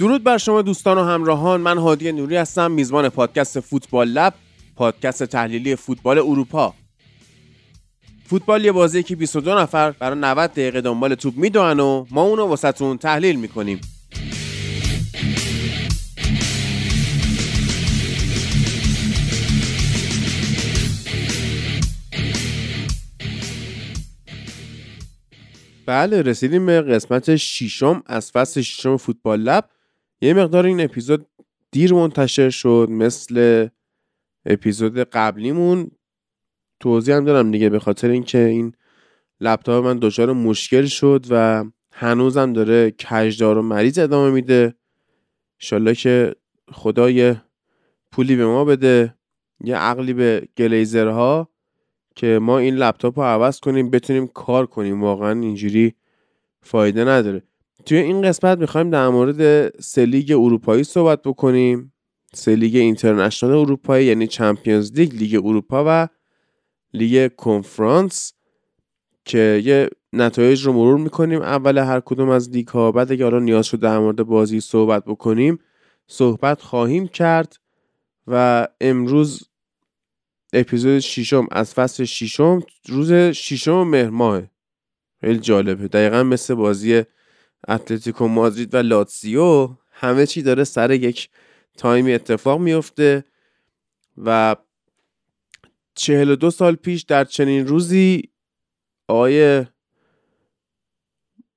درود 0.00 0.24
بر 0.24 0.38
شما 0.38 0.62
دوستان 0.62 0.98
و 0.98 1.04
همراهان. 1.04 1.60
من 1.60 1.78
هادی 1.78 2.12
نوری 2.12 2.36
هستم 2.36 2.70
میزبان 2.70 3.08
پادکست 3.08 3.60
فوتبال 3.60 4.08
لب 4.08 4.34
پادکست 4.76 5.24
تحلیلی 5.24 5.76
فوتبال 5.76 6.18
اروپا. 6.18 6.74
فوتبال 8.24 8.64
یه 8.64 8.72
بازی 8.72 9.02
که 9.02 9.16
22 9.16 9.58
نفر 9.58 9.90
برای 9.90 10.18
90 10.18 10.50
دقیقه 10.50 10.80
دنبال 10.80 11.14
توپ 11.14 11.36
می‌دونن 11.36 11.80
و 11.80 12.06
ما 12.10 12.22
اونو 12.22 12.46
واسهتون 12.46 12.98
تحلیل 12.98 13.36
می‌کنیم. 13.36 13.80
بله 25.86 26.22
رسیدیم 26.22 26.66
به 26.66 26.82
قسمت 26.82 27.36
ششم 27.36 28.02
از 28.06 28.30
فصل 28.32 28.60
ششم 28.60 28.96
فوتبال 28.96 29.40
لب. 29.40 29.64
یه 30.20 30.34
مقدار 30.34 30.66
این 30.66 30.80
اپیزود 30.80 31.26
دیر 31.70 31.94
منتشر 31.94 32.50
شد 32.50 32.86
مثل 32.90 33.68
اپیزود 34.46 34.98
قبلیمون. 34.98 35.90
توضیح 36.80 37.16
هم 37.16 37.24
دارم 37.24 37.50
دیگه 37.50 37.68
به 37.68 37.78
خاطر 37.78 38.08
اینکه 38.08 38.38
این 38.38 38.74
لپتاپ 39.40 39.84
من 39.84 39.98
دچار 40.02 40.32
مشکل 40.32 40.84
شد 40.84 41.26
و 41.30 41.64
هنوزم 41.92 42.52
داره 42.52 42.90
کجدار 42.90 43.58
و 43.58 43.62
مریض 43.62 43.98
ادامه 43.98 44.30
میده. 44.30 44.74
انشالله 45.60 45.94
که 45.94 46.34
خدا 46.72 47.10
یه 47.10 47.42
پولی 48.12 48.36
به 48.36 48.46
ما 48.46 48.64
بده 48.64 49.14
یه 49.64 49.76
عقلی 49.76 50.12
به 50.12 50.48
گلیزرها 50.58 51.48
که 52.16 52.38
ما 52.42 52.58
این 52.58 52.74
لپتاپ 52.74 53.18
رو 53.18 53.24
عوض 53.24 53.60
کنیم 53.60 53.90
بتونیم 53.90 54.26
کار 54.26 54.66
کنیم. 54.66 55.02
واقعا 55.02 55.40
اینجوری 55.40 55.94
فایده 56.62 57.04
نداره. 57.04 57.42
توی 57.86 57.98
این 57.98 58.22
قسمت 58.22 58.58
می‌خوایم 58.58 58.90
در 58.90 59.08
مورد 59.08 59.70
سه 59.80 60.04
لیگ 60.04 60.32
اروپایی 60.32 60.84
صحبت 60.84 61.22
بکنیم. 61.22 61.92
سه 62.34 62.56
لیگ 62.56 62.76
international 62.76 63.52
اروپایی 63.52 64.06
یعنی 64.06 64.26
چمپیونز 64.26 64.92
لیگ 64.92 65.14
لیگ 65.14 65.46
اروپا 65.46 65.84
و 65.86 66.08
لیگ 66.94 67.30
کنفرانس 67.36 68.32
که 69.24 69.62
یه 69.64 69.90
نتایج 70.12 70.66
رو 70.66 70.72
مرور 70.72 70.98
می‌کنیم 70.98 71.42
اول 71.42 71.78
هر 71.78 72.00
کدوم 72.00 72.28
از 72.28 72.50
لیگ 72.50 72.68
ها 72.68 72.92
بعد 72.92 73.12
اگه 73.12 73.24
حالا 73.24 73.38
نیاز 73.38 73.66
شد 73.66 73.80
در 73.80 73.98
مورد 73.98 74.22
بازی 74.22 74.60
صحبت 74.60 75.04
بکنیم 75.04 75.58
صحبت 76.06 76.62
خواهیم 76.62 77.08
کرد 77.08 77.56
و 78.26 78.68
امروز 78.80 79.48
اپیزود 80.52 80.98
ششم 80.98 81.46
از 81.50 81.74
فصل 81.74 82.04
ششم 82.04 82.62
روز 82.88 83.12
ششم 83.12 83.82
مهر 83.82 84.10
ماه 84.10 84.42
خیلی 85.20 85.38
جالبه. 85.38 85.88
دقیقا 85.88 86.22
مثل 86.22 86.54
بازی 86.54 87.02
اتلتیکو 87.68 88.28
مادرید 88.28 88.74
و 88.74 88.76
لاتسیو 88.76 89.68
همه 89.92 90.26
چی 90.26 90.42
داره 90.42 90.64
سر 90.64 90.90
یک 90.90 91.28
تایمی 91.76 92.14
اتفاق 92.14 92.60
میفته 92.60 93.24
و 94.24 94.56
چهل 95.94 96.30
و 96.30 96.36
دو 96.36 96.50
سال 96.50 96.74
پیش 96.74 97.02
در 97.02 97.24
چنین 97.24 97.66
روزی 97.66 98.30
آقای 99.08 99.66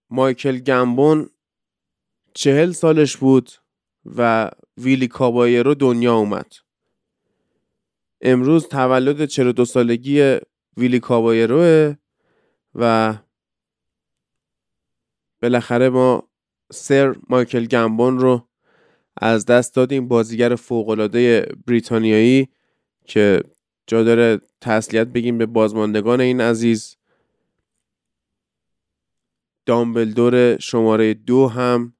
مایکل 0.09 0.59
گمبون 0.59 1.30
چهل 2.34 2.72
سالش 2.72 3.18
بود 3.18 3.52
و 4.16 4.52
ویلی 4.78 5.08
کابایرو 5.08 5.76
دنیا 5.76 6.16
اومد. 6.16 6.54
امروز 8.22 8.68
تولد 8.68 9.26
42 9.26 9.66
سالگی 9.66 10.38
ویلی 10.78 11.00
کابایروه 11.00 11.96
و 12.75 13.14
بالاخره 15.44 15.90
ما 15.90 16.30
سر 16.72 17.16
مایکل 17.30 17.66
گمبون 17.66 18.20
رو 18.20 18.48
از 19.18 19.46
دست 19.46 19.76
دادیم 19.76 20.08
بازیگر 20.08 20.56
فوقالعاده 20.56 21.48
بریتانیایی 21.68 22.48
که 23.06 23.44
جا 23.88 24.03
داره 24.03 24.42
تسلیت 24.62 25.08
بگیم 25.08 25.38
به 25.38 25.46
بازماندگان 25.46 26.22
این 26.22 26.42
عزیز. 26.42 26.96
دامبلدور 29.66 30.59
شماره 30.59 31.14
دو 31.14 31.48
هم 31.48 31.94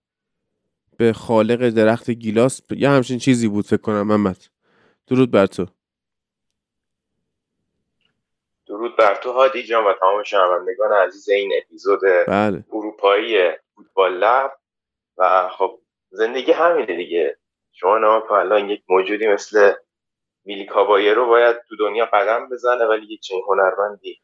به 0.98 1.14
خالق 1.14 1.70
درخت 1.70 2.10
گیلاس 2.10 2.62
یه 2.78 2.90
همچین 2.90 3.20
چیزی 3.20 3.48
بود 3.48 3.66
فکر 3.66 3.82
کنم 3.82 4.08
محمد. 4.08 4.46
درود 5.08 5.32
بر 5.32 5.46
تو. 5.46 5.68
درود 8.84 8.96
بر 8.96 9.16
تو 9.16 9.32
هادی 9.32 9.64
جان 9.64 9.84
و 9.86 9.94
تمام 9.94 10.24
شنوندگان 10.24 10.92
عزیز 10.92 11.30
این 11.30 11.54
اپیزود 11.58 12.00
بله. 12.28 12.64
اروپایی 12.72 13.52
فوتبال 13.76 14.18
لب. 14.18 14.52
و 15.18 15.50
خب 15.50 15.80
زندگی 16.10 16.52
همینه 16.52 16.96
دیگه. 16.96 17.38
شما 17.72 17.98
نما 17.98 18.24
الان 18.32 18.70
یک 18.70 18.84
موجودی 18.90 19.28
مثل 19.28 19.74
میلی 20.46 20.70
رو 21.14 21.26
باید 21.26 21.58
تو 21.70 21.76
دنیا 21.76 22.06
قدم 22.06 22.50
بزنه 22.50 22.86
ولی 22.86 23.14
یک 23.14 23.22
چنین 23.22 23.44
هنرمندی 23.48 24.22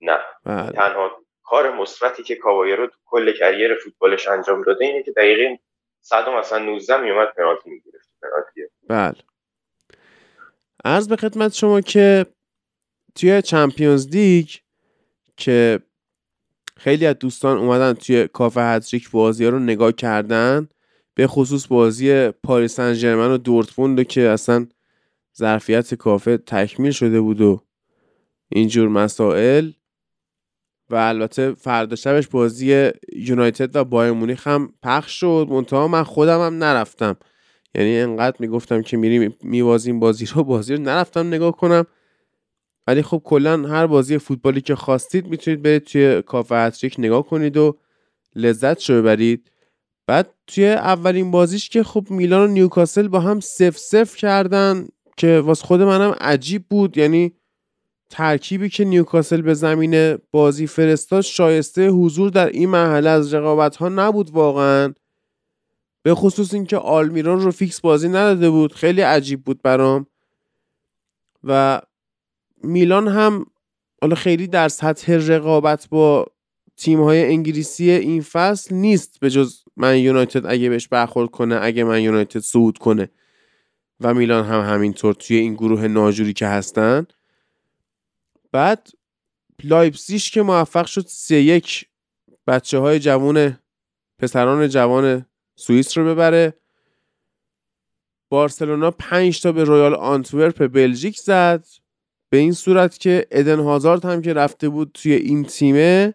نه. 0.00 0.18
بله. 0.44 0.70
تنها 0.70 1.10
کار 1.42 1.70
مثبتی 1.70 2.22
که 2.22 2.36
کابایرو 2.36 2.86
تو 2.86 2.96
کل 3.04 3.32
کریر 3.32 3.74
فوتبالش 3.74 4.28
انجام 4.28 4.62
داده 4.62 4.84
اینه 4.84 5.02
که 5.02 5.12
دقیقه 5.12 5.58
100 6.00 6.28
مثلا 6.28 6.58
19 6.58 7.00
میومد 7.00 7.34
پنالتی 7.34 7.70
می‌گرفت. 7.70 8.08
پنالتی. 8.22 8.70
بله. 8.88 9.24
عرض 10.84 11.08
به 11.08 11.16
خدمت 11.16 11.52
شما 11.52 11.80
که 11.80 12.26
توی 13.14 13.42
چمپیونز 13.42 14.08
لیگ 14.08 14.48
که 15.36 15.80
خیلی 16.76 17.06
از 17.06 17.18
دوستان 17.18 17.58
اومدن 17.58 17.92
توی 17.92 18.28
کافه 18.28 18.60
هتریک 18.60 19.10
بازی 19.10 19.44
ها 19.44 19.50
رو 19.50 19.58
نگاه 19.58 19.92
کردن 19.92 20.68
به 21.14 21.26
خصوص 21.26 21.66
بازی 21.66 22.30
پاریس 22.30 22.74
سن 22.74 23.14
و 23.18 23.38
دورتموند 23.38 24.02
که 24.02 24.20
اصلا 24.20 24.66
ظرفیت 25.36 25.94
کافه 25.94 26.36
تکمیل 26.36 26.90
شده 26.90 27.20
بود 27.20 27.40
و 27.40 27.60
اینجور 28.48 28.88
مسائل. 28.88 29.70
و 30.90 30.94
البته 30.96 31.54
فردا 31.54 31.96
شبش 31.96 32.28
بازی 32.28 32.90
یونایتد 33.16 33.76
و 33.76 33.84
بایر 33.84 34.12
مونیخ 34.12 34.46
هم 34.46 34.72
پخش 34.82 35.20
شد. 35.20 35.46
منتها 35.50 35.88
من 35.88 36.02
خودم 36.02 36.40
هم 36.40 36.64
نرفتم. 36.64 37.16
یعنی 37.74 37.98
انقدر 37.98 38.36
می‌گفتم 38.40 38.82
که 38.82 38.96
میریم 38.96 39.36
میوازیم 39.42 40.00
بازی 40.00 40.26
رو 40.26 40.44
بازی 40.44 40.74
رو 40.74 40.82
نرفتم 40.82 41.26
نگاه 41.26 41.56
کنم. 41.56 41.86
ولی 42.86 43.02
خب 43.02 43.22
کلا 43.24 43.68
هر 43.68 43.86
بازی 43.86 44.18
فوتبالی 44.18 44.60
که 44.60 44.74
خواستید 44.74 45.26
می‌تونید 45.26 45.62
برید 45.62 45.84
توی 45.84 46.22
کافه 46.22 46.54
هتریک 46.54 46.94
نگاه 46.98 47.26
کنید 47.26 47.56
و 47.56 47.76
لذت 48.36 48.78
شو 48.78 48.94
ببرید. 48.94 49.50
بعد 50.06 50.30
توی 50.46 50.68
اولین 50.68 51.30
بازیش 51.30 51.68
که 51.68 51.82
خب 51.82 52.06
میلان 52.10 52.50
و 52.50 52.52
نیوکاسل 52.52 53.08
با 53.08 53.20
هم 53.20 53.40
سف 53.40 53.78
سف 53.78 54.16
کردن 54.16 54.88
که 55.16 55.40
واس 55.40 55.62
خود 55.62 55.82
منم 55.82 56.14
عجیب 56.20 56.64
بود. 56.70 56.96
یعنی 56.98 57.32
ترکیبی 58.10 58.68
که 58.68 58.84
نیوکاسل 58.84 59.42
به 59.42 59.54
زمین 59.54 60.18
بازی 60.30 60.66
فرستاد 60.66 61.20
شایسته 61.20 61.88
حضور 61.88 62.30
در 62.30 62.46
این 62.46 62.68
مرحله 62.68 63.10
از 63.10 63.34
رقابت 63.34 63.76
ها 63.76 63.88
نبود 63.88 64.30
واقعا. 64.30 64.94
به 66.02 66.14
خصوص 66.14 66.54
اینکه 66.54 66.76
آلمیران 66.76 67.40
رو 67.40 67.50
فیکس 67.50 67.80
بازی 67.80 68.08
نداده 68.08 68.50
بود. 68.50 68.72
خیلی 68.72 69.00
عجیب 69.00 69.44
بود 69.44 69.62
برام. 69.62 70.06
و 71.44 71.80
میلان 72.64 73.08
هم 73.08 73.46
حالا 74.02 74.14
خیلی 74.14 74.46
در 74.46 74.68
سطح 74.68 75.12
رقابت 75.12 75.88
با 75.88 76.26
تیم 76.76 77.02
های 77.02 77.24
انگلیسی 77.24 77.90
این 77.90 78.22
فصل 78.22 78.74
نیست 78.74 79.20
به 79.20 79.30
جز 79.30 79.62
من 79.76 79.98
یونایتد 79.98 80.46
اگه 80.46 80.68
بهش 80.68 80.88
برخورد 80.88 81.30
کنه 81.30 81.58
اگه 81.62 81.84
من 81.84 82.02
یونایتد 82.02 82.40
صعود 82.40 82.78
کنه. 82.78 83.10
و 84.00 84.14
میلان 84.14 84.44
هم 84.44 84.74
همینطور 84.74 85.14
توی 85.14 85.36
این 85.36 85.54
گروه 85.54 85.88
ناجوری 85.88 86.32
که 86.32 86.46
هستن. 86.46 87.06
بعد 88.52 88.88
لایپسیش 89.64 90.30
که 90.30 90.42
موفق 90.42 90.86
شد 90.86 91.04
سه 91.08 91.36
یک 91.36 91.88
بچه 92.46 92.78
های 92.78 92.98
جوان 92.98 93.58
پسران 94.18 94.68
جوان 94.68 95.26
سوئیس 95.56 95.98
رو 95.98 96.04
ببره. 96.04 96.54
بارسلونا 98.28 98.90
5 98.90 99.40
تا 99.40 99.52
به 99.52 99.64
رویال 99.64 99.94
آنتورپ 99.94 100.66
بلژیک 100.66 101.20
زد. 101.20 101.64
به 102.34 102.40
این 102.40 102.52
صورت 102.52 102.98
که 102.98 103.26
ادن 103.30 103.60
هازارد 103.60 104.04
هم 104.04 104.22
که 104.22 104.32
رفته 104.32 104.68
بود 104.68 104.90
توی 104.94 105.12
این 105.12 105.44
تیمه 105.44 106.14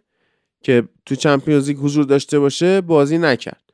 که 0.64 0.88
تو 1.06 1.16
چمپیونز 1.16 1.68
لیگ 1.68 1.78
حضور 1.78 2.06
داشته 2.06 2.40
باشه 2.40 2.82
بازی 2.82 3.18
نکرد. 3.18 3.74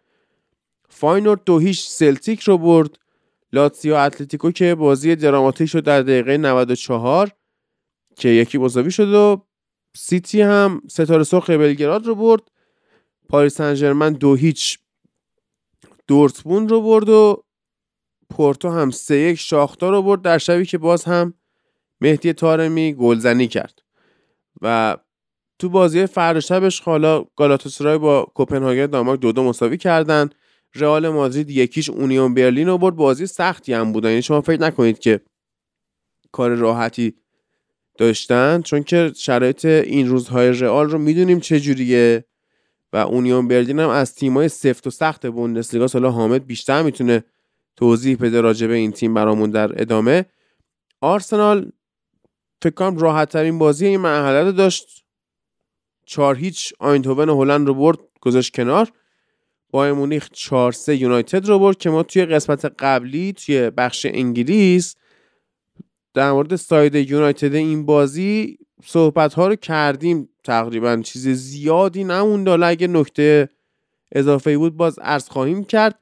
فاینورد 0.89 1.42
دو 1.45 1.59
هیچ 1.59 1.88
سلتیک 1.88 2.42
رو 2.42 2.57
برد. 2.57 3.00
لاتسیو 3.53 3.95
اتلتیکو 3.95 4.51
که 4.51 4.75
بازی 4.75 5.15
دراماتیک 5.15 5.69
شد 5.69 5.83
در 5.83 6.01
دقیقه 6.01 6.38
94 6.38 7.31
که 8.15 8.30
یکی 8.30 8.57
مساوی 8.57 8.92
شد 8.92 9.13
و 9.13 9.45
سیتی 9.95 10.42
هم 10.42 10.81
ستاره 10.88 11.24
سرخ 11.24 11.50
بلگراد 11.50 12.06
رو 12.06 12.15
برد. 12.15 12.42
پاریس 13.30 13.57
سن 13.57 14.13
دو 14.13 14.36
هیچ 14.36 14.80
دورتموند 16.07 16.71
رو 16.71 16.81
برد 16.81 17.09
و 17.09 17.44
پورتو 18.30 18.69
هم 18.69 18.92
سه 18.92 19.18
یک 19.18 19.39
شاختار 19.39 19.92
رو 19.92 20.01
برد 20.01 20.21
در 20.21 20.38
شبی 20.38 20.65
که 20.65 20.77
باز 20.77 21.03
هم 21.03 21.33
مهدی 22.06 22.34
تارمی 22.34 22.94
گلزنی 22.94 23.48
کرد. 23.48 23.81
و 24.62 24.98
تو 25.60 25.69
بازی 25.69 26.06
فردا 26.06 26.40
شبش 26.40 26.80
حالا 26.80 27.25
گالاتاسرای 27.36 27.98
با 27.98 28.31
کوپنهاگن 28.36 28.86
دانمارک 28.86 29.19
دو 29.19 29.31
دو 29.31 29.44
مساوی 29.44 29.78
کردن. 29.78 30.30
رئال 30.75 31.10
مادرید 31.10 31.50
یکیش 31.50 31.90
اونیون 31.90 32.34
برلین 32.34 32.68
رو 32.68 32.78
برد. 32.78 32.96
بازی 32.96 33.28
سختی 33.28 33.74
هم 33.74 33.92
بودن 33.92 34.10
یعنی 34.10 34.22
شما 34.22 34.42
فکر 34.42 34.62
نکنید 34.62 35.00
که 35.00 35.22
کار 36.31 36.56
راحتی 36.56 37.13
داشتن 37.98 38.62
چون 38.62 38.84
که 38.84 39.12
شرایط 39.16 39.66
این 39.66 40.07
روزهای 40.07 40.52
رئال 40.52 40.90
رو 40.90 40.98
می‌دونیم 40.98 41.40
چجوریه 41.40 42.25
و 42.94 42.98
اونیون 42.98 43.48
برلین 43.48 43.80
هم 43.80 43.90
از 43.90 44.16
تیمای 44.16 44.50
سفت 44.50 44.88
و 44.88 44.90
سخت 44.90 45.25
بوندسلیگا 45.28 45.88
حالا 45.94 46.12
حامد 46.12 46.46
بیشتر 46.46 46.81
می‌تونه 46.81 47.24
توضیح 47.75 48.18
بده 48.18 48.42
راجع 48.42 48.68
به 48.68 48.74
این 48.74 48.92
تیم 48.92 49.13
برامون 49.13 49.52
در 49.52 49.81
ادامه. 49.81 50.25
آرسنال 51.02 51.72
فکر 52.62 52.74
کنم 52.74 52.98
راحت 52.98 53.30
ترین 53.30 53.57
بازی 53.57 53.86
این 53.86 54.00
مرحله 54.00 54.44
رو 54.44 54.52
داشت. 54.52 55.06
چهار 56.06 56.36
هیچ 56.36 56.74
آینتوون 56.80 57.30
هلند 57.30 57.68
رو 57.68 57.74
برد 57.74 58.00
گذاشت 58.22 58.56
کنار. 58.56 58.92
با 59.72 59.94
مونیخ 59.94 60.30
4 60.34 60.72
3 60.72 60.96
یونایتد 60.96 61.46
رو 61.48 61.60
برد 61.60 61.78
که 61.78 61.90
ما 61.90 62.04
توی 62.04 62.25
قسمت 62.25 62.66
قبلی 62.66 63.34
توی 63.34 63.69
بخش 63.69 64.06
انگلیس 64.10 64.96
در 66.13 66.31
مورد 66.31 66.56
ساید 66.56 66.96
یونایتد 66.96 67.54
این 67.54 67.86
بازی 67.86 68.57
صحبت 68.86 69.34
ها 69.34 69.48
رو 69.48 69.56
کردیم. 69.56 70.30
تقریبا 70.44 71.02
چیز 71.04 71.28
زیادی 71.28 72.04
نمونده 72.04 72.50
حالا 72.50 72.68
اگه 72.68 72.88
نکته 72.88 73.50
اضافه 74.12 74.57
بود 74.57 74.78
باز 74.78 75.00
عرض 75.00 75.30
خواهیم 75.30 75.63
کرد. 75.63 76.00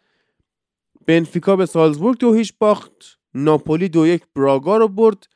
بنفیکا 1.08 1.56
به 1.56 1.66
سالزبورگ 1.66 2.18
دو 2.18 2.34
هیچ 2.34 2.54
باخت. 2.60 3.20
ناپولی 3.34 3.90
دو 3.90 4.08
یک 4.08 4.24
براگا 4.36 4.78
رو 4.78 4.88
برد. 4.88 5.28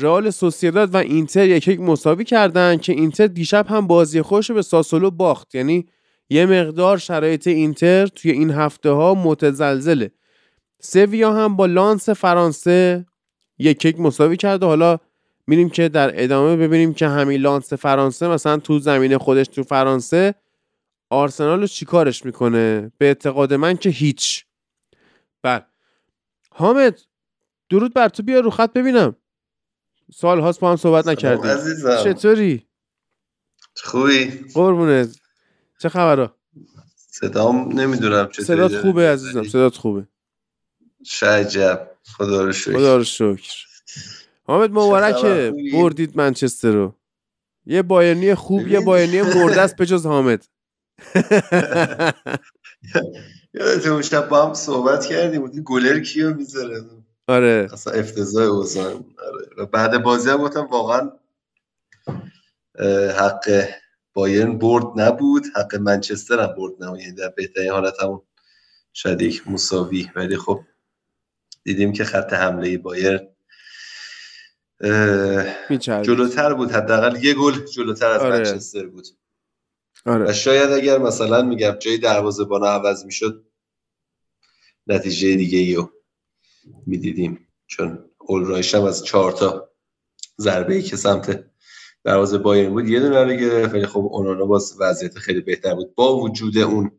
رئال 0.00 0.30
سوسیداد 0.30 0.94
و 0.94 0.96
اینتر 0.96 1.48
یک 1.48 1.68
یک 1.68 1.80
مساوی 1.80 2.24
کردن 2.24 2.76
که 2.76 2.92
اینتر 2.92 3.26
دیشب 3.26 3.66
هم 3.68 3.86
بازی 3.86 4.22
خوش 4.22 4.50
به 4.50 4.62
ساسولو 4.62 5.10
باخت. 5.10 5.54
یعنی 5.54 5.86
یه 6.30 6.46
مقدار 6.46 6.98
شرایط 6.98 7.46
اینتر 7.46 8.06
توی 8.06 8.30
این 8.30 8.50
هفته 8.50 8.90
ها 8.90 9.14
متزلزله. 9.14 10.10
سویا 10.80 11.32
هم 11.32 11.56
با 11.56 11.66
لانس 11.66 12.08
فرانسه 12.08 13.06
یک 13.58 13.84
یک 13.84 14.00
مساوی 14.00 14.36
کرده 14.36 14.66
حالا 14.66 14.98
میریم 15.46 15.70
که 15.70 15.88
در 15.88 16.22
ادامه 16.24 16.56
ببینیم 16.56 16.94
که 16.94 17.08
همین 17.08 17.40
لانس 17.40 17.72
فرانسه 17.72 18.28
مثلا 18.28 18.56
تو 18.56 18.78
زمین 18.78 19.18
خودش 19.18 19.46
تو 19.48 19.62
فرانسه 19.62 20.34
آرسنال 21.10 21.60
رو 21.60 21.66
چیکارش 21.66 22.24
می‌کنه؟ 22.24 22.92
به 22.98 23.06
اعتقاد 23.06 23.54
من 23.54 23.76
که 23.76 23.90
هیچ. 23.90 24.44
بله. 25.42 25.64
حامد 26.52 27.00
درود 27.70 27.94
بر 27.94 28.08
تو 28.08 28.22
بیا 28.22 28.40
رو 28.40 28.50
خط 28.50 28.72
ببینم. 28.72 29.16
سال 30.14 30.40
هاست 30.40 30.60
با 30.60 30.70
هم 30.70 30.76
صحبت 30.76 31.06
نکردیم. 31.08 31.50
چطوری؟ 32.04 32.66
خوبی؟ 33.74 34.44
قربونت. 34.54 35.16
چه 35.78 35.88
خبره 35.88 36.30
صدام 36.96 37.80
نمی‌دونم 37.80 38.28
چطوری. 38.28 38.46
صدات 38.46 38.76
خوبه 38.76 39.08
عزیزم 39.08 39.42
صدات 39.44 39.76
خوبه. 39.76 40.06
شجب 41.04 41.90
خدا 42.04 42.44
رو 42.44 42.52
شکر. 42.52 42.72
خدا 42.72 42.96
رو 42.96 43.04
شکر. 43.04 43.54
حامد 44.44 44.70
مبارکه 44.70 45.52
بردید 45.72 46.16
منچستر 46.16 46.72
رو. 46.72 46.94
یه 47.66 47.82
بایرنی 47.82 48.34
خوب 48.34 48.68
یه 48.68 48.80
بایرنی 48.80 49.22
مرده 49.22 49.60
است 49.60 49.76
بجز 49.76 50.06
حامد. 50.06 50.46
یادت 53.54 53.86
اون 53.86 54.02
شب 54.02 54.28
با 54.28 54.46
هم 54.46 54.54
صحبت 54.54 55.06
کردیم 55.06 55.46
گلر 55.46 56.00
کیو 56.00 56.34
می‌ذاره؟ 56.34 56.80
آره. 57.30 57.68
اصلا 57.72 57.92
افتضاح 57.92 58.46
اوزان 58.46 59.04
آره. 59.26 59.66
بعد 59.66 60.02
بازی 60.02 60.30
هم 60.30 60.36
گفتم 60.36 60.66
واقعا 60.66 61.12
حق 63.18 63.68
بایرن 64.14 64.58
برد 64.58 65.00
نبود. 65.00 65.42
حق 65.56 65.74
منچستر 65.74 66.40
هم 66.40 66.54
برد 66.58 66.84
نبود. 66.84 67.00
یعنی 67.00 67.12
در 67.12 67.28
بهترین 67.28 67.70
حالت 67.70 68.02
همون 68.02 68.22
شاید 68.92 69.22
یک 69.22 69.48
مساوی. 69.48 70.10
ولی 70.16 70.36
خب 70.36 70.60
دیدیم 71.64 71.92
که 71.92 72.04
خط 72.04 72.32
حمله 72.32 72.78
بایرن 72.78 73.28
جلوتر 75.78 76.54
بود. 76.54 76.70
حداقل 76.72 77.24
یه 77.24 77.34
گل 77.34 77.64
جلوتر 77.64 78.10
از 78.10 78.20
آره. 78.20 78.38
منچستر 78.38 78.86
بود. 78.86 79.06
آره. 80.06 80.30
و 80.30 80.32
شاید 80.32 80.70
اگر 80.70 80.98
مثلا 80.98 81.42
میگم 81.42 81.72
جای 81.78 81.98
دروازه 81.98 82.44
بانا 82.44 82.66
عوض 82.66 83.04
می‌شد 83.04 83.44
نتیجه 84.86 85.36
دیگه 85.36 85.58
ایو 85.58 85.88
می‌دیدیم. 86.86 87.48
چون 87.66 88.04
اولرایش 88.18 88.74
هم 88.74 88.84
از 88.84 89.04
چهار 89.04 89.32
تا 89.32 89.70
ضربه 90.40 90.74
ای 90.74 90.82
که 90.82 90.96
سمت 90.96 91.44
دروازه 92.04 92.38
بایرن 92.38 92.70
بود 92.70 92.88
یه 92.88 93.00
دونه 93.00 93.24
رو 93.24 93.32
گرفت. 93.32 93.74
ولی 93.74 93.86
خب 93.86 94.08
اونانا 94.12 94.46
باز 94.46 94.76
وضعیت 94.80 95.18
خیلی 95.18 95.40
بهتر 95.40 95.74
بود. 95.74 95.94
با 95.94 96.16
وجود 96.16 96.58
اون 96.58 96.90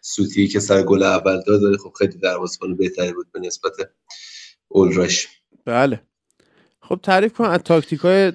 سوتی 0.00 0.48
که 0.48 0.60
سر 0.60 0.82
گل 0.82 1.02
اول 1.02 1.42
داد 1.46 1.62
ولی 1.62 1.76
خب 1.76 1.92
خیلی 1.98 2.18
دروازه‌بان 2.18 2.76
بهتری 2.76 3.12
بود 3.12 3.32
به 3.32 3.40
نسبت 3.40 3.72
اولراش 4.68 5.28
بله. 5.64 6.02
خب 6.80 7.00
تعریف 7.02 7.32
کن 7.32 7.44
از 7.44 7.60
تاکتیک 7.60 8.00
های 8.00 8.32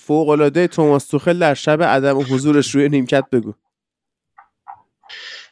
فوق 0.00 0.28
العاده 0.28 0.66
توماس 0.66 1.06
توخل 1.06 1.38
در 1.38 1.54
شب 1.54 1.82
عدم 1.82 2.18
حضورش 2.18 2.74
روی 2.74 2.88
نیمکت 2.88 3.24
بگو. 3.32 3.54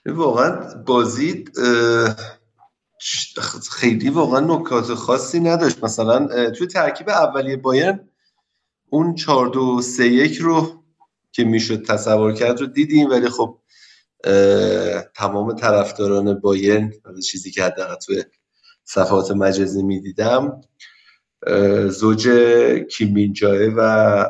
واقعا 0.06 0.74
بازی 0.86 1.44
خیلی 3.70 4.10
واقعا 4.10 4.40
نکات 4.40 4.94
خاصی 4.94 5.40
نداشت. 5.40 5.84
مثلا 5.84 6.50
توی 6.50 6.66
ترکیب 6.66 7.08
اولیه 7.08 7.56
بایرن 7.56 8.08
اون 8.90 9.14
4 9.14 9.48
2 9.48 9.82
3 9.82 10.06
1 10.06 10.38
رو 10.38 10.84
که 11.32 11.44
می‌شد 11.44 11.86
تصور 11.86 12.32
کرد 12.32 12.60
رو 12.60 12.66
دیدیم 12.66 13.10
ولی 13.10 13.28
خب 13.28 13.58
تمام 15.14 15.54
طرفداران 15.54 16.40
بایرن 16.40 16.92
چیزی 17.26 17.50
که 17.50 17.64
حداقل 17.64 17.94
توی 17.94 18.24
صفحات 18.84 19.30
مجازی 19.30 19.82
می‌دیدم 19.82 20.60
زوج 21.88 22.28
کیمینجای 22.90 23.68
و 23.76 24.24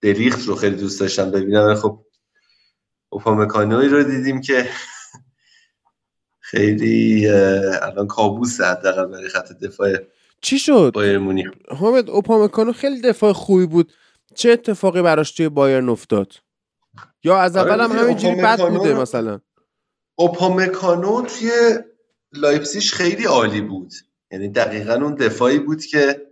دریخت 0.00 0.48
رو 0.48 0.54
خیلی 0.54 0.76
دوست 0.76 1.00
داشتم 1.00 1.30
ببینم. 1.30 1.74
خب 1.74 2.06
اوپامکانوی 3.08 3.88
رو 3.88 4.02
دیدیم 4.02 4.40
که 4.40 4.68
خیلی 6.50 7.28
الان 7.82 8.06
کابوس 8.06 8.60
حداقل 8.60 9.06
برای 9.06 9.28
خط 9.28 9.52
دفاع 9.52 9.96
چی 10.40 10.58
شد؟ 10.58 10.92
بایر 10.94 11.18
مونیخ. 11.18 11.50
حامد 11.68 12.10
اوپامکانو 12.10 12.72
خیلی 12.72 13.00
دفاع 13.00 13.32
خوبی 13.32 13.66
بود. 13.66 13.92
چه 14.34 14.50
اتفاقی 14.50 15.02
براش 15.02 15.32
توی 15.32 15.48
بایرن 15.48 15.88
افتاد؟ 15.88 16.32
یا 17.24 17.38
از 17.38 17.56
اول 17.56 17.80
هم 17.80 17.90
آره 17.90 18.00
همینجوری 18.00 18.34
بد 18.34 18.68
بوده 18.68 18.94
مثلا؟ 18.94 19.40
اوپامکانو 20.14 21.22
توی 21.22 21.50
لایپسیش 22.32 22.92
خیلی 22.94 23.24
عالی 23.24 23.60
بود. 23.60 23.92
یعنی 24.30 24.48
دقیقا 24.48 24.94
اون 24.94 25.14
دفاعی 25.14 25.58
بود 25.58 25.84
که 25.84 26.26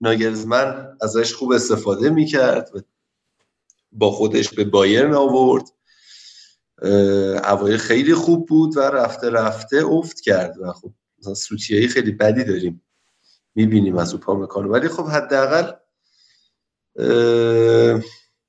ناگرزمن 0.00 0.96
ازش 1.02 1.34
خوب 1.34 1.52
استفاده 1.52 2.10
می‌کرد 2.10 2.70
و 2.74 2.78
با 3.92 4.10
خودش 4.10 4.54
به 4.54 4.64
بایرن 4.64 5.14
آورد. 5.14 5.64
اوایل 7.44 7.76
خیلی 7.76 8.14
خوب 8.14 8.48
بود 8.48 8.76
و 8.76 8.80
رفته 8.80 9.30
رفته 9.30 9.86
افت 9.86 10.20
کرد 10.20 10.58
و 10.60 10.72
خب 10.72 10.92
مثلا 11.18 11.34
سوتیایی 11.34 11.88
خیلی 11.88 12.12
بدی 12.12 12.44
داریم 12.44 12.82
می‌بینیم 13.54 13.96
از 13.96 14.12
اوپامکانو 14.12 14.72
ولی 14.72 14.88
خب 14.88 15.06
حداقل 15.06 15.72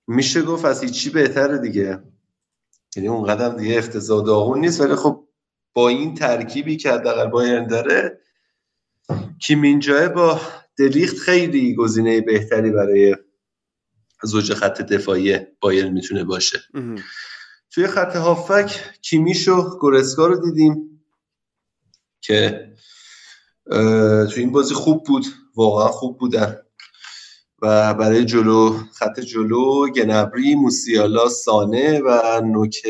میشه 0.08 0.42
گفت 0.42 0.66
از 0.66 0.84
هیچی 0.84 1.10
بهتره 1.10 1.58
دیگه. 1.58 2.04
یعنی 2.96 3.10
اون 3.10 3.24
قدم 3.24 3.58
دیگه 3.58 3.78
افتضاح 3.78 4.26
داغون 4.26 4.60
نیست. 4.60 4.82
ولی 4.82 4.96
خب 4.96 5.28
با 5.74 5.90
این 5.90 6.16
ترکیبی 6.16 6.78
که 6.78 6.92
حداقل 6.92 7.28
بایرن 7.28 7.68
داره 7.68 8.22
کیمینجای 9.42 10.10
با 10.10 10.42
دلیخت 10.78 11.18
خیلی 11.18 11.76
گزینه 11.76 12.22
بهتری 12.22 12.72
برای 12.72 13.16
زوج 14.24 14.54
خط 14.54 14.82
دفاعی 14.82 15.40
بایرن 15.60 15.94
می‌تونه 15.94 16.24
باشه. 16.24 16.60
توی 17.72 17.88
خط 17.88 18.16
هافک 18.16 18.80
کیمیش 19.02 19.48
و 19.48 19.78
گورسکا 19.78 20.28
رو 20.28 20.52
دیدیم 20.52 21.04
که 22.22 22.72
توی 24.32 24.44
این 24.44 24.52
بازی 24.52 24.74
خوب 24.74 25.04
بود 25.04 25.26
واقعا 25.56 25.88
خوب 25.88 26.18
بودن. 26.18 26.58
و 27.62 27.94
برای 27.94 28.26
جلو 28.26 28.78
خط 28.94 29.20
جلو 29.20 29.90
گنبری 29.90 30.56
موسیالا 30.56 31.30
سانه 31.30 32.02
و 32.06 32.42
نوک 32.42 32.88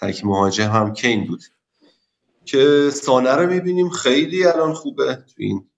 تک 0.00 0.24
مهاجم 0.24 0.70
هم 0.70 0.92
کین 0.92 1.26
بود. 1.26 1.42
که 2.44 2.90
سانه 2.92 3.30
رو 3.30 3.50
می‌بینیم 3.50 3.90
خیلی 3.90 4.44
الان 4.44 4.74
خوبه 4.74 5.14
تو 5.14 5.34
این 5.36 5.68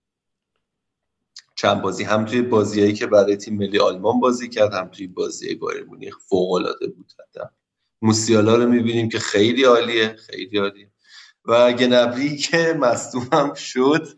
چند 1.56 1.82
بازی 1.82 2.04
هم 2.04 2.24
توی 2.24 2.42
بازیایی 2.42 2.92
که 2.92 3.06
برای 3.06 3.36
تیم 3.36 3.56
ملی 3.56 3.78
آلمان 3.78 4.20
بازی 4.20 4.48
کرد 4.48 4.74
هم 4.74 4.88
توی 4.88 5.06
بازی 5.06 5.54
بایر 5.54 5.84
مونیخ 5.84 6.18
فوق 6.28 6.52
العاده 6.52 6.86
بود. 6.86 7.12
حتی 7.20 7.40
موسیالا 8.02 8.56
رو 8.56 8.66
می‌بینیم 8.66 9.08
که 9.08 9.18
خیلی 9.18 9.64
عالیه 9.64 10.16
خیلی 10.26 10.58
عالیه. 10.58 10.90
و 11.44 11.72
گنبری 11.72 12.36
که 12.36 12.76
مصدوم 12.80 13.28
هم 13.32 13.54
شد. 13.54 14.08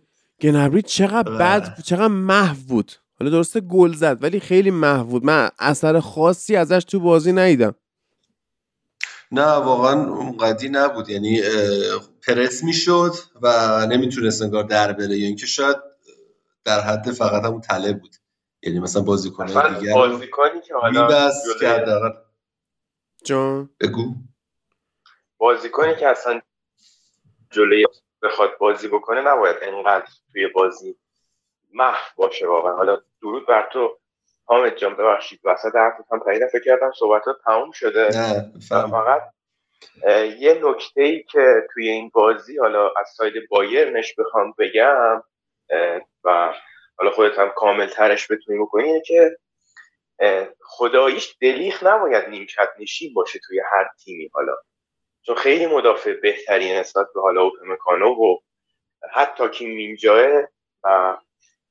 گنبری 0.41 0.83
چقدر 0.83 1.33
بد 1.33 1.83
چقدر 1.85 2.07
محو 2.07 2.57
بود. 2.69 2.93
حالا 3.19 3.31
درسته 3.31 3.61
گل 3.61 3.93
زد 3.93 4.23
ولی 4.23 4.41
خیلی 4.41 4.71
محو 4.71 5.05
بود. 5.05 5.25
من 5.25 5.51
اثر 5.59 6.01
خاصی 6.01 6.57
ازش 6.57 6.85
تو 6.85 7.01
بازی 7.01 7.33
ندیدم. 7.33 7.75
نه 9.33 9.43
واقعا 9.43 10.15
اونقدی 10.15 10.69
نبود. 10.69 11.09
یعنی 11.09 11.41
پرس 12.27 12.65
می‌شد 12.65 13.13
و 13.43 13.87
نمی‌تونست 13.91 14.43
انگار 14.43 14.65
در 14.65 14.93
بره. 14.93 15.19
یا 15.19 15.27
اینکه 15.27 15.47
شاید 15.47 15.77
در 16.67 16.81
حد 16.81 17.11
فقط 17.11 17.45
همون 17.45 17.61
تله 17.61 17.93
بود. 17.93 18.17
یعنی 18.63 18.81
مثلا 18.81 19.03
بازیکن 19.03 19.47
دیگه 19.47 19.95
بازیکنی 19.95 20.61
که 20.61 20.75
حالا 20.75 21.31
که 21.61 21.85
جان؟ 23.25 23.71
بگو. 23.81 24.15
بازیکنی 25.39 25.97
که 25.97 26.09
اصلا 26.09 26.41
جلوی 27.51 27.87
بخواد 28.23 28.59
بازی 28.59 28.89
بکنه 28.89 29.21
نباید 29.21 29.57
انقدر 29.63 30.07
توی 30.33 30.49
بازی 30.49 30.97
محو 31.75 32.05
باشه 32.17 32.47
واقعا. 32.47 32.73
حالا 32.73 33.03
درود 33.23 33.47
بر 33.47 33.69
تو. 33.73 33.99
حامد 34.45 34.77
جان 34.77 34.97
ببخشید 34.97 35.41
وسط 35.45 35.75
حرفت 35.75 36.13
هم 36.13 36.21
پیدا 36.21 36.47
فکر 36.53 36.65
کردم 36.65 36.93
صحبتات 36.99 37.37
تموم 37.45 37.71
شده. 37.71 38.09
نه 38.15 38.53
فقط 38.69 39.23
یه 40.39 40.61
نکته 40.65 41.03
ای 41.03 41.23
که 41.23 41.67
توی 41.75 41.89
این 41.89 42.11
بازی 42.15 42.59
حالا 42.59 42.89
از 43.01 43.09
ساید 43.17 43.33
بایرنش 43.51 44.15
بخوام 44.19 44.55
بگم 44.59 45.23
و 46.25 46.55
حالا 46.99 47.11
خودت 47.11 47.39
هم 47.39 47.49
کامل 47.57 47.87
ترش 47.87 48.31
بتونی 48.31 48.59
بکنی 48.59 48.85
اینه 48.85 49.03
که 49.07 49.39
خداییش 50.61 51.37
دلیخ 51.41 51.83
نباید 51.83 52.29
نیمکت 52.29 52.69
نشین 52.79 53.15
باشه 53.15 53.39
توی 53.47 53.61
هر 53.73 53.89
تیمی 54.05 54.31
حالا. 54.35 54.57
چون 55.23 55.35
خیلی 55.35 55.67
مدافع 55.67 56.13
بهتری 56.13 56.79
نسبت 56.79 57.07
به 57.15 57.21
حالا 57.21 57.43
اوپمکانو 57.43 58.09
و 58.09 58.37
حتی 59.13 59.49
کیم 59.49 59.71
مینجاه 59.71 60.43
و 60.85 61.17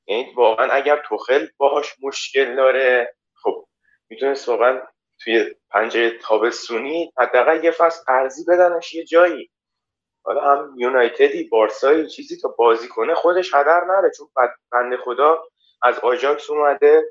یعنی 0.06 0.32
واقعا 0.36 0.72
اگر 0.72 1.02
توخل 1.08 1.46
باهاش 1.56 1.94
مشکل 2.02 2.56
داره 2.56 3.14
خب 3.34 3.66
می‌تونست 4.08 4.48
واقعا 4.48 4.82
توی 5.20 5.54
پنجره 5.70 6.10
تابستونی 6.18 7.12
حداقل 7.18 7.64
یه 7.64 7.70
فصل 7.70 8.04
ارزی 8.08 8.44
بدنش 8.48 8.94
یه 8.94 9.04
جایی. 9.04 9.50
حالا 10.26 10.40
هم 10.40 10.74
یونایتدی 10.76 11.44
بارسایی 11.44 12.06
چیزی 12.06 12.36
تا 12.36 12.48
بازی 12.48 12.88
کنه 12.88 13.14
خودش 13.14 13.54
هدر 13.54 13.84
نره 13.84 14.10
چون 14.10 14.28
بنده 14.72 14.96
خدا 14.96 15.44
از 15.82 15.98
آجاکس 15.98 16.50
اومده 16.50 17.04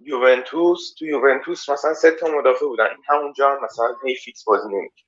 یوونتوس. 0.00 0.94
تو 0.98 1.04
یوونتوس 1.06 1.68
مثلا 1.68 1.94
سه 1.94 2.10
تا 2.10 2.28
مدافع 2.28 2.66
بودن. 2.66 2.86
این 2.86 3.02
همونجا 3.08 3.50
هم 3.50 3.64
مثلا 3.64 3.96
هی 4.04 4.14
فیکس 4.14 4.44
بازی 4.44 4.68
نمی‌کرد. 4.68 5.06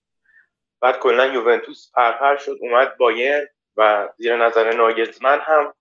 بعد 0.81 0.99
کلا 0.99 1.27
یوونتوس 1.27 1.93
پرپر 1.95 2.37
شد 2.37 2.57
اومد 2.61 2.97
بایرن 2.97 3.49
و 3.77 4.09
زیر 4.17 4.37
نظر 4.37 4.75
ناگلزمن 4.75 5.39
هم 5.41 5.75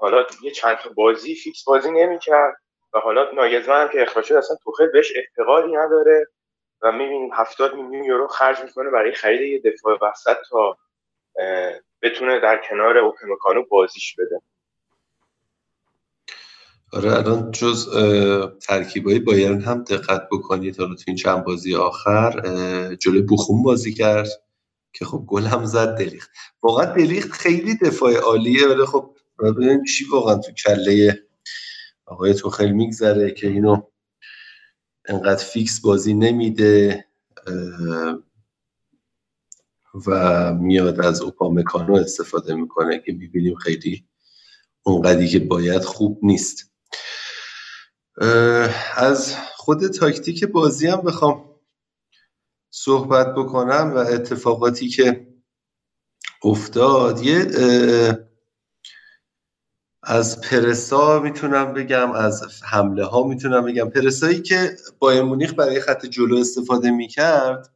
حالا 0.00 0.26
یه 0.42 0.50
چند 0.50 0.76
تا 0.76 0.90
بازی 0.90 1.34
فیکس 1.34 1.64
بازی 1.64 1.90
نمی‌کرد. 1.90 2.56
و 2.94 2.98
حالا 2.98 3.30
ناگلزمن 3.32 3.80
هم 3.80 3.88
که 3.88 4.02
اخراج 4.02 4.24
شد 4.24 4.34
اصلا 4.34 4.56
توخل 4.64 4.86
بهش 4.86 5.12
اعتقادی 5.16 5.76
نداره. 5.76 6.26
و 6.82 6.92
می‌بینیم 6.92 7.30
70 7.34 7.74
میلیون 7.74 8.04
یورو 8.04 8.28
خرج 8.28 8.56
می‌کنه 8.64 8.90
برای 8.90 9.12
خرید 9.12 9.40
یه 9.40 9.72
دفاع 9.72 9.98
وسط 10.02 10.36
تا 10.50 10.78
بتونه 12.02 12.40
در 12.40 12.60
کنار 12.70 12.98
اوپمکانو 12.98 13.62
بازیش 13.70 14.14
بده. 14.18 14.40
آره 16.92 17.16
الان 17.16 17.50
جز 17.50 17.88
ترکیبای 18.58 19.18
بایرن 19.18 19.60
هم 19.60 19.84
دقت 19.84 20.28
بکنید. 20.32 20.74
تا 20.74 20.86
تو 20.86 21.04
این 21.06 21.16
چند 21.16 21.44
بازی 21.44 21.74
آخر 21.74 22.40
جلوی 22.94 23.22
بوخوم 23.22 23.62
بازی 23.62 23.94
کرد 23.94 24.28
که 24.92 25.04
خب 25.04 25.24
گل 25.26 25.42
هم 25.42 25.64
زد 25.64 25.98
دلیخت. 25.98 26.30
واقعا 26.62 26.84
دلیخت 26.84 27.32
خیلی 27.32 27.76
دفاع 27.76 28.14
عالیه. 28.14 28.66
ولی 28.68 28.84
خب 28.84 29.16
ببینیم 29.38 29.84
چی 29.84 30.04
واقعا 30.12 30.36
تو 30.36 30.52
کله 30.52 31.22
آقای 32.06 32.34
توخل 32.34 32.70
میگذره 32.70 33.30
که 33.30 33.46
اینو 33.46 33.82
انقدر 35.08 35.44
فیکس 35.44 35.80
بازی 35.80 36.14
نمیده 36.14 37.04
و 40.06 40.54
میاد 40.54 41.00
از 41.00 41.20
اوپامکانو 41.20 41.94
استفاده 41.94 42.54
می‌کنه 42.54 43.02
که 43.06 43.12
می‌بینیم 43.12 43.54
خیلی 43.54 44.08
اونقدی 44.82 45.28
که 45.28 45.38
باید 45.38 45.82
خوب 45.84 46.20
نیست. 46.22 46.72
از 48.96 49.34
خود 49.56 49.86
تاکتیک 49.86 50.44
بازی 50.44 50.86
هم 50.86 51.00
بخوام 51.00 51.60
صحبت 52.70 53.34
بکنم 53.34 53.92
و 53.94 53.98
اتفاقاتی 53.98 54.88
که 54.88 55.28
افتاد. 56.44 57.22
یه 57.22 57.46
از 60.10 60.40
پرسا 60.40 61.20
می‌تونم 61.20 61.72
بگم 61.72 62.12
از 62.12 62.62
حمله 62.64 63.04
ها 63.04 63.22
می‌تونم 63.22 63.64
بگم. 63.64 63.90
پرسایی 63.90 64.42
که 64.42 64.76
بایر 64.98 65.22
مونیخ 65.22 65.54
برای 65.54 65.80
خط 65.80 66.06
جلو 66.06 66.36
استفاده 66.36 66.90
می‌کرد 66.90 67.74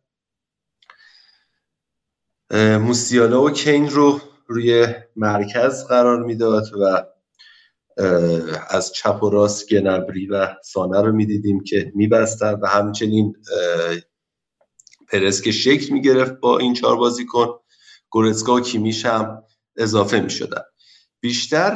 موسیالا 2.80 3.42
و 3.42 3.50
کین 3.50 3.90
رو 3.90 4.20
روی 4.46 4.86
مرکز 5.16 5.84
قرار 5.84 6.22
می‌داد 6.22 6.64
و 6.80 7.04
از 8.68 8.92
چپ 8.92 9.22
و 9.22 9.30
راست 9.30 9.68
گنابری 9.68 10.26
و 10.26 10.48
سانه 10.64 11.00
رو 11.02 11.12
می‌دیدیم 11.12 11.64
که 11.64 11.92
میبستن 11.94 12.54
و 12.54 12.66
همچنین 12.66 13.36
پرس 15.08 15.42
که 15.42 15.52
شکل 15.52 15.92
می‌گرفت 15.92 16.32
با 16.32 16.58
این 16.58 16.74
چهار 16.74 16.96
بازیکن 16.96 17.46
گورتسکا 18.10 18.54
و 18.54 18.60
کیمیش 18.60 19.06
هم 19.06 19.42
اضافه 19.76 20.20
می‌شدن. 20.20 20.62
بیشتر 21.22 21.72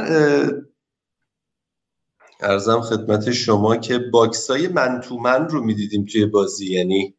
عرضم 2.41 2.81
خدمت 2.81 3.33
شما 3.33 3.77
که 3.77 3.99
box 3.99 4.51
های 4.51 4.69
من 4.69 5.49
رو 5.49 5.65
می‌دیدیم 5.65 6.05
توی 6.05 6.27
بازی. 6.27 6.73
یعنی 6.73 7.15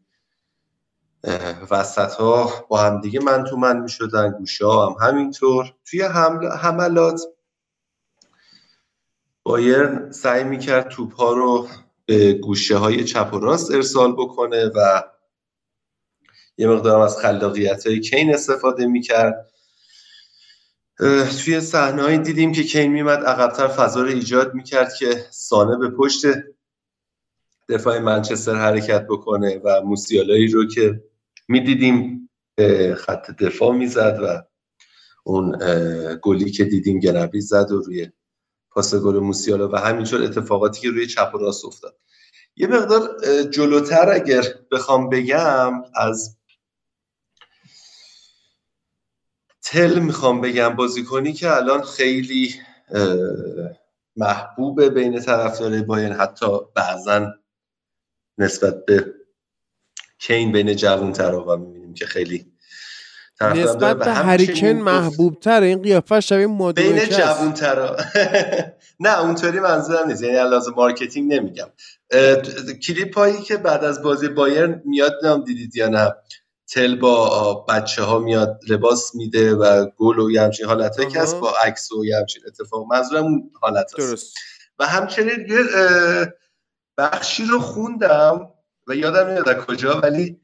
وسط 1.72 2.12
ها 2.12 2.66
با 2.70 2.78
هم 2.78 3.02
دیگه 3.02 3.20
من 3.20 3.44
تو 3.44 3.58
من 3.58 3.80
می‌شدن 3.80 4.32
گوشه 4.32 4.66
ها 4.66 4.90
هم 4.90 5.08
همینطور. 5.08 5.74
توی 5.86 6.02
حملات 6.62 7.22
بایرن 9.44 10.12
سعی 10.12 10.44
می‌کرد 10.44 10.90
توپ 10.90 11.14
ها 11.14 11.34
رو 11.34 11.68
به 12.06 12.34
گوشه 12.34 12.78
های 12.78 13.04
چپ 13.04 13.34
و 13.34 13.40
راست 13.40 13.72
ارسال 13.72 14.14
بکنه 14.14 14.66
و 14.76 15.04
یه 16.58 16.68
مقدار 16.68 17.02
از 17.02 17.18
خلاقیت 17.18 17.88
های 17.88 18.00
کین 18.00 18.34
استفاده 18.34 18.88
می‌کرد. 18.88 19.52
توی 21.44 21.62
صحنه 21.62 22.18
دیدیم 22.18 22.52
که 22.52 22.64
کین 22.64 22.92
میمد 22.92 23.24
عقبتر 23.24 23.68
فضا 23.68 24.02
رو 24.02 24.08
ایجاد 24.08 24.54
می‌کرد 24.54 24.94
که 24.94 25.26
سانه 25.32 25.78
به 25.78 25.90
پشت 25.90 26.26
دفاع 27.70 28.00
منچستر 28.00 28.56
حرکت 28.56 29.08
بکنه 29.10 29.62
و 29.64 29.82
موسیالایی 29.82 30.48
رو 30.48 30.68
که 30.68 31.04
می‌دیدیم 31.48 32.30
خط 32.96 33.32
دفاع 33.32 33.76
می‌زد 33.76 34.20
و 34.24 34.44
اون 35.24 35.58
گلی 36.22 36.52
که 36.52 36.66
دیدیم 36.66 37.00
گنبری 37.00 37.42
زد 37.42 37.72
و 37.72 37.82
روی 37.82 38.08
پاس 38.72 38.96
گل 38.96 39.20
موسیالا 39.20 39.70
و 39.70 39.76
همینطور 39.76 40.24
اتفاقاتی 40.24 40.82
که 40.82 40.90
روی 40.90 41.08
چپ 41.08 41.32
و 41.36 41.38
راست 41.38 41.66
افتاد. 41.66 41.98
یه 42.56 42.68
مقدار 42.68 43.18
جلوتر 43.44 44.10
اگر 44.10 44.44
بخوام 44.72 45.10
بگم 45.10 45.74
از 45.96 46.37
تل 49.72 50.00
می‌خوام 50.00 50.42
بگم 50.42 50.70
بازیکنی 50.70 51.34
که 51.34 51.56
الان 51.56 51.82
خیلی 51.82 52.56
محبوب 54.16 54.84
بین 54.94 55.20
طرفدارای 55.20 55.82
باین 55.82 56.14
حتی 56.14 56.48
بعضا 56.76 57.34
نسبت 58.38 58.86
به 58.86 59.14
کین 60.20 60.52
بین 60.52 60.76
جوون 60.76 61.14
تر 61.14 61.56
می‌بینیم 61.56 61.94
که 61.94 62.06
خیلی 62.06 62.52
نسبت 63.42 63.98
به 63.98 64.14
هریکن 64.14 64.68
محبوب 64.68 65.40
تر 65.40 65.62
این 65.62 65.82
قیافه 65.82 66.20
شبیه 66.20 66.48
مادو 66.48 66.82
بین 66.82 67.06
جوون 67.06 67.54
تر 67.54 67.96
نه 69.00 69.20
اونطوری 69.20 69.60
منظورم 69.60 70.08
نیست. 70.08 70.24
یعنی 70.24 70.50
لازم 70.50 70.74
مارکتینگ 70.76 71.34
نمیگم. 71.34 71.68
کلیپ 72.88 73.18
هایی 73.18 73.42
که 73.42 73.58
بعد 73.58 73.84
از 73.84 74.02
بازی 74.02 74.28
بایر 74.28 74.66
میاد 74.86 75.14
نام 75.24 75.44
دیدید 75.44 75.76
یا 75.76 75.88
نه؟ 75.88 76.14
تل 76.68 76.96
با 76.96 77.54
بچه 77.70 78.04
ها 78.04 78.20
میاد 78.20 78.60
لباس 78.70 79.16
میده 79.16 79.56
و 79.56 79.86
گل 79.98 80.20
و 80.20 80.32
یه 80.32 80.42
همچین 80.42 80.66
حالت 80.66 81.10
که 81.14 81.20
هست 81.20 81.36
با 81.36 81.54
عکس 81.66 81.92
و 81.92 82.06
یه 82.06 82.18
همچین 82.18 82.44
اتفاق. 82.48 82.88
منظورم 82.92 83.24
اون 83.24 83.52
حالت 83.62 83.86
هست. 83.86 83.98
درست. 83.98 84.38
و 84.80 84.86
همچنین 84.86 85.48
یه 85.50 85.64
بخشی 86.98 87.46
رو 87.46 87.60
خوندم 87.60 88.50
و 88.88 88.96
یادم 88.96 89.28
نمیاد 89.28 89.66
کجا 89.66 90.00
ولی 90.00 90.40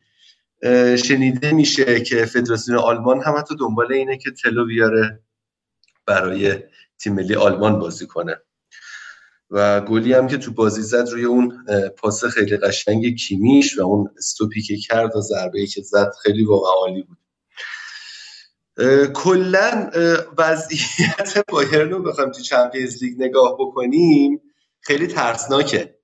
شنیده 0.98 1.52
میشه 1.52 2.02
که 2.02 2.26
فدراسیون 2.26 2.78
آلمان 2.78 3.22
هم 3.22 3.38
حتی 3.38 3.56
دنبال 3.56 3.94
اینه 3.94 4.18
که 4.18 4.32
تلو 4.32 4.66
بیاره 4.66 5.24
برای 6.06 6.64
تیم 7.00 7.14
ملی 7.14 7.36
آلمان 7.36 7.80
بازی 7.80 8.08
کنه. 8.08 8.42
و 9.56 9.82
گلی 9.82 10.14
هم 10.14 10.28
که 10.28 10.38
تو 10.38 10.54
بازی 10.54 10.82
زد 10.82 11.10
روی 11.10 11.26
اون 11.26 11.66
پاس 11.98 12.26
خیلی 12.26 12.58
قشنگ 12.58 13.16
کیمیش 13.16 13.80
و 13.80 13.82
اون 13.82 14.10
استوپی 14.18 14.62
که 14.62 14.78
کرد 14.78 15.16
و 15.16 15.22
ضربه 15.22 15.66
که 15.66 15.82
زد 15.82 16.12
خیلی 16.24 16.46
واقعا 16.46 16.72
عالی 16.72 17.04
بود. 17.04 17.18
کلا 19.14 19.92
وضعیت 20.38 21.46
بایرن 21.50 21.90
رو 21.90 22.04
بخوایم 22.04 22.32
تو 22.32 22.42
چمپیونز 22.42 23.04
لیگ 23.04 23.22
نگاه 23.22 23.58
بکنیم 23.60 24.42
خیلی 24.82 25.08
ترسناکه. 25.08 25.96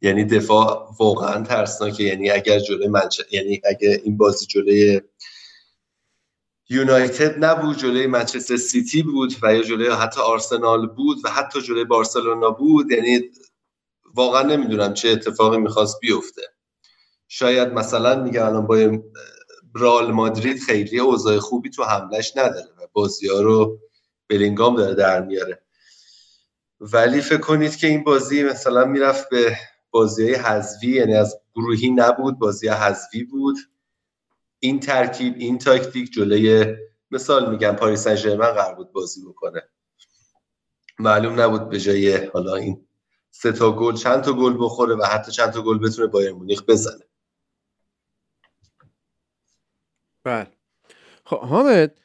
یعنی 0.00 0.24
دفاع 0.24 0.94
واقعا 1.00 1.42
ترسناکه. 1.42 2.04
یعنی 2.04 2.30
اگر 2.30 2.58
جلوی 2.58 2.88
منچ... 2.88 3.20
یعنی 3.30 3.60
اگر 3.64 3.98
این 4.04 4.16
بازی 4.16 4.46
جلوی 4.46 5.00
یونایتد 6.68 7.44
نبود 7.44 7.76
جلوی 7.76 8.06
منچستر 8.06 8.56
سیتی 8.56 9.02
بود 9.02 9.34
و 9.42 9.54
یا 9.54 9.62
جلوی 9.62 9.88
حتی 9.88 10.20
آرسنال 10.20 10.86
بود 10.86 11.18
و 11.24 11.28
حتی 11.30 11.62
جلوی 11.62 11.84
بارسلونا 11.84 12.50
بود. 12.50 12.90
یعنی 12.90 13.20
واقعا 14.14 14.42
نمی‌دونم 14.42 14.94
چه 14.94 15.08
اتفاقی 15.08 15.58
می‌خواست 15.58 16.00
بیفته. 16.00 16.42
شاید 17.28 17.68
مثلا 17.68 18.22
میگم 18.22 18.46
الان 18.46 18.66
با 18.66 18.98
رال 19.74 20.12
مادرید 20.12 20.62
خیلی 20.62 20.98
اوضاع 20.98 21.38
خوبی 21.38 21.70
تو 21.70 21.84
حملش 21.84 22.36
نداره 22.36 22.68
و 22.78 22.86
بازی 22.92 23.28
ها 23.28 23.40
رو 23.40 23.78
بلینگام 24.28 24.76
داره 24.76 24.94
در 24.94 25.22
میاره. 25.22 25.62
ولی 26.80 27.20
فکر 27.20 27.40
کنید 27.40 27.76
که 27.76 27.86
این 27.86 28.04
بازی 28.04 28.42
مثلا 28.42 28.84
می‌رفت 28.84 29.28
به 29.28 29.56
بازی 29.90 30.24
های 30.24 30.34
حذوی 30.34 30.88
یعنی 30.88 31.14
از 31.14 31.36
گروهی 31.54 31.90
نبود 31.90 32.38
بازی 32.38 32.68
حذوی 32.68 33.24
بود. 33.24 33.56
این 34.66 34.80
ترکیب 34.80 35.34
این 35.38 35.58
تاکتیک 35.58 36.12
جلوی 36.12 36.76
مثال 37.10 37.50
میگم 37.50 37.72
پاریس 37.72 38.08
سن 38.08 38.36
قرار 38.36 38.74
بود 38.74 38.92
بازی 38.92 39.20
بکنه. 39.28 39.62
معلوم 40.98 41.40
نبود 41.40 41.68
به 41.68 41.80
جای 41.80 42.26
حالا 42.26 42.54
این 42.54 42.86
سه 43.30 43.52
تا 43.52 43.72
گل 43.72 43.94
چند 43.94 44.22
تا 44.22 44.32
گل 44.32 44.56
بخوره 44.58 44.94
و 44.94 45.04
حتی 45.04 45.32
چند 45.32 45.50
تا 45.50 45.62
گل 45.62 45.78
بتونه 45.78 46.06
بایر 46.06 46.32
مونیخ 46.32 46.62
بزنه. 46.62 47.04
بله. 50.24 50.46
خب 51.24 51.40
حامد 51.40 52.00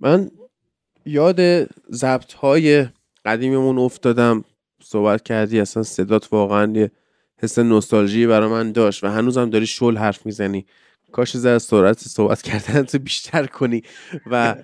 من 0.00 0.30
یاد 1.06 1.64
ضبط 1.92 2.32
های 2.32 2.88
قدیممون 3.24 3.78
افتادم. 3.78 4.44
صحبت 4.82 5.22
کردی 5.22 5.60
اصلا 5.60 5.82
صدات 5.82 6.32
واقعا 6.32 6.72
یه 6.72 6.90
حس 7.36 7.58
نوستالژی 7.58 8.26
برای 8.26 8.48
من 8.48 8.72
داشت 8.72 9.04
و 9.04 9.06
هنوزم 9.06 9.50
داری 9.50 9.66
شل 9.66 9.96
حرف 9.96 10.26
می‌زنی. 10.26 10.66
کاش 11.14 11.36
از 11.36 11.62
سرعت 11.62 11.98
صحبت 11.98 12.42
کردن 12.42 12.82
تو 12.82 12.98
بیشتر 12.98 13.46
کنی. 13.46 13.82
و 14.30 14.54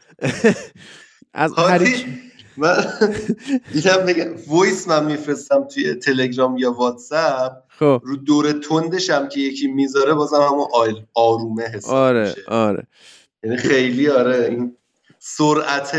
از 1.35 1.52
هر 1.59 1.88
من 2.57 2.85
اینم 3.75 4.07
بگم 4.07 4.35
وایس 4.49 4.88
من 4.88 5.04
میفرستم 5.04 5.64
توی 5.64 5.95
تلگرام 5.95 6.57
یا 6.57 6.73
واتساپ 6.73 7.52
خب. 7.69 8.00
رو 8.04 8.16
دور 8.16 8.52
تندشم 8.52 9.28
که 9.28 9.40
یکی 9.40 9.66
می‌ذاره 9.66 10.14
بازم 10.14 10.40
همون 10.40 10.66
آرومه 11.14 11.62
حساب 11.62 11.95
آره 11.95 12.28
میشه. 12.28 12.42
آره. 12.49 12.87
یعنی 13.45 13.57
خیلی 13.57 14.09
آره 14.09 14.47
این 14.50 14.76
سرعت 15.19 15.97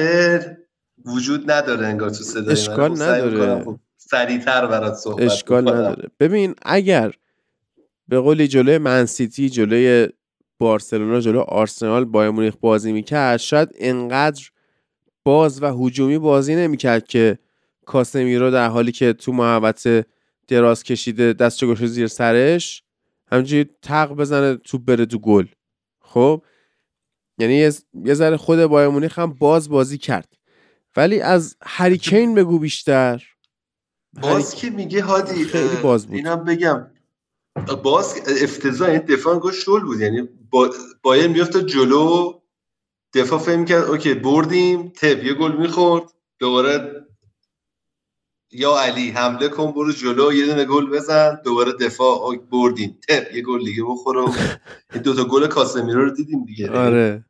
وجود 1.05 1.51
نداره 1.51 1.87
انگار 1.87 2.09
تو 2.09 2.23
صدای 2.23 2.51
اشکال 2.51 2.95
خب 2.95 3.01
نداره. 3.01 3.63
خب 3.63 3.79
سریعتر 3.97 4.65
برات 4.65 4.93
صحبت 4.93 5.21
اشکال 5.21 5.69
نداره. 5.69 6.09
ببین 6.19 6.55
اگر 6.61 7.11
به 8.07 8.19
قولی 8.19 8.47
جلوی 8.47 8.77
منسیتی 8.77 9.49
جلوی 9.49 10.09
بارسلونا 10.61 11.19
جلو 11.19 11.39
آرسنال 11.39 12.05
با 12.05 12.31
مونیخ 12.31 12.55
بازی 12.61 12.91
می‌کرد. 12.91 13.37
شاید 13.37 13.69
انقدر 13.79 14.49
باز 15.23 15.63
و 15.63 15.85
هجومی 15.85 16.17
بازی 16.17 16.55
نمی‌کرد 16.55 17.07
که 17.07 17.39
کاسمیرو 17.85 18.51
در 18.51 18.67
حالی 18.67 18.91
که 18.91 19.13
تو 19.13 19.31
محوطه 19.31 20.05
دراز 20.47 20.83
کشیده 20.83 21.33
دست 21.33 21.65
گوشه 21.65 21.87
زیر 21.87 22.07
سرش 22.07 22.83
همینجوری 23.31 23.69
تق 23.81 24.13
بزنه 24.13 24.55
تو 24.55 24.77
بره 24.77 25.05
تو 25.05 25.19
گل. 25.19 25.45
خب؟ 26.01 26.43
یعنی 27.37 27.53
یه 28.05 28.13
ذره 28.13 28.37
خود 28.37 28.65
بایر 28.65 28.87
مونیخ 28.87 29.19
هم 29.19 29.33
باز 29.33 29.69
بازی 29.69 29.97
کرد. 29.97 30.33
ولی 30.95 31.21
از 31.21 31.55
هریکین 31.63 32.35
بگو 32.35 32.59
بیشتر. 32.59 33.23
باز 34.21 34.55
که 34.55 34.69
میگه 34.69 35.01
هادی 35.01 35.43
خیلی 35.43 35.75
باز 35.83 36.07
بود. 36.07 36.15
اینم 36.15 36.43
بگم. 36.45 36.87
باز 37.83 38.15
افتضاح 38.43 38.89
این 38.89 38.99
دفاع 38.99 39.39
گوش 39.39 39.65
شل 39.65 39.79
بود. 39.79 39.99
یعنی 39.99 40.29
با 40.51 40.69
بایر 41.01 41.27
میفته 41.27 41.63
جلو 41.63 42.41
دفاع 43.13 43.39
فهم 43.39 43.65
کرد 43.65 43.83
اوکی 43.83 44.13
بردیم 44.13 44.89
تپ 44.89 45.23
یه 45.23 45.33
گل 45.33 45.51
می‌خورد 45.57 46.03
دوباره 46.39 47.05
یا 48.51 48.77
علی 48.79 49.09
حمله 49.09 49.47
کن 49.49 49.71
برو 49.71 49.91
جلو 49.91 50.33
یه 50.33 50.45
دونه 50.45 50.65
گل 50.65 50.89
بزن 50.89 51.41
دوباره 51.45 51.71
دفاع 51.71 52.35
بردیم 52.51 52.99
تپ 53.09 53.35
یه 53.35 53.41
گل 53.41 53.63
دیگه 53.65 53.83
بخورم 53.83 54.35
این 54.93 55.03
دوتا 55.03 55.23
گل 55.23 55.47
کاسمیرو 55.47 56.05
رو 56.05 56.11
دیدیم 56.11 56.45
دیگه. 56.45 56.69
آره. 56.71 57.25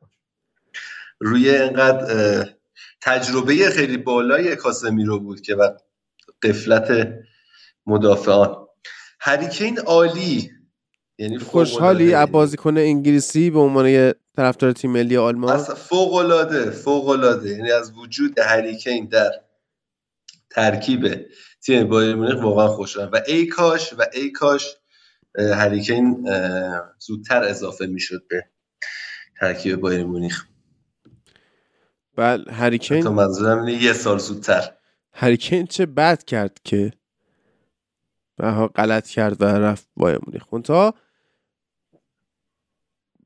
روی 1.20 1.50
اینقدر 1.50 2.50
تجربه 3.02 3.70
خیلی 3.70 3.98
بالای 3.98 4.56
کاسمیرو 4.56 5.20
بود 5.20 5.42
که 5.42 5.56
و 5.56 5.70
قفلت 6.44 7.14
مدافعان. 7.86 8.68
هریکین 9.20 9.80
عالی. 9.80 10.52
یعنی 11.22 11.38
خوشحالی 11.38 12.14
از 12.14 12.32
بازیکن 12.32 12.78
انگلیسی 12.78 13.50
به 13.50 13.60
عنوان 13.60 13.88
یه 13.88 14.16
طرفدار 14.36 14.72
تیم 14.72 14.92
ملی 14.92 15.18
آلمان. 15.18 15.58
فوق 15.58 16.14
العاده 16.14 16.72
فوق 16.72 17.10
العاده 17.10 17.50
یعنی 17.50 17.72
از 17.72 17.94
وجود 17.98 18.40
هریکین 18.40 19.06
در 19.06 19.32
ترکیب 20.50 21.26
تیم 21.66 21.88
بایر 21.88 22.16
مونیخ 22.16 22.44
واقعا 22.44 22.68
خوشحال 22.68 23.10
و 23.14 23.22
ای 23.28 23.46
کاش 23.46 23.94
و 23.94 24.06
ای 24.14 24.32
کاش 24.32 24.78
هریکین 25.38 26.30
زودتر 27.00 27.44
اضافه 27.44 27.86
می‌شد 27.86 28.28
به 28.30 28.46
ترکیب 29.40 29.76
بایر 29.76 30.06
مونیخ. 30.06 30.46
بله 32.16 32.52
هریکین. 32.52 33.04
تو 33.04 33.12
منظورم 33.12 33.68
یه 33.68 33.94
سال 33.94 34.18
زودتر. 34.18 34.72
هریکین 35.14 35.66
چه 35.66 35.86
بد 35.86 36.24
کرد 36.24 36.58
که 36.64 36.94
به 38.38 38.52
غلط 38.68 39.08
کرد 39.08 39.42
و 39.42 39.46
رفت 39.46 39.88
بایر 39.98 40.20
مونیخ. 40.28 40.44
تا 40.64 40.94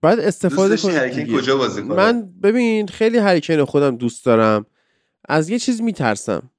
بعد 0.06 0.20
استفاده 0.20 0.78
کنید 0.78 1.36
کجا 1.36 1.58
بازی 1.58 1.82
کنه؟ 1.82 1.96
من 1.96 2.30
ببین 2.44 2.88
خیلی 2.88 3.18
هری 3.18 3.38
کین 3.38 3.66
خودم 3.66 3.98
دوست 3.98 4.26
دارم. 4.26 4.66
از 5.30 5.50
یه 5.50 5.60
چیز 5.60 5.82
میترسم. 5.82 6.50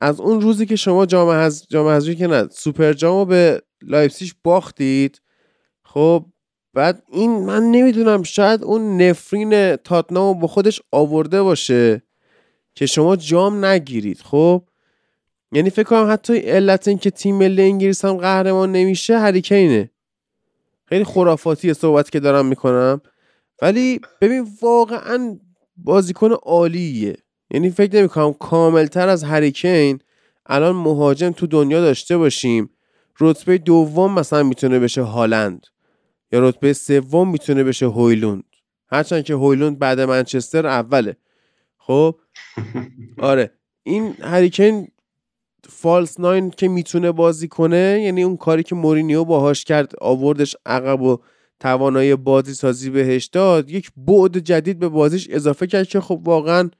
از 0.00 0.20
اون 0.20 0.40
روزی 0.40 0.66
که 0.66 0.76
شما 0.76 1.06
جام 1.06 1.28
از 1.28 1.66
جام 1.68 1.88
حذفی 1.88 2.14
که 2.14 2.26
نه 2.26 2.48
سوپر 2.48 2.92
جامو 2.92 3.24
به 3.24 3.62
لایپزیش 3.82 4.34
باختید. 4.44 5.20
خب 5.84 6.26
بعد 6.74 7.02
این 7.12 7.30
من 7.30 7.62
نمی‌دونم 7.62 8.22
شاید 8.22 8.64
اون 8.64 9.02
نفرین 9.02 9.76
تاتنهامو 9.76 10.34
با 10.34 10.46
خودش 10.46 10.80
آورده 10.92 11.42
باشه 11.42 12.02
که 12.74 12.86
شما 12.86 13.16
جام 13.16 13.64
نگیرید. 13.64 14.18
خب 14.18 14.64
یعنی 15.52 15.70
فکر 15.70 15.88
کنم 15.88 16.12
حتی 16.12 16.38
علت 16.38 16.88
این 16.88 16.98
که 16.98 17.10
تیم 17.10 17.34
ملی 17.34 17.62
انگلیس 17.62 18.04
هم 18.04 18.16
قهرمان 18.16 18.72
نمیشه 18.72 19.18
هری 19.18 19.42
کینه. 19.42 19.90
خیلی 20.92 21.04
خرافاتی 21.04 21.74
صحبت 21.74 22.10
که 22.10 22.20
دارم 22.20 22.46
می‌کنم. 22.46 23.00
ولی 23.62 24.00
ببین 24.20 24.46
واقعا 24.62 25.38
بازیکن 25.76 26.32
عالیه. 26.32 27.16
یعنی 27.50 27.70
فکر 27.70 27.96
نمی‌کنم 27.96 28.32
کاملتر 28.32 29.08
از 29.08 29.24
هریکین 29.24 29.98
الان 30.46 30.76
مهاجم 30.76 31.30
تو 31.30 31.46
دنیا 31.46 31.80
داشته 31.80 32.16
باشیم. 32.16 32.70
رتبه 33.20 33.58
دوم 33.58 34.14
مثلا 34.14 34.42
می‌تونه 34.42 34.78
بشه 34.78 35.02
هالند 35.02 35.66
یا 36.32 36.48
رتبه 36.48 36.72
سوم 36.72 37.30
می‌تونه 37.30 37.64
بشه 37.64 37.86
هویلوند. 37.86 38.44
هرچند 38.88 39.24
که 39.24 39.34
هویلوند 39.34 39.78
بعد 39.78 40.00
منچستر 40.00 40.66
اوله. 40.66 41.16
خب؟ 41.78 42.16
آره. 43.18 43.50
این 43.82 44.14
هریکین 44.20 44.88
فالس 45.68 46.20
ناین 46.20 46.50
که 46.50 46.68
می‌تونه 46.68 47.12
بازی 47.12 47.48
کنه 47.48 48.00
یعنی 48.04 48.22
اون 48.22 48.36
کاری 48.36 48.62
که 48.62 48.74
مورینیو 48.74 49.24
باهاش 49.24 49.64
کرد 49.64 49.92
آوردش 50.00 50.56
عقب 50.66 51.02
و 51.02 51.18
توانایی 51.60 52.16
بازی 52.16 52.54
سازی 52.54 52.90
بهش 52.90 53.26
داد 53.26 53.70
یک 53.70 53.90
بعد 53.96 54.38
جدید 54.38 54.78
به 54.78 54.88
بازیش 54.88 55.28
اضافه 55.30 55.66
کرد 55.66 55.88
که 55.88 56.00
خب 56.00 56.20
واقعا 56.24 56.70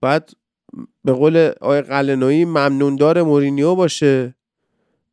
بعد 0.00 0.30
به 1.04 1.12
قول 1.12 1.52
آقای 1.60 1.82
قلنوی 1.82 2.44
ممنوندار 2.44 3.22
مورینیو 3.22 3.74
باشه 3.74 4.34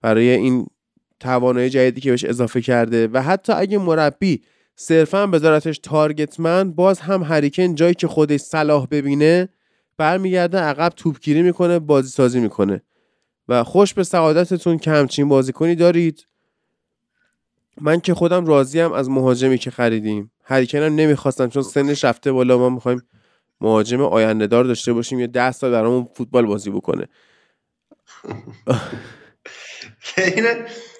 برای 0.01 0.29
این 0.29 0.67
توانایی 1.19 1.69
جدیدی 1.69 2.01
که 2.01 2.11
بهش 2.11 2.25
اضافه 2.25 2.61
کرده. 2.61 3.07
و 3.07 3.21
حتی 3.21 3.53
اگه 3.53 3.77
مربی 3.77 4.41
صرفا 4.75 5.27
بذارتش 5.27 5.79
تارگتمن 5.79 6.71
باز 6.71 6.99
هم 6.99 7.23
هریکن 7.23 7.75
جایی 7.75 7.93
که 7.93 8.07
خودش 8.07 8.39
صلاح 8.39 8.87
ببینه 8.91 9.49
برمیگرده 9.97 10.57
عقب 10.57 10.89
توپگیری 10.89 11.41
می‌کنه 11.41 11.79
بازی 11.79 12.09
سازی 12.09 12.39
می‌کنه. 12.39 12.81
و 13.47 13.63
خوش 13.63 13.93
به 13.93 14.03
سعادتتون 14.03 14.77
که 14.77 14.91
همچین 14.91 15.29
بازیکنی 15.29 15.75
دارید. 15.75 16.27
من 17.81 17.99
که 17.99 18.13
خودم 18.13 18.45
راضیم 18.45 18.91
از 18.91 19.09
مهاجمی 19.09 19.57
که 19.57 19.71
خریدیم. 19.71 20.31
هریکن 20.43 20.77
هم 20.77 20.95
نمی‌خواستم 20.95 21.49
چون 21.49 21.63
سنش 21.63 22.03
رفته 22.03 22.31
بالا. 22.31 22.57
ما 22.57 22.69
می‌خوایم 22.69 23.01
مهاجم 23.61 24.01
آینده 24.01 24.47
دار 24.47 24.63
داشته 24.63 24.93
باشیم 24.93 25.19
یه 25.19 25.27
ده 25.27 25.51
سال 25.51 25.71
برامون 25.71 26.07
فوتبال 26.15 26.45
بازی 26.45 26.69
بکنه. 26.69 27.07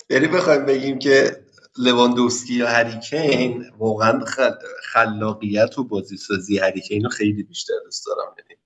یعنی 0.10 0.28
بخوایم 0.28 0.66
بگیم 0.66 1.00
که 1.00 1.46
لواندوسکی 1.78 2.54
یا 2.54 2.68
هریکین 2.68 3.66
واقعا 3.78 4.26
خلاقیت 4.94 5.80
و 5.80 5.84
بازی 5.84 6.18
سازی 6.18 6.58
هریکین 6.58 7.04
رو 7.04 7.10
خیلی 7.10 7.44
بیشتر 7.44 7.74
دوست 7.86 8.06
دارم. 8.06 8.36
یعنی 8.38 8.62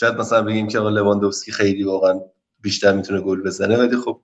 شاید 0.00 0.14
مثلا 0.14 0.42
بگیم 0.42 0.68
که 0.68 0.78
لواندوفسکی 0.78 1.52
خیلی 1.52 1.84
واقعا 1.84 2.20
بیشتر 2.60 2.92
می‌تونه 2.92 3.20
گل 3.20 3.42
بزنه 3.42 3.76
ولی 3.76 3.96
خب 3.96 4.22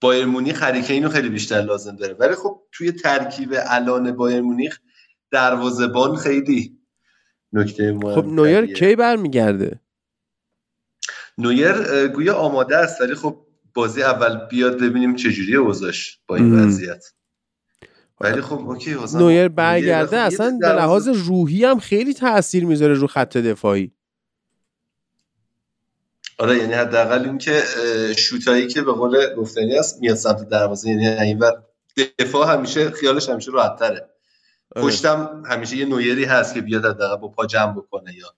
بایرن 0.00 0.24
مونیخ 0.24 0.62
رو 0.62 1.08
خیلی 1.08 1.28
بیشتر 1.28 1.60
لازم 1.60 1.96
داره. 1.96 2.14
ولی 2.14 2.34
خب 2.34 2.62
توی 2.72 2.92
ترکیب 2.92 3.54
الان 3.66 4.16
بایرن 4.16 4.40
مونیخ 4.40 4.80
دروازه‌بان 5.30 6.16
خیلی 6.16 6.78
نکته 7.52 7.92
مهم 7.92 8.14
خب 8.14 8.26
نویر 8.26 8.66
کی 8.66 8.96
برمیگرده؟ 8.96 9.80
نویر 11.38 12.08
گویا 12.08 12.34
آماده 12.34 12.76
است 12.76 13.00
ولی 13.00 13.14
خب 13.14 13.46
بازی 13.74 14.02
اول 14.02 14.46
بیاد 14.50 14.82
ببینیم 14.82 15.16
چجوری 15.16 15.56
اوضاش 15.56 16.18
با 16.26 16.36
این 16.36 16.54
وضعیت. 16.54 17.04
ولی 18.20 18.40
خب 18.40 18.58
OK 18.58 18.96
نویر 19.14 19.48
برگرده 19.48 20.16
اصلا 20.16 20.58
به 20.60 20.68
لحاظ 20.68 21.08
روحی 21.08 21.64
هم 21.64 21.78
خیلی 21.78 22.14
تاثیر 22.14 22.64
می‌ذاره 22.64 22.94
رو 22.94 23.06
خط 23.06 23.36
دفاعی. 23.36 23.92
آره 26.38 26.58
یعنی 26.58 26.72
حداقل 26.72 27.24
این 27.24 27.38
که 27.38 27.62
شوتایی 28.16 28.66
که 28.68 28.82
به 28.82 28.92
قول 28.92 29.34
گفتنی 29.34 29.78
است 29.78 30.00
میاد 30.00 30.16
سمت 30.16 30.48
دروازه 30.48 30.88
یعنی 30.88 31.06
اینور 31.08 31.52
دفاع 32.18 32.52
همیشه 32.52 32.90
خیالش 32.90 33.28
همیشه 33.28 33.50
راحت‌تره. 33.52 34.08
آره. 34.76 34.86
پشتم 34.86 35.42
همیشه 35.46 35.76
یه 35.76 35.84
نویری 35.84 36.24
هست 36.24 36.54
که 36.54 36.60
بیاد 36.60 36.84
حداقل 36.84 37.16
با 37.16 37.28
پا 37.28 37.46
جمع 37.46 37.72
بکنه 37.72 38.14
یا 38.14 38.34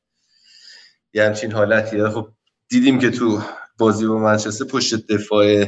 یه 1.14 1.24
همچین 1.24 1.52
حالتی. 1.52 2.08
خب 2.08 2.28
دیدیم 2.68 2.98
که 2.98 3.10
تو 3.10 3.42
بازی 3.78 4.06
با 4.06 4.18
منچستر 4.18 4.64
پشت 4.64 5.06
دفاع 5.06 5.66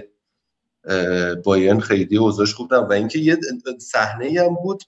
بایرن 1.45 1.81
خیلی 1.81 2.17
اوضاعش 2.17 2.55
خوب 2.55 2.73
و 2.73 2.93
اینکه 2.93 3.19
یه 3.19 3.39
صحنه 3.79 4.41
هم 4.41 4.55
بود 4.55 4.83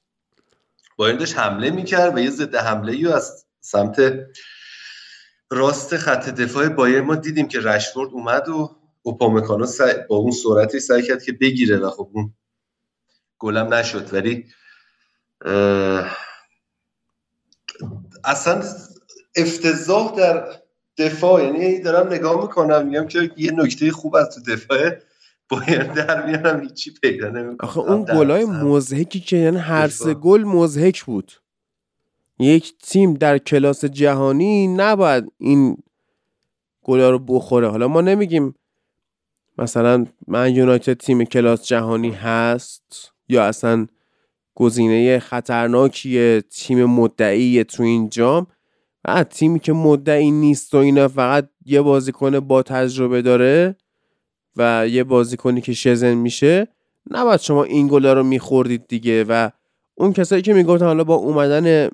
بایرن 0.97 1.19
داشت 1.19 1.39
حمله 1.39 1.71
می‌کرد 1.71 2.17
و 2.17 2.19
یه 2.19 2.31
ضد 2.31 2.55
حمله 2.55 2.93
ای 2.93 3.07
از 3.07 3.45
سمت 3.61 4.13
راست 5.51 5.97
خط 5.97 6.29
دفاع 6.29 6.69
بایر 6.69 7.01
ما 7.01 7.15
دیدیم 7.15 7.49
که 7.49 7.61
رشفورد 7.61 8.11
اومد 8.13 8.49
و 8.49 8.77
اوپامکانو 9.03 9.67
با 10.09 10.17
اون 10.17 10.31
سرعتی 10.31 10.81
سعی 10.81 11.03
کرد 11.03 11.23
که 11.23 11.33
بگیره 11.33 11.77
و 11.77 11.91
خب 11.91 12.09
اون 12.13 12.35
گلم 13.39 13.75
نشد. 13.75 14.15
ولی 14.15 14.45
اصلا 18.25 18.63
افتضاح 19.37 20.17
در 20.17 20.49
دفاع 20.99 21.45
یعنی 21.45 21.81
دارم 21.81 22.13
نگاه 22.13 22.43
می‌کنم 22.43 22.87
میگم 22.87 23.07
که 23.07 23.31
یه 23.37 23.53
نکته 23.53 23.93
خوب 23.93 24.17
از 24.17 24.35
تو 24.35 24.41
دفاع 24.53 24.91
باید 25.49 25.93
در 25.93 26.27
میارم 26.27 26.61
هیچی 26.61 26.93
پیدا 27.03 27.29
نمی‌کنم. 27.29 27.69
آخه 27.69 27.81
اون 27.81 28.05
گلای 28.05 28.45
مزهکی 28.45 29.21
که 29.21 29.37
یعنی 29.37 29.57
هر 29.57 29.89
سه 29.89 30.15
گل 30.15 30.45
مزهک 30.45 31.05
بود. 31.05 31.33
یک 32.39 32.75
تیم 32.83 33.15
در 33.15 33.39
کلاس 33.39 33.85
جهانی 33.85 34.69
نباید 34.69 35.33
این 35.39 35.77
گلا 36.83 37.11
رو 37.11 37.19
بخوره. 37.19 37.69
حالا 37.69 37.89
ما 37.89 38.01
نمیگیم 38.01 38.55
مثلا 39.59 40.07
من 40.27 40.55
یونایتد 40.55 40.95
تیم 40.95 41.25
کلاس 41.25 41.67
جهانی 41.67 42.11
هست 42.11 43.13
یا 43.29 43.45
اصلا 43.45 43.87
گزینه 44.55 45.19
خطرناکیه 45.19 46.43
تیم 46.51 46.85
مدعی 46.85 47.65
تو 47.65 47.83
این 47.83 48.09
جام. 48.09 48.47
و 49.05 49.25
تیمی 49.25 49.61
که 49.61 49.73
مدعی 49.73 50.31
نیست 50.31 50.75
و 50.75 50.77
اینا 50.77 51.09
فقط 51.09 51.49
یه 51.65 51.81
بازیکن 51.81 52.41
با 52.41 52.63
تجربه 52.63 53.23
داره 53.23 53.77
و 54.57 54.89
یه 54.89 55.05
بازیکنی 55.05 55.61
که 55.61 55.73
شزن 55.73 56.15
میشه 56.15 56.69
نباید 57.11 57.41
شما 57.41 57.65
این 57.65 57.89
گلا 57.89 58.13
رو 58.13 58.23
میخوردید 58.23 58.87
دیگه. 58.89 59.25
و 59.29 59.51
اون 59.95 60.13
کسایی 60.13 60.43
که 60.43 60.55
می‌گفتن 60.55 60.87
حالا 60.87 61.05
با 61.05 61.15
اومدن 61.15 61.91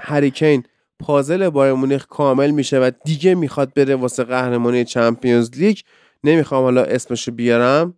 هریکین 0.00 0.62
پازل 1.00 1.48
بایر 1.48 1.72
مونیخ 1.72 2.06
کامل 2.06 2.50
میشه 2.50 2.78
و 2.78 2.90
دیگه 3.04 3.34
می‌خواد 3.34 3.74
بره 3.74 3.96
واسه 3.96 4.24
قهرمانی 4.24 4.84
چمپیونز 4.84 5.50
لیگ 5.56 5.78
نمی‌خوام 6.24 6.64
حالا 6.64 6.84
اسمشو 6.84 7.32
بیارم. 7.32 7.94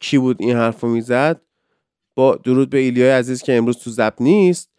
کی 0.00 0.18
بود 0.18 0.36
این 0.40 0.56
حرفو 0.56 0.86
می‌زد؟ 0.86 1.40
با 2.14 2.36
درود 2.36 2.70
به 2.70 2.78
ایلیای 2.78 3.10
عزیز 3.10 3.42
که 3.42 3.56
امروز 3.56 3.78
تو 3.78 3.90
زب 3.90 4.14
نیست. 4.20 4.70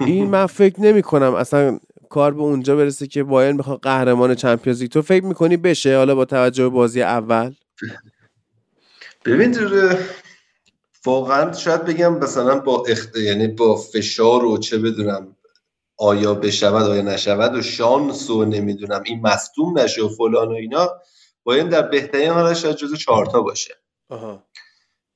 این 0.00 0.30
من 0.30 0.46
فکر 0.46 0.80
نمی 0.80 1.02
کنم 1.02 1.34
اصلا 1.34 1.80
کار 2.10 2.34
به 2.34 2.42
اونجا 2.42 2.76
برسه 2.76 3.06
که 3.06 3.24
بایرن 3.24 3.56
بخواد 3.56 3.80
قهرمان 3.80 4.34
چمپیونز 4.34 4.82
لیگ. 4.82 4.90
تو 4.90 5.02
فکر 5.02 5.24
می‌کنی 5.24 5.56
بشه 5.56 5.96
حالا 5.96 6.14
با 6.14 6.24
توجه 6.24 6.62
به 6.62 6.68
بازی 6.68 7.02
اول؟ 7.02 7.54
ببین 9.24 9.56
واقعا 11.04 11.52
شاید 11.52 11.84
بگم 11.84 12.18
مثلا 12.18 12.58
با 12.58 12.84
اخت... 12.88 13.16
یعنی 13.16 13.48
با 13.48 13.76
فشار 13.76 14.44
و 14.44 14.58
چه 14.58 14.78
بدونم 14.78 15.36
آیا 15.96 16.34
بشود 16.34 16.82
آیا 16.82 17.02
نشود 17.02 17.54
و 17.54 17.62
شانس 17.62 18.30
و 18.30 18.44
نمی‌دونم 18.44 19.02
این 19.06 19.20
مصدوم 19.20 19.78
نشه 19.78 20.02
و 20.02 20.08
فلان 20.08 20.48
و 20.48 20.54
اینا 20.54 20.90
باید 21.44 21.68
در 21.68 21.82
بهترین 21.82 22.30
حالش 22.30 22.62
شاید 22.62 22.76
جزو 22.76 22.96
چهارتا 22.96 23.42
باشه. 23.42 23.74
آها. 24.08 24.44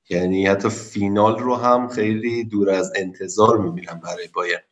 یعنی 0.09 0.47
حتی 0.47 0.69
فینال 0.69 1.39
رو 1.39 1.55
هم 1.55 1.87
خیلی 1.87 2.43
دور 2.43 2.69
از 2.69 2.93
انتظار 2.95 3.57
می‌بینم 3.57 4.01
برای 4.03 4.27
باید 4.27 4.63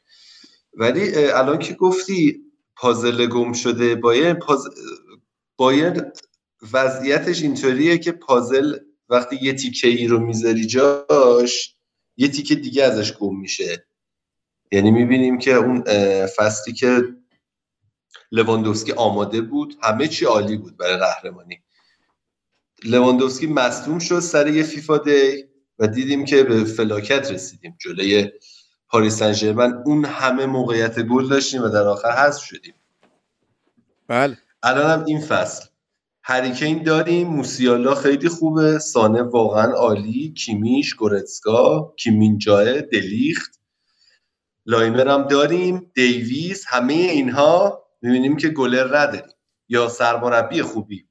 ولی 0.75 1.15
الان 1.15 1.59
که 1.59 1.73
گفتی 1.73 2.41
پازل 2.75 3.25
گم 3.25 3.53
شده 3.53 3.95
باید 3.95 4.39
پاز... 4.39 4.67
باید 5.57 6.03
وضعیتش 6.73 7.41
اینطوریه 7.41 7.97
که 7.97 8.11
پازل 8.11 8.77
وقتی 9.09 9.39
یه 9.41 9.53
تیکه 9.53 9.87
ای 9.87 10.07
رو 10.07 10.19
می‌ذاری 10.19 10.65
جاش 10.65 11.75
یه 12.17 12.27
تیکه 12.27 12.55
دیگه 12.55 12.83
ازش 12.83 13.13
گم 13.13 13.39
میشه. 13.39 13.85
یعنی 14.71 14.91
می‌بینیم 14.91 15.37
که 15.37 15.53
اون 15.53 15.83
فصلی 16.25 16.73
که 16.73 17.15
لواندوفسکی 18.31 18.91
آماده 18.91 19.41
بود 19.41 19.77
همه 19.83 20.07
چی 20.07 20.25
عالی 20.25 20.57
بود 20.57 20.77
برای 20.77 20.97
قهرمانی. 20.97 21.63
لواندوفسکی 22.83 23.47
مصدوم 23.47 23.99
شد 23.99 24.19
سر 24.19 24.47
یه 24.47 24.63
فیفا 24.63 24.97
دی 24.97 25.43
و 25.79 25.87
دیدیم 25.87 26.25
که 26.25 26.43
به 26.43 26.63
فلاکت 26.63 27.31
رسیدیم 27.31 27.77
جلوی 27.81 28.29
پاریس 28.93 29.23
سن 29.23 29.81
اون 29.85 30.05
همه 30.05 30.45
موقعیت 30.45 30.99
گل 30.99 31.29
داشتیم 31.29 31.63
و 31.63 31.69
در 31.69 31.87
آخر 31.87 32.11
حذف 32.11 32.43
شدیم. 32.43 32.73
بله. 34.07 34.37
الان 34.63 34.99
هم 34.99 35.05
این 35.05 35.21
فصل. 35.21 35.65
هری 36.23 36.49
کین 36.49 36.83
داریم 36.83 37.27
موسیالا 37.27 37.95
خیلی 37.95 38.29
خوبه 38.29 38.79
سانه 38.79 39.21
واقعا 39.21 39.71
عالی 39.71 40.33
کیمیش 40.37 40.93
گورتسکا 40.93 41.93
کیم 41.97 42.28
مین‌جائه 42.28 42.81
دلیخت. 42.81 43.59
لایمر 44.65 45.07
هم 45.07 45.23
داریم 45.23 45.91
دیویز 45.95 46.65
همه 46.65 46.93
اینها 46.93 47.83
می‌بینیم 48.01 48.37
که 48.37 48.49
گلر 48.49 48.97
نداریم 48.97 49.33
یا 49.69 49.89
سرمربی 49.89 50.61
خوبی. 50.61 51.05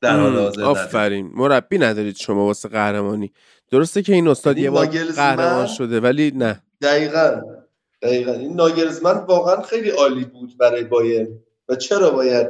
در 0.00 0.20
حال 0.20 0.38
حاضر 0.38 0.62
آفرین. 0.62 1.30
مربی 1.34 1.78
ندارید 1.78 2.16
شما 2.16 2.44
واسه 2.46 2.68
قهرمانی. 2.68 3.32
درسته 3.70 4.02
که 4.02 4.12
این 4.12 4.28
استاد 4.28 4.58
یه 4.58 4.70
بار 4.70 4.86
قهرمان 4.86 5.66
شده 5.66 6.00
ولی 6.00 6.30
نه. 6.30 6.62
دقیقا 6.82 7.42
دقیقا. 8.02 8.32
این 8.32 8.54
ناگرزمن 8.54 9.12
واقعا 9.12 9.62
خیلی 9.62 9.90
عالی 9.90 10.24
بود 10.24 10.58
برای 10.58 10.84
بایر 10.84 11.28
و 11.68 11.76
چرا 11.76 12.10
باید 12.10 12.48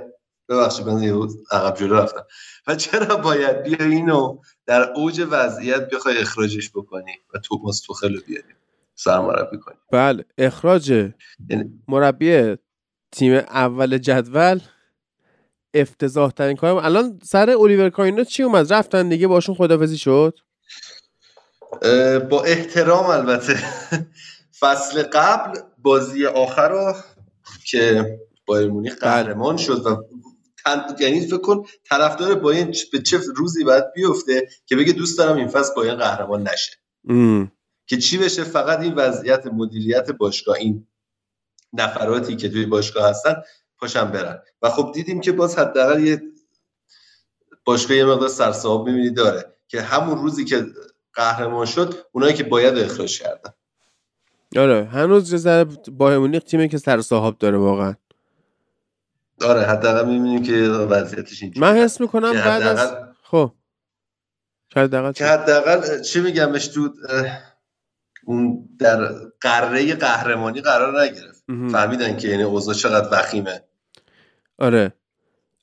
ببخشید 0.48 0.86
من 0.86 1.02
یه 1.02 1.14
عقب 1.50 1.76
جلو 1.76 1.94
رفتم. 1.94 2.26
و 2.66 2.74
چرا 2.74 3.16
باید 3.16 3.62
بیا 3.62 3.86
اینو 3.86 4.38
در 4.66 4.92
اوج 4.96 5.26
وضعیت 5.30 5.88
بخوای 5.88 6.18
اخراجش 6.18 6.70
بکنی 6.70 7.12
و 7.34 7.38
توماس 7.38 7.80
توخل 7.80 8.14
رو 8.14 8.20
بیاری؟ 8.26 8.54
سرمربی 8.94 9.58
کنی. 9.58 9.76
بله 9.92 10.24
اخراج 10.38 10.90
یعنی 11.48 11.82
مربی 11.88 12.56
تیم 13.12 13.34
اول 13.34 13.98
جدول. 13.98 14.60
افتضاح 15.74 16.30
ترین 16.30 16.56
کارم. 16.56 16.76
الان 16.76 17.18
سر 17.22 17.50
الیور 17.50 17.90
کاینو 17.90 18.24
چی 18.24 18.42
اومد؟ 18.42 18.72
رفتن 18.72 19.08
دیگه 19.08 19.26
باشون 19.26 19.54
خدافزی 19.54 19.98
شد؟ 19.98 20.38
با 22.30 22.44
احترام 22.46 23.06
البته. 23.06 23.58
فصل 24.60 25.02
قبل 25.02 25.60
بازی 25.78 26.26
آخر 26.26 26.68
رو 26.68 26.94
که 27.64 28.18
بایر 28.46 28.68
مونیخ 28.68 28.92
بله. 28.92 29.00
قهرمان 29.00 29.56
شد 29.56 29.86
و 29.86 30.04
یعنی 31.00 31.26
فکر 31.26 31.38
کن 31.38 31.64
طرفدار 31.84 32.34
باین 32.34 32.74
به 32.92 32.98
چه 32.98 33.18
روزی 33.36 33.64
باید 33.64 33.84
بیفته 33.94 34.48
که 34.66 34.76
بگه 34.76 34.92
دوست 34.92 35.18
دارم 35.18 35.36
این 35.36 35.48
فصل 35.48 35.74
باین 35.74 35.94
قهرمان 35.94 36.48
نشه. 36.48 36.72
که 37.86 37.96
چی 37.96 38.18
بشه؟ 38.18 38.44
فقط 38.44 38.80
این 38.80 38.94
وضعیت 38.94 39.46
مدیریت 39.46 40.10
باشگاه 40.10 40.56
این 40.56 40.86
نفراتی 41.72 42.36
که 42.36 42.48
توی 42.48 42.66
باشگاه 42.66 43.10
هستن 43.10 43.42
پاشم 43.78 44.10
برن. 44.10 44.42
و 44.62 44.70
خب 44.70 44.92
دیدیم 44.94 45.20
که 45.20 45.32
باز 45.32 45.58
حداقل 45.58 46.06
یه 46.06 46.22
باشگاه 47.64 47.96
یه 47.96 48.04
مقدار 48.04 48.28
سرصاحب 48.28 48.86
می‌بینی 48.86 49.10
داره. 49.10 49.56
که 49.68 49.80
همون 49.80 50.18
روزی 50.18 50.44
که 50.44 50.66
قهرمان 51.14 51.66
شد 51.66 51.94
اونایی 52.12 52.34
که 52.34 52.44
باید 52.44 52.78
اخراج 52.78 53.22
کردن. 53.22 53.50
آره 54.56 54.84
هنوز 54.84 55.46
یه 55.46 55.64
بایر 55.92 56.38
تیمی 56.38 56.68
که 56.68 56.78
سر 56.78 57.00
صاحب 57.00 57.38
داره 57.38 57.58
واقعا. 57.58 57.94
آره 59.44 59.60
حداقل 59.60 60.08
می‌بینیم 60.08 60.42
که 60.42 60.52
وضعیتش 60.68 61.42
اینجوری 61.42 61.60
من 61.60 61.76
حس 61.76 62.00
می‌کنم 62.00 62.32
بعد 62.32 62.62
از 62.62 62.94
خب. 63.22 63.52
که 65.14 65.26
حداقل 65.26 66.02
چی 66.02 66.20
میگمش 66.20 66.68
تو 66.68 66.94
اون 68.24 68.68
در 68.78 69.08
قره 69.40 69.94
قهرمانی 69.94 70.60
قرار 70.60 71.02
نگرفت. 71.02 71.44
فهمیدن 71.72 72.16
که 72.16 72.28
یعنی 72.28 72.42
اوضاع 72.42 72.74
چقدر 72.74 73.08
وخیمه. 73.12 73.62
آره. 74.58 74.92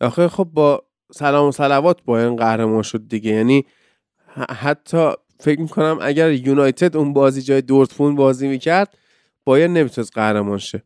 آخه 0.01 0.27
خب 0.27 0.43
با 0.43 0.83
سلام 1.11 1.47
و 1.47 1.51
صلوات 1.51 2.01
این 2.07 2.35
قهرمان 2.35 2.81
شد 2.81 3.07
دیگه. 3.07 3.31
یعنی 3.31 3.65
حتی 4.49 5.11
فکر 5.39 5.61
می‌کنم 5.61 5.99
اگر 6.01 6.31
یونایتد 6.31 6.97
اون 6.97 7.13
بازی 7.13 7.41
جای 7.41 7.61
دورتموند 7.61 8.17
بازی 8.17 8.47
می‌کرد 8.47 8.97
باید 9.43 9.71
نمی‌تونست 9.71 10.13
قهرمان 10.13 10.57
شه. 10.57 10.83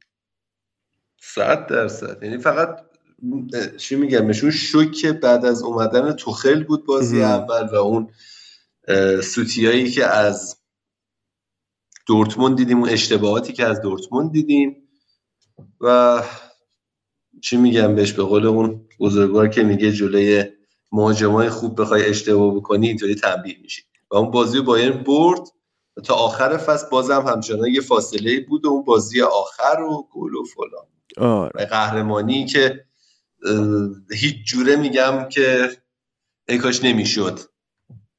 صد 1.22 1.68
درصد. 1.68 2.24
یعنی 2.24 2.38
فقط 2.38 2.80
چی 3.78 3.96
میگم؟ 3.96 4.22
اون 4.22 4.52
شوک 4.52 5.06
بعد 5.06 5.46
از 5.46 5.64
اومدن 5.64 6.12
توخل 6.12 6.64
بود 6.64 6.86
بازی 6.86 7.24
اول 7.24 7.68
و 7.68 7.76
اون 7.76 8.10
سوتیایی 9.24 9.92
که 9.92 10.06
از 10.06 10.58
دورتموند 12.08 12.58
دیدیم 12.58 12.78
اون 12.80 12.90
اشتباهاتی 12.90 13.54
که 13.54 13.66
از 13.66 13.82
دورتموند 13.82 14.32
دیدیم 14.32 14.76
و 15.82 16.22
چی 17.42 17.58
میگم 17.58 17.96
بهش؟ 17.96 18.14
به 18.14 18.24
قول 18.24 18.46
اون 18.46 18.88
بزرگوار 19.00 19.48
که 19.48 19.64
میگه 19.64 19.92
جلوی 19.92 20.44
مهاجمای 20.92 21.50
خوب 21.50 21.82
بخوای 21.82 22.06
اشتباه 22.06 22.56
بکنی 22.56 22.88
اینطوری 22.88 23.16
تنبیه 23.16 23.58
میشی. 23.62 23.84
و 24.14 24.16
اون 24.16 24.32
بازی 24.32 24.62
بایر 24.62 24.92
برد 24.92 25.42
و 25.98 26.02
تا 26.02 26.14
آخر 26.14 26.58
فصل 26.58 26.90
بازم 26.90 27.22
همچنان 27.22 27.68
یه 27.68 27.82
فاصله 27.82 28.40
بود 28.40 28.66
و 28.66 28.70
اون 28.70 28.84
بازی 28.84 29.22
آخر 29.22 29.82
و 29.82 30.08
گل 30.12 30.36
و 30.36 30.44
فلان. 30.44 30.86
آره. 31.18 31.52
و 31.56 31.66
قهرمانی 31.66 32.46
که 32.46 32.86
هیچ 34.12 34.36
جوره 34.46 34.76
میگم 34.76 35.30
که 35.30 35.70
ای 36.50 36.58
کاش 36.58 36.84
نمی‌شد. 36.84 37.40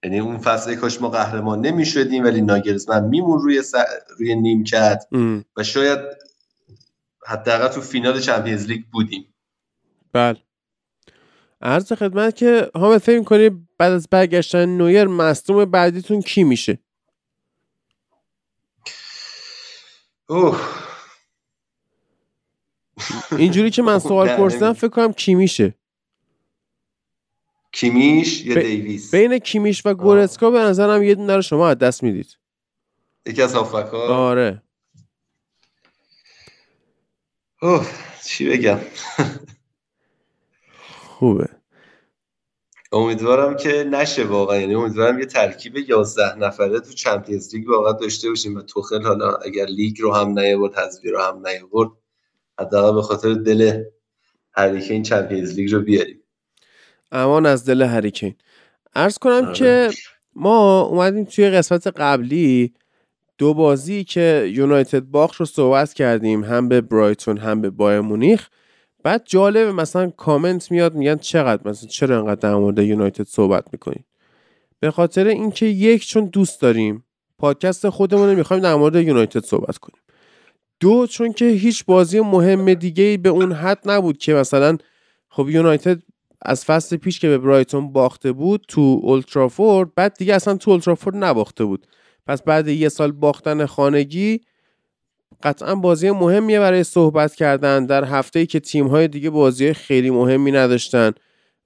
یعنی 0.04 0.20
اون 0.20 0.38
فصل 0.38 0.74
کاش 0.74 1.00
ما 1.00 1.08
قهرمان 1.08 1.60
نمی‌شدیم 1.60 2.24
ولی 2.24 2.40
ناگرزمن 2.40 3.04
میمون 3.04 3.40
روی 3.40 3.62
س... 3.62 3.74
روی 4.18 4.34
نیمکت. 4.34 5.04
و 5.56 5.62
شاید 5.62 5.98
حداقل 7.26 7.68
تو 7.68 7.80
فینال 7.80 8.20
چمپیونز 8.20 8.66
لیگ 8.66 8.82
بودیم. 8.92 9.34
بله. 10.12 10.42
عرض 11.64 11.92
خدمت 11.92 12.36
که 12.36 12.70
حامد 12.74 12.98
فکر 12.98 13.22
کنی 13.22 13.50
بعد 13.78 13.92
از 13.92 14.08
برگشتن 14.10 14.76
نویر 14.76 15.04
مصدوم 15.04 15.64
بعدیتون 15.64 16.22
کی 16.22 16.44
میشه؟ 16.44 16.78
اوه. 20.28 20.60
اینجوری 23.38 23.70
که 23.70 23.82
من 23.82 23.98
سوال 24.08 24.36
پرسیدم 24.36 24.72
فکر 24.72 24.88
کنم 24.88 25.12
کی 25.12 25.34
میشه؟ 25.34 25.74
کیمیش 27.72 28.44
یا 28.46 28.54
دیویس؟ 28.54 29.14
بین 29.14 29.38
کیمیش 29.38 29.86
و 29.86 29.94
گورسکا 29.94 30.50
به 30.50 30.58
نظرم 30.58 31.02
یه 31.02 31.14
دونه 31.14 31.36
رو 31.36 31.42
شما 31.42 31.68
از 31.68 31.78
دست 31.78 32.02
می‌دید. 32.02 32.38
یکی 33.26 33.42
از 33.42 33.54
هافبک 33.54 33.94
آره. 33.94 34.62
اوه 37.62 37.86
چی 38.24 38.48
بگم؟ 38.50 38.80
خوبه. 41.18 41.53
امیدوارم 42.94 43.56
که 43.56 43.84
نشه 43.90 44.24
واقعا. 44.24 44.60
یعنی 44.60 44.74
امیدوارم 44.74 45.18
یه 45.18 45.26
ترکیب 45.26 45.76
11 45.76 46.38
نفره 46.38 46.80
تو 46.80 46.92
چمپیونز 46.92 47.54
لیگ 47.54 47.68
واقعا 47.68 47.92
داشته 47.92 48.28
باشیم 48.28 48.56
و 48.56 48.62
توخل 48.62 49.02
حالا 49.02 49.34
اگر 49.34 49.66
لیگ 49.66 50.00
رو 50.00 50.14
هم 50.14 50.38
نیاورد 50.38 50.78
حذفی 50.78 51.10
رو 51.10 51.20
هم 51.20 51.46
نیاورد 51.46 51.90
حداقل 52.60 52.94
به 52.94 53.02
خاطر 53.02 53.34
دل 53.34 53.82
هریکین 54.52 55.02
چمپیونز 55.02 55.54
لیگ 55.54 55.72
رو 55.72 55.80
بیاریم. 55.80 56.20
امان 57.12 57.46
از 57.46 57.64
دل 57.64 57.82
هریکین. 57.82 58.34
ارز 58.94 59.18
کنم 59.18 59.44
آره. 59.44 59.54
که 59.54 59.90
ما 60.34 60.80
اومدیم 60.80 61.24
توی 61.24 61.50
قسمت 61.50 61.86
قبلی 61.86 62.74
دو 63.38 63.54
بازی 63.54 64.04
که 64.04 64.50
یونایتد 64.54 65.00
باخت 65.00 65.34
رو 65.34 65.46
صحبت 65.46 65.92
کردیم 65.92 66.44
هم 66.44 66.68
به 66.68 66.80
برایتون 66.80 67.38
هم 67.38 67.60
به 67.60 67.70
بایر 67.70 68.00
مونیخ. 68.00 68.48
بعد 69.04 69.22
جالبه 69.24 69.72
مثلا 69.72 70.10
کامنت 70.10 70.70
میاد 70.70 70.94
میگن 70.94 71.16
چقدر؟ 71.16 71.68
مثلا 71.68 71.88
چرا 71.88 72.18
انقدر 72.18 72.40
در 72.40 72.54
مورد 72.54 72.78
یونایتد 72.78 73.26
صحبت 73.26 73.64
می‌کنیم 73.72 74.04
به 74.80 74.90
خاطر 74.90 75.26
اینکه 75.26 75.66
یک 75.66 76.06
چون 76.06 76.24
دوست 76.24 76.60
داریم 76.60 77.04
پادکست 77.38 77.88
خودمون 77.88 78.34
می‌خوایم 78.34 78.62
در 78.62 78.74
مورد 78.74 78.96
یونایتد 78.96 79.44
صحبت 79.44 79.78
کنیم. 79.78 80.02
دو 80.80 81.06
چون 81.06 81.32
که 81.32 81.44
هیچ 81.44 81.84
بازی 81.84 82.20
مهم 82.20 82.74
دیگه 82.74 83.16
به 83.16 83.28
اون 83.28 83.52
حد 83.52 83.90
نبود 83.90 84.18
که 84.18 84.34
مثلا 84.34 84.76
خب 85.28 85.48
یونایتد 85.48 86.02
از 86.42 86.64
فصل 86.64 86.96
پیش 86.96 87.20
که 87.20 87.28
به 87.28 87.38
برایتون 87.38 87.92
باخته 87.92 88.32
بود 88.32 88.64
تو 88.68 89.00
اولترافورد 89.02 89.94
بعد 89.94 90.14
دیگه 90.18 90.34
اصلا 90.34 90.56
تو 90.56 90.70
اولترافورد 90.70 91.16
نباخته 91.16 91.64
بود. 91.64 91.86
پس 92.26 92.42
بعد 92.42 92.68
یه 92.68 92.88
سال 92.88 93.12
باختن 93.12 93.66
خانگی 93.66 94.40
قطعا 95.44 95.74
بازی 95.74 96.10
مهمیه 96.10 96.60
برای 96.60 96.84
صحبت 96.84 97.34
کردن 97.34 97.86
در 97.86 98.04
هفته 98.04 98.38
ای 98.38 98.46
که 98.46 98.60
تیم 98.60 98.86
های 98.86 99.08
دیگه 99.08 99.30
بازی 99.30 99.72
خیلی 99.72 100.10
مهمی 100.10 100.52
نداشتن. 100.52 101.12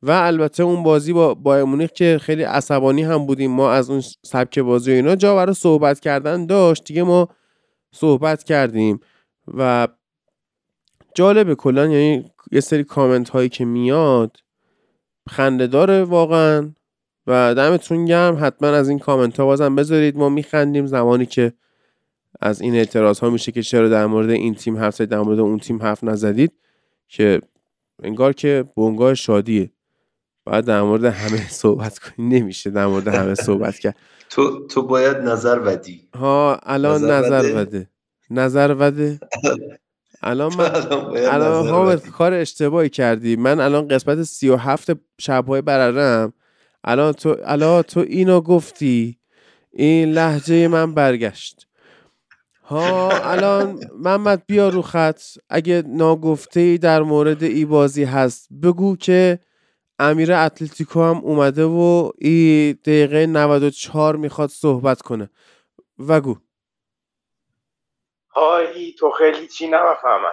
و 0.02 0.10
البته 0.10 0.62
اون 0.62 0.82
بازی 0.82 1.12
با 1.12 1.34
بایر 1.34 1.64
مونیخ 1.64 1.90
که 1.90 2.18
خیلی 2.22 2.42
عصبانی 2.42 3.02
هم 3.02 3.26
بودیم. 3.26 3.50
ما 3.50 3.72
از 3.72 3.90
اون 3.90 4.02
سبک 4.22 4.58
بازی 4.58 4.92
و 4.92 4.94
اینا 4.94 5.16
جا 5.16 5.36
برای 5.36 5.54
صحبت 5.54 6.00
کردن 6.00 6.46
داشت. 6.46 6.84
دیگه 6.84 7.02
ما 7.02 7.28
صحبت 7.92 8.44
کردیم. 8.44 9.00
و 9.54 9.88
جالبه 11.14 11.54
کلا 11.54 11.86
یعنی 11.86 12.24
یه 12.52 12.60
سری 12.60 12.84
کامنت 12.84 13.30
هایی 13.30 13.48
که 13.48 13.64
میاد 13.64 14.36
خنده 15.30 15.66
داره 15.66 16.04
واقعا. 16.04 16.70
و 17.26 17.54
دمتون 17.54 18.04
گرم. 18.04 18.38
حتما 18.40 18.68
از 18.68 18.88
این 18.88 18.98
کامنت 18.98 19.40
ها 19.40 19.46
بازم 19.46 19.74
بذارید. 19.74 20.16
ما 20.16 20.28
میخندیم. 20.28 20.86
زمانی 20.86 21.26
که 21.26 21.52
از 22.40 22.60
این 22.60 22.74
اعتراض 22.74 23.18
ها 23.18 23.30
میشه 23.30 23.52
که 23.52 23.62
چرا 23.62 23.88
در 23.88 24.06
مورد 24.06 24.30
این 24.30 24.54
تیم 24.54 24.76
حرف 24.76 25.00
در 25.00 25.20
مورد 25.20 25.38
اون 25.38 25.58
تیم 25.58 25.82
حرف 25.82 26.04
نزدید 26.04 26.52
که 27.08 27.40
انگار 28.02 28.32
که 28.32 28.64
بونگاه 28.74 29.14
شادیه. 29.14 29.70
باید 30.44 30.64
در 30.64 30.82
مورد 30.82 31.04
همه 31.04 31.48
صحبت 31.62 31.98
کنی 31.98 32.40
نمیشه 32.40 32.70
در 32.70 32.86
مورد 32.86 33.08
همه 33.08 33.34
صحبت 33.34 33.78
کرد. 33.78 33.96
تو 34.30 34.66
تو 34.66 34.82
باید 34.82 35.16
نظر 35.16 35.60
ودی 35.64 36.08
ها 36.14 36.60
الان 36.62 37.10
نظر, 37.10 37.52
وده 37.54 37.88
نظر 38.30 38.74
وده 38.78 39.20
الان 40.22 40.54
من 40.58 40.70
الان 41.14 41.98
کار 41.98 42.32
اشتباهی 42.34 42.88
کردی. 42.88 43.36
من 43.36 43.60
الان 43.60 43.88
قسمت 43.88 44.22
سی 44.22 44.48
و 44.48 44.56
هفت 44.56 44.90
شبهای 45.18 45.62
بررم. 45.62 46.32
الان 46.84 47.12
تو 47.12 47.36
الان 47.44 47.82
تو 47.82 48.00
اینو 48.00 48.40
گفتی. 48.40 49.18
این 49.72 50.12
لحجه 50.12 50.68
من 50.68 50.94
برگشت. 50.94 51.67
ها 52.68 53.10
الان 53.10 53.80
محمد 53.94 54.46
بیا 54.46 54.68
رو 54.68 54.82
خط. 54.82 55.20
اگه 55.48 55.82
ناگفته 55.86 56.60
ای 56.60 56.78
در 56.78 57.02
مورد 57.02 57.42
ای 57.42 57.64
بازی 57.64 58.04
هست 58.04 58.48
بگو 58.62 58.96
که 58.96 59.38
امیر 59.98 60.32
اتلتیکو 60.32 61.02
هم 61.02 61.16
اومده 61.16 61.64
و 61.64 62.10
ای 62.18 62.72
دقیقه 62.84 63.26
94 63.26 64.16
می‌خواد 64.16 64.48
صحبت 64.48 65.02
کنه. 65.02 65.30
وگو. 65.98 66.36
های 68.34 68.92
تو 68.92 69.10
خیلی 69.10 69.48
چی 69.48 69.68
نمفهمم 69.68 70.32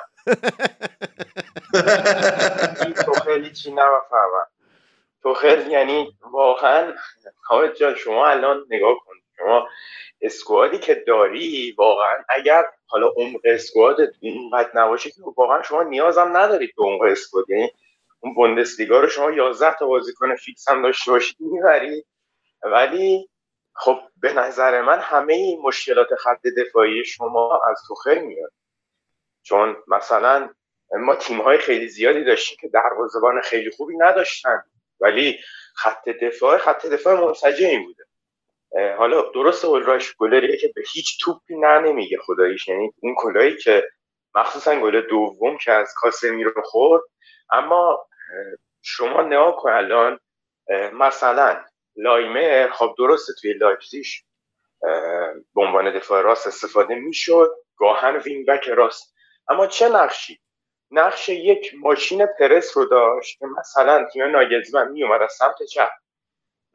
تو 3.05 3.13
خیلی 3.13 3.51
چی 3.51 3.71
نمفهمم 3.71 4.47
تو 5.23 5.33
خیلی 5.33 5.71
یعنی 5.71 6.17
واقعا 6.31 6.93
حامد 7.43 7.75
جان 7.75 7.95
شما 7.95 8.27
الان 8.27 8.65
نگاه 8.69 8.95
کن. 9.05 9.13
شما 9.37 9.67
اسکوادی 10.21 10.77
که 10.77 10.95
داری 11.07 11.75
واقعا 11.77 12.17
اگر 12.29 12.63
حالا 12.87 13.07
عمق 13.17 13.41
اسکواد 13.43 13.97
اونقدر 14.21 14.71
نباشه 14.73 15.09
که 15.09 15.21
واقعا 15.37 15.61
شما 15.61 15.83
نیازم 15.83 16.37
ندارید 16.37 16.73
به 16.77 16.83
عمق 16.83 17.01
اسکواد. 17.01 17.49
یعنی 17.49 17.71
اون 18.19 18.33
بوندسلیگا 18.33 18.99
رو 18.99 19.07
شما 19.07 19.31
11 19.31 19.73
تا 19.73 19.87
بازیکن 19.87 20.35
فیکس 20.35 20.69
هم 20.69 20.81
داشته 20.81 21.11
باشید 21.11 21.37
می‌برید. 21.39 22.05
ولی 22.63 23.29
خب 23.73 23.99
به 24.21 24.33
نظر 24.33 24.81
من 24.81 24.99
همه 24.99 25.33
این 25.33 25.61
مشکلات 25.61 26.15
خط 26.15 26.41
دفاعی 26.57 27.05
شما 27.05 27.61
از 27.71 27.81
توخل 27.87 28.19
میاد. 28.19 28.51
چون 29.43 29.75
مثلا 29.87 30.49
ما 30.99 31.15
تیم 31.15 31.41
های 31.41 31.57
خیلی 31.57 31.87
زیادی 31.87 32.23
داشتیم 32.23 32.57
که 32.61 32.67
دروازه‌بان 32.67 33.41
خیلی 33.41 33.71
خوبی 33.71 33.97
نداشتن. 33.97 34.63
ولی 34.99 35.39
خط 35.75 36.09
دفاع 36.09 36.57
خط 36.57 36.85
دفاع 36.85 37.21
منسجمی 37.27 37.85
بوده. 37.85 38.03
حالا 38.97 39.21
درست 39.21 39.65
اولراش 39.65 40.15
گلریه 40.15 40.57
که 40.57 40.71
به 40.75 40.81
هیچ 40.93 41.17
توپی 41.21 41.57
نه 41.57 41.79
نمیگه 41.79 42.17
خداییش. 42.17 42.67
یعنی 42.67 42.93
اون 42.99 43.15
کلایی 43.17 43.57
که 43.57 43.83
مخصوصا 44.35 44.79
گل 44.79 45.01
دوم 45.01 45.57
که 45.57 45.71
از 45.71 45.93
کاسمیرو 45.95 46.61
خورد. 46.63 47.03
اما 47.51 48.07
شما 48.81 49.21
نگاه 49.21 49.55
کن 49.55 49.69
الان 49.69 50.19
مثلا 50.93 51.65
لایمر 51.95 52.69
خب 52.69 52.95
درسته 52.97 53.33
توی 53.41 53.53
لایپزیش 53.53 54.23
به 55.55 55.61
عنوان 55.61 55.97
دفاع 55.97 56.21
راست 56.21 56.47
استفاده 56.47 56.95
می‌شد. 56.95 57.55
گاهن 57.77 58.15
wing 58.15 58.47
back 58.47 58.69
راست. 58.69 59.15
اما 59.49 59.67
چه 59.67 59.89
نقشی؟ 59.89 60.39
نقش 60.91 61.29
یک 61.29 61.71
ماشین 61.79 62.25
پرس 62.39 62.77
رو 62.77 62.85
داشت 62.85 63.39
که 63.39 63.45
مثلا 63.45 64.07
تیم 64.13 64.23
ناگلزمن 64.23 64.91
میومد 64.91 65.21
از 65.21 65.33
سمت 65.33 65.63
چپ. 65.63 65.89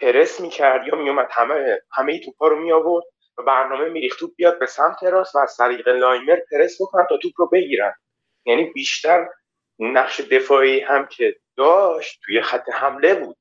پرس 0.01 0.41
می‌کرد 0.41 0.87
یا 0.87 0.95
میومد 0.95 1.29
همه 1.31 1.83
همه 1.93 2.21
توپا 2.21 2.49
رو 2.49 2.61
می 2.61 2.73
آورد 2.73 3.05
و 3.39 3.43
برنامه 3.43 3.89
میریخت. 3.89 4.19
توپ 4.19 4.31
بیاد 4.37 4.59
به 4.59 4.67
سمت 4.67 5.03
راست 5.03 5.35
و 5.35 5.39
از 5.39 5.57
طریق 5.57 5.89
لایمر 5.89 6.39
پرس 6.51 6.77
بکنن 6.81 7.07
تا 7.09 7.17
توپ 7.17 7.33
رو 7.37 7.47
بگیرن. 7.47 7.95
یعنی 8.47 8.65
بیشتر 8.65 9.29
نقش 9.79 10.21
دفاعی 10.21 10.81
هم 10.81 11.07
که 11.07 11.37
داشت 11.57 12.21
توی 12.25 12.43
خط 12.43 12.69
حمله 12.73 13.15
بود 13.15 13.37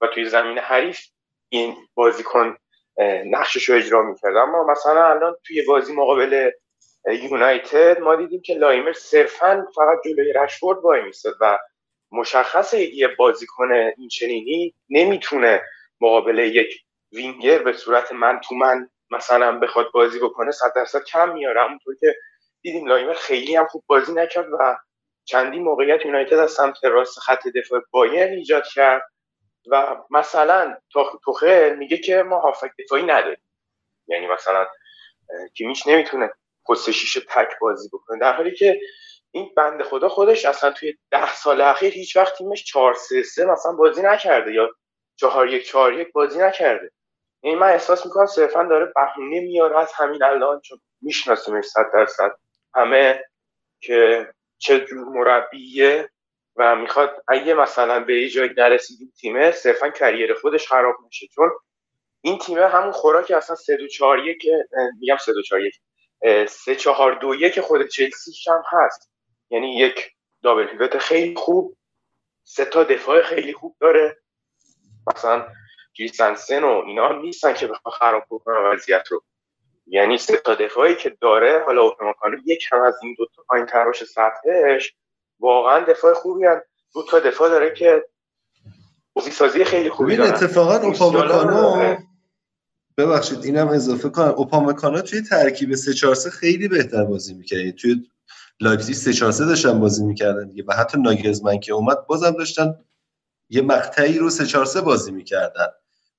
و 0.00 0.06
توی 0.06 0.24
زمین 0.24 0.58
حریف 0.58 1.00
این 1.48 1.76
بازیکن 1.94 2.56
نقشش 3.26 3.68
رو 3.68 3.76
اجرا 3.76 4.02
می‌کرد. 4.02 4.36
اما 4.36 4.64
مثلا 4.64 5.10
الان 5.10 5.36
توی 5.46 5.62
بازی 5.62 5.94
مقابل 5.94 6.50
یونایتد 7.06 8.00
ما 8.00 8.16
دیدیم 8.16 8.40
که 8.42 8.54
لایمر 8.54 8.92
صرفا 8.92 9.66
فقط 9.74 9.98
جلوی 10.04 10.32
رشفورد 10.32 10.78
وای 10.78 11.02
میستد 11.02 11.32
و 11.40 11.58
مشخصه 12.12 12.80
یه 12.80 13.08
بازیکن 13.08 13.72
این 13.72 14.08
چنینی 14.08 14.74
نمی‌تونه 14.90 15.62
مقابل 16.04 16.38
یک 16.38 16.84
وینگر 17.12 17.58
به 17.62 17.72
صورت 17.72 18.12
من 18.12 18.40
تو 18.40 18.54
من 18.54 18.90
مثلا 19.10 19.58
بخواد 19.58 19.90
بازی 19.94 20.18
بکنه 20.18 20.50
صد 20.50 20.72
درصد 20.76 21.04
کم 21.04 21.32
میاره 21.32 21.60
همونطور 21.64 21.94
که 22.00 22.16
دیدیم 22.62 22.86
لایمر 22.86 23.14
خیلی 23.14 23.56
هم 23.56 23.66
خوب 23.66 23.84
بازی 23.86 24.12
نکرد 24.12 24.46
و 24.52 24.76
چندی 25.24 25.58
موقعیت 25.58 26.06
یونایتد 26.06 26.38
از 26.38 26.50
سمت 26.50 26.84
راست 26.84 27.18
خط 27.18 27.48
دفاع 27.48 27.80
بایر 27.90 28.28
ایجاد 28.28 28.64
کرد. 28.66 29.02
و 29.70 29.96
مثلا 30.10 30.76
توخل 31.24 31.76
میگه 31.76 31.98
که 31.98 32.22
ما 32.22 32.40
هافک 32.40 32.70
دفاعی 32.78 33.02
نداریم. 33.02 33.42
یعنی 34.08 34.26
مثلا 34.26 34.66
کیمیش 35.56 35.86
نمی‌تونه 35.86 36.30
پست 36.68 36.90
شیش 36.90 37.18
تک 37.28 37.58
بازی 37.60 37.88
بکنه. 37.92 38.18
در 38.18 38.32
حالی 38.32 38.54
که 38.54 38.80
این 39.30 39.52
بند 39.56 39.82
خدا 39.82 40.08
خودش 40.08 40.44
اصلا 40.44 40.70
توی 40.70 40.94
ده 41.10 41.34
سال 41.34 41.60
اخیر 41.60 41.92
هیچ 41.92 42.16
وقت 42.16 42.38
تیمش 42.38 42.64
4 42.64 42.94
3 42.94 43.22
3 43.22 43.44
مثلا 43.44 43.72
بازی 43.72 44.02
نکرده 44.02 44.52
یا 44.52 44.70
4 45.16 45.48
1 45.48 45.64
4 45.66 45.94
1 45.94 46.12
بازی 46.12 46.38
نکرده. 46.38 46.90
یعنی 47.42 47.56
من 47.56 47.68
احساس 47.68 48.06
می‌کنم 48.06 48.26
صرفا 48.26 48.64
داره 48.64 48.92
بهونه 48.94 49.40
میاره 49.40 49.80
از 49.80 49.92
همین 49.92 50.22
الان 50.22 50.60
چون 50.60 50.78
میشناسیمش 51.02 51.64
100 51.64 51.90
درصد 51.94 52.30
همه 52.74 53.24
که 53.80 54.28
چه 54.58 54.80
جور 54.80 55.08
مربیه 55.08 56.10
و 56.56 56.76
می‌خواد 56.76 57.22
اگه 57.28 57.54
مثلا 57.54 58.00
به 58.04 58.22
یه 58.22 58.28
جایی 58.28 58.50
نرسید 58.56 59.12
تیمه 59.20 59.50
صرفا 59.50 59.90
کریر 59.90 60.34
خودش 60.34 60.68
خراب 60.68 60.94
میشه 61.04 61.26
چون 61.34 61.50
این 62.20 62.38
تیمه 62.38 62.68
همون 62.68 62.92
خوراک 62.92 63.30
اصلا 63.30 63.56
3 63.56 63.76
2 63.76 63.88
4 63.88 64.18
1 64.18 64.38
میگم 65.00 65.16
3 65.16 65.32
2 65.32 65.42
4 65.42 65.60
1 65.60 66.48
3 66.48 66.76
4 66.76 67.14
2 67.14 67.34
1 67.34 67.60
خود 67.60 67.88
چلسی 67.88 68.32
هم 68.48 68.62
هست. 68.72 69.10
یعنی 69.50 69.76
یک 69.78 70.10
دابل 70.42 70.98
خیلی 70.98 71.34
خوب 71.36 71.76
سه 72.44 72.64
تا 72.64 72.84
دفاع 72.84 73.22
خیلی 73.22 73.52
خوب 73.52 73.76
داره. 73.80 74.23
مثلا 75.06 75.46
کریستنسن 75.94 76.64
و 76.64 76.82
اینا 76.86 77.20
نیستن 77.20 77.54
که 77.54 77.66
بخواه 77.66 77.94
خراب 77.94 78.24
بکنن 78.30 78.56
وضعیت 78.72 79.08
رو. 79.10 79.22
یعنی 79.86 80.18
سه 80.18 80.36
تا 80.36 80.54
دفاعی 80.54 80.94
که 80.96 81.16
داره 81.20 81.62
حالا 81.66 81.82
اوتوماکانو 81.82 82.36
یک 82.46 82.64
هم 82.72 82.82
از 82.82 82.94
این 83.02 83.14
دو 83.18 83.26
تا 83.36 83.42
پایین 83.48 83.66
تر 83.66 83.92
سطحش 83.92 84.94
واقعا 85.40 85.84
دفاع 85.84 86.14
خوبی 86.14 86.44
هم 86.46 86.62
دو 86.94 87.02
تا 87.02 87.20
دفاع 87.20 87.48
داره 87.48 87.74
که 87.74 88.04
بازی 89.12 89.30
سازی 89.30 89.64
خیلی 89.64 89.90
خوبی 89.90 90.16
دارن. 90.16 90.34
اتفاقا 90.34 90.76
اوپامکانو 90.76 91.96
ببخشید 92.98 93.44
اینم 93.44 93.68
اضافه 93.68 94.08
کنم. 94.08 94.34
اوپامکانو 94.36 95.00
توی 95.00 95.22
ترکیب 95.22 95.74
3 95.74 95.92
4 95.92 96.14
خیلی 96.14 96.68
بهتر 96.68 97.04
بازی 97.04 97.34
می‌کرد 97.34 97.70
توی 97.70 98.10
لایپزیگ 98.60 98.94
3 98.94 99.12
4 99.12 99.32
داشتن 99.32 99.80
بازی 99.80 100.04
می‌کردن 100.04 100.48
دیگه. 100.48 100.64
و 100.68 100.72
حتی 100.72 100.98
ناگزمن 101.00 101.60
که 101.60 101.72
اومد 101.72 102.06
بازم 102.06 102.30
داشتن 102.30 102.74
یه 103.50 103.62
مقطعی 103.62 104.18
رو 104.18 104.30
3 104.30 104.46
4 104.46 104.80
بازی 104.84 105.12
می‌کردن. 105.12 105.66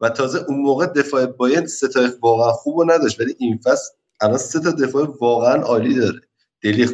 و 0.02 0.10
تازه 0.10 0.46
اون 0.48 0.60
موقع 0.60 0.86
دفاع 0.86 1.26
باید 1.26 1.66
سه 1.66 1.88
تا 1.88 2.10
واقعا 2.22 2.52
خوب 2.52 2.92
نداشت 2.92 3.20
ولی 3.22 3.36
این 3.40 3.58
فصل 3.58 3.94
الان 4.22 4.38
سه 4.38 4.60
تا 4.60 4.72
دفاع 4.72 5.18
واقعا 5.22 5.62
عالی 5.62 5.96
داره. 5.96 6.22
دلیخ 6.64 6.94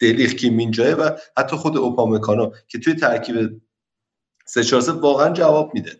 دلیخ 0.00 0.34
کیمینجای 0.34 0.94
و 0.94 1.10
حتی 1.36 1.56
خود 1.56 1.76
اوپامکانو 1.76 2.50
که 2.68 2.78
توی 2.78 2.94
ترکیب 2.94 3.62
سه 4.46 4.64
چهار 4.64 4.90
واقعا 4.90 5.30
جواب 5.32 5.74
میده. 5.74 5.92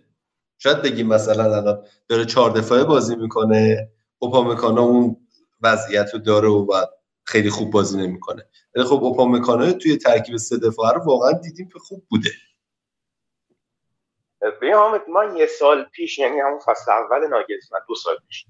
شاید 0.58 0.82
بگیم 0.82 1.06
مثلا 1.06 1.56
الان 1.56 1.84
داره 2.08 2.24
چهار 2.24 2.50
دفاعه 2.50 2.84
بازی 2.84 3.16
می‌کنه 3.16 3.88
اوپامکانو 4.18 4.80
اون 4.80 5.16
وضعیت 5.62 6.10
رو 6.14 6.18
داره 6.18 6.48
و 6.48 6.86
خیلی 7.24 7.50
خوب 7.50 7.70
بازی 7.70 7.98
نمی‌کنه. 7.98 8.46
ولی 8.74 8.84
خب 8.84 9.04
اوپامکانو 9.04 9.72
توی 9.72 9.96
ترکیب 9.96 10.36
سه 10.36 10.58
دفاعه 10.58 10.94
رو 10.94 11.04
واقعا 11.04 11.32
دیدیم 11.32 11.68
که 11.68 11.78
خوب 11.78 12.04
بوده. 12.10 12.30
ببین 14.44 14.74
ما 15.08 15.24
یه 15.24 15.46
سال 15.46 15.84
پیش 15.84 16.18
یعنی 16.18 16.40
همون 16.40 16.58
فصل 16.58 16.92
اول 16.92 17.26
ناگزمن 17.26 17.80
دو 17.88 17.94
سال 17.94 18.16
پیش 18.28 18.46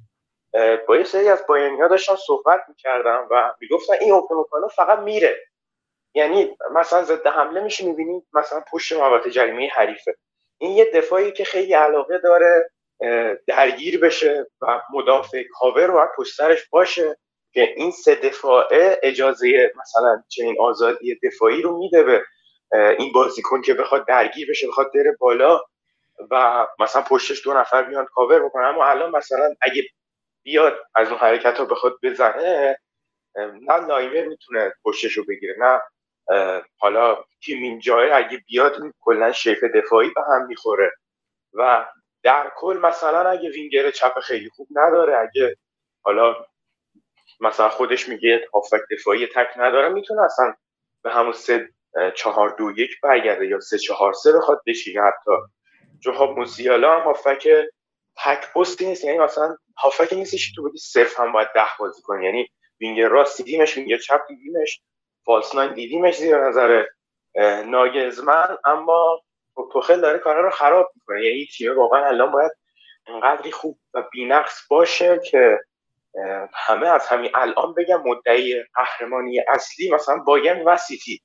با 0.89 0.97
یه 0.97 1.05
سری 1.05 1.29
از 1.29 1.47
باینی 1.49 1.81
ها 1.81 1.89
داشتم 1.89 2.17
صحبت 2.27 2.61
می‌کردم 2.69 3.29
و 3.31 3.55
می‌گفتن 3.61 3.95
این 4.01 4.13
اوپامکانو 4.13 4.69
فقط 4.69 4.99
میره. 4.99 5.37
یعنی 6.15 6.57
مثلا 6.75 7.03
ضد 7.03 7.27
حمله 7.27 7.61
میشه 7.61 7.87
می‌بینید 7.87 8.25
مثلا 8.33 8.65
پشت 8.73 8.93
محوطه 8.93 9.31
جریمه 9.31 9.69
حریفه. 9.69 10.17
این 10.59 10.71
یه 10.71 10.91
دفاعی 10.95 11.33
که 11.33 11.45
خیلی 11.45 11.75
علاقه 11.75 12.19
داره 12.19 12.71
درگیر 13.47 14.01
بشه 14.01 14.47
و 14.61 14.81
مدافع 14.93 15.43
کاور 15.53 15.87
رو 15.87 16.09
پشت 16.17 16.37
سرش 16.37 16.69
باشه 16.69 17.19
که 17.53 17.75
این 17.77 17.91
سه 17.91 18.15
دفاعه 18.15 19.01
اجازه 19.03 19.73
مثلا 19.81 20.23
چنین 20.29 20.57
آزادی 20.61 21.19
دفاعی 21.23 21.63
رو 21.63 21.79
میده 21.79 22.03
به 22.03 22.23
این 22.99 23.13
بازیکن 23.13 23.63
که 23.63 23.75
بخواد 23.75 24.07
درگیر 24.07 24.51
بشه 24.51 24.69
بخواد 24.69 24.93
بره 24.95 25.17
بالا. 25.21 25.61
و 26.31 26.67
مثلا 26.81 27.03
پشتش 27.03 27.45
دو 27.45 27.55
نفر 27.55 27.83
بیان 27.83 28.07
کاور 28.07 28.45
بکنه 28.45 28.67
اما 28.67 28.87
الان 28.87 29.11
مثلا 29.17 29.55
اگه 29.63 29.83
بیاد 30.45 30.75
از 30.97 31.09
اون 31.09 31.19
حرکت 31.19 31.61
رو 31.61 31.67
بخواد 31.67 31.95
بزنه 32.03 32.79
نه 33.39 33.87
لایمر 33.87 34.27
می‌تونه 34.29 34.75
پشتش 34.85 35.13
رو 35.13 35.25
بگیره 35.29 35.55
نه 35.59 35.81
حالا 36.79 37.25
تیم 37.45 37.79
جای 37.79 38.11
اگه 38.11 38.39
بیاد 38.47 38.77
کلا 39.01 39.33
شیف 39.33 39.65
دفاعی 39.65 40.11
به 40.11 40.23
هم 40.29 40.47
می‌خوره. 40.47 40.93
و 41.55 41.87
در 42.25 42.53
کل 42.57 42.79
مثلا 42.83 43.31
اگه 43.31 43.51
وینگر 43.51 43.91
چپ 43.91 44.21
خیلی 44.21 44.51
خوب 44.51 44.69
نداره 44.73 45.19
اگه 45.19 45.57
حالا 46.05 46.47
مثلا 47.41 47.69
خودش 47.69 48.09
میگه 48.09 48.49
هافک 48.55 48.81
دفاعی 48.93 49.27
تک 49.27 49.49
نداره 49.57 49.89
می‌تونه 49.89 50.23
اصلا 50.23 50.55
به 51.03 51.13
همون 51.13 51.33
سه 51.33 51.69
چهار 52.17 52.57
دو 52.59 52.73
یک 52.79 53.01
برگرده 53.03 53.47
یا 53.47 53.61
سه 53.61 53.79
چهار 53.79 54.13
سه 54.13 54.33
بخواد 54.39 54.63
بشینه 54.67 55.03
حتی. 55.03 55.33
جوهاب 56.01 56.39
موسیالا 56.39 57.01
هم 57.01 57.01
هافک 57.01 57.49
تک 58.25 58.53
پستی 58.53 58.87
نیست. 58.87 59.05
یعنی 59.05 59.19
مثلا 59.19 59.57
هافک 59.79 60.13
نیستش 60.13 60.53
تو 60.53 60.63
بودی 60.63 60.79
صرف 60.79 61.21
هم 61.21 61.33
باید 61.33 61.49
ده 61.55 61.67
بازی 61.79 62.03
کنی. 62.03 62.25
یعنی 62.25 62.49
وینگر 62.81 63.09
راست 63.09 63.37
دیدیمش 63.37 63.77
وینگر 63.77 63.99
چپ 63.99 64.21
دیدیمش 64.29 64.81
فالس 65.25 65.55
ناین 65.55 65.75
دیدیمش 65.75 66.17
زیر 66.17 66.49
نظر 66.49 66.85
ناگزمن 67.67 68.59
اما 68.65 69.21
توخل 69.73 70.01
داره 70.01 70.19
کارا 70.19 70.41
رو 70.41 70.51
خراب 70.51 70.93
می‌کنه. 70.95 71.25
یعنی 71.25 71.47
تیم 71.57 71.79
واقعا 71.79 72.07
الان 72.07 72.33
باید 72.33 72.53
انقدری 73.07 73.53
خوب 73.53 73.79
و 73.95 74.03
بینقص 74.13 74.67
باشه 74.71 75.21
که 75.31 75.59
همه 76.55 76.89
از 76.89 77.07
همین 77.07 77.31
الان 77.35 77.75
بگم 77.75 78.03
مدعی 78.03 78.63
قهرمانی 78.75 79.41
اصلی 79.49 79.91
مثلا 79.91 80.17
باین 80.17 80.65
و 80.65 80.77
سیتی. 80.77 81.21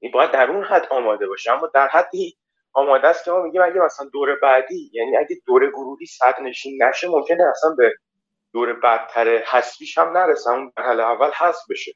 این 0.00 0.12
باید 0.12 0.30
در 0.30 0.50
اون 0.50 0.64
حد 0.64 0.86
آماده 0.90 1.26
باشه. 1.26 1.52
اما 1.52 1.70
در 1.74 1.88
حدی 1.88 2.36
آماده 2.74 3.08
است 3.08 3.24
که 3.24 3.30
ما 3.30 3.42
میگیم 3.42 3.62
اگه 3.62 3.80
مثلا 3.80 4.06
دور 4.12 4.36
بعدی 4.42 4.90
یعنی 4.94 5.16
اگه 5.16 5.36
دور 5.46 5.70
گروهی 5.70 6.06
صد 6.06 6.34
نشین 6.42 6.82
نشه 6.82 7.08
ممکنه 7.08 7.44
اصلا 7.50 7.74
به 7.78 7.94
دور 8.52 8.72
بعدتر 8.72 9.28
حسبیش 9.38 9.98
هم 9.98 10.18
نرسه 10.18 10.50
اون 10.50 10.72
مرحله 10.78 11.02
اول 11.02 11.30
حذف 11.30 11.62
بشه. 11.70 11.92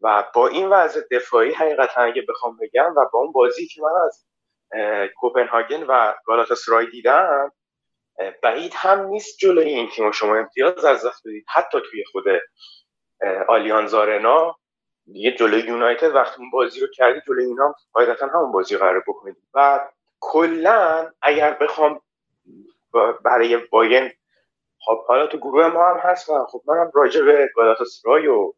و 0.00 0.24
با 0.34 0.48
این 0.48 0.68
وضع 0.68 1.00
دفاعی 1.10 1.52
حقیقتا 1.52 2.00
اگه 2.00 2.22
بخوام 2.28 2.56
بگم 2.60 2.94
و 2.96 3.06
با 3.12 3.18
اون 3.18 3.32
بازی 3.32 3.66
که 3.66 3.82
من 3.82 3.90
از 4.06 4.26
کوپنهاگن 5.16 5.82
و 5.82 6.14
گالاتاسرای 6.24 6.86
دیدم 6.90 7.52
بعید 8.42 8.72
هم 8.76 9.06
نیست 9.06 9.38
جلوی 9.38 9.68
این 9.68 9.88
تیم 9.90 10.10
شما 10.10 10.36
امتیاز 10.36 10.84
از 10.84 11.06
دست 11.06 11.28
بدید. 11.28 11.44
حتی 11.54 11.78
توی 11.90 12.04
خود 12.12 12.24
آلیانز 13.48 13.94
آرنا 13.94 14.56
یه 15.06 15.32
جلوی 15.36 15.60
یونایتد 15.60 16.14
وقتی 16.14 16.40
اون 16.42 16.50
بازی 16.50 16.80
رو 16.80 16.86
کردی 16.94 17.20
جلوی 17.28 17.44
اینا 17.44 17.74
قاعدتا 17.92 18.26
همون 18.26 18.52
بازی 18.52 18.76
قرار 18.76 19.04
بکنید. 19.08 19.36
و 19.54 19.88
کلا 20.20 21.12
اگر 21.22 21.52
بخوام 21.54 22.00
برای 23.24 23.56
باین 23.56 24.10
خب 24.80 25.04
حالا 25.06 25.26
تو 25.26 25.38
گروه 25.38 25.66
ما 25.66 25.88
هم 25.88 25.96
هست 25.96 26.28
و 26.28 26.44
خب 26.44 26.62
منم 26.66 26.90
راجع 26.94 27.22
به 27.22 27.50
گالاتاسرای 27.54 28.26
و 28.26 28.52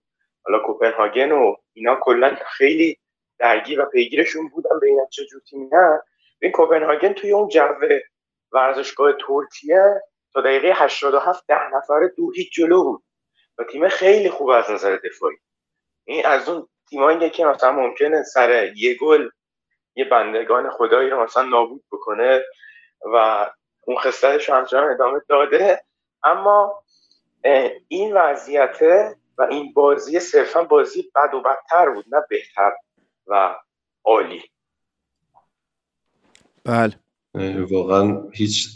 حالا 0.45 0.59
کوپنهاگن 0.59 1.33
و 1.33 1.55
اینا 1.73 1.97
کلا 2.01 2.37
خیلی 2.47 2.99
درگیر 3.39 3.81
و 3.81 3.85
پیگیرشون 3.85 4.49
بودم 4.49 4.81
به 4.81 4.87
اینا 4.87 5.07
چه 5.07 5.25
جور 5.25 5.41
تیمی 5.51 5.71
این 6.43 6.53
کوپنهاگن 6.53 7.13
توی 7.13 7.33
اون 7.33 7.49
جو 7.49 7.69
ورزشگاه 8.53 9.13
ترکیه 9.13 10.03
تا 10.33 10.41
دقیقه 10.41 10.73
87 10.75 11.45
ده 11.49 11.77
نفر 11.77 12.11
دو 12.17 12.33
هیچ 12.33 12.53
جلو 12.53 12.83
بود 12.83 13.03
و 13.59 13.65
تیم 13.65 13.89
خیلی 13.89 14.31
خوب 14.31 14.49
از 14.49 14.71
نظر 14.71 14.97
دفاعی. 14.97 15.37
این 16.05 16.27
از 16.27 16.49
اون 16.49 16.69
تیمایی 16.89 17.31
که 17.31 17.45
مثلا 17.45 17.73
ممکنه 17.73 18.23
سر 18.23 18.73
یه 18.77 18.95
گل 18.95 19.29
یه 19.97 20.05
بندگان 20.05 20.71
خدایی 20.71 21.11
رو 21.11 21.25
مثلا 21.25 21.43
نابود 21.43 21.85
بکنه 21.93 22.41
و 23.15 23.47
اون 23.81 23.97
خصلتش 23.97 24.49
رو 24.49 24.55
همچنان 24.55 24.91
ادامه 24.91 25.21
داده. 25.29 25.85
اما 26.25 26.83
این 27.89 28.17
وضعیته 28.17 29.17
و 29.39 29.43
این 29.43 29.73
بازی 29.73 30.21
صرفا 30.21 30.65
بازی 30.65 31.11
بد 31.15 31.35
و 31.35 31.41
بدتر 31.41 31.91
بود 31.91 32.05
نه 32.15 32.23
بهتر 32.31 32.73
و 33.27 33.57
عالی. 34.05 34.43
بله. 36.65 36.95
واقعا 37.71 38.29
هیچ 38.33 38.69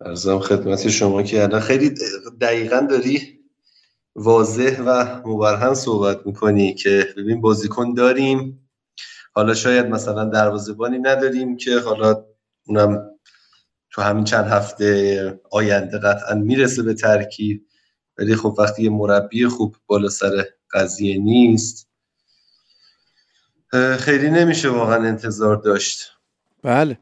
ارزم 0.00 0.38
خدمت 0.38 0.88
شما 0.88 1.22
که 1.22 1.42
الان 1.42 1.60
خیلی 1.60 1.94
دقیقا 2.40 2.86
داری 2.90 3.40
واضح 4.14 4.82
و 4.82 5.20
مبرهن 5.28 5.74
صحبت 5.74 6.26
می‌کنی 6.26 6.74
که 6.74 7.06
ببین 7.16 7.40
بازیکن 7.40 7.94
داریم. 7.94 8.65
حالا 9.36 9.54
شاید 9.54 9.86
مثلا 9.86 10.24
دروازبانی 10.24 10.98
نداریم 10.98 11.56
که 11.56 11.78
حالا 11.78 12.24
اونم 12.66 13.10
تو 13.90 14.02
همین 14.02 14.24
چند 14.24 14.44
هفته 14.44 15.40
آینده 15.50 15.98
قطعا 15.98 16.34
می‌رسه 16.34 16.82
به 16.82 16.94
ترکیب 16.94 17.66
ولی 18.18 18.36
خب 18.36 18.54
وقتی 18.58 18.82
یه 18.82 18.90
مربی 18.90 19.46
خوب 19.46 19.76
بالا 19.86 20.08
سر 20.08 20.44
قضیه 20.72 21.18
نیست 21.18 21.88
خیلی 23.98 24.30
نمیشه 24.30 24.68
واقعا 24.68 25.08
انتظار 25.08 25.56
داشت. 25.56 26.12
بله. 26.62 26.98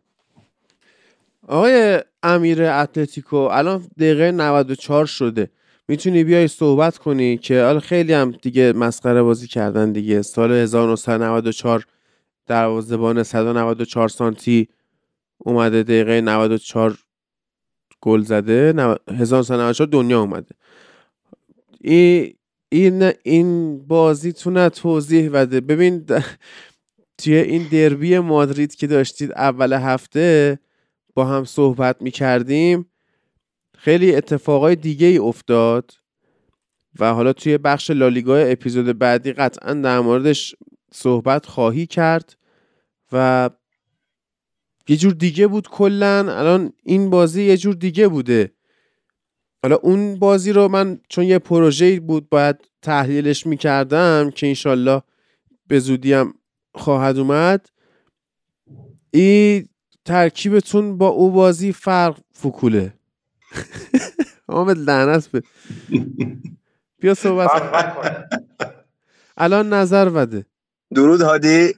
آقای 1.49 2.01
امیر 2.23 2.63
اتلتیکو 2.63 3.37
الان 3.37 3.87
دقیقه 3.99 4.31
94 4.31 5.07
شده. 5.07 5.51
می‌تونی 5.89 6.25
بیای 6.25 6.49
صحبت 6.49 6.99
کنی 6.99 7.39
که 7.39 7.63
حالا 7.63 7.81
خیلی 7.81 8.13
هم 8.13 8.31
دیگه 8.31 8.73
مسخره 8.73 9.23
بازی 9.23 9.47
کردن 9.47 9.93
دیگه. 9.93 10.23
سال 10.23 10.53
1994 10.53 11.85
دروازه‌بان 12.47 13.23
194 13.23 14.09
سانتی 14.09 14.69
اومده 15.39 15.83
دقیقه 15.83 16.21
94 16.21 16.99
گل 18.01 18.23
زده 18.23 18.73
1994 19.09 19.89
دنیا 19.89 20.21
اومده. 20.21 20.55
این 22.69 23.13
این 23.23 23.79
بازی 23.87 24.33
تونه 24.33 24.69
توضیح 24.69 25.31
بده. 25.31 25.61
ببین 25.61 26.07
توی 27.19 27.37
این 27.37 27.69
دربی 27.73 28.19
مادرید 28.19 28.75
که 28.75 28.87
داشتید 28.87 29.33
اول 29.33 29.73
هفته 29.73 30.59
با 31.15 31.25
هم 31.25 31.45
صحبت 31.45 32.03
می 32.03 32.11
کردیم 32.11 32.87
خیلی 33.79 34.17
اتفاقای 34.17 34.77
دیگه 34.77 35.07
ای 35.07 35.19
افتاد 35.19 35.93
و 37.01 37.15
حالا 37.15 37.33
توی 37.33 37.59
بخش 37.59 37.91
لالیگا 37.91 38.37
اپیزود 38.37 38.99
بعدی 38.99 39.33
قطعا 39.33 39.75
در 39.75 40.01
موردش 40.01 40.55
صحبت 40.95 41.47
خواهی 41.47 41.87
کرد 41.87 42.37
و 43.13 43.51
یه 44.89 44.97
جور 44.97 45.13
دیگه 45.13 45.47
بود 45.47 45.69
کلا 45.69 46.19
الان 46.39 46.73
این 46.83 47.11
بازی 47.11 47.43
یه 47.43 47.57
جور 47.57 47.75
دیگه 47.75 48.09
بوده. 48.09 48.53
حالا 49.63 49.77
اون 49.77 50.19
بازی 50.19 50.53
رو 50.53 50.69
من 50.69 51.01
چون 51.09 51.25
یه 51.25 51.39
پروژه 51.39 52.01
بود 52.01 52.29
باید 52.29 52.57
تحلیلش 52.83 53.47
می‌کردم 53.47 54.31
که 54.31 54.47
انشالله 54.47 55.03
به 55.67 55.79
زودی 55.79 56.13
هم 56.13 56.35
خواهد 56.75 57.19
اومد 57.19 57.69
این 59.11 59.69
ترکیبتون 60.05 60.99
با 60.99 61.09
او 61.09 61.31
بازی 61.31 61.73
فرق 61.73 62.21
فکوله. 62.33 62.95
آمد 64.49 64.79
لعنت 64.79 65.29
به. 65.29 65.43
بیا 67.01 67.15
صحبت 67.15 67.51
الان 69.37 69.73
نظر 69.73 70.11
وده 70.15 70.47
درود 70.95 71.21
هادی. 71.21 71.75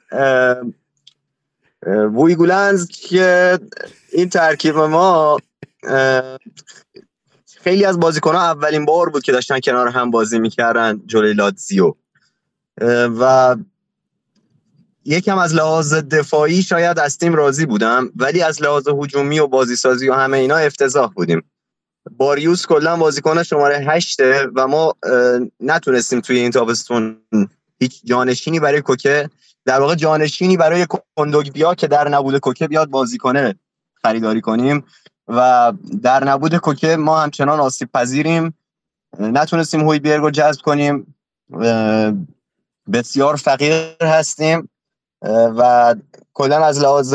ویگولنز 2.14 2.88
که 2.88 3.58
این 4.12 4.28
ترکیب 4.28 4.76
ما 4.76 5.38
خیلی 7.60 7.84
از 7.84 8.00
بازیکن 8.00 8.34
ها 8.34 8.42
اولین 8.42 8.84
بار 8.84 9.10
بود 9.10 9.22
که 9.22 9.32
داشتن 9.32 9.60
کنار 9.60 9.88
هم 9.88 10.10
بازی 10.10 10.38
می‌کردن 10.38 11.02
جلوی 11.06 11.32
لاتزیو. 11.32 11.94
و 13.20 13.56
یکم 15.04 15.38
از 15.38 15.54
لحاظ 15.54 15.94
دفاعی 15.94 16.62
شاید 16.62 16.98
از 16.98 17.18
تیم 17.18 17.34
راضی 17.34 17.66
بودم 17.66 18.10
ولی 18.16 18.42
از 18.42 18.62
لحاظ 18.62 18.88
هجومی 18.88 19.38
و 19.38 19.46
بازی 19.46 19.76
سازی 19.76 20.08
و 20.08 20.14
همه 20.14 20.36
اینا 20.36 20.56
افتضاح 20.56 21.12
بودیم. 21.12 21.42
باریوس 22.10 22.66
کلا 22.66 22.96
بازیکن 22.96 23.42
شماره 23.42 23.76
هشته 23.76 24.48
و 24.54 24.66
ما 24.66 24.94
نتونستیم 25.60 26.20
توی 26.20 26.38
این 26.38 26.50
تابستون 26.50 27.16
هیچ 27.80 28.00
جانشینی 28.04 28.60
برای 28.60 28.80
کوکه 28.80 29.30
در 29.64 29.80
واقع 29.80 29.94
جانشینی 29.94 30.56
برای 30.56 30.86
کندوگبیا 31.16 31.74
که 31.74 31.86
در 31.86 32.08
نبود 32.08 32.38
کوکه 32.38 32.68
بیاد 32.68 32.88
بازی 32.88 33.18
کنه 33.18 33.54
خریداری 34.02 34.40
کنیم. 34.40 34.84
و 35.28 35.72
در 36.02 36.24
نبود 36.24 36.56
کوکه 36.56 36.96
ما 36.96 37.20
همچنان 37.20 37.60
آسیب 37.60 37.88
پذیریم. 37.94 38.58
نتونستیم 39.18 39.88
هوی 39.88 39.98
بیرگو 39.98 40.30
جذب 40.30 40.60
کنیم. 40.60 41.14
بسیار 42.92 43.36
فقیر 43.36 43.96
هستیم. 44.02 44.68
و 45.58 45.94
کلا 46.32 46.64
از 46.64 46.80
لحاظ 46.80 47.14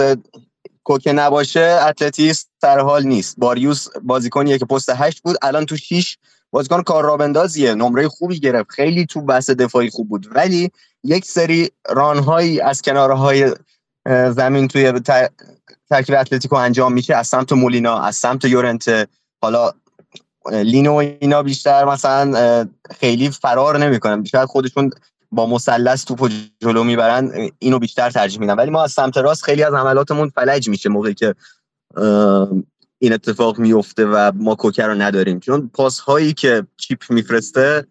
کوکه 0.84 1.14
نباشه 1.14 1.80
اتلتیس 1.88 2.46
در 2.62 2.80
حال 2.80 3.04
نیست. 3.04 3.36
باریوس 3.38 3.88
بازیکنیه 4.04 4.58
که 4.58 4.66
پست 4.66 4.90
هشت 4.90 5.22
بود. 5.24 5.38
الان 5.42 5.66
تو 5.66 5.78
6 5.78 6.18
بازیکن 6.52 6.82
کار 6.82 7.04
رابندازیه 7.04 7.76
نمره 7.76 8.08
خوبی 8.08 8.40
گرفت. 8.40 8.72
خیلی 8.72 9.06
تو 9.06 9.22
بحث 9.22 9.50
دفاعی 9.50 9.90
خوب 9.90 10.10
بود. 10.10 10.28
ولی 10.36 10.72
یک 11.04 11.26
سری 11.26 11.72
رانهایی 11.90 12.62
از 12.62 12.82
کنارهای 12.82 13.54
زمین 14.30 14.68
توی 14.68 14.92
ترکیب 15.90 16.16
اتلتیکو 16.16 16.56
انجام 16.56 16.94
میشه. 16.94 17.16
از 17.16 17.28
سمت 17.28 17.52
مولینا 17.54 18.00
از 18.00 18.16
سمت 18.16 18.46
یورنت 18.46 19.10
حالا 19.42 19.72
لینو 20.52 20.94
اینا 20.94 21.44
بیشتر 21.44 21.86
مثلا 21.86 22.68
خیلی 23.00 23.30
فرار 23.30 23.78
نمی‌کنن. 23.78 24.22
بیشتر 24.22 24.46
خودشون 24.46 24.92
با 25.32 25.46
مثلث 25.46 26.06
توپو 26.06 26.30
جلو 26.62 26.84
می‌برن. 26.84 27.50
اینو 27.60 27.80
بیشتر 27.80 28.10
ترجیح 28.10 28.40
میدن. 28.40 28.56
ولی 28.56 28.72
ما 28.72 28.84
از 28.84 28.92
سمت 28.92 29.18
راست 29.18 29.44
خیلی 29.44 29.64
از 29.64 29.74
عملاتمون 29.74 30.30
فلج 30.30 30.70
میشه 30.70 30.90
موقعی 30.90 31.14
که 31.14 31.36
این 33.04 33.14
اتفاق 33.14 33.60
میفته 33.60 34.06
و 34.06 34.32
ما 34.36 34.56
کوکر 34.56 34.88
رو 34.88 34.96
نداریم. 34.96 35.40
چون 35.40 35.72
پاس 35.74 36.00
هایی 36.00 36.34
که 36.34 36.68
چیپ 36.78 37.00
میفرسته 37.10 37.88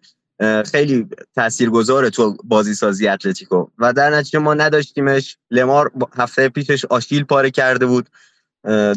خیلی 0.71 1.07
تاثیرگذاره 1.35 2.09
تو 2.09 2.37
بازی 2.43 2.73
سازی 2.73 3.07
اتلتیکو. 3.07 3.67
و 3.77 3.93
در 3.93 4.09
نتیجه 4.09 4.39
ما 4.39 4.53
نداشتیمش. 4.53 5.37
لمار 5.51 5.91
هفته 6.17 6.49
پیشش 6.49 6.85
آشیل 6.85 7.23
پاره 7.23 7.51
کرده 7.51 7.85
بود. 7.85 8.09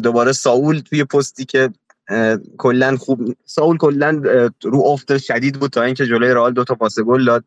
دوباره 0.03 0.31
ساول 0.31 0.79
توی 0.79 1.03
پستی 1.03 1.45
که 1.45 1.69
کلا 2.57 2.97
خوب 2.97 3.35
ساول 3.45 3.77
کلا 3.77 4.21
رو 4.63 4.81
افت 4.85 5.17
شدید 5.17 5.59
بود 5.59 5.71
تا 5.71 5.83
اینکه 5.83 6.05
جلوی 6.05 6.33
رئال 6.33 6.53
دو 6.53 6.63
تا 6.63 6.75
پاس 6.75 6.99
گل 6.99 7.25
داد. 7.25 7.43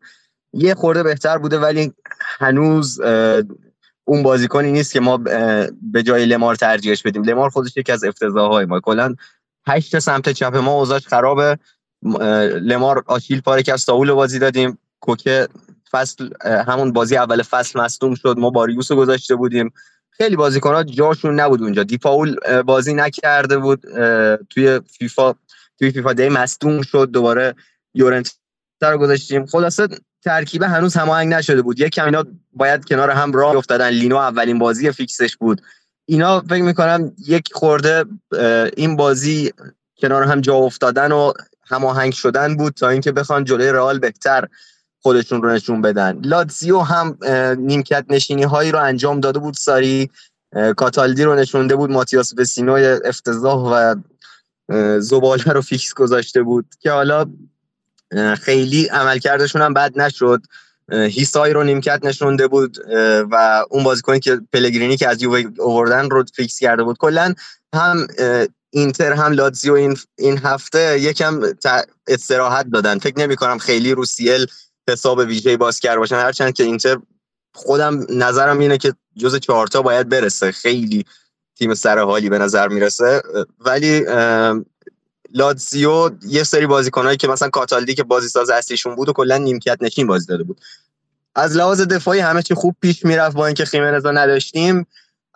یه 0.53 0.75
خورده 0.75 1.03
بهتر 1.03 1.37
بوده 1.37 1.59
ولی 1.59 1.93
هنوز 2.19 3.01
اون 4.09 4.23
بازیکنی 4.23 4.71
نیست 4.71 4.93
که 4.93 4.99
ما 4.99 5.17
به 5.81 6.03
جای 6.03 6.25
لمار 6.25 6.55
ترجیحش 6.55 7.03
بدیم. 7.03 7.23
لمار 7.23 7.49
خودش 7.49 7.77
یکی 7.77 7.91
از 7.91 8.03
افتضاحهای 8.03 8.65
ما. 8.65 8.79
کلا 8.79 9.15
هشت 9.67 9.99
سمت 9.99 10.29
چپ 10.29 10.55
ما 10.55 10.71
اوضاعش 10.71 11.07
خرابه. 11.07 11.57
لمار 12.61 13.03
آشیل 13.07 13.41
پاره 13.41 13.63
کرد 13.63 13.77
ساول 13.77 14.11
بازی 14.11 14.39
دادیم. 14.39 14.77
کوکه 14.99 15.47
فصل 15.91 16.29
همون 16.43 16.93
بازی 16.93 17.17
اول 17.17 17.41
فصل 17.41 17.79
مصدوم 17.79 18.15
شد. 18.15 18.35
ما 18.37 18.49
باریوس 18.49 18.91
گذاشته 18.91 19.35
بودیم. 19.35 19.73
خیلی 20.11 20.35
بازیکنات 20.35 20.87
جاشون 20.87 21.39
نبود 21.39 21.61
اونجا. 21.61 21.83
دیپاول 21.83 22.61
بازی 22.61 22.93
نکرده 22.93 23.57
بود. 23.57 23.81
توی 24.49 24.79
فیفا 24.99 25.35
توی 25.79 25.91
فیفا 25.91 26.13
دی 26.13 26.29
مصدوم 26.29 26.81
شد. 26.81 27.11
دوباره 27.11 27.55
یورنت 27.93 28.38
رو 28.87 28.97
گذاشتیم. 28.97 29.45
خلاصه 29.45 29.87
ترکیب 30.23 30.63
هنوز 30.63 30.95
هماهنگ 30.95 31.33
نشده 31.33 31.61
بود. 31.61 31.79
یک 31.79 31.99
اینا 31.99 32.23
باید 32.53 32.85
کنار 32.85 33.09
هم 33.09 33.31
راه 33.31 33.55
افتادن. 33.55 33.89
لینو 33.89 34.15
اولین 34.15 34.59
بازی 34.59 34.91
فیکسش 34.91 35.37
بود. 35.37 35.61
اینا 36.05 36.41
فکر 36.41 36.63
می‌کنم 36.63 37.11
یک 37.27 37.49
خورده 37.53 38.05
این 38.77 38.95
بازی 38.95 39.53
کنار 39.97 40.23
هم 40.23 40.41
جا 40.41 40.55
افتادن 40.55 41.11
و 41.11 41.33
هماهنگ 41.67 42.13
شدن 42.13 42.57
بود 42.57 42.73
تا 42.73 42.89
اینکه 42.89 43.11
بخوان 43.11 43.43
جلوی 43.43 43.71
رئال 43.71 43.99
بهتر 43.99 44.47
خودشون 45.01 45.41
رو 45.41 45.49
نشون 45.49 45.81
بدن. 45.81 46.19
لاتزیو 46.23 46.79
هم 46.79 47.17
نیمکت 47.59 48.05
نشینی 48.09 48.43
هایی 48.43 48.71
رو 48.71 48.79
انجام 48.79 49.19
داده 49.19 49.39
بود. 49.39 49.53
ساری 49.53 50.09
کاتالدی 50.77 51.23
رو 51.23 51.35
نشونده 51.35 51.75
بود. 51.75 51.91
ماتیاس 51.91 52.33
وسینو 52.37 52.97
افتضاح 53.05 53.57
و 53.57 53.95
زباله 54.99 55.43
رو 55.43 55.61
فیکس 55.61 55.93
گذاشته 55.93 56.43
بود. 56.43 56.65
که 56.79 56.91
حالا 56.91 57.25
خیلی 58.41 58.85
عملکردشون 58.85 59.61
هم 59.61 59.73
بد 59.73 59.99
نشد. 59.99 60.41
هیسای 60.91 61.53
رو 61.53 61.63
نیمکت 61.63 61.99
نشونده 62.03 62.47
بود 62.47 62.77
و 63.31 63.65
اون 63.69 63.83
بازیکنی 63.83 64.19
که 64.19 64.41
پلگرینی 64.53 64.97
که 64.97 65.07
از 65.07 65.21
یووه 65.21 65.43
آوردن 65.59 66.09
رو 66.09 66.25
فیکس 66.35 66.59
کرده 66.59 66.83
بود. 66.83 66.97
کلا 66.97 67.33
هم 67.75 68.07
اینتر 68.69 69.13
هم 69.13 69.31
لاتزیو 69.31 69.73
این 69.73 69.97
این 70.17 70.37
هفته 70.37 70.99
یکم 70.99 71.41
استراحت 72.07 72.65
دادن. 72.73 72.99
فکر 72.99 73.19
نمی 73.19 73.35
کنم 73.35 73.57
خیلی 73.57 73.91
رو 73.91 74.05
سیل 74.05 74.47
حساب 74.89 75.17
ویژه 75.17 75.57
باز 75.57 75.79
کرده 75.79 75.99
باشن. 75.99 76.15
هرچند 76.15 76.53
که 76.53 76.63
اینتر 76.63 76.97
خودم 77.53 78.05
نظرم 78.09 78.59
اینه 78.59 78.77
که 78.77 78.93
جز 79.17 79.35
چهارتا 79.35 79.81
باید 79.81 80.09
برسه. 80.09 80.51
خیلی 80.51 81.05
تیم 81.57 81.73
سر 81.73 81.99
حالی 81.99 82.29
به 82.29 82.37
نظر 82.37 82.67
می‌رسه. 82.67 83.21
ولی 83.59 84.05
لاتزیو 85.33 86.11
یه 86.27 86.43
سری 86.43 86.67
بازیکنایی 86.67 87.17
که 87.17 87.27
مثلا 87.27 87.49
کاتالدی 87.49 87.95
که 87.95 88.03
بازی 88.03 88.27
ساز 88.27 88.49
اصلیشون 88.49 88.95
بود 88.95 89.09
و 89.09 89.13
کلا 89.13 89.37
نیمکت 89.37 89.77
نشین 89.81 90.07
بازی 90.07 90.25
داده 90.25 90.43
بود. 90.43 90.61
از 91.35 91.55
لحاظ 91.55 91.81
دفاعی 91.81 92.19
همه 92.19 92.41
چی 92.41 92.53
خوب 92.53 92.75
پیش 92.81 93.05
می‌رفت 93.05 93.35
با 93.35 93.45
اینکه 93.45 93.65
خیمنزا 93.65 94.11
نداشتیم 94.11 94.87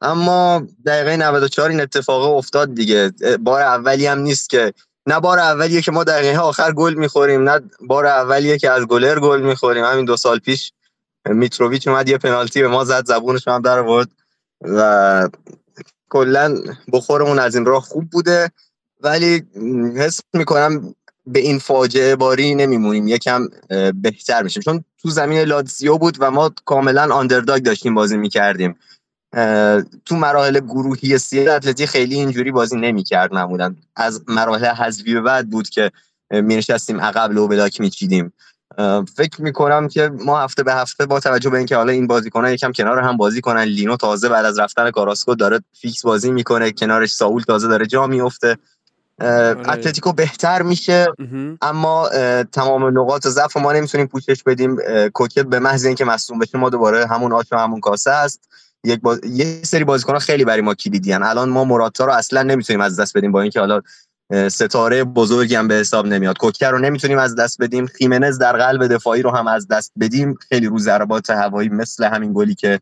اما 0.01 0.67
دقیقه 0.85 1.17
94 1.17 1.69
این 1.69 1.81
اتفاق 1.81 2.35
افتاد 2.35 2.75
دیگه. 2.75 3.11
بار 3.39 3.61
اولی 3.61 4.05
هم 4.05 4.19
نیست 4.19 4.49
که 4.49 4.73
نه 5.07 5.19
بار 5.19 5.39
اولیه 5.39 5.81
که 5.81 5.91
ما 5.91 6.03
دقیقه 6.03 6.37
آخر 6.37 6.71
گل 6.71 6.93
می‌خوریم 6.93 7.49
نه 7.49 7.61
بار 7.87 8.05
اولیه 8.05 8.57
که 8.57 8.71
از 8.71 8.85
گلر 8.85 9.19
گل 9.19 9.41
می‌خوریم. 9.41 9.85
همین 9.85 10.05
دو 10.05 10.17
سال 10.17 10.39
پیش 10.39 10.71
میتروویچ 11.25 11.87
اومد 11.87 12.09
یه 12.09 12.17
پنالتی 12.17 12.61
به 12.61 12.67
ما 12.67 12.83
زد 12.83 13.05
زبونش 13.05 13.47
هم 13.47 13.61
در 13.61 13.79
آورد 13.79 14.09
و 14.61 15.29
کلا 16.09 16.57
بخورمون 16.93 17.39
از 17.39 17.55
این 17.55 17.65
راه 17.65 17.81
خوب 17.81 18.09
بوده. 18.09 18.51
ولی 19.03 19.43
حس 19.97 20.19
می‌کنم 20.33 20.95
به 21.27 21.39
این 21.39 21.59
فاجعه 21.59 22.15
باری 22.15 22.55
نمیمونیم. 22.55 23.07
یکم 23.07 23.47
بهتر 24.01 24.43
میشیم 24.43 24.63
چون 24.63 24.83
تو 25.01 25.09
زمین 25.09 25.39
لاتزیو 25.39 25.97
بود 25.97 26.17
و 26.19 26.31
ما 26.31 26.51
کاملا 26.65 27.15
آندرداگ 27.15 27.63
داشتیم 27.63 27.95
بازی 27.95 28.17
می‌کردیم. 28.17 28.75
تو 30.05 30.15
مراحل 30.15 30.59
گروهی 30.59 31.17
سی 31.17 31.47
اتلتی 31.47 31.87
خیلی 31.87 32.15
اینجوری 32.15 32.51
بازی 32.51 32.77
نمی‌کرد 32.77 33.33
معمولا. 33.33 33.75
از 33.95 34.21
مراحل 34.27 34.65
حذفی 34.65 35.13
به 35.13 35.21
بعد 35.21 35.49
بود 35.49 35.69
که 35.69 35.91
مینشستیم 36.31 37.01
عقب 37.01 37.31
low 37.31 37.47
block 37.47 37.81
میچیدیم. 37.81 38.33
فکر 39.15 39.41
می‌کنم 39.41 39.87
که 39.87 40.11
ما 40.25 40.41
هفته 40.41 40.63
به 40.63 40.73
هفته 40.73 41.05
با 41.05 41.19
توجه 41.19 41.49
به 41.49 41.57
اینکه 41.57 41.75
حالا 41.75 41.91
این 41.91 42.07
بازیکنان 42.07 42.53
یکم 42.53 42.71
کنار 42.71 42.99
هم 42.99 43.17
بازی 43.17 43.41
کنن 43.41 43.61
لینو 43.61 43.97
تازه 43.97 44.29
بعد 44.29 44.45
از 44.45 44.59
رفتن 44.59 44.91
کاراسکو 44.91 45.35
داره 45.35 45.59
فیکس 45.81 46.05
بازی 46.05 46.31
می‌کنه. 46.31 46.71
کنارش 46.71 47.13
ساول 47.13 47.41
تازه 47.41 47.67
داره 47.67 47.85
جا 47.85 48.07
میفته. 48.07 48.57
اتلتیکو 49.21 50.13
بهتر 50.13 50.61
میشه 50.61 51.07
اما 51.61 52.09
تمام 52.51 52.99
نقاط 52.99 53.27
ضعف 53.27 53.57
ما 53.57 53.73
نمی‌تونیم 53.73 54.07
پوشش 54.07 54.43
بدیم. 54.43 54.77
کوکه 55.13 55.43
به 55.43 55.59
محض 55.59 55.85
اینکه 55.85 56.05
مصدوم 56.05 56.39
بشه 56.39 56.57
ما 56.57 56.69
دوباره 56.69 57.07
همون 57.07 57.33
آش 57.33 57.45
و 57.51 57.57
همون 57.57 57.79
کاسه 57.79 58.11
است. 58.11 58.49
یک 58.83 59.01
باز... 59.01 59.19
یه 59.23 59.63
سری 59.63 59.83
بازیکن 59.83 60.19
خیلی 60.19 60.45
برای 60.45 60.61
ما 60.61 60.73
کلیدیان 60.73 61.23
الان 61.23 61.49
ما 61.49 61.65
مراتا 61.65 62.05
رو 62.05 62.11
اصلا 62.11 62.43
نمی‌تونیم 62.43 62.81
از 62.81 62.99
دست 62.99 63.17
بدیم 63.17 63.31
با 63.31 63.41
اینکه 63.41 63.59
حالا 63.59 63.81
ستاره 64.49 65.03
بزرگی 65.03 65.55
هم 65.55 65.67
به 65.67 65.73
حساب 65.73 66.07
نمیاد. 66.07 66.37
کوکر 66.37 66.71
رو 66.71 66.79
نمی‌تونیم 66.79 67.17
از 67.17 67.35
دست 67.35 67.61
بدیم. 67.61 67.85
خیمنز 67.85 68.37
در 68.37 68.57
قلب 68.57 68.87
دفاعی 68.87 69.21
رو 69.21 69.31
هم 69.31 69.47
از 69.47 69.67
دست 69.67 69.91
بدیم. 69.99 70.35
خیلی 70.49 70.67
رو 70.67 70.79
ضربات 70.79 71.29
هوایی 71.29 71.69
مثل 71.69 72.03
همین 72.03 72.33
گلی 72.33 72.55
که 72.55 72.79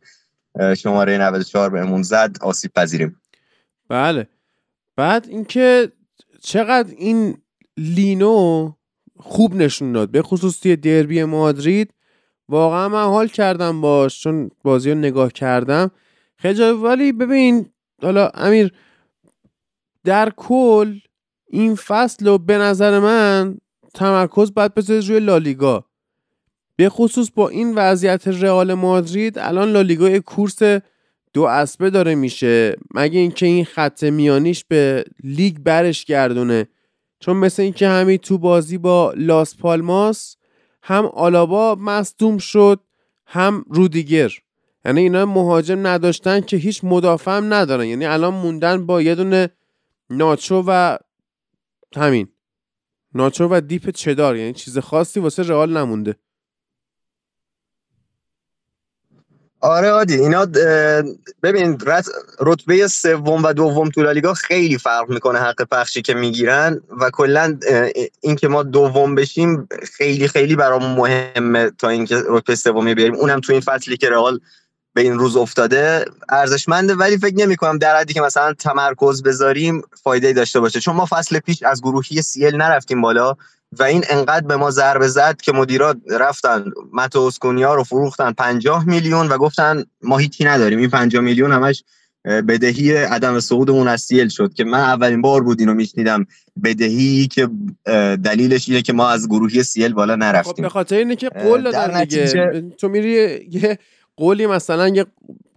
شماره 0.77 1.17
94 1.17 1.69
بهمون 1.69 2.03
زد 2.03 2.35
آسیب 2.41 2.71
پذیریم. 2.75 3.21
بله. 3.89 4.27
بعد 4.95 5.25
اینکه 5.29 5.91
چقدر 6.41 6.93
این 6.97 7.37
لینو 7.77 8.71
خوب 9.19 9.55
نشون 9.55 9.91
داد 9.91 10.11
به 10.11 10.21
خصوص 10.21 10.59
توی 10.59 10.75
دربی 10.75 11.23
مادرید. 11.23 11.93
واقعا 12.49 12.89
من 12.89 13.03
حال 13.03 13.27
کردم 13.27 13.81
باش 13.81 14.21
چون 14.21 14.51
بازی 14.63 14.91
رو 14.91 14.97
نگاه 14.97 15.31
کردم. 15.31 15.91
خیلی 16.35 16.63
ولی 16.63 17.11
ببین 17.11 17.69
حالا 18.01 18.27
امیر 18.33 18.73
در 20.03 20.29
کل 20.29 20.99
این 21.47 21.75
فصل 21.75 22.27
رو 22.27 22.37
به 22.37 22.57
نظر 22.57 22.99
من 22.99 23.57
تمرکز 23.93 24.53
باید 24.53 24.73
بذارید 24.73 25.09
روی 25.09 25.19
لالیگا. 25.19 25.85
به 26.75 26.89
خصوص 26.89 27.31
با 27.35 27.49
این 27.49 27.75
وضعیت 27.75 28.27
رئال 28.27 28.73
مادرید 28.73 29.39
الان 29.39 29.71
لالیگا 29.71 30.19
کورس 30.19 30.59
دو 31.33 31.43
اسبه 31.43 31.89
داره 31.89 32.15
میشه. 32.15 32.75
مگه 32.93 33.19
اینکه 33.19 33.45
این 33.45 33.65
خط 33.65 34.03
میانیش 34.03 34.65
به 34.67 35.05
لیگ 35.23 35.57
برش 35.57 36.05
گردونه؟ 36.05 36.67
چون 37.19 37.37
مثل 37.37 37.61
اینکه 37.63 37.87
همین 37.87 38.17
تو 38.17 38.37
بازی 38.37 38.77
با 38.77 39.13
لاس 39.17 39.55
پالماس 39.55 40.35
هم 40.83 41.05
آلابا 41.05 41.75
مصدوم 41.75 42.37
شد 42.37 42.79
هم 43.25 43.65
رودیگر. 43.69 44.31
یعنی 44.85 45.01
اینا 45.01 45.25
مهاجم 45.25 45.87
نداشتن 45.87 46.41
که 46.41 46.57
هیچ 46.57 46.83
مدافع 46.83 47.37
هم 47.37 47.53
ندارن. 47.53 47.85
یعنی 47.85 48.05
الان 48.05 48.33
موندن 48.33 48.85
با 48.85 49.01
یه 49.01 49.15
دونه 49.15 49.49
ناچو 50.09 50.63
و 50.67 50.97
همین. 51.95 52.27
ناچو 53.13 53.47
و 53.51 53.61
دیپ 53.61 53.89
چدار. 53.89 54.37
یعنی 54.37 54.53
چیز 54.53 54.77
خاصی 54.77 55.19
واسه 55.19 55.43
رئال 55.43 55.77
نمونده. 55.77 56.15
آره 59.61 59.87
عادی. 59.87 60.15
اینا 60.15 60.45
ببین 61.43 61.77
رتبه 62.39 62.87
سوم 62.87 63.43
و 63.43 63.53
دوم 63.53 63.89
تو 63.89 64.01
لالیگا 64.01 64.33
خیلی 64.33 64.77
فرق 64.77 65.09
می‌کنه 65.09 65.39
حق 65.39 65.61
پخشی 65.71 66.01
که 66.01 66.13
می‌گیرن 66.13 66.81
و 66.99 67.09
کلا 67.09 67.59
اینکه 68.21 68.47
ما 68.47 68.63
دوم 68.63 69.15
بشیم 69.15 69.67
خیلی 69.97 70.27
خیلی 70.27 70.55
برامون 70.55 70.91
مهمه 70.91 71.71
تا 71.77 71.89
اینکه 71.89 72.23
رتبه 72.27 72.55
سومی 72.55 72.95
بیاریم. 72.95 73.15
اونم 73.15 73.39
تو 73.39 73.53
این 73.53 73.61
فصلی 73.61 73.97
که 73.97 74.09
رئال 74.09 74.39
به 74.93 75.01
این 75.01 75.19
روز 75.19 75.35
افتاده 75.35 76.05
ارزشمنده 76.29 76.95
ولی 76.95 77.17
فکر 77.17 77.35
نمی 77.35 77.55
کنم 77.55 77.77
در 77.77 77.97
حدی 77.97 78.13
که 78.13 78.21
مثلا 78.21 78.53
تمرکز 78.53 79.23
بذاریم 79.23 79.81
فایده 80.03 80.33
داشته 80.33 80.59
باشه. 80.59 80.79
چون 80.79 80.95
ما 80.95 81.07
فصل 81.09 81.39
پیش 81.39 81.63
از 81.63 81.81
گروهی 81.81 82.21
سیل 82.21 82.55
نرفتیم 82.55 83.01
بالا. 83.01 83.35
و 83.79 83.83
این 83.83 84.03
انقدر 84.09 84.47
به 84.47 84.55
ما 84.55 84.71
ضربه 84.71 85.07
زد 85.07 85.41
که 85.41 85.51
مدیرات 85.51 85.97
رفتن 86.09 86.65
متوسکونیا 86.93 87.75
رو 87.75 87.83
فروختن 87.83 88.31
50 88.31 88.87
میلیون 88.87 89.27
و 89.27 89.37
گفتن 89.37 89.83
ما 90.01 90.17
هیچی 90.17 90.43
نداریم. 90.43 90.79
این 90.79 90.89
50 90.89 91.23
میلیون 91.23 91.51
همش 91.51 91.83
بدهی 92.25 92.95
عدم 92.95 93.39
صعودمون 93.39 93.87
از 93.87 94.01
سیل 94.01 94.27
شد 94.27 94.53
که 94.53 94.63
من 94.63 94.79
اولین 94.79 95.21
بار 95.21 95.43
بود 95.43 95.59
اینو 95.59 95.73
میشنیدم. 95.73 96.25
بدهی 96.63 97.27
که 97.27 97.49
دلیلش 98.23 98.69
اینه 98.69 98.81
که 98.81 98.93
ما 98.93 99.09
از 99.09 99.27
گروهی 99.27 99.63
سیل 99.63 99.93
بالا 99.93 100.15
نرفتیم. 100.15 100.53
خب 100.53 100.61
به 100.61 100.69
خاطر 100.69 100.95
اینه 100.95 101.15
که 101.15 101.29
قول 101.29 101.61
دادن 101.61 102.03
دیگه. 102.03 102.63
تو 102.77 102.89
میری 102.89 103.09
یه 103.51 103.77
قولی 104.17 104.47
مثلا 104.47 104.87
یه 104.87 105.05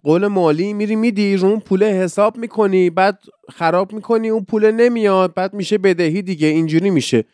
قول 0.03 0.27
مالی 0.27 0.73
میری 0.73 0.95
میدی 0.95 1.37
رو 1.37 1.47
اون 1.47 1.59
پول 1.59 1.83
حساب 1.83 2.37
می‌کنی 2.37 2.89
بعد 2.89 3.19
خراب 3.53 3.93
می‌کنی 3.93 4.29
اون 4.29 4.45
پول 4.45 4.71
نمیاد 4.71 5.33
بعد 5.33 5.53
میشه 5.53 5.77
بدهی 5.77 6.21
دیگه 6.21 6.47
اینجوری 6.47 6.89
میشه. 6.89 7.25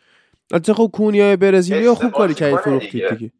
البته 0.52 0.74
خب 0.74 0.90
کونیای 0.92 1.36
برزیلی 1.36 1.90
خوب 1.90 2.12
کاری 2.12 2.34
کردی 2.34 2.56
فروختید 2.56 3.08
دیگه. 3.08 3.32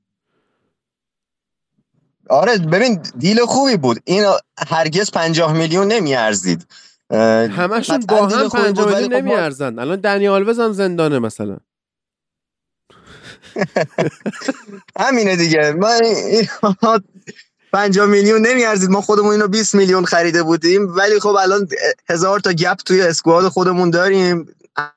آره 2.29 2.59
ببین 2.59 3.03
دیل 3.19 3.45
خوبی 3.45 3.77
بود. 3.77 3.99
این 4.05 4.25
هرگز 4.69 5.11
پنجاه 5.11 5.53
میلیون 5.53 5.93
نمیارزید. 5.93 6.67
همشون 7.11 8.01
با 8.09 8.27
هم 8.27 8.49
پنجاه 8.49 8.87
میلیون 8.87 9.09
خب 9.09 9.15
نمیارزن. 9.15 9.79
الان 9.79 10.01
دنی 10.01 10.29
آلوز 10.29 10.61
هم 10.61 10.73
زندانه 10.73 11.19
مثلا. 11.19 11.57
همینه 15.01 15.37
دیگه. 15.37 15.73
ما 15.73 16.99
50 17.73 18.07
میلیون 18.07 18.47
نمیارزید. 18.47 18.91
ما 18.91 19.01
خودمون 19.01 19.33
اینو 19.33 19.49
20 19.49 19.75
میلیون 19.75 20.05
خریده 20.05 20.43
بودیم. 20.43 20.97
ولی 20.97 21.21
خب 21.21 21.37
الان 21.41 21.69
هزار 22.09 22.41
تا 22.41 22.53
گپ 22.53 22.77
توی 22.77 23.03
اسکواد 23.03 23.49
خودمون 23.49 23.91
داریم. 23.91 24.47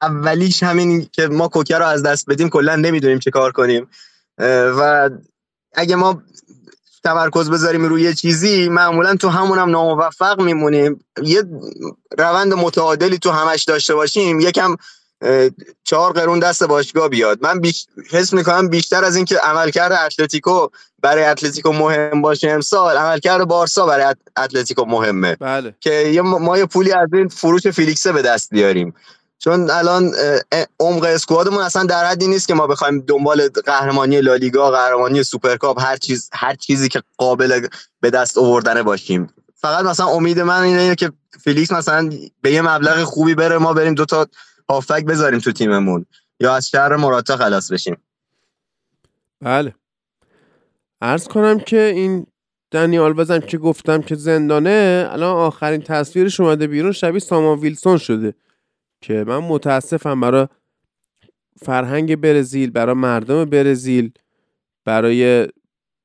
اولیش 0.01 0.63
همین 0.63 1.09
که 1.11 1.27
ما 1.27 1.47
کوکر 1.47 1.79
رو 1.79 1.85
از 1.85 2.03
دست 2.03 2.29
بدیم 2.29 2.49
کلا 2.49 2.75
نمی‌دونیم 2.75 3.19
چه 3.19 3.31
کار 3.31 3.51
کنیم. 3.51 3.87
و 4.77 5.09
اگه 5.73 5.95
ما 5.95 6.21
تمرکز 7.03 7.49
بذاریم 7.49 7.85
روی 7.85 8.01
یه 8.01 8.13
چیزی 8.13 8.69
معمولا 8.69 9.15
تو 9.15 9.29
همون 9.29 9.59
هم 9.59 9.69
ناموفق 9.69 10.41
میمونیم. 10.41 11.05
یه 11.23 11.43
روند 12.17 12.53
متعادلی 12.53 13.17
تو 13.17 13.31
همش 13.31 13.63
داشته 13.63 13.95
باشیم 13.95 14.39
یکم 14.39 14.75
چهار 15.83 16.13
قرون 16.13 16.39
دست 16.39 16.63
باشگاه 16.63 17.09
بیاد. 17.09 17.39
من 17.41 17.59
بیش... 17.59 17.87
حس 18.11 18.33
می‌کنم 18.33 18.69
بیشتر 18.69 19.03
از 19.03 19.15
اینکه 19.15 19.37
عملکرد 19.37 19.91
اتلتیکو 19.91 20.67
برای 21.01 21.23
اتلتیکو 21.23 21.71
مهم 21.71 22.21
باشه 22.21 22.49
امسال 22.49 22.97
عملکرد 22.97 23.47
بارسا 23.47 23.85
برای 23.85 24.15
اتلتیکو 24.37 24.85
مهمه. 24.85 25.35
بله. 25.35 25.75
که 25.79 26.21
ما 26.23 26.57
یه 26.57 26.65
پولی 26.65 26.91
از 26.91 27.09
این 27.13 27.27
فروش 27.27 27.67
فیلیکسه 27.67 28.11
به 28.11 28.21
دست 28.21 28.49
بیاریم. 28.49 28.93
چون 29.37 29.69
الان 29.69 30.11
عمق 30.79 31.03
squad 31.03 31.41
مون 31.41 31.63
اصلا 31.63 31.83
در 31.83 32.05
حدی 32.05 32.27
نیست 32.27 32.47
که 32.47 32.53
ما 32.53 32.67
بخوایم 32.67 32.99
دنبال 32.99 33.49
قهرمانی 33.49 34.21
لالیگا 34.21 34.71
قهرمانی 34.71 35.23
سوپرکاپ 35.23 35.81
هر 35.81 35.97
چیز 35.97 36.29
هر 36.33 36.55
چیزی 36.55 36.89
که 36.89 37.01
قابل 37.17 37.67
به 38.01 38.09
دست 38.09 38.37
آوردن 38.37 38.83
باشیم. 38.83 39.33
فقط 39.55 39.85
مثلا 39.85 40.07
امید 40.07 40.39
من 40.39 40.61
اینه 40.61 40.95
که 40.95 41.11
فیلیکس 41.43 41.71
مثلا 41.71 42.09
به 42.41 42.51
یه 42.51 42.61
مبلغ 42.61 43.03
خوبی 43.03 43.35
بره 43.35 43.57
ما 43.57 43.73
بریم 43.73 43.93
دو 43.93 44.05
تا 44.05 44.27
هافک 44.69 45.05
بذاریم 45.05 45.39
تو 45.39 45.51
تیممون 45.51 46.05
یا 46.39 46.55
از 46.55 46.69
شهر 46.69 46.95
مراتا 46.95 47.37
خلاص 47.37 47.71
بشیم. 47.71 47.97
بله. 49.41 49.75
ارز 51.01 51.27
کنم 51.27 51.59
که 51.59 51.81
این 51.81 52.27
دنیال 52.71 53.13
بزن 53.13 53.39
که 53.39 53.57
گفتم 53.57 54.01
که 54.01 54.15
زندانه 54.15 55.07
الان 55.11 55.35
آخرین 55.35 55.81
تصویرش 55.81 56.39
اومده 56.39 56.67
بیرون 56.67 56.91
شبیه 56.91 57.19
سامان 57.19 57.59
ویلسون 57.59 57.97
شده. 57.97 58.33
که 59.05 59.23
من 59.27 59.37
متاسفم 59.37 60.21
برای 60.21 60.47
فرهنگ 61.61 62.15
برزیل 62.15 62.69
برای 62.71 62.95
مردم 62.95 63.45
برزیل 63.45 64.11
برای 64.85 65.47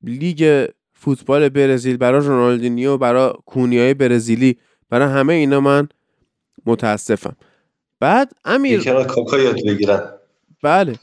لیگ 0.02 0.68
فوتبال 0.92 1.48
برزیل 1.48 1.96
برای 1.96 2.26
رونالدینیو 2.26 2.98
برای 2.98 3.32
کونیای 3.46 3.94
برزیلی 3.94 4.58
برای 4.90 5.08
همه 5.08 5.32
اینا 5.32 5.60
من 5.60 5.88
متاسفم. 6.66 7.36
بعد 8.00 8.32
امیر 8.44 9.04
کاکا 9.04 9.38
یاد 9.38 9.56
بگیرن. 9.66 10.02
بله. 10.62 10.94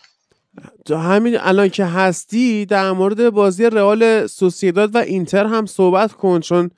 همین 0.89 1.37
الان 1.39 1.69
که 1.69 1.85
هستی 1.85 2.65
در 2.65 2.91
مورد 2.91 3.29
بازی 3.29 3.65
رئال 3.65 4.27
سوسیداد 4.27 4.95
و 4.95 4.97
اینتر 4.97 5.45
هم 5.45 5.65
صحبت 5.65 6.11
کن 6.11 6.39
چون 6.39 6.71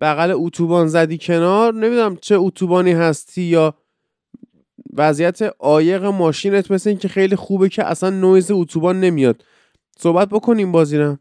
بغل 0.00 0.32
اتوبان 0.34 0.86
زدی 0.86 1.18
کنار. 1.18 1.74
نمی‌دونم 1.74 2.16
چه 2.16 2.36
اتوبانی 2.38 2.92
هستی 2.92 3.42
یا 3.42 3.74
وضعیت 4.96 5.38
عایق 5.60 6.04
ماشینت 6.04 6.70
مثل 6.70 6.90
اینکه 6.90 7.08
خیلی 7.08 7.36
خوبه 7.36 7.68
که 7.68 7.84
اصلا 7.84 8.10
نویز 8.10 8.50
اتوبان 8.50 9.00
نمیاد. 9.00 9.44
صحبت 9.98 10.28
بکنیم 10.28 10.72
بازیرم 10.72 11.20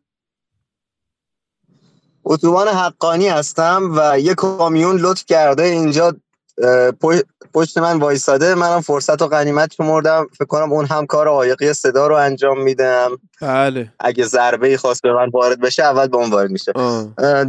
اتوبان 2.23 2.67
حقانی 2.67 3.27
هستم 3.27 3.91
و 3.97 4.19
یه 4.19 4.33
کامیون 4.33 4.95
لطف 4.95 5.25
کرده 5.25 5.63
اینجا 5.63 6.15
پشت 7.53 7.77
من 7.77 7.99
وایساده 7.99 8.55
منم 8.55 8.81
فرصت 8.81 9.21
و 9.21 9.27
غنیمت 9.27 9.73
شمردم. 9.73 10.27
فکر 10.33 10.45
کنم 10.45 10.73
اون 10.73 10.85
هم 10.85 11.05
کار 11.05 11.27
عایقی 11.27 11.73
صدا 11.73 12.07
رو 12.07 12.15
انجام 12.15 12.61
میدم. 12.61 13.19
بله. 13.41 13.91
اگه 13.99 14.25
ضربه 14.25 14.67
ای 14.67 14.77
خواست 14.77 15.01
به 15.01 15.13
من 15.13 15.29
وارد 15.29 15.59
بشه 15.59 15.83
اول 15.83 16.07
به 16.07 16.17
اون 16.17 16.29
وارد 16.29 16.51
میشه. 16.51 16.73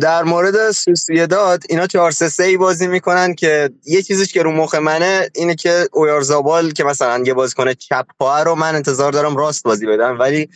در 0.00 0.22
مورد 0.22 0.70
سوسیداد 0.70 1.62
اینا 1.68 1.86
4 1.86 2.10
3 2.10 2.28
3 2.28 2.58
بازی 2.58 2.86
می‌کنن 2.86 3.34
که 3.34 3.70
یه 3.84 4.02
چیزیش 4.02 4.32
که 4.32 4.42
رو 4.42 4.52
مخ 4.52 4.74
منه 4.74 5.30
اینه 5.34 5.54
که 5.54 5.88
اویارزابال 5.92 6.70
که 6.70 6.84
مثلا 6.84 7.22
یه 7.26 7.34
بازیکن 7.34 7.72
چپ 7.72 8.06
پا 8.20 8.42
رو 8.42 8.54
من 8.54 8.74
انتظار 8.74 9.12
دارم 9.12 9.36
راست 9.36 9.62
بازی 9.62 9.86
بدم 9.86 10.18
ولی 10.18 10.48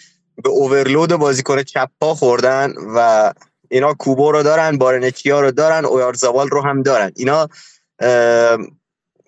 به 0.42 0.48
اوورلود 0.48 1.14
بازیکن 1.14 1.62
چپ 1.62 1.88
پا 2.00 2.14
خوردن 2.14 2.72
و 2.96 3.32
اینا 3.68 3.94
کوبو 3.94 4.32
رو 4.32 4.42
دارن 4.42 4.78
بارنچیا 4.78 5.40
رو 5.40 5.50
دارن 5.50 5.84
اویارزابال 5.84 6.48
رو 6.48 6.62
هم 6.62 6.82
دارن. 6.82 7.12
اینا 7.16 7.48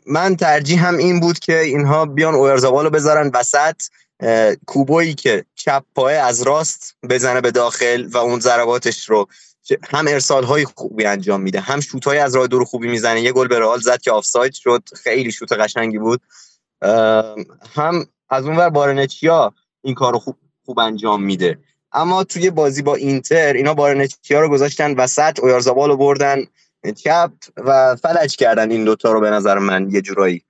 من 0.06 0.36
ترجیح 0.36 0.86
هم 0.86 0.96
این 0.96 1.20
بود 1.20 1.38
که 1.38 1.60
اینها 1.60 2.06
بیان 2.06 2.34
اویرزابال 2.34 2.88
بذارن 2.88 3.30
وسط 3.34 3.82
کوبویی 4.66 5.14
که 5.14 5.44
چپ 5.54 5.84
پای 5.94 6.16
از 6.16 6.42
راست 6.42 6.96
بزنه 7.10 7.40
به 7.40 7.50
داخل 7.50 8.06
و 8.06 8.16
اون 8.16 8.40
ضرباتش 8.40 9.08
رو 9.08 9.28
هم 9.88 10.08
ارسال 10.08 10.44
های 10.44 10.64
خوبی 10.64 11.04
انجام 11.04 11.40
میده 11.40 11.60
هم 11.60 11.80
شوت 11.80 12.04
های 12.04 12.18
از 12.18 12.36
راه 12.36 12.46
دور 12.46 12.64
خوبی 12.64 12.88
می‌زنه. 12.88 13.20
یه 13.20 13.32
گل 13.32 13.48
به 13.48 13.58
رئال 13.58 13.80
زد 13.80 14.00
که 14.00 14.10
آفساید 14.10 14.52
شد. 14.52 14.82
خیلی 15.02 15.32
شوت 15.32 15.52
قشنگی 15.52 15.98
بود. 15.98 16.20
هم 17.74 18.06
از 18.28 18.44
اون 18.44 18.56
ور 18.56 18.70
بارنچیا 18.70 19.54
این 19.82 19.94
کارو 19.94 20.18
خوب 20.18 20.36
خوب 20.64 20.78
انجام 20.78 21.22
میده. 21.22 21.58
اما 21.92 22.24
توی 22.24 22.50
بازی 22.50 22.82
با 22.82 22.94
اینتر 22.94 23.52
اینا 23.52 23.74
بارنچیا 23.74 24.40
رو 24.40 24.48
گذاشتن 24.48 24.94
وسط 24.94 25.40
اویارزابال 25.40 25.90
رو 25.90 25.96
بردن. 25.96 26.44
چپ 26.92 27.30
و 27.56 27.96
فلج 27.96 28.36
کردن 28.36 28.70
این 28.70 28.84
دوتا 28.84 29.12
رو 29.12 29.20
به 29.20 29.30
نظر 29.30 29.58
من 29.58 29.90
یه 29.90 30.00
جورایی. 30.00 30.42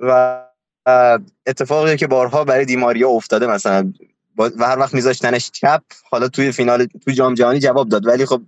و 0.00 0.44
اتفاقی 1.46 1.96
که 1.96 2.06
بارها 2.06 2.44
برای 2.44 2.64
دیماریا 2.64 3.08
افتاده 3.08 3.46
مثلا 3.46 3.92
و 4.36 4.66
هر 4.66 4.78
وقت 4.78 4.94
میذاشتنش 4.94 5.50
چپ 5.50 5.82
حالا 6.10 6.28
توی 6.28 6.52
فینال 6.52 6.86
توی 7.04 7.14
جام 7.14 7.34
جهانی 7.34 7.60
جواب 7.60 7.88
داد. 7.88 8.06
ولی 8.06 8.26
خب 8.26 8.42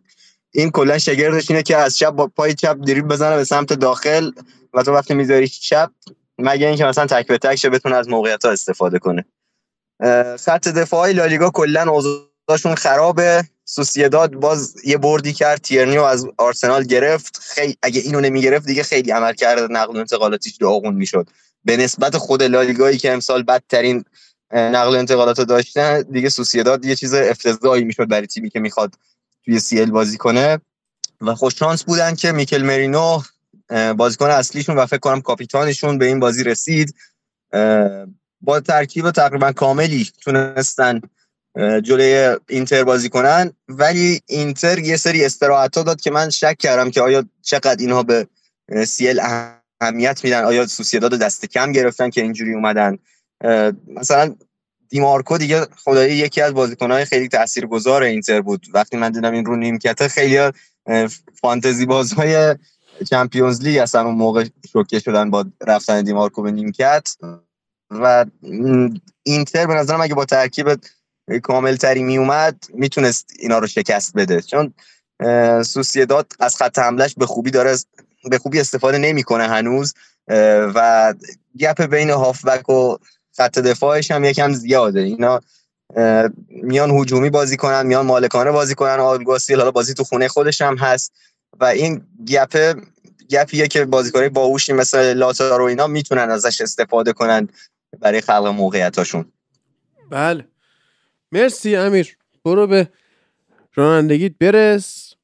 این 0.50 0.70
کلا 0.70 0.98
شگردش 0.98 1.50
اینه 1.50 1.62
که 1.62 1.76
از 1.76 1.96
چپ 1.96 2.10
با 2.10 2.26
پای 2.26 2.54
چپ 2.54 2.76
دریبل 2.86 3.08
بزنه 3.08 3.36
به 3.36 3.44
سمت 3.44 3.72
داخل 3.72 4.30
و 4.74 4.82
تو 4.82 4.92
وقتی 4.92 5.14
می‌ذاری 5.14 5.48
چپ 5.48 5.90
مگه 6.38 6.66
اینکه 6.66 6.84
مثلا 6.84 7.06
تک 7.06 7.26
به 7.26 7.38
تک 7.38 7.66
بتونه 7.66 7.96
از 7.96 8.08
موقعیت 8.08 8.44
ها 8.44 8.50
استفاده 8.50 8.98
کنه. 8.98 9.24
خط 10.38 10.68
دفاعی 10.68 11.12
لالیگا 11.12 11.50
کلا 11.50 11.90
اوضاعشون 11.90 12.74
خرابه. 12.74 13.44
سوسیداد 13.70 14.34
باز 14.34 14.74
یه 14.84 14.98
بردی 14.98 15.32
کرد 15.32 15.60
تیرنیو 15.60 16.02
از 16.02 16.26
آرسنال 16.38 16.84
گرفت. 16.84 17.40
خیلی 17.42 17.76
اگه 17.82 18.00
اینو 18.00 18.20
نمی‌گرفت 18.20 18.66
دیگه 18.66 18.82
خیلی 18.82 19.10
عمل 19.10 19.32
کرده 19.32 19.66
نقل 19.70 19.96
و 19.96 19.98
انتقالاتیش 19.98 20.56
داغون 20.56 20.94
می‌شد. 20.94 21.30
به 21.64 21.76
نسبت 21.76 22.16
خود 22.16 22.42
لالیگایی 22.42 22.98
که 22.98 23.12
امسال 23.12 23.42
بدترین 23.42 24.04
نقل 24.52 24.94
و 24.94 24.98
انتقالات 24.98 25.40
داشتن 25.40 26.02
دیگه 26.02 26.28
سوسیداد 26.28 26.84
یه 26.84 26.96
چیز 26.96 27.14
افتضاحی 27.14 27.84
می‌شد 27.84 28.08
برای 28.08 28.26
تیمی 28.26 28.50
که 28.50 28.60
می‌خواد 28.60 28.94
توی 29.44 29.60
سی 29.60 29.86
بازی 29.86 30.16
کنه. 30.16 30.60
و 31.20 31.34
خوش 31.34 31.54
شانس 31.58 31.84
بودن 31.84 32.14
که 32.14 32.32
میکل 32.32 32.62
مرینو 32.62 33.22
بازیکن 33.96 34.26
اصلیشون 34.26 34.76
و 34.76 34.86
فکر 34.86 34.98
کنم 34.98 35.20
کاپیتانشون 35.20 35.98
به 35.98 36.06
این 36.06 36.20
بازی 36.20 36.44
رسید. 36.44 36.94
با 38.40 38.60
ترکیب 38.60 39.10
تقریبا 39.10 39.52
کاملی 39.52 40.10
تونستن 40.20 41.00
جلوی 41.58 42.36
اینتر 42.48 42.84
بازی 42.84 43.08
کنن. 43.08 43.52
ولی 43.68 44.20
اینتر 44.26 44.78
یه 44.78 44.96
سری 44.96 45.24
استراحت 45.24 45.76
ها 45.76 45.82
داد 45.82 46.00
که 46.00 46.10
من 46.10 46.30
شک 46.30 46.56
کردم 46.58 46.90
که 46.90 47.00
آیا 47.00 47.24
چقدر 47.42 47.76
اینها 47.78 48.02
به 48.02 48.26
سیل 48.86 49.20
اهمیت 49.80 50.24
میدن 50.24 50.44
آیا 50.44 50.66
سوسیداد 50.66 51.14
دست 51.14 51.46
کم 51.46 51.72
گرفتن 51.72 52.10
که 52.10 52.22
اینجوری 52.22 52.54
اومدن. 52.54 52.98
مثلا 53.86 54.34
دیمارکو 54.88 55.38
دیگه 55.38 55.66
خدایی 55.84 56.16
یکی 56.16 56.40
از 56.40 56.54
بازیکنهای 56.54 57.04
خیلی 57.04 57.28
تاثیرگذار 57.28 58.02
اینتر 58.02 58.40
بود. 58.40 58.66
وقتی 58.74 58.96
من 58.96 59.10
دیدم 59.12 59.32
این 59.32 59.44
رو 59.44 59.56
نیمکته 59.56 60.08
خیلی 60.08 60.38
فانتزی 61.40 61.86
بازهای 61.86 62.56
چمپیونز 63.10 63.62
لیگ 63.62 63.78
اصلا 63.78 64.04
اون 64.06 64.14
موقع 64.14 64.44
شوکه 64.72 64.98
شدن 64.98 65.30
با 65.30 65.44
رفتن 65.66 66.02
دیمارکو 66.02 66.42
به 66.42 66.50
نیمکت. 66.50 67.16
و 67.90 68.26
اینتر 69.22 69.66
به 69.66 69.74
نظرم 69.74 70.00
اگه 70.00 70.14
با 70.14 70.24
ترکیب 70.24 70.68
کامل 71.38 71.76
تری 71.76 72.02
می 72.02 72.18
اومد 72.18 72.64
می‌تونست 72.74 73.30
اینا 73.38 73.58
رو 73.58 73.66
شکست 73.66 74.12
بده. 74.16 74.42
چون 74.42 74.74
سوسیداد 75.62 76.32
از 76.40 76.56
خط 76.56 76.78
حملش 76.78 77.14
به 77.14 77.26
خوبی 77.26 77.50
داره 77.50 77.76
به 78.30 78.38
خوبی 78.38 78.60
استفاده 78.60 78.98
نمی‌کنه 78.98 79.48
هنوز 79.48 79.94
و 80.74 81.14
گپ 81.58 81.82
بین 81.82 82.10
هافبک 82.10 82.68
و 82.68 82.96
خط 83.36 83.58
دفاعش 83.58 84.10
هم 84.10 84.24
یکم 84.24 84.52
زیاده. 84.52 85.00
اینا 85.00 85.40
میان 86.48 86.90
هجومی 86.90 87.30
بازی 87.30 87.56
کنن 87.56 87.86
میان 87.86 88.06
مالکانه 88.06 88.50
بازی 88.50 88.74
کنن. 88.74 89.00
آلگاسیل 89.00 89.58
حالا 89.58 89.70
بازی 89.70 89.94
تو 89.94 90.04
خونه 90.04 90.28
خودش 90.28 90.60
هم 90.60 90.76
هست 90.76 91.12
و 91.60 91.64
این 91.64 92.02
گپ 92.26 92.80
گپیه 93.30 93.68
که 93.68 93.84
بازیکنای 93.84 94.28
باهوشی 94.28 94.72
مثل 94.72 95.12
لاتارو 95.14 95.64
اینا 95.64 95.86
می‌تونن 95.86 96.30
ازش 96.30 96.60
استفاده 96.60 97.12
کنن 97.12 97.48
برای 98.00 98.20
خلق 98.20 98.46
موقعیتاشون. 98.46 99.32
بله. 100.10 100.46
مرسی 101.32 101.76
امیر. 101.76 102.16
برو 102.44 102.66
به 102.66 102.88
رانندگیت 103.74 104.32
برس 104.38 105.14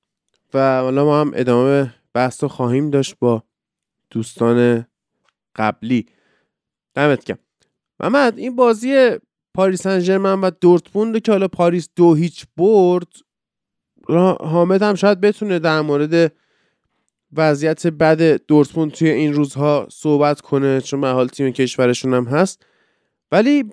و 0.55 0.81
حالا 0.81 1.05
ما 1.05 1.21
هم 1.21 1.33
ادامه 1.35 1.95
بحث 2.15 2.43
رو 2.43 2.49
خواهیم 2.49 2.91
داشت 2.91 3.17
با 3.19 3.43
دوستان 4.11 4.87
قبلی. 5.57 6.07
دمت 6.95 7.25
گرم. 7.25 7.39
محمد 8.01 8.39
این 8.39 8.57
بازی 8.57 9.11
پاریس 9.55 9.83
سن 9.83 10.17
و 10.17 10.51
دورتموند 10.51 11.23
که 11.23 11.33
حالا 11.33 11.49
پاریس 11.49 11.89
دو 11.97 12.15
هیچ 12.15 12.47
برد 12.57 13.09
حامد 14.41 14.83
هم 14.83 14.95
شاید 14.95 15.21
بتونه 15.21 15.59
در 15.59 15.81
مورد 15.81 16.33
وضعیت 17.33 17.87
بد 17.87 18.47
دورتموند 18.47 18.91
توی 18.93 19.11
این 19.11 19.33
روزها 19.33 19.89
صحبت 19.91 20.41
کنه 20.41 20.81
چون 20.81 21.01
به 21.01 21.09
حال 21.09 21.29
تیم 21.29 21.53
کشورشون 21.53 22.15
هم 22.15 22.25
هست. 22.25 22.67
ولی 23.33 23.65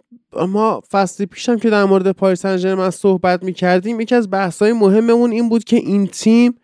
ما 0.48 0.82
فصل 0.92 1.26
پیشم 1.26 1.58
که 1.58 1.70
در 1.70 1.84
مورد 1.84 2.12
پاریس 2.12 2.42
سن 2.42 2.90
صحبت 2.90 3.44
می‌کردیم 3.44 4.02
یکی 4.02 4.16
از 4.16 4.30
بحث‌های 4.30 4.74
مهممون 4.74 5.32
این 5.32 5.50
بود 5.50 5.64
که 5.64 5.76
این 5.76 6.08
تیم 6.08 6.56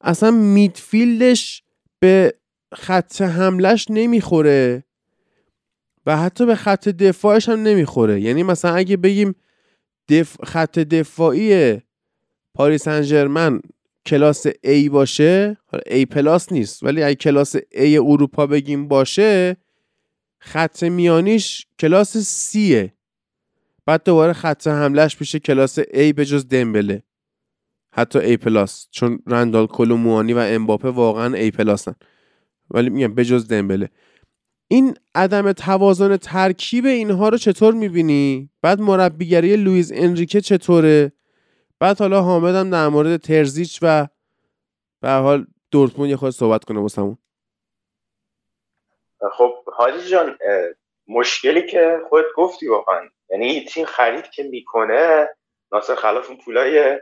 اصلا 0.00 0.30
میدفیلدش 0.30 1.62
به 2.00 2.34
خط 2.74 3.22
حملش 3.22 3.86
نمی‌خوره 3.90 4.84
و 6.06 6.16
حتی 6.16 6.46
به 6.46 6.54
خط 6.54 6.88
دفاعش 6.88 7.48
هم 7.48 7.62
نمی‌خوره. 7.62 8.20
یعنی 8.20 8.42
مثلا 8.42 8.74
اگه 8.74 8.96
بگیم 8.96 9.34
دف... 10.08 10.36
خط 10.44 10.78
دفاعی 10.78 11.80
پاریس 12.54 12.88
انجرمن 12.88 13.60
کلاس 14.06 14.46
A 14.46 14.90
باشه 14.90 15.56
A 15.86 16.04
پلاس 16.10 16.52
نیست 16.52 16.82
ولی 16.82 17.02
اگه 17.02 17.14
کلاس 17.14 17.56
A 17.56 17.60
اروپا 17.94 18.46
بگیم 18.46 18.88
باشه 18.88 19.56
خط 20.40 20.82
میانیش 20.82 21.66
کلاس 21.78 22.16
سیه. 22.16 22.94
بعد 23.86 24.04
دوباره 24.04 24.32
خط 24.32 24.66
حملهش 24.66 25.20
میشه 25.20 25.38
کلاس 25.38 25.80
A 25.80 26.12
به 26.16 26.24
جز 26.24 26.48
دمبله. 26.48 27.02
حتی 27.92 28.36
A 28.36 28.38
plus 28.38 28.88
چون 28.90 29.18
رندال 29.26 29.66
کولو 29.66 30.03
موانی 30.03 30.32
و 30.32 30.38
امباپه 30.38 30.90
واقعا 30.90 31.50
A 31.50 31.54
plus 31.56 31.81
ن. 31.81 31.94
ولی 32.70 32.90
میگم 32.90 33.14
به 33.14 33.24
جز 33.24 33.48
دمبله. 33.48 33.90
این 34.68 34.96
عدم 35.14 35.52
توازن 35.52 36.16
ترکیب 36.16 36.86
اینها 36.86 37.28
رو 37.28 37.38
چطور 37.38 37.74
می‌بینی؟ 37.74 38.50
بعد 38.62 38.80
مربیگری 38.80 39.56
لویز 39.56 39.92
انریکه 39.94 40.40
چطوره؟ 40.40 41.12
بعد 41.78 41.98
حالا 41.98 42.22
حامدم 42.22 42.70
در 42.70 42.88
مورد 42.88 43.16
ترزیچ 43.16 43.78
و 43.82 44.08
به 45.00 45.10
حال 45.10 45.46
دورتمون 45.70 46.08
یه 46.08 46.16
خورده 46.16 46.30
صحبت 46.30 46.64
کنه 46.64 46.80
واسمون. 46.80 47.18
خب 49.32 49.59
حاجی 49.80 50.08
جان 50.08 50.38
مشکلی 51.08 51.66
که 51.66 52.00
خودت 52.08 52.26
گفتی 52.36 52.68
واقعا. 52.68 53.08
یعنی 53.30 53.64
تیم 53.64 53.84
خرید 53.84 54.30
که 54.30 54.42
می‌کنه 54.42 55.28
ناصر 55.72 55.94
خلاف 55.94 56.28
اون 56.28 56.38
پولای 56.44 57.00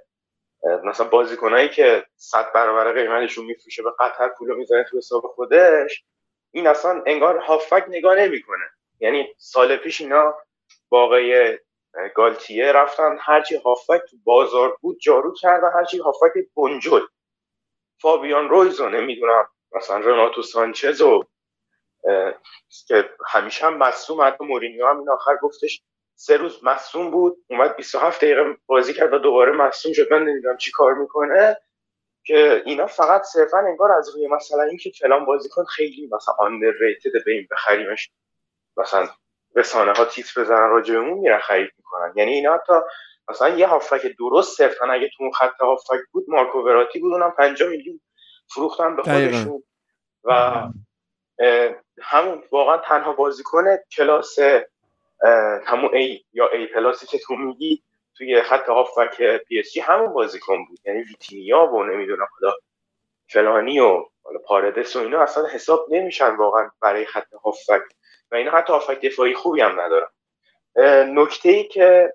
مثلا 0.85 1.09
بازیکنایی 1.09 1.69
که 1.69 2.05
صد 2.17 2.53
برابر 2.53 2.93
قیمتشون 2.93 3.45
میفروشه 3.45 3.83
به 3.83 3.91
قطر 3.99 4.29
پولو 4.29 4.57
می‌زنه 4.57 4.85
تو 4.91 4.97
حساب 4.97 5.23
خودش 5.27 6.05
این 6.51 6.67
اصلا 6.67 7.03
انگار 7.07 7.39
هافک 7.39 7.85
نگاه 7.89 8.17
نمی‌کنه. 8.17 8.65
یعنی 9.01 9.35
سال 9.39 9.77
پیش 9.77 10.01
اینا 10.01 10.35
واقعی 10.91 11.59
گالتیه 12.15 12.73
رفتن 12.73 13.17
هرچی 13.21 13.57
هافک 13.57 14.01
تو 14.11 14.17
بازار 14.25 14.77
بود 14.81 14.99
جارو 15.01 15.35
کردن 15.35 15.71
هرچی 15.75 15.99
هافک 15.99 16.33
بنجل 16.57 17.03
فابیان 18.01 18.49
رویز 18.49 18.81
و 18.81 18.89
نمی‌دونم 18.89 19.49
مثلا 19.73 19.99
رناتو 19.99 20.43
سانچز 20.43 21.01
و 21.01 21.25
که 22.89 23.11
همیشه 23.27 23.67
هم 23.67 23.77
مصوم 23.77 24.23
حتی 24.23 24.45
مورینیو 24.45 24.87
هم 24.87 24.99
این 24.99 25.11
آخر 25.11 25.37
گفتش 25.37 25.83
سه 26.15 26.37
روز 26.37 26.65
مصوم 26.65 27.11
بود 27.11 27.45
اومد 27.51 27.77
27 27.77 28.21
دقیقه 28.25 28.57
بازی 28.67 28.95
کرد 28.95 29.15
و 29.15 29.19
دوباره 29.19 29.53
مصوم 29.53 29.93
شد. 29.93 30.13
من 30.13 30.23
نمی‌دونم 30.23 30.57
چی 30.57 30.71
کار 30.71 30.95
می‌کنه 30.95 31.57
که 32.25 32.63
اینا 32.67 32.87
فقط 32.87 33.23
صرفا 33.23 33.59
انگار 33.59 33.93
از 33.93 34.15
روی 34.15 34.27
مثلا 34.27 34.63
اینکه 34.63 34.91
فلان 35.01 35.25
بازیکن 35.25 35.65
خیلی 35.65 36.11
مثلا 36.13 36.35
underrated 36.35 37.25
به 37.25 37.33
این 37.33 37.49
بخریمش. 37.51 38.11
مثلا 38.77 39.09
رسانه 39.57 39.93
ها 39.93 40.05
تیتر 40.05 40.41
بزنن 40.41 40.69
راجع 40.71 40.95
بهمون 40.95 41.19
میرن 41.19 41.39
خرید 41.39 41.71
می‌کنن. 41.77 42.13
یعنی 42.17 42.33
اینا 42.33 42.55
حتی 42.55 42.73
مثلا 43.31 43.49
یه 43.49 43.67
هافک 43.67 44.15
درست 44.19 44.57
صرفا 44.57 44.87
اگه 44.87 45.11
تو 45.17 45.23
اون 45.23 45.33
خط 45.33 45.61
هافک 45.61 46.01
بود 46.13 46.25
مارکو 46.29 46.59
وراتی 46.59 46.99
بود 46.99 47.13
اونم 47.13 47.31
5 47.31 47.63
میلیون 47.63 48.01
فروختن 48.55 48.97
به 48.97 49.03
خودشون. 49.03 49.63
و 50.25 50.63
همون 52.03 52.43
واقعا 52.51 52.79
تنها 52.79 53.13
بازیکن 53.13 53.77
کلاس 53.77 54.39
همون 55.67 55.95
A 55.95 56.25
یا 56.33 56.49
A 56.49 56.67
plus 56.67 56.99
ی 56.99 57.07
که 57.07 57.19
تو 57.19 57.35
میگی 57.35 57.83
توی 58.17 58.43
خط 58.43 58.69
هافک 58.69 59.23
پی 59.23 59.59
اس 59.59 59.73
جی 59.73 59.81
همون 59.81 60.13
بازیکن 60.13 60.65
بود. 60.65 60.79
یعنی 60.85 61.03
ویتینیا 61.03 61.67
و 61.67 61.85
نمی‌دونم 61.85 62.27
خدا 62.39 62.53
فلانی 63.29 63.81
و 63.81 64.05
حالا 64.23 64.39
پاردس 64.47 64.97
و 64.97 64.99
اینا 64.99 65.23
اصلا 65.23 65.47
حساب 65.47 65.87
نمیشن 65.91 66.37
واقعا 66.37 66.71
برای 66.81 67.07
خط 67.07 67.35
هافک 67.45 67.83
و 68.33 68.35
اینا 68.35 68.51
حتی 68.51 68.73
هافک 68.73 69.01
دفاعی 69.01 69.35
خوبی 69.35 69.61
هم 69.61 69.81
ندارن. 69.81 70.09
نکته 71.19 71.49
ای 71.49 71.65
که 71.65 72.13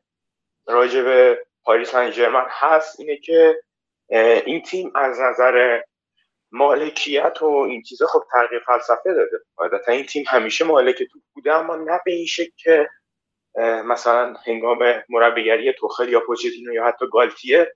راجع 0.68 1.02
به 1.02 1.46
پاریس 1.64 1.90
سن 1.92 2.46
هست 2.50 3.00
اینه 3.00 3.18
که 3.18 3.62
این 4.46 4.62
تیم 4.62 4.92
از 4.96 5.20
نظر 5.20 5.82
مالکیت 6.54 7.42
و 7.42 7.46
این 7.46 7.82
چیزا 7.82 8.08
خب 8.08 8.24
تغییر 8.32 8.62
فلسفه 8.66 9.14
داده. 9.14 9.40
عادتا 9.58 9.92
این 9.92 10.06
تیم 10.06 10.24
همیشه 10.28 10.66
مالک 10.66 11.04
تو 11.04 11.20
بوده 11.34 11.54
اما 11.54 11.76
نه 11.76 12.00
به 12.06 12.12
این 12.12 12.26
شکل 12.26 12.52
که 12.58 12.90
مثلا 13.86 14.34
هنگام 14.46 14.80
مربیگری 15.10 15.74
توخل 15.74 16.10
یا 16.10 16.20
پوچتینو 16.20 16.74
یا 16.74 16.86
حتی 16.86 17.06
گالتیه 17.12 17.74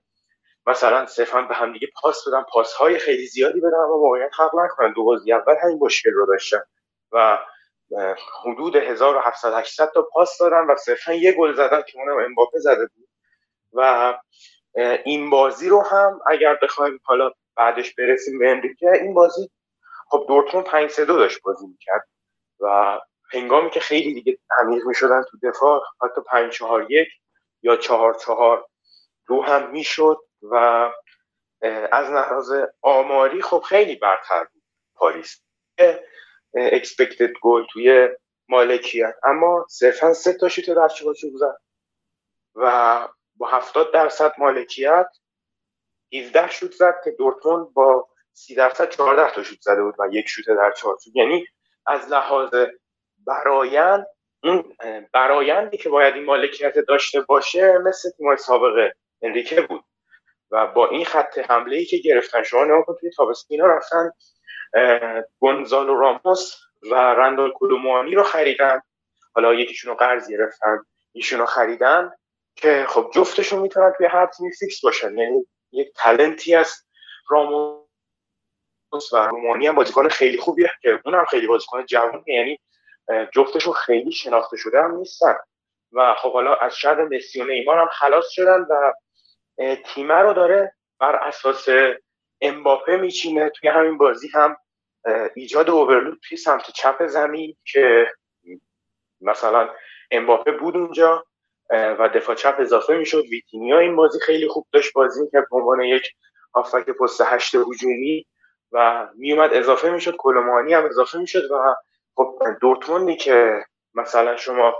مثلا 0.66 1.06
صرفا 1.06 1.42
به 1.42 1.54
هم 1.54 1.72
دیگه 1.72 1.88
پاس 2.02 2.28
بدن 2.28 2.42
پاس 2.42 2.74
های 2.74 2.98
خیلی 2.98 3.26
زیادی 3.26 3.60
بدن 3.60 3.78
اما 3.84 3.98
واقعیت 3.98 4.32
خلق 4.32 4.50
نکنن. 4.54 4.92
دو 4.92 5.04
بازی 5.04 5.32
اول 5.32 5.54
همین 5.62 5.78
مشکل 5.80 6.10
رو 6.10 6.26
داشتن 6.26 6.62
و 7.12 7.38
حدود 8.44 8.76
1700 8.76 9.54
800 9.54 9.90
تا 9.94 10.08
پاس 10.12 10.38
دادن 10.40 10.66
و 10.66 10.76
صرفا 10.76 11.12
یه 11.12 11.32
گل 11.32 11.54
زدن 11.54 11.82
که 11.82 11.98
اونم 11.98 12.24
امباپه 12.24 12.58
زده 12.58 12.86
بود. 12.86 13.08
و 13.72 14.14
این 15.04 15.30
بازی 15.30 15.68
رو 15.68 15.82
هم 15.82 16.20
اگر 16.26 16.58
بخوایم 16.62 17.00
حالا 17.04 17.32
بعدش 17.58 17.94
برسیم 17.94 18.38
به 18.38 18.50
امریکا. 18.50 18.92
این 18.92 19.14
بازی 19.14 19.50
خب 20.10 20.24
دورتموند 20.28 20.66
5 20.66 20.90
3 20.90 21.04
داشت 21.04 21.42
بازی 21.42 21.66
می‌کرد 21.66 22.08
و 22.60 23.00
هنگامی 23.32 23.70
که 23.70 23.80
خیلی 23.80 24.14
دیگه 24.14 24.38
عمیق 24.60 24.86
می‌شدن 24.86 25.22
تو 25.30 25.38
دفاع 25.42 25.82
حتی 26.04 26.20
5 26.30 26.52
4 26.52 26.92
1 26.92 27.08
یا 27.62 27.76
4 27.76 28.14
4 28.14 28.66
دو 29.28 29.42
هم 29.42 29.70
می‌شد 29.70 30.18
و 30.42 30.56
از 31.92 32.10
لحاظ 32.10 32.52
آماری 32.82 33.42
خب 33.42 33.60
خیلی 33.60 33.96
برتر 33.96 34.44
بود 34.44 34.62
پاریس. 34.96 35.42
اکسپکتد 36.54 37.30
گل 37.42 37.64
توی 37.72 38.08
مالکیت. 38.48 39.14
اما 39.24 39.66
صرفا 39.70 40.12
سه 40.12 40.32
تا 40.32 40.48
شوت 40.48 40.70
در 40.70 40.88
چارچوب 40.88 41.32
زد 41.36 41.58
و 42.54 43.08
با 43.36 43.48
70 43.48 43.92
درصد 43.92 44.32
مالکیت 44.38 45.06
17 46.12 46.50
شوت 46.50 46.72
زد 46.72 46.94
که 47.04 47.10
دورتموند 47.10 47.72
با 47.74 48.08
30 48.32 48.54
درصد 48.54 48.88
14 48.88 49.30
تا 49.34 49.42
شوت 49.42 49.60
زده 49.60 49.82
بود 49.82 49.94
و 49.98 50.08
یک 50.12 50.28
شوت 50.28 50.46
در 50.46 50.72
چارچوب 50.76 51.16
یعنی 51.16 51.46
از 51.86 52.08
لحاظ 52.08 52.54
برایند 53.26 54.06
اون 54.42 54.76
برایندی 55.12 55.76
که 55.76 55.88
باید 55.88 56.14
این 56.14 56.24
مالکیت 56.24 56.78
داشته 56.78 57.20
باشه 57.20 57.78
مثل 57.78 58.10
تیمای 58.10 58.36
سابقه 58.36 58.94
انریکه 59.22 59.60
بود. 59.60 59.84
و 60.50 60.66
با 60.66 60.88
این 60.88 61.04
خط 61.04 61.38
حمله 61.38 61.76
ای 61.76 61.84
که 61.84 61.96
گرفتن 61.96 62.42
شما 62.42 62.64
نگاه 62.64 62.84
کن 62.84 62.96
توی 63.00 63.10
تابستینا 63.10 63.66
رفتن 63.66 64.10
گونزالو 65.38 66.00
راموس 66.00 66.54
و 66.90 66.94
رندال 66.94 67.52
کلوموانی 67.52 68.14
رو 68.14 68.22
خریدن. 68.22 68.80
حالا 69.34 69.54
یکیشون 69.54 69.90
رو 69.90 69.96
قرض 69.96 70.30
گرفتن 70.30 70.84
ایشون 71.12 71.38
رو 71.38 71.46
خریدن 71.46 72.10
که 72.56 72.86
خب 72.88 73.10
جفتشون 73.14 73.58
می‌تونن 73.58 73.92
توی 73.96 74.06
هر 74.06 74.26
تیمی 74.26 74.52
فیکس 74.52 74.80
باشن. 74.80 75.18
یعنی 75.18 75.46
یک 75.72 75.92
تلنتی 75.96 76.54
از 76.54 76.84
راموس 77.30 79.12
و 79.12 79.16
رومانی 79.16 79.66
هم 79.66 79.74
بازیکن 79.74 80.08
خیلی 80.08 80.38
خوبیه 80.38 80.70
که 80.82 81.00
اونم 81.04 81.24
خیلی 81.24 81.46
بازیکن 81.46 81.86
جوانیه. 81.86 82.22
یعنی 82.26 82.60
جفتشون 83.32 83.72
خیلی 83.72 84.12
شناخته 84.12 84.56
شده 84.56 84.82
هم 84.82 84.94
نیستن. 84.94 85.36
و 85.92 86.14
خب 86.14 86.32
حالا 86.32 86.54
از 86.54 86.76
شر 86.76 87.04
مسی 87.04 87.42
و 87.42 87.44
نیمار 87.44 87.78
هم 87.78 87.88
خلاص 87.92 88.28
شدن 88.30 88.60
و 88.60 88.92
تیمه 89.74 90.14
رو 90.14 90.32
داره 90.32 90.74
بر 90.98 91.16
اساس 91.16 91.68
امباپه 92.40 92.96
میچینه. 92.96 93.50
توی 93.50 93.68
همین 93.68 93.98
بازی 93.98 94.28
هم 94.28 94.56
ایجاد 95.34 95.70
اوورلود 95.70 96.20
توی 96.28 96.38
سمت 96.38 96.70
چپ 96.70 97.06
زمین 97.06 97.56
که 97.64 98.12
مثلا 99.20 99.70
امباپه 100.10 100.52
بود 100.52 100.76
اونجا. 100.76 101.24
و 101.70 102.08
دفاع 102.14 102.34
چپ 102.34 102.56
اضافه 102.58 102.96
می‌شد. 102.96 103.24
ویتینیا 103.30 103.78
این 103.78 103.96
بازی 103.96 104.18
خیلی 104.20 104.48
خوب 104.48 104.66
داشت 104.72 104.92
بازی 104.92 105.22
می‌کرد 105.22 105.46
به 105.50 105.56
عنوان 105.56 105.80
یک 105.80 106.06
هافک 106.54 106.90
پست 106.90 107.20
هشت 107.26 107.54
هجومی 107.54 108.26
و 108.72 109.08
میومد 109.14 109.54
اضافه 109.54 109.90
می‌شد. 109.90 110.16
کلومانی 110.18 110.74
هم 110.74 110.84
اضافه 110.84 111.18
می‌شد 111.18 111.50
و 111.50 111.74
خب 112.16 112.38
دورتموندی 112.60 113.16
که 113.16 113.64
مثلا 113.94 114.36
شما 114.36 114.74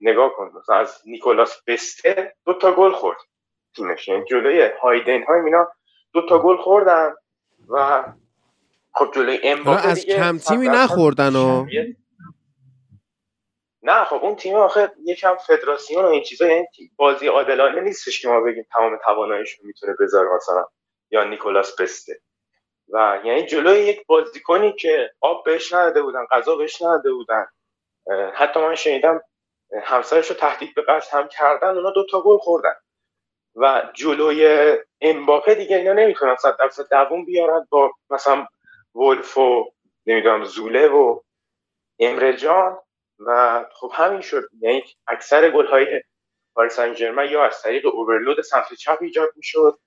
نگاه 0.00 0.32
کن 0.32 0.52
مثلا 0.58 0.76
از 0.76 1.00
نیکولاس 1.06 1.62
بسته 1.66 2.34
دو 2.46 2.54
تا 2.54 2.72
گل 2.72 2.92
خورد 2.92 3.18
تیمش. 3.76 4.08
یعنی 4.08 4.24
جلوی 4.24 4.70
هایدن 4.82 5.22
های 5.22 5.40
اینا 5.40 5.68
دو 6.12 6.26
تا 6.28 6.38
گل 6.38 6.56
خوردن 6.56 7.14
و 7.68 8.04
خب 8.94 9.10
جلوی 9.14 9.38
امباپه 9.42 9.88
از 9.88 10.06
کم 10.06 10.38
تیمی 10.38 10.68
نخوردن 10.68 11.36
و 11.36 11.66
نه 13.82 14.04
خب 14.04 14.24
اون 14.24 14.36
تیم 14.36 14.56
آخه 14.56 14.92
یکم 15.04 15.36
فدراسیون 15.36 16.04
و 16.04 16.08
این 16.08 16.22
چیزا 16.22 16.46
یعنی 16.46 16.66
بازی 16.96 17.26
عادلانه 17.26 17.80
نیستش 17.80 18.22
که 18.22 18.28
ما 18.28 18.40
بگیم 18.40 18.66
تمام 18.76 18.98
تواناییش 19.04 19.60
می‌تونه 19.62 19.96
بذاره 20.00 20.28
مثلا 20.36 20.66
یا 21.10 21.24
نیکولاس 21.24 21.80
بسته. 21.80 22.20
و 22.92 23.20
یعنی 23.24 23.42
جلوی 23.46 23.80
یک 23.80 24.06
بازیکنی 24.06 24.72
که 24.72 25.10
آب 25.20 25.44
بهش 25.44 25.72
نداده 25.72 26.02
بودن 26.02 26.26
غذا 26.30 26.56
بهش 26.56 26.82
نداده 26.82 27.12
بودن 27.12 27.46
حتی 28.34 28.60
من 28.60 28.74
شنیدم 28.74 29.22
همسرش 29.84 30.30
رو 30.30 30.36
تهدید 30.36 30.74
به 30.74 30.82
قتل 30.82 31.18
هم 31.18 31.28
کردن 31.28 31.68
اونا 31.68 31.90
دو 31.90 32.06
تا 32.10 32.22
گل 32.22 32.38
خوردن. 32.38 32.74
و 33.56 33.90
جلوی 33.94 34.76
امباپه 35.00 35.54
دیگه 35.54 35.76
اینا 35.76 35.92
نمی‌تونن 35.92 36.36
صد 36.36 36.56
درصد 36.58 36.88
دووم 36.90 37.24
بیارن 37.24 37.66
با 37.70 37.92
مثلا 38.10 38.46
ولف 38.94 39.38
و 39.38 39.72
نمی‌دونم 40.06 40.44
زوله 40.44 40.88
و 40.88 41.20
امره 41.98 42.36
جان. 42.36 42.78
و 43.26 43.64
خب 43.72 43.90
همین 43.94 44.20
شد. 44.20 44.42
یعنی 44.60 44.84
اکثر 45.06 45.50
گل 45.50 45.66
های 45.66 46.02
پاریس 46.54 46.72
سن 46.72 46.94
یا 47.30 47.44
از 47.44 47.62
طریق 47.62 47.86
اوورلود 47.86 48.40
سمت 48.40 48.74
چپ 48.74 48.98
ایجاد 49.00 49.30
می‌شد. 49.36 49.78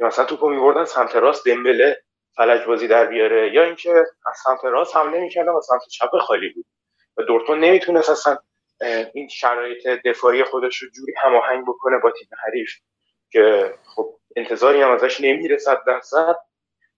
یا 0.00 0.06
مثلا 0.06 0.24
توپو 0.24 0.48
میبردن 0.48 0.84
سمت 0.84 1.16
راست 1.16 1.48
دمبله 1.48 2.02
فلج 2.36 2.66
بازی 2.66 2.88
در 2.88 3.06
بیاره. 3.06 3.54
یا 3.54 3.64
اینکه 3.64 4.04
از 4.26 4.38
سمت 4.44 4.64
راست 4.64 4.96
حمله 4.96 5.20
می‌کردن 5.20 5.52
و 5.52 5.60
سمت 5.60 5.82
چپ 5.90 6.18
خالی 6.18 6.48
بود. 6.48 6.66
و 7.16 7.22
دورتموند 7.22 7.64
نمی‌تونست 7.64 8.10
اصلا 8.10 8.38
این 9.14 9.28
شرایط 9.28 9.86
دفاعی 9.86 10.44
خودش 10.44 10.76
رو 10.82 10.88
جوری 10.90 11.12
هماهنگ 11.22 11.64
بکنه 11.68 11.98
با 11.98 12.10
تیم 12.10 12.28
حریف 12.46 12.70
که 13.32 13.74
خب 13.94 14.18
انتظاری 14.36 14.82
هم 14.82 14.90
ازش 14.90 15.20
نمیره 15.20 15.58
صد 15.58 15.84
درصد 15.86 16.36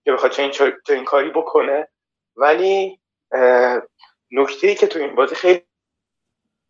که 0.03 0.11
بخواد 0.11 0.31
چه 0.31 0.43
این, 0.43 0.73
این 0.89 1.05
کاری 1.05 1.29
بکنه. 1.29 1.87
ولی 2.35 2.99
نکته 4.31 4.67
ای 4.67 4.75
که 4.75 4.87
تو 4.87 4.99
این 4.99 5.15
بازی 5.15 5.35
خیلی 5.35 5.65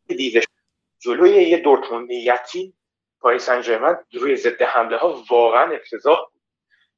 دیده 0.07 0.41
جلوی 0.99 1.29
یه 1.29 1.57
دورتموندی 1.57 2.15
یتیم 2.15 2.77
پاریس 3.19 3.45
سن 3.45 3.97
روی 4.13 4.35
ضد 4.35 4.61
حمله 4.61 4.97
ها 4.97 5.23
واقعا 5.29 5.71
افتضاح 5.75 6.19
بود. 6.31 6.41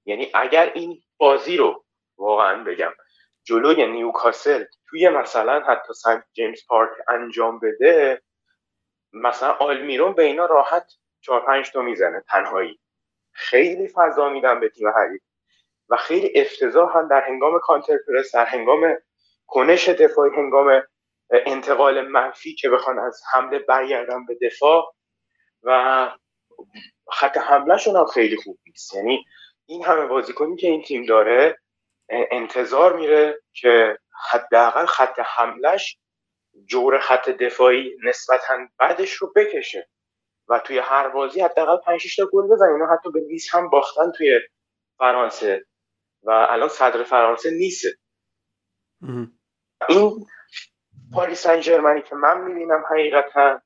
یعنی 0.05 0.31
اگر 0.33 0.71
این 0.73 1.01
بازی 1.17 1.57
رو 1.57 1.85
واقعا 2.17 2.63
بگم 2.63 2.91
جلوی 3.43 3.87
نیوکاسل 3.87 4.65
توی 4.89 5.09
مثلا 5.09 5.59
حتی 5.59 5.93
سنت 5.93 6.25
جیمز 6.33 6.67
پارک 6.67 6.89
انجام 7.07 7.59
بده 7.59 8.21
مثلا 9.13 9.51
آلمیرون 9.51 10.13
به 10.13 10.23
اینا 10.23 10.45
راحت 10.45 10.91
چهار 11.21 11.45
پنج 11.45 11.71
تا 11.71 11.81
می‌زنه 11.81 12.23
تنهایی. 12.29 12.79
خیلی 13.31 13.87
فضا 13.87 14.29
میدن 14.29 14.59
به 14.59 14.69
تیم 14.69 14.87
حریف. 14.87 15.21
و 15.89 15.97
خیلی 15.97 16.31
افتضاح 16.35 16.97
هم 16.97 17.07
در 17.07 17.21
هنگام 17.21 17.59
کانتر 17.59 17.97
پرس 18.07 18.35
در 18.35 18.45
هنگام 18.45 18.97
کنش 19.47 19.89
دفاعی 19.89 20.31
هنگام 20.35 20.83
انتقال 21.31 22.07
منفی 22.07 22.55
که 22.55 22.69
بخوان 22.69 22.99
از 22.99 23.21
حمله 23.33 23.59
برگردن 23.59 24.25
به 24.25 24.37
دفاع 24.41 24.95
و 25.63 26.09
خط 27.11 27.37
حملهشون 27.37 27.95
هم 27.95 28.05
خیلی 28.05 28.37
خوب 28.37 28.59
نیست. 28.67 28.93
یعنی 28.95 29.25
این 29.65 29.83
همه 29.83 30.05
بازیکنی 30.05 30.55
که 30.55 30.67
این 30.67 30.83
تیم 30.83 31.05
داره 31.05 31.59
انتظار 32.09 32.95
میره 32.95 33.41
که 33.53 33.97
حداقل 34.31 34.85
خط 34.85 35.19
حملش 35.19 35.97
جور 36.65 36.99
خط 36.99 37.29
دفاعی 37.29 37.97
نسبتا 38.03 38.57
بعدش 38.79 39.13
رو 39.13 39.33
بکشه 39.35 39.89
و 40.47 40.59
توی 40.59 40.77
هر 40.77 41.09
بازی 41.09 41.41
حداقل 41.41 41.77
5 41.85 42.15
تا 42.15 42.25
گل 42.33 42.47
بزنه. 42.47 42.73
اینا 42.73 42.93
حتی 42.93 43.11
به 43.11 43.19
نیس 43.27 43.55
هم 43.55 43.69
باختن 43.69 44.11
توی 44.17 44.39
فرانسه 44.97 45.65
و 46.23 46.31
الان 46.31 46.69
صدر 46.69 47.03
فرانسه 47.03 47.51
نیست. 47.51 47.85
این 49.89 50.25
پاریس 51.15 51.41
سن 51.41 51.61
که 52.01 52.15
من 52.15 52.41
می‌بینم 52.41 52.83
حقیقتا 52.91 53.61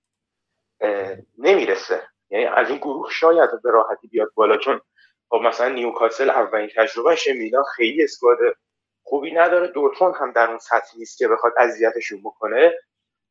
نمی‌رسه. 1.38 2.08
یعنی 2.30 2.46
از 2.46 2.70
این 2.70 2.78
گروه 2.78 3.12
شاید 3.12 3.50
به 3.64 3.72
راحتی 3.72 4.08
بیاد 4.08 4.32
بالا 4.36 4.58
چون 4.58 4.82
خب 5.30 5.36
مثلا 5.44 5.70
نیوکاسل 5.70 6.30
اولین 6.30 6.70
تجربهش 6.76 7.28
میلان 7.28 7.64
خیلی 7.76 8.04
اسکواد 8.04 8.38
خوبی 9.04 9.32
نداره. 9.32 9.68
دورتموند 9.68 10.16
هم 10.16 10.32
در 10.32 10.50
اون 10.50 10.60
سطح 10.60 10.98
نیست 10.98 11.18
که 11.18 11.28
بخواد 11.28 11.54
اذیتشون 11.58 12.22
بکنه. 12.24 12.74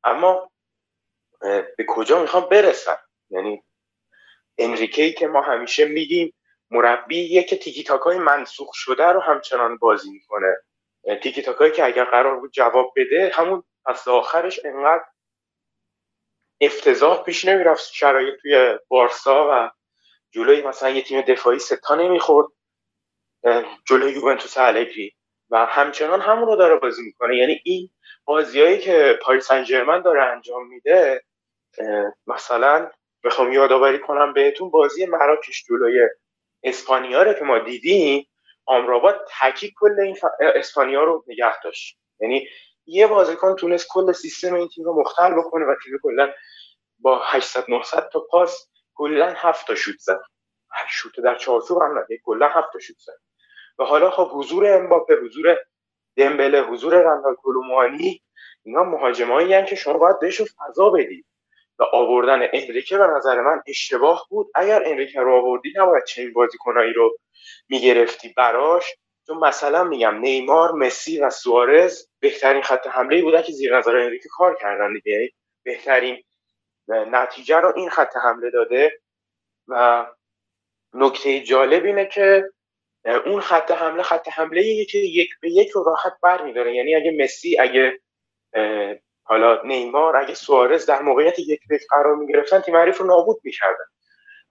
اما 0.04 0.50
به 1.76 1.84
کجا 1.88 2.20
می‌خوام 2.20 2.48
برسن 2.50 2.96
یعنی 3.30 3.64
انریکی 4.58 5.12
که 5.12 5.26
ما 5.26 5.42
همیشه 5.42 5.84
میگیم 5.84 6.34
مربی 6.70 7.42
که 7.42 7.56
تیکی 7.56 7.84
تاکای 7.84 8.18
منسوخ 8.18 8.70
شده 8.74 9.06
رو 9.06 9.20
همچنان 9.20 9.76
بازی 9.76 10.10
می‌کنه. 10.10 10.56
تیکی 11.22 11.42
تاکایی 11.42 11.72
که 11.72 11.84
اگر 11.84 12.04
قرار 12.04 12.40
بود 12.40 12.52
جواب 12.52 12.92
بده 12.96 13.30
همون 13.34 13.62
پس 13.89 14.09
آخرش 14.09 14.61
انقدر 14.66 15.05
افتضاح 16.61 17.22
پیش 17.24 17.45
نمی‌رفت 17.45 17.93
شرایط 17.93 18.34
توی 18.43 18.78
بارسا 18.89 19.49
و 19.53 19.70
جلوی 20.32 20.62
مثلا 20.62 20.91
یه 20.91 21.03
تیم 21.03 21.20
دفاعی 21.22 21.59
ستا 21.59 21.95
نمی‌خورد 21.95 22.49
جلوی 23.89 24.12
یوونتوس 24.12 24.59
الگری 24.59 25.12
و 25.51 25.66
همچنان 25.66 26.20
همون 26.20 26.47
رو 26.49 26.57
داره 26.57 26.76
بازی 26.76 27.03
می‌کنه. 27.03 27.36
یعنی 27.36 27.61
این 27.64 27.91
بازیایی 28.24 28.78
که 28.78 29.18
پاریس 29.22 29.47
سن 29.49 29.64
داره 30.05 30.24
انجام 30.24 30.68
میده 30.68 31.24
مثلا 32.26 32.91
بخوام 33.24 33.53
یادآوری 33.53 33.99
کنم 33.99 34.32
بهتون 34.32 34.70
بازی 34.70 35.07
مراکش 35.07 35.64
جلوی 35.68 36.09
اسپانیا 36.64 37.34
که 37.34 37.45
ما 37.45 37.59
دیدیم 37.59 38.28
آمراباد 38.66 39.28
تکی 39.41 39.74
کل 39.80 40.01
این 40.01 40.18
اسپانیا 40.41 41.05
رو 41.05 41.24
نگه 41.28 41.61
داشت. 41.62 41.99
یعنی 42.20 42.49
یه 42.89 43.07
بازیکن 43.07 43.57
تونست 43.57 43.86
کل 43.91 44.12
سیستم 44.12 44.55
این 44.55 44.68
تیم 44.68 44.84
رو 44.84 45.01
مختل 45.01 45.34
بکنه 45.34 45.64
و 45.66 45.74
تیم 45.84 45.99
کلا 46.03 46.32
با 46.99 47.22
800 47.24 47.64
900 47.70 48.09
تا 48.12 48.20
پاس 48.30 48.68
کلا 48.95 49.34
7 49.36 49.66
تا 49.66 49.74
شوت 49.74 49.99
زد. 49.99 50.20
شوت 50.91 51.20
در 51.20 51.34
چارچوب 51.34 51.82
هم 51.82 51.99
نه 51.99 52.07
کلا 52.24 52.49
7 52.49 52.72
تا 52.72 52.78
شوت 52.78 52.97
زد. 52.99 53.18
و 53.78 53.84
حالا 53.84 54.11
خب 54.11 54.30
حضور 54.32 54.74
امباپه 54.74 55.14
حضور 55.14 55.57
دمبله 56.16 56.62
حضور 56.62 56.95
رندال 56.95 57.34
کلوموانی 57.34 58.22
اینا 58.62 58.84
مهاجمایی 58.84 59.64
که 59.66 59.76
شما 59.76 59.99
باید 59.99 60.20
بهشون 60.20 60.47
فضا 60.47 60.91
بدید. 60.91 61.26
و 61.78 61.82
آوردن 61.93 62.49
انریکه 62.53 62.99
به 62.99 63.07
نظر 63.07 63.41
من 63.41 63.62
اشتباه 63.66 64.26
بود. 64.30 64.51
اگر 64.55 64.82
انریکه 64.86 65.20
رو 65.20 65.34
آوردی 65.34 65.72
نباید 65.76 66.05
چنین 66.05 66.32
بازیکنایی 66.32 66.93
رو 66.93 67.18
می‌گرفتی 67.68 68.34
براش. 68.36 68.84
چون 69.28 69.38
مثلا 69.38 69.84
میگم 69.84 70.18
نیمار 70.18 70.72
مسی 70.72 71.20
و 71.20 71.30
سوارز 71.30 72.06
بهترین 72.20 72.62
خط 72.62 72.86
حمله 72.86 73.22
بودن 73.22 73.42
که 73.42 73.52
زیر 73.52 73.78
نظر 73.78 73.96
انریکه 73.96 74.28
کار 74.36 74.56
کردن 74.60 74.92
دیگه. 74.92 75.30
بهترین 75.64 76.22
نتیجه 76.88 77.56
رو 77.56 77.72
این 77.76 77.90
خط 77.90 78.16
حمله 78.16 78.50
داده 78.50 79.00
و 79.68 80.06
نکته 80.94 81.40
جالب 81.40 81.84
اینه 81.84 82.06
که 82.06 82.50
اون 83.26 83.40
خط 83.40 83.70
حمله 83.70 84.02
خط 84.02 84.28
حمله 84.28 84.84
که 84.84 84.98
یک 84.98 85.30
به 85.40 85.50
یک 85.50 85.70
رو 85.70 85.84
راحت 85.84 86.12
بر 86.22 86.42
میداره. 86.42 86.74
یعنی 86.74 86.94
اگه 86.96 87.16
مسی 87.24 87.58
اگه 87.58 88.00
حالا 89.22 89.62
نیمار 89.64 90.16
اگه 90.16 90.34
سوارز 90.34 90.86
در 90.86 91.02
موقعیت 91.02 91.38
یک 91.38 91.60
به 91.68 91.80
قرار 91.90 92.16
می 92.16 92.32
گرفتن 92.32 92.60
تیم 92.60 92.76
حریف 92.76 92.98
رو 92.98 93.06
نابود 93.06 93.40
می‌کردن. 93.44 93.84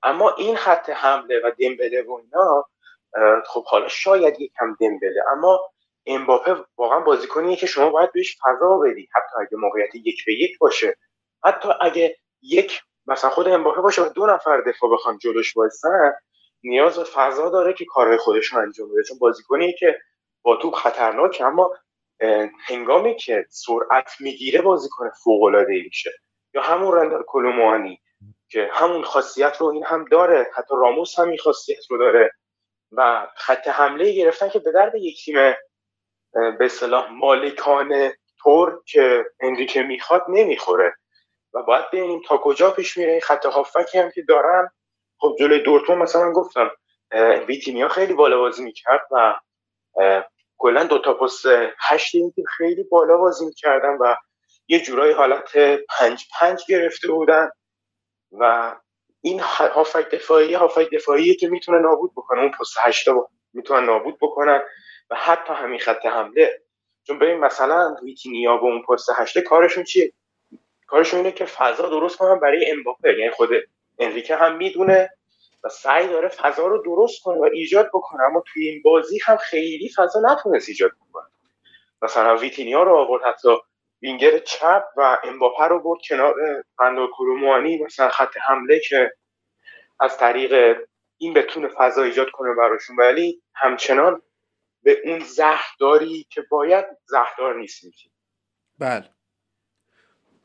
اما 0.03 0.35
این 0.37 0.55
خط 0.55 0.89
حمله 0.89 1.39
و 1.43 1.51
دمبله 1.59 2.01
و 2.01 2.11
اینا 2.11 2.69
خب 3.45 3.63
حالا 3.65 3.87
شاید 3.87 4.41
یکم 4.41 4.75
دمبله 4.79 5.23
اما 5.31 5.59
امباپه 6.05 6.55
واقعا 6.77 6.99
بازیکنیه 6.99 7.55
که 7.55 7.67
شما 7.67 7.89
باید 7.89 8.11
بهش 8.11 8.37
فضا 8.45 8.77
بدی. 8.77 9.09
حتی 9.15 9.35
اگه 9.41 9.57
موقعیت 9.57 9.95
یک 9.95 10.25
به 10.25 10.33
یک 10.33 10.57
باشه. 10.59 10.95
حتی 11.43 11.69
اگه 11.81 12.17
یک 12.41 12.81
مثلا 13.07 13.29
خود 13.29 13.47
امباپه 13.47 13.81
باشه 13.81 14.01
و 14.01 14.09
دو 14.09 14.25
نفر 14.25 14.61
دفاع 14.61 14.89
بخوان 14.93 15.17
جلوش 15.17 15.57
وایسن 15.57 16.13
نیاز 16.63 16.97
به 16.97 17.03
فضا 17.03 17.49
داره 17.49 17.73
که 17.73 17.85
کارهای 17.85 18.17
خودش 18.17 18.45
رو 18.45 18.59
انجام 18.59 18.91
بده. 18.91 19.03
چون 19.03 19.17
بازیکنیه 19.19 19.73
که 19.79 19.99
با 20.41 20.55
توپ 20.55 20.73
خطرناک 20.73 21.41
اما 21.45 21.71
هنگامی 22.67 23.15
که 23.15 23.45
سرعت 23.49 24.11
می‌گیره 24.19 24.61
بازیکن 24.61 25.09
فوق 25.23 25.43
العاده 25.43 25.83
میشه. 25.85 26.11
یا 26.53 26.61
همون 26.61 26.93
رندر 26.95 27.23
کلوموانی 27.27 28.01
که 28.49 28.69
همون 28.73 29.03
خاصیت 29.03 29.57
رو 29.59 29.67
این 29.67 29.83
هم 29.85 30.05
داره. 30.05 30.47
حتی 30.53 30.75
راموس 30.77 31.19
هم 31.19 31.27
این 31.27 31.37
خاصیت 31.37 31.85
رو 31.89 31.97
داره. 31.97 32.31
و 32.91 33.27
خط 33.35 33.67
حمله 33.67 34.11
گرفتن 34.11 34.49
که 34.49 34.59
به 34.59 34.71
درد 34.71 34.95
یک 34.95 35.25
تیم 35.25 35.35
به 36.33 36.65
اصطلاح 36.65 37.09
مالکانه 37.11 38.17
طور 38.43 38.83
که 38.85 39.25
انریکه 39.39 39.81
می‌خواد 39.83 40.25
نمی‌خوره. 40.29 40.95
و 41.53 41.63
باید 41.63 41.85
ببینیم 41.87 42.21
تا 42.27 42.37
کجا 42.37 42.71
پیش 42.71 42.97
میره 42.97 43.11
این 43.11 43.21
خط 43.21 43.45
هافکی 43.45 43.97
هم 43.99 44.11
که 44.11 44.21
دارن. 44.21 44.69
خب 45.19 45.35
جلوی 45.39 45.59
دورتون 45.59 45.97
مثلا 45.97 46.31
گفتم 46.31 46.71
ویتینیا 47.47 47.87
خیلی 47.89 48.13
بالا 48.13 48.37
بازی 48.37 48.63
می‌کرد 48.63 49.07
و 49.11 49.39
کلا 50.57 50.83
دو 50.83 50.99
تا 50.99 51.13
پست 51.13 51.45
هشت 51.79 52.15
این 52.15 52.31
تیم 52.31 52.45
خیلی 52.57 52.83
بالا 52.83 53.17
بازی 53.17 53.45
می‌کردن 53.45 53.97
و 54.01 54.15
یه 54.67 54.79
جورایی 54.79 55.13
حالت 55.13 55.57
پنج 55.99 56.25
پنج 56.39 56.63
گرفته 56.69 57.07
بودن. 57.07 57.49
و 58.39 58.75
این 59.27 59.39
هافک 59.39 60.09
دفاعی 60.09 60.53
هافک 60.53 60.89
دفاعی 60.93 61.35
که 61.35 61.47
می‌تونه 61.47 61.79
نابود 61.79 62.11
بکنه. 62.11 62.41
اون 62.41 62.51
پست 62.51 62.77
هشتا 62.79 63.29
می‌تونن 63.53 63.85
نابود 63.85 64.17
بکنن 64.21 64.61
و 65.09 65.15
حتی 65.15 65.53
همین 65.53 65.79
خط 65.79 66.05
حمله. 66.05 66.61
چون 67.03 67.19
ببین 67.19 67.39
مثلا 67.39 67.95
ویتینیا 68.03 68.57
با 68.57 68.67
اون 68.67 68.81
پست 68.81 69.09
هشته 69.15 69.41
کارشون 69.41 69.83
چیه؟ 69.83 70.13
کارشون 70.87 71.17
اینه 71.17 71.31
که 71.31 71.45
فضا 71.45 71.89
درست 71.89 72.17
کنن 72.17 72.39
برای 72.39 72.71
امباپه. 72.71 73.13
یعنی 73.19 73.31
خود 73.31 73.49
انریکه 73.99 74.35
هم 74.35 74.57
می‌دونه 74.57 75.09
و 75.63 75.69
سعی 75.69 76.07
داره 76.07 76.27
فضا 76.27 76.67
رو 76.67 76.83
درست 76.83 77.23
کنه 77.23 77.37
و 77.37 77.49
ایجاد 77.53 77.87
بکنه. 77.93 78.23
اما 78.23 78.43
توی 78.47 78.67
این 78.67 78.81
بازی 78.81 79.19
هم 79.23 79.37
خیلی 79.37 79.89
فضا 79.95 80.19
نتونست 80.23 80.69
ایجاد 80.69 80.91
بکنه. 81.09 81.27
مثلا 82.01 82.37
ویتینیا 82.37 82.83
رو 82.83 82.95
آورد 82.97 83.23
حتی 83.23 83.49
وینگر 84.01 84.39
چپ 84.39 84.83
و 84.97 85.17
امباپه 85.23 85.63
رو 85.63 85.79
برد 85.79 85.99
کنار 86.09 86.33
فندو 86.77 87.07
کروموانی 87.07 87.83
مثلا 87.83 88.09
خط 88.09 88.37
حمله 88.47 88.79
که 88.89 89.13
از 89.99 90.17
طریق 90.17 90.77
این 91.17 91.33
بتونه 91.33 91.67
فضا 91.67 92.03
ایجاد 92.03 92.27
کنه 92.33 92.53
براشون. 92.53 92.95
ولی 92.95 93.41
همچنان 93.55 94.21
به 94.83 95.01
اون 95.03 95.19
زهرداری 95.19 96.27
که 96.29 96.41
باید 96.51 96.85
زهردار 97.05 97.59
نیست 97.59 97.81
بله. 98.79 99.09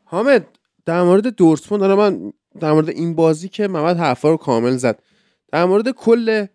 حامد 0.04 0.58
در 0.86 1.02
مورد 1.02 1.26
دورتموند 1.26 1.84
من 1.84 2.32
در 2.60 2.72
مورد 2.72 2.88
این 2.88 3.14
بازی 3.14 3.48
که 3.48 3.68
محمد 3.68 3.96
حرفا 3.96 4.30
رو 4.30 4.36
کامل 4.36 4.70
زد. 4.70 5.02
در 5.52 5.64
مورد 5.64 5.90
کل 5.90 6.46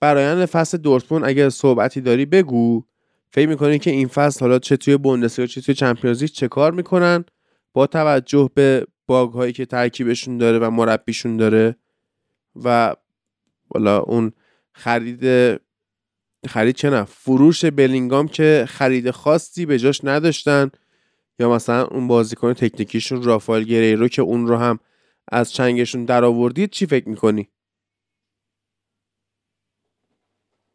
برایند 0.00 0.46
فصل 0.46 0.78
دورتموند 0.78 1.24
اگر 1.24 1.48
صحبتی 1.48 2.00
داری 2.00 2.26
بگو. 2.26 2.84
فکر 3.32 3.48
می‌کنی 3.48 3.78
که 3.78 3.90
این 3.90 4.08
فصل 4.08 4.40
حالا 4.40 4.58
چه 4.58 4.76
توی 4.76 4.96
بوندسلیگا 4.96 5.46
چه 5.46 5.60
توی 5.60 5.74
چمپیونز 5.74 6.24
چه 6.24 6.48
کار 6.48 6.72
می‌کنن 6.72 7.24
با 7.72 7.86
توجه 7.86 8.50
به 8.54 8.86
باگ 9.06 9.32
هایی 9.32 9.52
که 9.52 9.66
ترکیبشون 9.66 10.38
داره 10.38 10.58
و 10.58 10.70
مربیشون 10.70 11.36
داره 11.36 11.76
و 12.64 12.96
والا 13.70 13.98
اون 13.98 14.32
خرید 14.72 15.60
خرید 16.48 16.74
چه 16.74 16.90
نه 16.90 17.04
فروش 17.04 17.64
بلینگام 17.64 18.28
که 18.28 18.64
خرید 18.68 19.10
خاصی 19.10 19.66
به 19.66 19.78
جاش 19.78 20.04
نداشتن 20.04 20.70
یا 21.38 21.50
مثلا 21.50 21.84
اون 21.84 22.08
بازیکن 22.08 22.52
تکنیکیشون 22.52 23.22
رافائل 23.22 23.62
گریرو 23.62 24.08
که 24.08 24.22
اون 24.22 24.46
رو 24.46 24.56
هم 24.56 24.78
از 25.32 25.52
چنگشون 25.52 26.04
در 26.04 26.24
آوردید 26.24 26.70
چی 26.70 26.86
فکر 26.86 27.08
می‌کنی؟ 27.08 27.48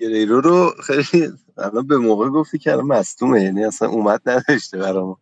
گریرو 0.09 0.41
رو 0.41 0.73
خیلی 0.83 1.31
الان 1.57 1.87
به 1.87 1.97
موقع 1.97 2.29
گفتی 2.29 2.57
که 2.57 2.71
الان 2.71 2.85
مستومه 2.85 3.43
یعنی 3.43 3.65
اصلا 3.65 3.89
اومد 3.89 4.21
نداشته 4.25 4.77
برام. 4.77 5.17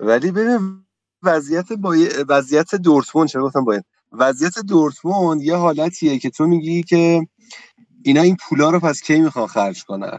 ولی 0.00 0.30
ببین 0.30 0.84
وضعیت 1.22 1.72
با 1.72 1.96
وضعیت 2.28 2.74
دورتموند 2.74 3.28
چرا 3.28 3.46
گفتم 3.46 3.64
باید 3.64 3.84
وضعیت 4.12 4.58
دورتموند 4.58 5.42
یه 5.42 5.56
حالتیه 5.56 6.18
که 6.18 6.30
تو 6.30 6.46
میگی 6.46 6.82
که 6.82 7.26
اینا 8.02 8.22
این 8.22 8.36
پولا 8.40 8.70
رو 8.70 8.80
پس 8.80 9.00
کی 9.02 9.20
می‌خوان 9.20 9.46
خرج 9.46 9.84
کنن؟ 9.84 10.18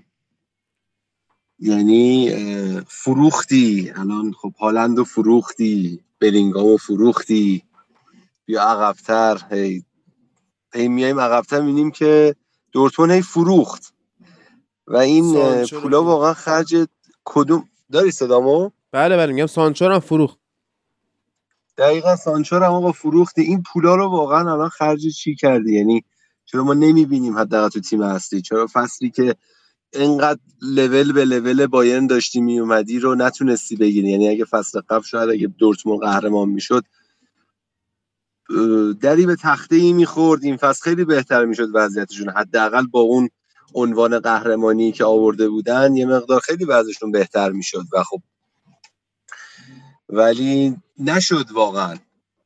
یعنی 1.60 2.32
فروختی. 2.88 3.92
الان 3.96 4.34
خب 4.34 4.54
هالند 4.60 5.00
و 5.00 5.04
فروختی 5.04 6.04
بلینگام 6.20 6.66
و 6.66 6.78
فروختی. 6.78 7.64
بیا 8.46 8.64
عقبتر 8.64 9.42
هی 9.52 9.84
هی 10.74 10.88
میایم 10.88 11.20
عقبتر 11.20 11.62
می‌بینیم 11.62 11.92
که 11.92 12.36
دورتموند 12.72 13.22
فروخت. 13.22 13.94
و 14.88 14.98
این 14.98 15.66
پولا 15.66 16.04
واقعا 16.04 16.34
خرج 16.34 16.88
کدوم 17.26 17.70
داری 17.92 18.12
صدامو؟ 18.12 18.72
بله 18.92 19.18
بله 19.18 19.34
میگم 19.34 19.48
سانچو 19.48 19.90
هم 19.90 20.00
فروخت. 20.00 20.38
دقیقا 21.78 22.16
سانچو 22.16 22.56
هم 22.56 22.72
آقا 22.72 22.92
فروختی. 22.92 23.42
این 23.42 23.64
پولا 23.74 23.96
رو 23.96 24.10
واقعا 24.10 24.54
الان 24.54 24.70
خرج 24.70 25.08
چی 25.08 25.36
کردی؟ 25.36 25.74
یعنی 25.74 26.04
چرا 26.46 26.64
ما 26.64 26.74
نمی‌بینیم 26.74 27.38
حداقل 27.38 27.70
تو 27.70 27.80
تیم 27.80 28.02
اصلی؟ 28.02 28.42
چرا 28.42 28.68
فصلی 28.74 29.10
که 29.10 29.36
انقدر 29.94 30.40
لول 30.62 31.12
به 31.12 31.26
لول 31.26 31.66
بایرن 31.66 32.08
داشتی 32.08 32.42
میومدی 32.42 33.00
رو 33.00 33.16
نتونستی 33.16 33.76
بگیری؟ 33.76 34.10
یعنی 34.10 34.30
اگه 34.30 34.46
فصل 34.46 34.82
قبل 34.90 35.04
شاید 35.04 35.30
اگه 35.30 35.48
دورتموند 35.48 36.00
قهرمان 36.00 36.50
می‌شد 36.50 36.84
دری 39.02 39.26
به 39.26 39.36
تخته 39.36 39.76
ای 39.76 39.94
می‌خورد. 39.94 40.44
این 40.44 40.58
فصل 40.58 40.82
خیلی 40.84 41.06
بهتر 41.06 41.46
می‌شد 41.46 41.68
وضعیتشون. 41.74 42.30
حداقل 42.30 42.88
با 42.88 43.00
اون 43.00 43.30
عنوان 43.74 44.20
قهرمانی 44.20 44.92
که 44.92 45.06
آورده 45.06 45.50
بودن 45.50 45.96
یه 45.96 46.06
مقدار 46.06 46.40
خیلی 46.40 46.66
وضعشون 46.66 47.12
بهتر 47.12 47.52
می‌شد 47.52 47.86
و 47.94 48.04
خب. 48.04 48.22
ولی 50.10 50.78
نشد 51.00 51.52
واقعا. 51.52 51.98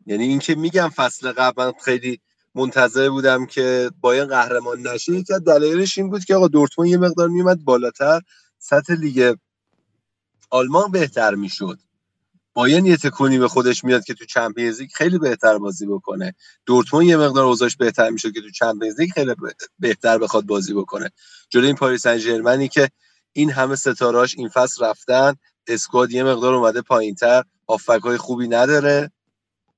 یعنی 0.05 0.23
اینکه 0.23 0.55
میگم 0.55 0.89
فصل 0.89 1.31
قبل 1.31 1.65
من 1.65 1.73
خیلی 1.85 2.19
منتظر 2.55 3.09
بودم 3.09 3.45
که 3.45 3.91
باید 4.01 4.29
قهرمان 4.29 4.87
نشه 4.87 5.13
از 5.13 5.43
دلایلش 5.43 5.97
این 5.97 6.09
بود 6.09 6.25
که 6.25 6.35
آقا 6.35 6.47
دورتموند 6.47 6.91
یه 6.91 6.97
مقدار 6.97 7.27
میومد 7.27 7.63
بالاتر. 7.63 8.21
سطح 8.59 8.93
لیگ 8.93 9.35
آلمان 10.49 10.91
بهتر 10.91 11.35
می‌شد. 11.35 11.79
بایرن 12.53 12.85
یه 12.85 12.97
تکونی 12.97 13.39
به 13.39 13.47
خودش 13.47 13.83
میاد 13.83 14.03
که 14.03 14.13
تو 14.13 14.25
چمپیونز 14.25 14.81
لیگ 14.81 14.89
خیلی 14.93 15.19
بهتر 15.19 15.57
بازی 15.57 15.85
بکنه. 15.85 16.35
دورتموند 16.65 17.07
یه 17.07 17.17
مقدار 17.17 17.45
اوضاعش 17.45 17.77
بهتر 17.77 18.09
میشه 18.09 18.31
که 18.31 18.41
تو 18.41 18.49
چمپیونز 18.49 18.99
لیگ 18.99 19.11
خیلی 19.11 19.35
بهتر 19.79 20.17
بخواد 20.17 20.45
بازی 20.45 20.73
بکنه. 20.73 21.09
جلوی 21.49 21.67
این 21.67 21.75
پاریس 21.75 22.01
سن 22.07 22.67
که 22.67 22.89
این 23.33 23.51
همه 23.51 23.75
ستاراش 23.75 24.35
این 24.37 24.49
فصل 24.49 24.85
رفتن 24.85 25.35
اسکواد 25.67 26.11
یه 26.11 26.23
مقدار 26.23 26.53
اومده 26.53 26.81
پایینتر 26.81 27.43
آفک 27.67 28.01
های 28.03 28.17
خوبی 28.17 28.47
نداره. 28.47 29.11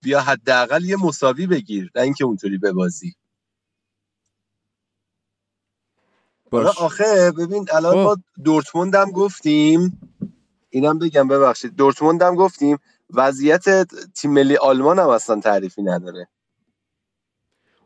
بیا 0.01 0.21
حداقل 0.21 0.86
یه 0.86 0.95
مساوی 0.95 1.47
بگیر 1.47 1.91
نه 1.95 2.01
اینکه 2.01 2.26
اونطوری 2.26 2.57
ببازی. 2.57 3.15
باش. 6.51 6.78
آخه 6.78 7.32
ببین 7.32 7.67
الان 7.74 8.03
ما 8.03 8.17
دورتموند 8.43 8.95
هم 8.95 9.11
گفتیم. 9.11 9.99
اینم 10.74 10.99
بگم 10.99 11.28
ببخشید. 11.28 11.76
دورتموند 11.76 12.21
هم 12.21 12.36
گفتیم 12.36 12.78
وضعیت 13.13 13.65
تیم 14.13 14.32
ملی 14.32 14.57
آلمان 14.57 14.99
هم 14.99 15.09
اصلا 15.09 15.39
تعریفی 15.39 15.84
نداره. 15.84 16.28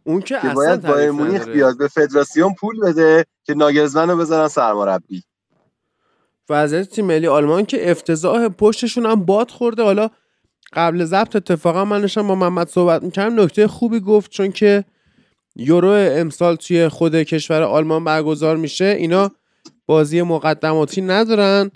اون 0.04 0.22
که, 0.22 0.40
که 0.42 0.50
باید 0.50 0.82
بایر 0.82 1.12
مونیخ 1.12 1.48
بیاد 1.48 1.78
به 1.78 1.88
فدراسیون 1.88 2.54
پول 2.54 2.80
بده 2.80 3.26
که 3.44 3.54
ناگزمن 3.54 4.10
رو 4.10 4.18
بذارن 4.18 4.48
سرمربی. 4.48 5.24
وضعیت 6.50 6.90
تیم 6.90 7.06
ملی 7.06 7.28
آلمان 7.28 7.66
که 7.66 7.92
افتضاح 7.92 8.48
پشتشون 8.50 9.06
هم 9.06 9.26
باد 9.26 9.52
خورده. 9.52 9.84
حالا 9.84 10.10
قبل 10.74 11.06
ضبط 11.06 11.36
اتفاقا 11.36 11.86
من 11.86 12.08
با 12.16 12.36
محمد 12.36 12.68
صحبت 12.68 13.04
می‌کردم. 13.04 13.42
نکته 13.42 13.68
خوبی 13.68 14.00
گفت 14.00 14.32
چون 14.32 14.52
که 14.52 14.86
یورو 15.56 15.90
امسال 15.90 16.56
توی 16.56 16.88
خود 16.88 17.16
کشور 17.16 17.62
آلمان 17.62 18.04
برگزار 18.04 18.58
میشه. 18.58 18.86
اینا 18.86 19.32
بازی 19.86 20.22
مقدماتی 20.22 21.02
ندارن. 21.02 21.72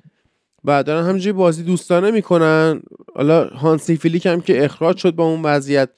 و 0.63 0.83
دارن 0.83 1.05
همینجوری 1.05 1.33
بازی 1.33 1.63
دوستانه 1.63 2.11
می‌کنن. 2.11 2.81
حالا 3.15 3.47
هانسی 3.47 3.97
فیلیک 3.97 4.25
هم 4.25 4.41
که 4.41 4.65
اخراج 4.65 4.97
شد 4.97 5.15
با 5.15 5.23
اون 5.25 5.41
وضعیت 5.41 5.89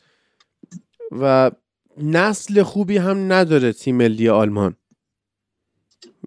و 1.12 1.52
نسل 1.98 2.64
خوبی 2.64 2.98
هم 2.98 3.34
نداره 3.34 3.74
تیم 3.74 3.96
ملی 3.96 4.30
آلمان. 4.30 4.76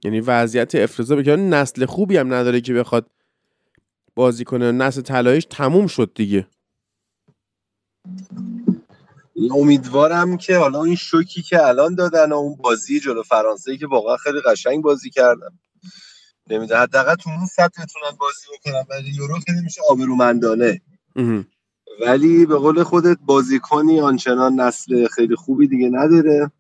یعنی 0.05 0.21
وضعیت 0.21 0.75
افتضاح 0.75 1.23
بکنه 1.23 1.37
نسل 1.37 1.87
خوبی 1.87 2.17
هم 2.17 2.35
نداره 2.35 2.61
که 2.61 2.75
بخواد 2.75 3.11
بازی 4.15 4.45
کنه. 4.45 4.73
نسل 4.73 5.01
طلاییش 5.01 5.47
تموم 5.51 5.87
شد 5.87 6.13
دیگه. 6.15 6.47
امیدوارم 9.51 10.37
که 10.37 10.57
حالا 10.57 10.85
این 10.85 10.97
شوکی 10.97 11.43
که 11.43 11.67
الان 11.67 11.95
دادن 11.95 12.33
و 12.33 12.35
اون 12.35 12.57
بازی 12.57 13.01
جلو 13.01 13.23
فرانسه 13.23 13.77
که 13.77 13.87
واقعا 13.87 14.17
خیلی 14.17 14.41
قشنگ 14.41 14.83
بازی 14.83 15.11
کردن. 15.11 15.59
نمیده 16.51 16.79
حداقل 16.79 17.15
تو 17.15 17.31
اون 17.31 17.47
سطح 17.47 17.83
بتونن 17.83 18.17
بازی 18.21 18.47
بکنن 18.55 18.85
ولی 18.91 19.11
یورو 19.11 19.39
خیلی 19.47 19.61
میشه 19.61 19.81
آبرومندانه. 19.91 20.81
ولی 22.01 22.47
به 22.47 22.57
قول 22.59 22.83
خودت 22.83 23.19
بازیکنی 23.27 24.01
آنچنان 24.01 24.61
نسل 24.61 25.07
خیلی 25.09 25.35
خوبی 25.37 25.69
دیگه 25.69 25.89
نداره. 25.89 26.51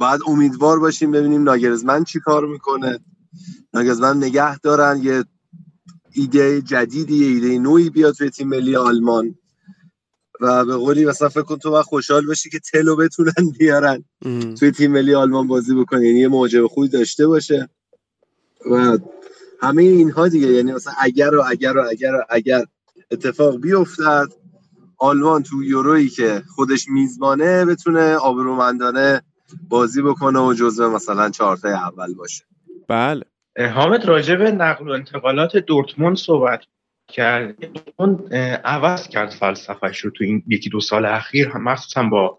بعد 0.00 0.20
امیدوار 0.26 0.78
باشیم 0.78 1.10
ببینیم 1.10 1.42
ناگرزمن 1.42 2.04
چی 2.04 2.20
کار 2.20 2.46
می‌کنه. 2.46 2.98
ناگرزمن 3.74 4.16
نگه 4.16 4.58
دارن 4.58 5.00
یه 5.02 5.24
ایده 6.12 6.62
جدیدی 6.62 7.24
ایده 7.24 7.58
نوعی 7.58 7.90
بیاد 7.90 8.14
توی 8.14 8.30
تیم 8.30 8.48
ملی 8.48 8.76
آلمان. 8.76 9.34
و 10.40 10.64
به 10.64 10.76
قولی 10.76 11.04
مثلا 11.04 11.28
فکر 11.28 11.42
کن 11.42 11.56
تو 11.58 11.82
خوشحال 11.82 12.26
باشی 12.26 12.50
که 12.50 12.58
تلو 12.58 12.96
بتونن 12.96 13.50
بیارن. 13.58 14.04
توی 14.58 14.70
تیم 14.70 14.92
ملی 14.92 15.14
آلمان 15.14 15.46
بازی 15.46 15.74
بکنه 15.74 16.06
یعنی 16.06 16.20
یه 16.20 16.28
موجب 16.28 16.66
خوبی 16.66 16.88
داشته 16.88 17.26
باشه. 17.26 17.68
و 18.70 18.98
همه 19.60 19.82
اینها 19.82 20.28
دیگه. 20.28 20.46
یعنی 20.46 20.72
مثلا 20.72 20.92
اگر 21.00 21.34
و 21.34 21.44
اگر 21.46 21.76
و 21.76 21.84
اگر 21.90 22.14
و 22.14 22.24
اگر 22.30 22.64
اتفاق 23.10 23.60
بیفتد 23.60 24.28
آلمان 24.98 25.42
تو 25.42 25.62
یورویی 25.62 26.08
که 26.08 26.42
خودش 26.54 26.88
میزبانه 26.88 27.64
بتونه 27.64 28.14
آبرومندانه 28.14 29.22
بازی 29.68 30.02
بکنه 30.02 30.40
و 30.40 30.54
جزو 30.54 30.90
مثلا 30.90 31.30
چهارتای 31.30 31.72
اول 31.72 32.14
باشه. 32.14 32.44
بله. 32.88 33.24
حامد 33.74 34.04
راجع 34.04 34.34
به 34.34 34.52
نقل 34.52 34.88
و 34.88 34.92
انتقالات 34.92 35.56
دورتموند 35.56 36.16
صحبت 36.16 36.60
کرد. 37.08 37.54
اون 37.96 38.32
عوض 38.64 39.08
کرد 39.08 39.30
فلسفهش 39.30 39.98
رو 39.98 40.10
تو 40.10 40.24
این 40.24 40.42
یکی 40.46 40.70
دو 40.70 40.80
سال 40.80 41.06
اخیر. 41.06 41.56
مخصوصا 41.56 42.02
با 42.02 42.38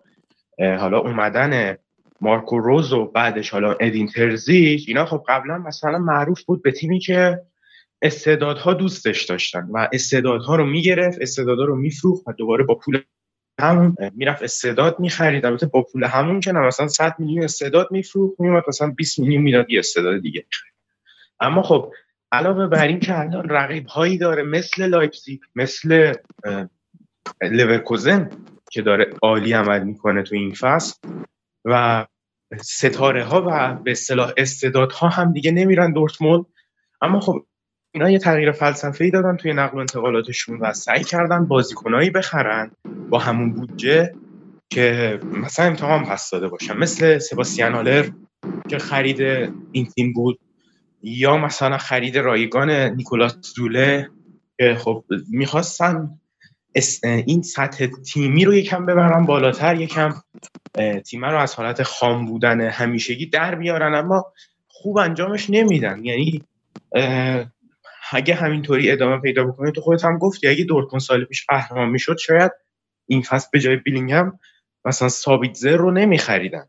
حالا 0.59 0.99
اومدن 0.99 1.77
مارکو 2.21 2.59
روز 2.59 2.93
و 2.93 3.05
بعدش 3.05 3.49
حالا 3.49 3.73
ادین 3.79 4.07
ترزیش 4.07 4.87
اینا 4.87 5.05
خب 5.05 5.23
قبلا 5.27 5.57
مثلا 5.57 5.97
معروف 5.97 6.43
بود 6.43 6.63
به 6.63 6.71
تیمی 6.71 6.99
که 6.99 7.41
استعدادها 8.01 8.73
دوستش 8.73 9.23
داشتن 9.23 9.69
و 9.73 9.87
استعدادها 9.93 10.55
رو 10.55 10.65
می‌گرفت 10.65 11.21
استعدادها 11.21 11.65
رو 11.65 11.75
میفروخت 11.75 12.27
و 12.27 12.33
دوباره 12.33 12.63
با 12.63 12.75
پول 12.75 13.01
همون 13.59 13.95
می‌رفت 14.15 14.43
استعداد 14.43 14.99
می‌خرید. 14.99 15.45
البته 15.45 15.65
با 15.65 15.81
پول 15.81 16.03
همون 16.03 16.39
که 16.39 16.51
مثلا 16.51 16.87
100 16.87 17.15
میلیون 17.19 17.43
استعداد 17.43 17.87
میفروخت 17.91 18.39
میومد 18.39 18.63
مثلا 18.67 18.87
20 18.91 19.19
میلیون 19.19 19.41
می‌داد 19.41 19.69
یه 19.69 19.79
استعداد 19.79 20.21
دیگه 20.21 20.45
اما 21.39 21.61
خب 21.61 21.93
علاوه 22.31 22.67
بر 22.67 22.87
این 22.87 22.99
که 22.99 23.19
الان 23.19 23.49
رقیب 23.49 23.87
هایی 23.87 24.17
داره 24.17 24.43
مثل 24.43 24.87
لایپزیگ 24.87 25.39
مثل 25.55 26.13
لورکوزن 27.41 28.29
که 28.71 28.81
داره 28.81 29.13
عالی 29.21 29.53
عمل 29.53 29.83
می‌کنه 29.83 30.23
تو 30.23 30.35
این 30.35 30.53
فصل 30.53 30.99
و 31.65 32.05
ستاره 32.61 33.23
ها 33.23 33.43
و 33.47 33.75
به 33.83 33.91
اصطلاح 33.91 34.33
استعدادها 34.37 35.09
هم 35.09 35.33
دیگه 35.33 35.51
نمیرن 35.51 35.93
دورتموند. 35.93 36.45
اما 37.01 37.19
خب 37.19 37.45
اینا 37.91 38.09
یه 38.09 38.19
تغییر 38.19 38.51
فلسفه 38.51 39.05
ای 39.05 39.11
دادن 39.11 39.37
توی 39.37 39.53
نقل 39.53 39.77
و 39.77 39.79
انتقالاتشون 39.79 40.59
و 40.59 40.73
سعی 40.73 41.03
کردن 41.03 41.45
بازیکنایی 41.45 42.09
بخرن 42.09 42.71
با 43.09 43.19
همون 43.19 43.53
بودجه 43.53 44.13
که 44.69 45.19
مثلا 45.23 45.65
امتحان 45.65 46.05
پس 46.05 46.29
داده 46.29 46.47
باشن. 46.47 46.77
مثل 46.77 47.17
سباستیان 47.17 47.75
آلر 47.75 48.09
که 48.69 48.77
خرید 48.77 49.21
این 49.71 49.85
تیم 49.85 50.13
بود. 50.13 50.39
یا 51.01 51.37
مثلا 51.37 51.77
خرید 51.77 52.17
رایگان 52.17 52.69
نیکولاس 52.71 53.37
زوله 53.55 54.09
که 54.57 54.75
خب 54.75 55.05
می‌خواستن 55.29 56.09
این 57.03 57.41
سطح 57.41 57.87
تیمی 58.13 58.45
رو 58.45 58.53
یکم 58.53 58.85
ببرن 58.85 59.25
بالاتر 59.25 59.75
یکم 59.75 60.13
تیم 61.05 61.25
رو 61.25 61.37
از 61.37 61.55
حالت 61.55 61.83
خام 61.83 62.25
بودن 62.25 62.61
همیشگی 62.61 63.25
در 63.25 63.55
بیارن 63.55 63.95
اما 63.95 64.33
خوب 64.67 64.97
انجامش 64.97 65.49
نمیدن. 65.49 66.05
یعنی 66.05 66.43
اگه 68.11 68.35
همینطوری 68.35 68.91
ادامه 68.91 69.21
پیدا 69.21 69.43
بکنه 69.43 69.71
تو 69.71 69.81
خودت 69.81 70.05
هم 70.05 70.17
گفتی 70.17 70.47
اگه 70.47 70.63
دورتموند 70.63 71.01
سال 71.01 71.25
پیش 71.25 71.45
قهرمان 71.49 71.89
می‌شد 71.89 72.17
شاید 72.17 72.51
این 73.07 73.21
فصل 73.21 73.47
به 73.53 73.59
جای 73.59 73.75
بیلینگهم 73.75 74.39
مثلا 74.85 75.09
سابیتزر 75.09 75.77
رو 75.77 75.91
نمیخریدن. 75.91 76.65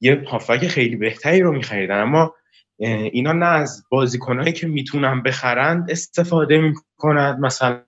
یه 0.00 0.24
هافک 0.26 0.68
خیلی 0.68 0.96
بهتری 0.96 1.40
رو 1.40 1.52
میخریدن 1.52 2.00
اما 2.00 2.34
اینا 2.78 3.32
نه 3.32 3.46
از 3.46 3.84
بازیکنهایی 3.90 4.52
که 4.52 4.66
می‌تونن 4.66 5.22
بخرند 5.22 5.90
استفاده 5.90 6.58
می‌کنند. 6.58 7.38
مثلا 7.38 7.82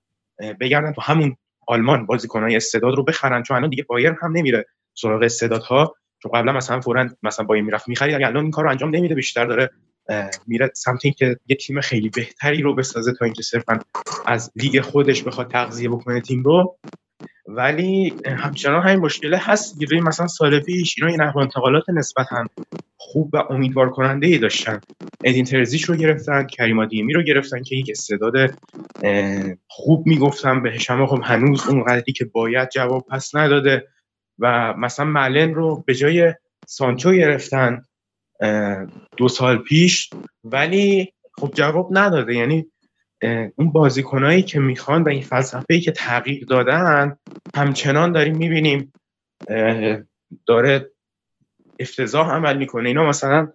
بگردن 0.60 0.92
تو 0.92 1.00
همون 1.00 1.36
آلمان 1.66 2.06
بازیکنهای 2.06 2.56
استعداد 2.56 2.96
رو 2.96 3.04
بخرن 3.04 3.42
چون 3.42 3.56
الان 3.56 3.70
دیگه 3.70 3.82
بایرن 3.82 4.16
هم 4.22 4.36
نمیره 4.36 4.66
سراغ 4.94 5.22
استعدادها. 5.22 5.94
چون 6.22 6.32
قبلا 6.32 6.52
مثلا 6.52 6.80
فورا 6.80 7.08
مثلا 7.22 7.46
بایر 7.46 7.62
می‌رفت 7.62 7.88
می‌خرید 7.88 8.14
الان 8.14 8.36
این 8.36 8.50
کار 8.50 8.64
رو 8.64 8.70
انجام 8.70 8.96
نمیده 8.96 9.14
بیشتر 9.14 9.46
داره 9.46 9.70
میره 10.46 10.70
سمت 10.74 11.04
اینکه 11.04 11.36
یه 11.46 11.56
تیم 11.56 11.80
خیلی 11.80 12.08
بهتری 12.08 12.62
رو 12.62 12.74
بسازه 12.74 13.12
تا 13.12 13.24
اینکه 13.24 13.42
صرفا 13.42 13.78
از 14.26 14.52
لیگ 14.56 14.80
خودش 14.80 15.22
بخواد 15.22 15.50
تغذیه 15.50 15.88
بکنه 15.88 16.20
تیم 16.20 16.42
رو. 16.42 16.78
ولی 17.46 18.14
همچنان 18.26 18.82
همین 18.82 18.98
مشکله 18.98 19.38
هست. 19.38 19.82
روی 19.90 20.00
مثلا 20.00 20.26
سال 20.26 20.60
پیش 20.60 20.94
اینا 20.98 21.10
این 21.10 21.22
نقل 21.22 21.40
انتقالات 21.40 21.90
نسبتا 21.90 22.44
خوب 22.96 23.30
و 23.32 23.36
امیدوار 23.50 23.90
کننده 23.90 24.26
ای 24.26 24.38
داشتن. 24.38 24.80
ادین 25.24 25.44
ترزیش 25.44 25.84
رو 25.84 25.96
گرفتن 25.96 26.46
کریم 26.46 26.86
دیمی 26.86 27.12
رو 27.12 27.22
گرفتن 27.22 27.62
که 27.62 27.76
یک 27.76 27.90
استعداد 27.90 28.34
خوب 29.68 30.06
می‌گفتن 30.06 30.62
بهش. 30.62 30.90
اما 30.90 31.06
خب 31.06 31.20
هنوز 31.24 31.68
اون 31.68 31.84
قدری 31.84 32.12
که 32.12 32.24
باید 32.24 32.68
جواب 32.68 33.06
پس 33.06 33.34
نداده 33.34 33.86
و 34.38 34.74
مثلا 34.78 35.06
ملن 35.06 35.54
رو 35.54 35.84
به 35.86 35.94
جای 35.94 36.34
سانچو 36.66 37.12
گرفتن 37.12 37.82
دو 39.16 39.28
سال 39.28 39.58
پیش. 39.58 40.10
ولی 40.44 41.12
خب 41.34 41.50
جواب 41.54 41.88
نداده. 41.90 42.34
یعنی 42.34 42.66
اون 43.56 43.72
بازیکنایی 43.72 44.42
که 44.42 44.60
می‌خوان 44.60 45.02
و 45.02 45.08
این 45.08 45.22
فلسفه 45.22 45.80
که 45.80 45.92
تغییر 45.92 46.44
دادن 46.44 47.16
همچنان 47.54 48.12
داریم 48.12 48.36
می‌بینیم 48.36 48.92
داره 50.46 50.90
افتضاح 51.78 52.30
عمل 52.30 52.56
می‌کنه. 52.56 52.88
اینا 52.88 53.08
مثلا 53.08 53.52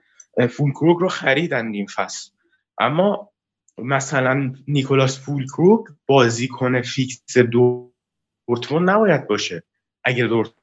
فولکروگ 0.50 0.98
رو 0.98 1.08
خریدن 1.08 1.74
این 1.74 1.88
فصل. 1.88 2.32
اما 2.80 3.32
مثلا 3.78 4.54
نیکولاس 4.68 5.20
فولکروگ 5.20 5.86
بازیکن 6.08 6.82
فیکس 6.82 7.38
دورتموند 7.38 8.90
نباید 8.90 9.28
باشه. 9.28 9.64
اگر 10.04 10.28
دورتموند 10.28 10.62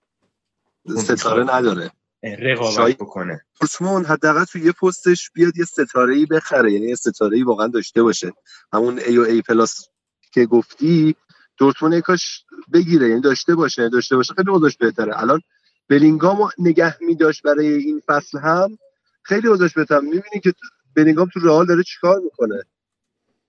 ستاره 0.99 1.57
نداره. 1.57 1.91
رقابت 2.23 2.97
بکنه. 2.97 3.41
دورتموند 3.61 4.07
حداقل 4.07 4.45
تو 4.45 4.59
یه 4.59 4.73
پستش 4.73 5.31
بیاد 5.31 5.57
یه 5.57 5.65
ستاره 5.65 6.15
ای 6.15 6.27
بخره. 6.27 6.73
یعنی 6.73 6.87
یه 6.87 6.95
ستاره 6.95 7.37
ای 7.37 7.43
واقعا 7.43 7.67
داشته 7.67 8.03
باشه. 8.03 8.33
همون 8.73 8.99
A 8.99 9.19
و 9.19 9.23
A 9.23 9.43
plus 9.43 9.89
که 10.33 10.47
گفتی 10.47 11.17
دورتموند 11.57 12.01
کاش 12.01 12.45
بگیره. 12.73 13.09
یعنی 13.09 13.21
داشته 13.21 13.55
باشه. 13.55 13.89
داشته 13.89 14.17
باشه 14.17 14.35
خیلی 14.35 14.51
اوضاعش 14.51 14.77
بهتره. 14.77 15.21
الان 15.21 15.41
بلینگام 15.89 16.51
نگه 16.59 16.97
می 17.01 17.17
داشت 17.17 17.43
برای 17.43 17.67
این 17.67 18.03
فصل 18.07 18.39
هم. 18.39 18.79
خیلی 19.23 19.49
اوضاعش 19.49 19.75
بهتر. 19.75 20.01
می‌بینی 20.01 20.41
که 20.43 20.55
بلینگام 20.97 21.29
تو 21.33 21.41
رئال 21.41 21.67
داره 21.67 21.83
چیکار 21.83 22.17
می‌کنه؟ 22.25 22.63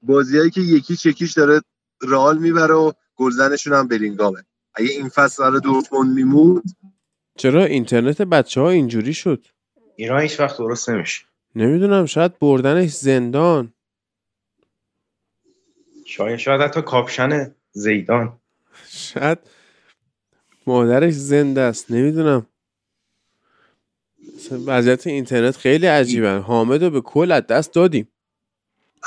بازیایی 0.01 0.49
که 0.49 0.61
یکی 0.61 0.95
چکیش 0.95 1.33
داره 1.33 1.61
رئال 2.01 2.37
می‌بره 2.37 2.73
و 2.73 2.91
گلزنشون 3.15 3.73
هم 3.73 3.87
بلینگامه. 3.87 4.43
اگه 4.75 4.89
این 4.89 5.09
فصل 5.09 5.43
برای 5.43 5.59
دورتموند 5.59 6.15
میموند 6.15 6.63
چرا 7.37 7.63
اینترنت 7.63 8.21
بچه 8.21 8.61
ها 8.61 8.69
اینجوری 8.69 9.13
شد؟ 9.13 9.45
ایران 9.95 10.21
هیچ 10.21 10.39
وقت 10.39 10.57
درست 10.57 10.89
نمیشه. 10.89 11.25
نمی‌دونم 11.55 12.05
شاید 12.05 12.39
بردنش 12.39 12.89
زندان. 12.89 13.73
شاید 16.05 16.37
شاید 16.37 16.61
حتی 16.61 16.81
کاپشن 16.81 17.55
زیدان. 17.71 18.39
شاید 18.87 19.37
مادرش 20.67 21.13
زنده 21.13 21.61
است 21.61 21.91
نمی‌دونم. 21.91 22.47
وضعیت 24.65 25.07
اینترنت 25.07 25.57
خیلی 25.57 25.85
عجیبه. 25.87 26.37
حامد 26.37 26.83
رو 26.83 26.89
به 26.89 27.01
کل 27.01 27.31
از 27.31 27.47
دست 27.47 27.73
دادیم. 27.73 28.07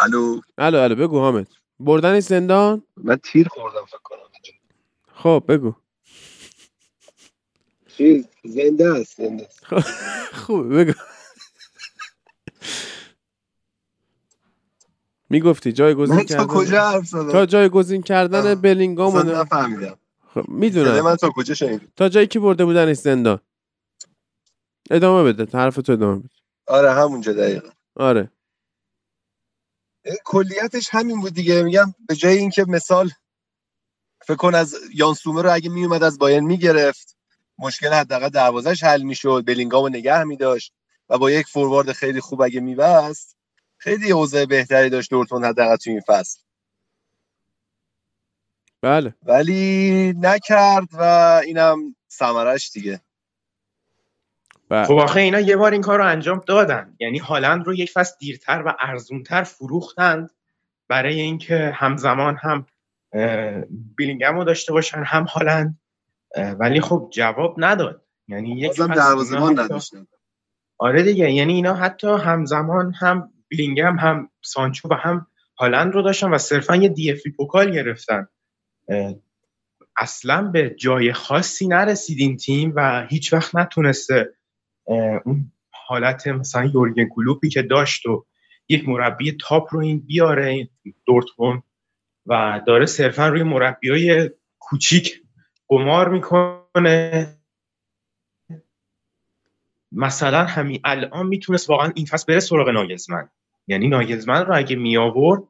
الو؟ 0.00 0.40
الو 0.58 0.78
الو 0.78 0.94
بگو 0.94 1.18
حامد. 1.18 1.46
بردنش 1.80 2.22
زندان؟ 2.22 2.82
من 2.96 3.16
تیر 3.16 3.48
خوردم 3.48 3.84
فکر 3.84 3.98
کنم. 4.02 4.18
خب 5.14 5.44
بگو. 5.48 5.74
چیز 7.96 8.28
زنده 8.44 8.88
است 8.88 9.16
زنده 9.16 9.46
است. 9.46 9.64
خوبه 10.34 10.84
بگو. 10.84 10.92
من 10.98 11.06
می‌گفتی 15.30 15.72
جایگزین 15.72 16.16
تا 16.16 16.24
کردن؟ 16.24 16.46
کجا 16.46 16.90
حرف 16.90 17.06
زدم؟ 17.06 17.32
تا 17.32 17.46
جایگزین 17.46 18.02
کردن. 18.02 18.54
بلینگام 18.54 19.16
نفهمیدم. 19.16 19.98
خب 20.34 20.48
می‌دونم. 20.48 21.00
من 21.00 21.16
تا 21.16 21.30
کجا 21.36 21.54
شنیدی؟ 21.54 21.88
تا 21.96 22.08
جایی 22.08 22.26
که 22.26 22.40
برده 22.40 22.64
بودنش 22.64 22.96
زندان 22.96 23.40
ادامه 24.90 25.32
بده 25.32 25.58
حرف 25.58 25.76
تو 25.76 25.92
ادامه 25.92 26.18
بده. 26.18 26.28
آره 26.66 26.92
همونجا 26.92 27.32
دقیقا. 27.32 27.68
آره. 27.94 28.30
کلیتش 30.24 30.88
همین 30.90 31.20
بود 31.20 31.34
دیگه. 31.34 31.62
میگم 31.62 31.94
به 32.08 32.14
جای 32.14 32.36
اینکه 32.38 32.64
مثال 32.68 33.10
فکر 34.26 34.36
کن 34.36 34.54
از 34.54 34.74
یان 34.94 35.14
سومر 35.14 35.42
رو 35.42 35.52
اگه 35.52 35.70
میومد 35.70 36.02
از 36.02 36.18
باین 36.18 36.44
می‌گرفت 36.44 37.15
مشکل 37.58 37.92
حداقل 37.92 38.28
دروازش 38.28 38.84
حل 38.84 39.02
می‌شد 39.02 39.44
بلینگامو 39.46 39.88
نگه 39.88 40.24
میداشت 40.24 40.72
و 41.08 41.18
با 41.18 41.30
یک 41.30 41.46
فوروارد 41.46 41.92
خیلی 41.92 42.20
خوب 42.20 42.42
اگه 42.42 42.60
میبست 42.60 43.36
خیلی 43.76 44.12
اوضاع 44.12 44.44
بهتری 44.44 44.90
داشت 44.90 45.10
دورتموند 45.10 45.44
حداقل 45.44 45.76
تو 45.76 45.90
این 45.90 46.00
فصل. 46.00 46.40
بله. 48.80 49.14
ولی 49.22 50.14
نکرد 50.20 50.88
و 50.92 51.02
اینم 51.44 51.96
ثمرش 52.10 52.70
دیگه. 52.70 53.00
بله. 54.68 54.86
خب 54.86 54.94
آخه 54.94 55.20
اینا 55.20 55.40
یه 55.40 55.56
بار 55.56 55.72
این 55.72 55.82
کار 55.82 55.98
رو 55.98 56.06
انجام 56.06 56.42
دادن. 56.46 56.96
یعنی 57.00 57.18
هالند 57.18 57.66
رو 57.66 57.74
یک 57.74 57.92
فصل 57.92 58.14
دیرتر 58.18 58.62
و 58.66 58.76
ارزونتر 58.80 59.42
فروختند 59.42 60.30
برای 60.88 61.20
اینکه 61.20 61.72
همزمان 61.74 62.36
هم 62.42 62.66
بیلینگم 63.70 64.34
رو 64.36 64.44
داشته 64.44 64.72
باشن 64.72 65.02
هم 65.02 65.24
هالند 65.24 65.78
ولی 66.36 66.80
خب 66.80 67.08
جواب 67.12 67.54
نداد. 67.58 68.02
یعنی 68.28 68.50
یک 68.50 68.76
دروازه‌بان 68.76 69.58
نداشتن. 69.58 70.06
آره 70.78 71.02
دیگه 71.02 71.32
یعنی 71.32 71.52
اینا 71.52 71.74
حتی 71.74 72.08
همزمان 72.08 72.92
هم 72.92 73.32
بیلینگم 73.48 73.98
هم 73.98 74.30
سانچو 74.42 74.88
و 74.88 74.94
هم 74.94 75.26
هالند 75.58 75.92
رو 75.92 76.02
داشتن 76.02 76.30
و 76.30 76.38
صرفا 76.38 76.76
یه 76.76 76.88
دی 76.88 77.12
افی 77.12 77.30
پوکال 77.30 77.70
گرفتن. 77.70 78.28
اصلا 79.96 80.42
به 80.42 80.70
جای 80.78 81.12
خاصی 81.12 81.66
نرسید 81.66 82.20
این 82.20 82.36
تیم 82.36 82.72
و 82.76 83.06
هیچ 83.06 83.32
وقت 83.32 83.54
نتونسته 83.54 84.34
اون 85.24 85.52
حالت 85.70 86.26
مثلا 86.26 86.64
یورگن 86.64 87.08
کلوپی 87.08 87.48
که 87.48 87.62
داشت 87.62 88.06
و 88.06 88.26
یک 88.68 88.88
مربی 88.88 89.32
تاپ 89.32 89.74
رو 89.74 89.80
این 89.80 90.00
بیاره 90.00 90.46
این 90.46 90.68
دورتموند 91.06 91.62
و 92.26 92.60
داره 92.66 92.86
صرفا 92.86 93.28
روی 93.28 93.42
مربی 93.42 93.90
های 93.90 94.30
کوچیک 94.58 95.22
قمار 95.68 96.08
می‌کنه. 96.08 97.32
مثلا 99.92 100.44
همین 100.44 100.80
الان 100.84 101.26
می‌تونست 101.26 101.70
واقعا 101.70 101.92
این 101.94 102.06
فصل 102.06 102.24
بره 102.28 102.40
سراغ 102.40 102.68
ناگلزمن 102.68 103.28
یعنی 103.66 103.88
ناگلزمن 103.88 104.46
رو 104.46 104.56
اگه 104.56 104.76
می 104.76 104.96
آورد 104.96 105.42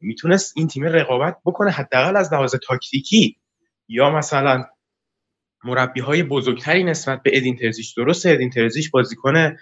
می‌تونست 0.00 0.52
این 0.56 0.68
تیم 0.68 0.84
رقابت 0.84 1.36
بکنه 1.44 1.70
حداقل 1.70 2.16
از 2.16 2.32
لحاظ 2.32 2.54
تاکتیکی. 2.66 3.36
یا 3.88 4.10
مثلا 4.10 4.64
مربی 5.64 6.00
های 6.00 6.22
بزرگتری 6.22 6.84
نسبت 6.84 7.22
به 7.22 7.30
ادین 7.34 7.56
ترزیش 7.56 7.92
درسته 7.92 8.30
ادین 8.30 8.50
ترزیش 8.50 8.90
بازیکن 8.90 9.56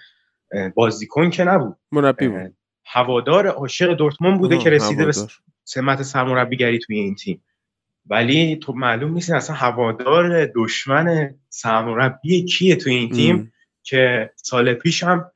بازیکن 0.75 1.29
که 1.29 1.43
نبود. 1.43 1.77
مربی 1.91 2.27
بود. 2.27 2.57
هوادار 2.85 3.47
عاشق 3.47 3.93
دورتموند 3.93 4.39
بوده 4.39 4.57
که 4.57 4.69
رسیده 4.69 5.05
به 5.05 5.11
هوادار. 5.11 5.31
سمت 5.63 6.01
سرمربیگری 6.01 6.79
توی 6.79 6.99
این 6.99 7.15
تیم. 7.15 7.43
ولی 8.09 8.55
تو 8.55 8.73
معلوم 8.73 9.13
نیست 9.13 9.31
اصلا 9.31 9.55
هوادار 9.55 10.45
دشمن 10.55 11.35
سرمربی 11.49 12.45
کیه 12.45 12.75
توی 12.75 12.95
این 12.95 13.09
تیم 13.09 13.35
ام. 13.35 13.51
که 13.83 14.31
سال 14.35 14.73
پیش 14.73 15.03
هم 15.03 15.31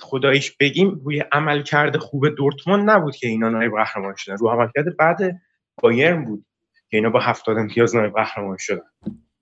خداییش 0.00 0.56
بگیم 0.56 1.00
روی 1.04 1.24
عملکرد 1.32 1.96
خوب 1.96 2.28
دورتموند 2.28 2.90
نبود 2.90 3.16
که 3.16 3.28
اینا 3.28 3.48
نایب 3.48 3.72
قهرمان 3.76 4.14
شدن. 4.16 4.36
رو 4.36 4.48
عملکرد 4.48 4.96
بعد 4.96 5.40
بایرن 5.82 6.24
بود 6.24 6.46
که 6.90 6.96
اینا 6.96 7.10
با 7.10 7.20
هفتاد 7.20 7.56
امتیاز 7.58 7.96
نایب 7.96 8.14
قهرمان 8.14 8.56
شدن. 8.56 8.90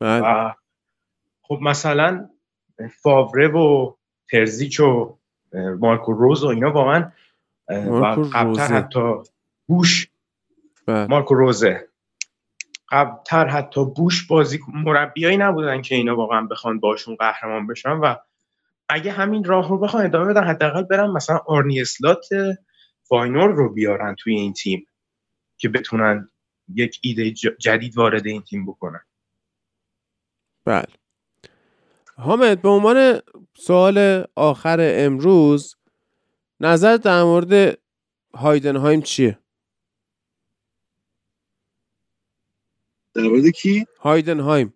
بله 0.01 0.20
و 0.20 0.52
خب 1.43 1.59
مثلا 1.62 2.28
فاوره 3.02 3.48
و 3.48 3.94
ترزیچ 4.31 4.81
و 4.81 5.19
مارکو 5.78 6.12
روز 6.12 6.44
و 6.44 6.47
اینا 6.47 6.73
واقعا 6.73 7.12
و 7.69 8.05
قبلتر. 8.32 8.74
حتی 8.74 9.15
بوش. 9.66 10.09
بله 10.86 11.06
مارکو 11.06 11.35
روزه. 11.35 11.89
قبلتر 12.90 13.47
حتی 13.47 13.85
بوش 13.85 14.27
بازی 14.27 14.60
مربیایی 14.74 15.36
نبودن 15.36 15.82
که 15.82 15.94
اینا 15.94 16.16
واقعا 16.16 16.47
بخوان 16.47 16.81
باشون 16.81 17.16
قهرمان 17.16 17.66
بشن 17.66 17.90
و 17.90 18.15
اگه 18.89 19.12
همین 19.12 19.44
راه 19.44 19.69
رو 19.69 19.78
بخوان 19.78 20.05
ادامه 20.05 20.32
بدن 20.32 20.44
حداقل 20.44 20.82
برن 20.82 21.10
مثلا 21.10 21.36
آرنی 21.47 21.81
اسلات 21.81 22.27
فاینور 23.02 23.48
رو 23.48 23.74
بیارن 23.74 24.15
توی 24.19 24.35
این 24.35 24.52
تیم 24.52 24.86
که 25.56 25.69
بتونن 25.69 26.28
یک 26.74 26.98
ایده 27.02 27.31
جدید 27.59 27.97
وارد 27.97 28.27
این 28.27 28.43
تیم 28.43 28.66
بکنن. 28.66 29.01
بله. 30.65 30.86
حامد 32.16 32.62
به 32.62 32.69
عنوان 32.69 33.20
سوال 33.56 34.24
آخر 34.36 34.78
امروز 34.81 35.77
نظر 36.60 36.97
در 36.97 37.23
مورد 37.23 37.78
هایدنهایم 38.35 39.01
چیه؟ 39.01 39.39
در 43.19 43.28
مورد 43.28 43.47
کی؟ 43.49 43.86
هایدنهایم 44.01 44.74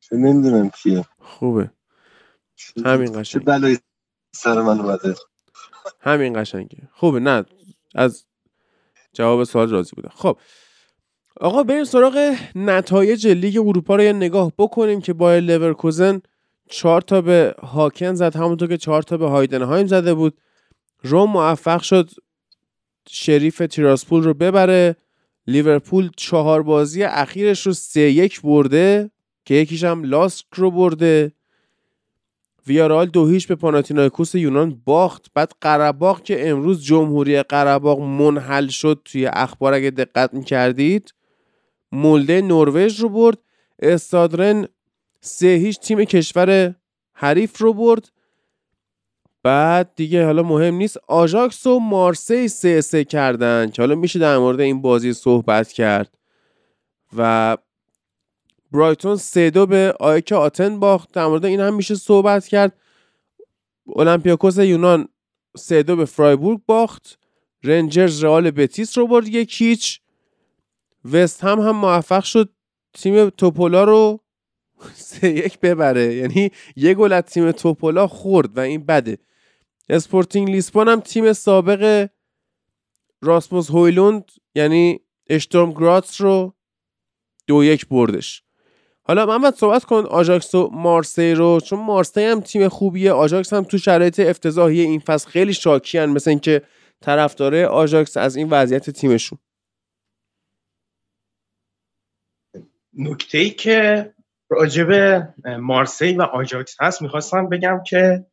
چه 0.00 0.16
نمی‌دونم 0.16 0.70
کیه. 0.70 1.04
خوبه. 1.18 1.70
همین 2.84 3.12
چه 3.12 3.18
قشنگ. 3.18 3.44
بلایی 3.44 3.78
سر 4.32 4.62
من 4.62 4.80
اومده. 4.80 5.14
همین 6.00 6.42
قشنگه. 6.42 6.88
خوبه. 6.92 7.20
نه 7.20 7.44
از 7.94 8.26
جواب 9.12 9.44
سوال 9.44 9.70
راضی 9.70 9.90
بودم 9.96 10.12
خب. 10.14 10.38
آقا 11.40 11.62
بریم 11.62 11.84
سراغ 11.84 12.36
نتایج 12.54 13.26
لیگ 13.26 13.58
اروپا 13.58 13.96
رو 13.96 14.02
یه 14.02 14.12
نگاه 14.12 14.52
بکنیم 14.58 15.00
که 15.00 15.12
بایر 15.12 15.40
لورکوزن 15.40 16.20
چهار 16.70 17.00
تا 17.00 17.20
به 17.20 17.54
هاکن 17.62 18.14
زد. 18.14 18.36
همونطور 18.36 18.68
که 18.68 18.76
چهار 18.76 19.02
تا 19.02 19.16
به 19.16 19.28
هایدنهایم 19.28 19.86
زده 19.86 20.14
بود. 20.14 20.40
روم 21.02 21.30
موفق 21.30 21.82
شد. 21.82 22.10
شریف 23.10 23.58
تیراسپول 23.58 24.22
رو 24.22 24.34
ببره. 24.34 24.96
لیورپول 25.46 26.10
چهار 26.16 26.62
بازی 26.62 27.02
اخیرش 27.02 27.66
رو 27.66 27.72
سه 27.72 28.00
یک 28.00 28.40
برده 28.40 29.10
که 29.44 29.54
یکیش 29.54 29.84
هم 29.84 30.04
لاسک 30.04 30.46
رو 30.54 30.70
برده. 30.70 31.32
ویارال 32.66 33.06
دو 33.06 33.26
هیچ 33.26 33.48
به 33.48 33.54
پاناتینایکوس 33.54 34.34
یونان 34.34 34.82
باخت. 34.84 35.26
بعد 35.34 35.52
قره‌باغ 35.60 36.22
که 36.22 36.50
امروز 36.50 36.84
جمهوری 36.84 37.42
قره‌باغ 37.42 38.00
منحل 38.00 38.68
شد 38.68 39.00
توی 39.04 39.26
اخبار 39.26 39.74
اگه 39.74 39.90
دقت 39.90 40.34
می‌کردید 40.34 41.14
مولده 41.92 42.42
نروژ 42.42 43.00
رو 43.00 43.08
برد. 43.08 43.38
استادرن 43.82 44.68
سه 45.20 45.46
هیچ 45.46 45.80
تیم 45.80 46.04
کشور 46.04 46.74
حریف 47.12 47.58
رو 47.58 47.72
برد. 47.72 48.10
بعد 49.48 49.92
دیگه 49.96 50.24
حالا 50.24 50.42
مهم 50.42 50.74
نیست. 50.74 50.98
آژاکس 51.08 51.66
و 51.66 51.78
مارسی 51.78 52.48
سه 52.48 52.80
سه 52.80 53.04
کردن 53.04 53.70
که 53.70 53.82
حالا 53.82 53.94
میشه 53.94 54.18
در 54.18 54.38
مورد 54.38 54.60
این 54.60 54.82
بازی 54.82 55.12
صحبت 55.12 55.72
کرد. 55.72 56.18
و 57.16 57.56
برایتون 58.72 59.16
سه 59.16 59.50
دو 59.50 59.66
به 59.66 59.94
آیک 60.00 60.32
آتن 60.32 60.80
باخت. 60.80 61.12
در 61.12 61.26
مورد 61.26 61.44
این 61.44 61.60
هم 61.60 61.74
میشه 61.74 61.94
صحبت 61.94 62.46
کرد. 62.46 62.76
اولمپیاکوس 63.84 64.58
یونان 64.58 65.08
سه 65.56 65.82
دو 65.82 65.96
به 65.96 66.04
فرایبورگ 66.04 66.60
باخت. 66.66 67.18
رنجرز 67.64 68.24
رئال 68.24 68.50
بتیس 68.50 68.98
رو 68.98 69.06
برد 69.06 69.28
یک 69.28 69.62
هیچ 69.62 70.00
وست 71.12 71.44
هم 71.44 71.60
هم 71.60 71.76
موفق 71.76 72.24
شد 72.24 72.52
تیم 72.94 73.30
توپولا 73.30 73.84
رو 73.84 74.20
سه 74.94 75.30
یک 75.30 75.60
ببره. 75.60 76.14
یعنی 76.14 76.50
یه 76.76 76.94
گل 76.94 77.12
از 77.12 77.22
تیم 77.22 77.52
توپولا 77.52 78.06
خورد 78.06 78.56
و 78.56 78.60
این 78.60 78.86
بده. 78.86 79.18
اسپورتینگ 79.88 80.50
لیسبون 80.50 80.88
هم 80.88 81.00
تیم 81.00 81.32
سابق 81.32 82.08
راسموس 83.20 83.70
هویلوند 83.70 84.30
یعنی 84.54 85.00
اشتورم 85.30 85.72
گراتس 85.72 86.20
رو 86.20 86.54
دو 87.46 87.64
یک 87.64 87.88
بردش. 87.88 88.42
حالا 89.02 89.26
محمد 89.26 89.54
صحبت 89.54 89.84
کن 89.84 90.04
آژاکس 90.10 90.54
و 90.54 90.70
مارسی 90.72 91.32
رو 91.34 91.60
چون 91.60 91.78
مارسی 91.78 92.24
هم 92.24 92.40
تیم 92.40 92.68
خوبیه 92.68 93.12
آژاکس 93.12 93.52
هم 93.52 93.64
تو 93.64 93.78
شرایط 93.78 94.20
افتضاحی 94.20 94.80
این 94.80 95.00
فصل 95.00 95.28
خیلی 95.30 95.54
شاکیان 95.54 96.10
مثل 96.10 96.30
اینکه 96.30 96.62
طرفدارای 97.00 97.64
آژاکس 97.64 98.16
از 98.16 98.36
این 98.36 98.48
وضعیت 98.50 98.90
تیمشون. 98.90 99.38
نکته 102.94 103.38
ای 103.38 103.50
که 103.50 104.14
راجب 104.50 104.90
مارسی 105.60 106.12
و 106.12 106.22
آژاکس 106.22 106.76
هست 106.80 107.02
می‌خواستم 107.02 107.48
بگم 107.48 107.82
که 107.86 108.26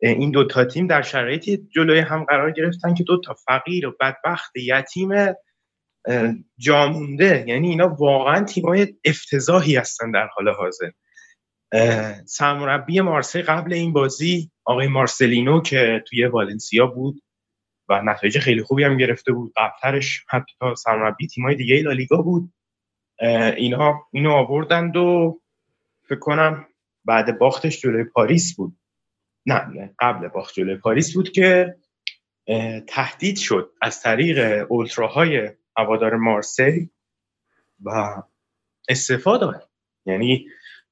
این 0.00 0.30
دو 0.30 0.44
تا 0.44 0.64
تیم 0.64 0.86
در 0.86 1.02
شرایطی 1.02 1.68
جلوی 1.74 1.98
هم 1.98 2.24
قرار 2.24 2.50
گرفتن 2.50 2.94
که 2.94 3.04
دو 3.04 3.20
تا 3.20 3.34
فقیر 3.34 3.86
و 3.86 3.94
بدبخت 4.00 4.56
یتیم 4.56 5.08
جامونده. 6.58 7.44
یعنی 7.48 7.68
اینا 7.68 7.88
واقعا 7.88 8.44
تیمای 8.44 8.94
افتضاحی 9.04 9.76
هستن 9.76 10.10
در 10.10 10.26
حال 10.26 10.48
حاضر. 10.48 10.90
سرمربی 12.24 13.00
مارسی 13.00 13.42
قبل 13.42 13.72
این 13.72 13.92
بازی 13.92 14.50
آقای 14.64 14.86
مارسلینو 14.86 15.62
که 15.62 16.04
توی 16.06 16.26
والنسیا 16.26 16.86
بود 16.86 17.22
و 17.88 18.02
نتایج 18.02 18.38
خیلی 18.38 18.62
خوبی 18.62 18.84
هم 18.84 18.96
گرفته 18.96 19.32
بود. 19.32 19.52
قبلترش 19.56 20.24
حتی 20.28 20.54
سرمربی 20.76 21.26
تیمای 21.26 21.54
دیگه 21.54 21.82
لالیگا 21.82 22.16
بود. 22.16 22.52
اینا 23.56 23.94
اینو 24.12 24.32
آوردند 24.32 24.96
و 24.96 25.40
فکر 26.08 26.18
کنم 26.18 26.66
بعد 27.04 27.38
باختش 27.38 27.80
جلوی 27.80 28.04
پاریس 28.04 28.56
بود. 28.56 28.77
نه 29.48 29.94
قبل 29.98 30.28
باخت 30.28 30.54
جلوی 30.54 30.76
پاریس 30.76 31.14
بود 31.14 31.30
که 31.30 31.76
تهدید 32.86 33.36
شد 33.36 33.72
از 33.82 34.02
طریق 34.02 34.66
اولتراهای 34.68 35.50
هوادار 35.76 36.16
مارسی 36.16 36.90
و 37.82 37.90
استفاده 38.88 39.60
یعنی 40.06 40.46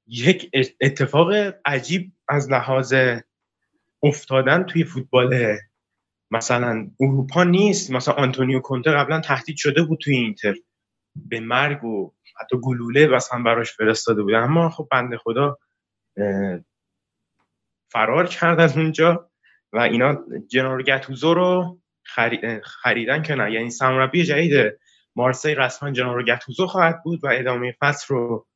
یک 0.07 0.51
اتفاق 0.81 1.33
عجیب 1.65 2.13
از 2.29 2.51
لحاظ 2.51 2.95
افتادن 4.03 4.63
توی 4.63 4.85
فوتبال 4.85 5.57
مثلا 6.31 6.91
اروپا 7.01 7.45
نیست. 7.45 7.91
مثلا 7.91 8.15
آنتونیو 8.15 8.61
کونته 8.61 8.91
قبلا 8.91 9.21
تهدید 9.21 9.57
شده 9.57 9.83
بود 9.83 9.99
توی 9.99 10.17
اینتر. 10.17 10.55
به 11.17 11.41
مرگ 11.41 11.85
و 11.85 12.13
حتی 12.41 12.57
گلوله 12.63 13.07
مثلا 13.07 13.43
براش 13.43 13.73
فرستاده 13.73 14.23
بود. 14.23 14.35
اما 14.35 14.71
خب 14.71 14.89
بنده 14.91 15.19
خدا 15.19 15.59
فرار 17.97 18.27
کرد 18.27 18.61
از 18.61 18.77
اونجا 18.77 19.31
و 19.73 19.79
اینا 19.79 20.19
جنرال 20.49 20.83
گتوزو 20.83 21.35
رو 21.35 21.81
خریدن 22.83 23.23
که 23.23 23.35
نه. 23.35 23.53
یعنی 23.53 23.71
سرمربی 23.71 24.25
جدید 24.25 24.79
مارسی 25.17 25.55
رسما 25.55 25.91
جنرال 25.91 26.25
گتوزو 26.25 26.67
خواهد 26.67 27.03
بود 27.03 27.25
و 27.25 27.29
ادامه 27.33 27.75
فصل 27.81 28.07
رو 28.09 28.47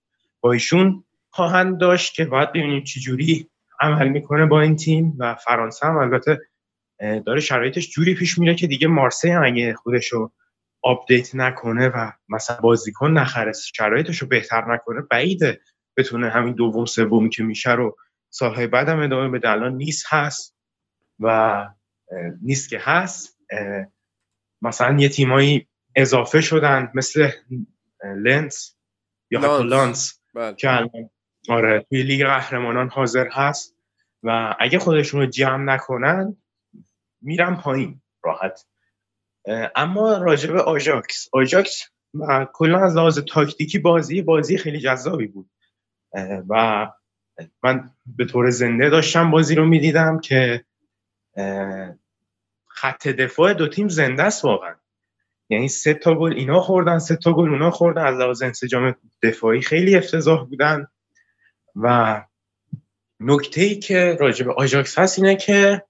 با 0.40 0.52
ایشون 0.52 1.04
خواهند 1.30 1.80
داشت 1.80 2.14
که 2.14 2.24
باید 2.24 2.48
ببینیم 2.48 2.84
چجوری 2.84 3.50
عمل 3.80 4.08
می‌کنه 4.08 4.46
با 4.46 4.60
این 4.60 4.76
تیم 4.76 5.16
و 5.18 5.34
فرانسه 5.34 5.86
هم 5.86 5.96
البته 5.96 6.38
داره 7.26 7.40
شرایطش 7.40 7.90
جوری 7.90 8.14
پیش 8.14 8.38
میره 8.38 8.54
که 8.54 8.66
دیگه 8.66 8.88
مارسی 8.88 9.30
هم 9.30 9.44
اگه 9.44 9.74
خودش 9.74 10.08
رو 10.08 10.32
آپدیت 10.82 11.34
نکنه 11.34 11.88
و 11.88 12.10
مثلا 12.28 12.56
بازیکن 12.56 13.10
نخره 13.10 13.52
شرایطش 13.52 14.18
رو 14.18 14.28
بهتر 14.28 14.72
نکنه 14.74 15.00
بعیده 15.10 15.60
بتونه 15.96 16.30
همین 16.30 16.54
دوم 16.54 16.84
سومی 16.84 17.30
که 17.30 17.42
میشه 17.42 17.72
رو 17.72 17.96
سالهای 18.31 18.66
بعدم 18.66 19.01
ادامه 19.01 19.39
به 19.39 19.51
الان 19.51 19.77
نیست 19.77 20.07
هست 20.09 20.57
و 21.20 21.66
نیست 22.43 22.70
که 22.70 22.78
هست. 22.82 23.39
مثلا 24.62 25.01
یه 25.01 25.09
تیمایی 25.09 25.69
اضافه 25.97 26.40
شدن 26.40 26.90
مثل 26.94 27.31
لنس 28.16 28.77
یا 29.31 29.40
حتی 29.40 29.69
لانس. 29.69 30.20
بله. 30.35 30.55
که 30.55 30.70
الان 30.70 31.11
آره 31.48 31.86
توی 31.89 32.02
لیگ 32.02 32.24
قهرمانان 32.27 32.89
حاضر 32.89 33.28
هست 33.32 33.77
و 34.23 34.57
اگه 34.61 34.78
خودشون 34.78 35.20
رو 35.20 35.27
جمع 35.27 35.74
نکنن 35.74 36.36
میرم 37.23 37.61
پایین. 37.61 38.02
راحت. 38.24 38.66
اما 39.77 40.19
راجب 40.19 40.57
آژاکس. 40.57 41.28
آژاکس 41.32 41.82
کلا 42.52 42.85
از 42.85 42.97
لحاظ 42.97 43.19
تاکتیکی 43.19 43.78
بازی 43.78 44.23
بازی 44.23 44.59
خیلی 44.59 44.81
جذابی 44.81 45.27
بود. 45.27 45.51
و 46.48 46.86
من 47.62 47.90
به 48.06 48.24
طور 48.24 48.50
زنده 48.50 48.90
داشتم 48.90 49.30
بازی 49.30 49.54
رو 49.54 49.66
می‌دیدم 49.66 50.20
که 50.20 50.64
خط 52.66 53.08
دفاع 53.08 53.52
دو 53.54 53.68
تیم 53.68 53.88
زنده 53.88 54.22
است 54.22 54.44
واقعا. 54.44 54.74
یعنی 55.48 55.68
سه 55.68 55.94
تا 55.94 56.14
گل 56.14 56.32
اینا 56.32 56.60
خوردن 56.60 56.98
سه 56.98 57.16
تا 57.16 57.32
گل 57.32 57.48
اونا 57.48 57.70
خوردن. 57.70 58.06
از 58.06 58.18
لحاظ 58.18 58.42
انسجام 58.42 58.96
دفاعی 59.22 59.60
خیلی 59.60 59.96
افتضاح 59.96 60.46
بودن. 60.46 60.86
و 61.76 62.22
نکته 63.20 63.60
ای 63.60 63.74
که 63.74 64.16
راجع 64.20 64.44
به 64.44 64.52
آژاکس 64.52 64.98
هست 64.98 65.18
اینه 65.18 65.36
که 65.36 65.82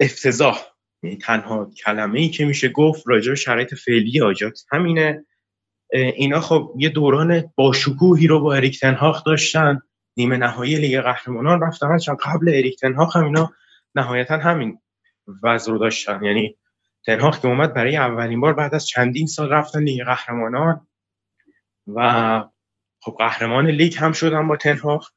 افتضاح. 0.00 0.60
یعنی 1.02 1.16
تنها 1.16 1.70
کلمه 1.84 2.20
ای 2.20 2.28
که 2.28 2.44
میشه 2.44 2.68
گفت 2.68 3.02
راجع 3.06 3.30
به 3.30 3.36
شرایط 3.36 3.74
فعلی 3.74 4.20
آژاکس 4.20 4.66
همینه. 4.72 5.24
اینا 5.92 6.40
خب 6.40 6.74
یه 6.76 6.88
دوران 6.88 7.52
باشکوهی 7.54 8.26
رو 8.26 8.40
با 8.40 8.54
اریک 8.54 8.80
تنهاخ 8.80 9.24
داشتن. 9.24 9.80
نیمه 10.16 10.36
نهایی 10.36 10.76
لیگ 10.76 11.00
قهرمانان 11.00 11.60
رفتن. 11.62 11.98
چون 11.98 12.16
قبل 12.16 12.48
اریک 12.48 12.80
تنهاخ 12.80 13.16
هم 13.16 13.24
اینا 13.24 13.52
نهایتا 13.94 14.38
همین 14.38 14.78
وضع 15.42 15.72
رو 15.72 15.78
داشتن. 15.78 16.24
یعنی 16.24 16.56
تنهاخ 17.06 17.40
که 17.40 17.48
اومد 17.48 17.74
برای 17.74 17.96
اولین 17.96 18.40
بار 18.40 18.54
بعد 18.54 18.74
از 18.74 18.86
چندین 18.86 19.26
سال 19.26 19.48
رفتن 19.48 19.82
لیگ 19.82 20.04
قهرمانان. 20.04 20.86
و 21.94 22.44
خب 23.00 23.14
قهرمان 23.18 23.66
لیگ 23.66 23.96
هم 23.98 24.12
شدن 24.12 24.48
با 24.48 24.56
تنهاخ 24.56 25.10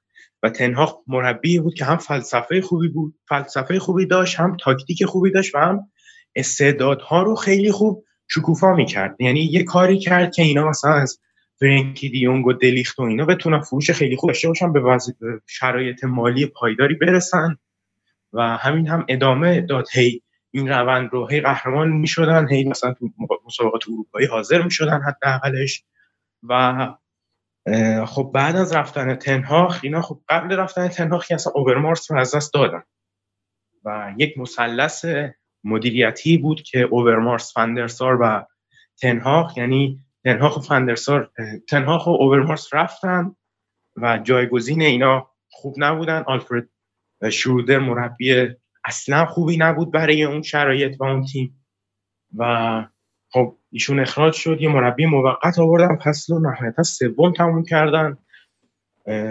و 0.44 0.50
تنهاخ 0.50 0.96
مربی 1.08 1.60
بود 1.60 1.74
که 1.74 1.86
هم 1.86 1.98
فلسفه 1.98 2.62
خوبی 2.62 2.88
بود 2.88 3.16
فلسفه 3.30 3.80
خوبی 3.80 4.06
داشت 4.06 4.40
هم 4.40 4.58
تاکتیک 4.58 5.06
خوبی 5.06 5.32
داشت 5.32 5.56
و 5.56 5.58
هم 5.58 5.92
استعدادها 6.36 7.24
رو 7.24 7.36
خیلی 7.36 7.72
خوب 7.72 8.06
شکوفا 8.34 8.74
می‌کرد. 8.74 9.22
یعنی 9.22 9.40
یه 9.40 9.64
کاری 9.64 10.00
کرد 10.00 10.34
که 10.34 10.42
اینا 10.42 10.70
مثلا 10.70 10.94
از 10.94 11.20
فرانکی 11.60 12.10
دیونگ 12.10 12.48
و 12.48 12.54
دلیخت 12.54 13.00
و 13.00 13.02
اینا 13.02 13.26
بتونن 13.26 13.60
فروش 13.60 13.92
خیلی 13.92 14.16
خوب 14.16 14.30
داشته 14.30 14.48
باشن 14.48 14.74
به 14.74 14.98
شرایط 15.48 16.04
مالی 16.04 16.46
پایداری 16.46 16.96
برسن 16.96 17.58
و 18.34 18.42
همین 18.42 18.88
هم 18.88 19.06
ادامه 19.08 19.62
داد. 19.62 19.88
هی 19.94 20.22
این 20.52 20.70
روند 20.70 21.10
رو 21.12 21.28
هی 21.28 21.42
قهرمان 21.42 21.90
می‌شدن 21.90 22.48
هی 22.50 22.64
مثلا 22.64 22.94
تو 22.94 23.10
مسابقات 23.46 23.82
اروپایی 23.90 24.28
حاضر 24.28 24.62
می‌شدن 24.62 25.02
حداقلش 25.02 25.84
و 26.44 26.88
خب 28.06 28.32
بعد 28.34 28.56
از 28.56 28.74
رفتن 28.74 29.16
تنهاخ 29.16 29.80
اینا 29.84 30.02
خب 30.02 30.22
قبل 30.30 30.56
رفتن 30.56 30.88
تنهاخ 30.88 31.26
اصلا 31.32 31.54
اوبرمارس 31.56 32.12
رو 32.12 32.20
از 32.20 32.36
دست 32.36 32.54
دادن 32.54 32.84
و 33.86 34.14
یک 34.18 34.38
مثلث 34.38 35.06
مدیریتی 35.64 36.38
بود 36.38 36.62
که 36.62 36.80
اوورمارس 36.80 37.54
فندرسار 37.54 38.18
و 38.22 38.46
تنهاخ 39.02 39.58
یعنی 39.58 40.00
تنهاخ 40.24 40.58
و 40.58 40.60
فندرسار 40.60 41.32
تنهاخ 41.70 42.08
و 42.08 42.10
اوورمارس 42.10 42.74
رفتن 42.74 43.36
و 43.98 44.20
جایگزین 44.24 44.82
اینا 44.82 45.32
خوب 45.50 45.76
نبودن. 45.78 46.24
آلفرد 46.28 46.70
شرودر 47.32 47.80
مربی 47.80 48.48
اصلا 48.86 49.26
خوبی 49.26 49.58
نبود 49.58 49.92
برای 49.92 50.24
اون 50.24 50.42
شرایط 50.42 50.96
و 51.00 51.04
اون 51.04 51.26
تیم. 51.26 51.66
و 52.38 52.84
خب 53.30 53.58
ایشون 53.72 54.00
اخراج 54.00 54.34
شد. 54.34 54.62
یه 54.62 54.70
مربی 54.70 55.06
موقت 55.06 55.60
آوردن. 55.60 55.96
پس 55.96 56.30
رو 56.30 56.40
نهایتا 56.40 56.84
سوم 56.84 57.34
تموم 57.34 57.64
کردن. 57.64 58.18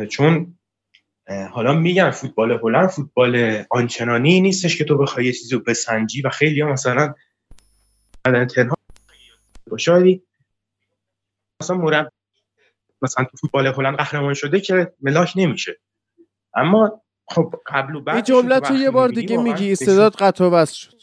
چون 0.08 0.58
حالا 1.30 1.72
میگن 1.72 2.10
فوتبال 2.10 2.60
هلند 2.62 2.88
فوتبال 2.88 3.64
آنچنانی 3.70 4.40
نیستش 4.40 4.78
که 4.78 4.84
تو 4.84 4.98
بخوای 4.98 5.26
یه 5.26 5.32
چیزی 5.32 5.54
رو 5.54 5.60
بسنجی 5.60 6.22
و 6.22 6.28
خیلی 6.28 6.60
ها 6.60 6.72
مثلا 6.72 7.14
تنها 8.24 8.76
شاید 9.78 10.26
مثلا 11.62 11.76
مربی 11.76 12.10
مثلا 13.02 13.24
تو 13.24 13.36
فوتبال 13.36 13.66
هلند 13.66 13.96
قهرمان 13.96 14.34
شده 14.34 14.60
که 14.60 14.92
ملاک 15.00 15.32
نمیشه. 15.36 15.80
اما 16.54 17.02
خب 17.28 17.54
قبل 17.66 17.96
و 17.96 18.00
بعد 18.00 18.14
این 18.14 18.24
جمله 18.24 18.60
تو 18.60 18.74
یه 18.74 18.90
بار 18.90 19.08
دیگه 19.08 19.36
میگی 19.36 19.72
استعداد 19.72 20.14
قطع 20.14 20.44
و 20.44 20.50
بس 20.50 20.72
شد. 20.72 21.00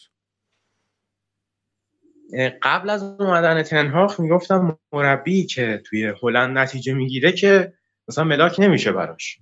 قبل 2.61 2.89
از 2.89 3.03
اومدن 3.03 3.63
تنهاخ 3.63 4.19
می‌گفتم 4.19 4.79
مربی 4.91 5.45
که 5.45 5.81
توی 5.85 6.13
هلند 6.23 6.57
نتیجه 6.57 6.93
می‌گیره 6.93 7.31
که 7.31 7.76
مثلا 8.09 8.23
ملاک 8.23 8.55
نمیشه 8.59 8.91
براش. 8.91 9.39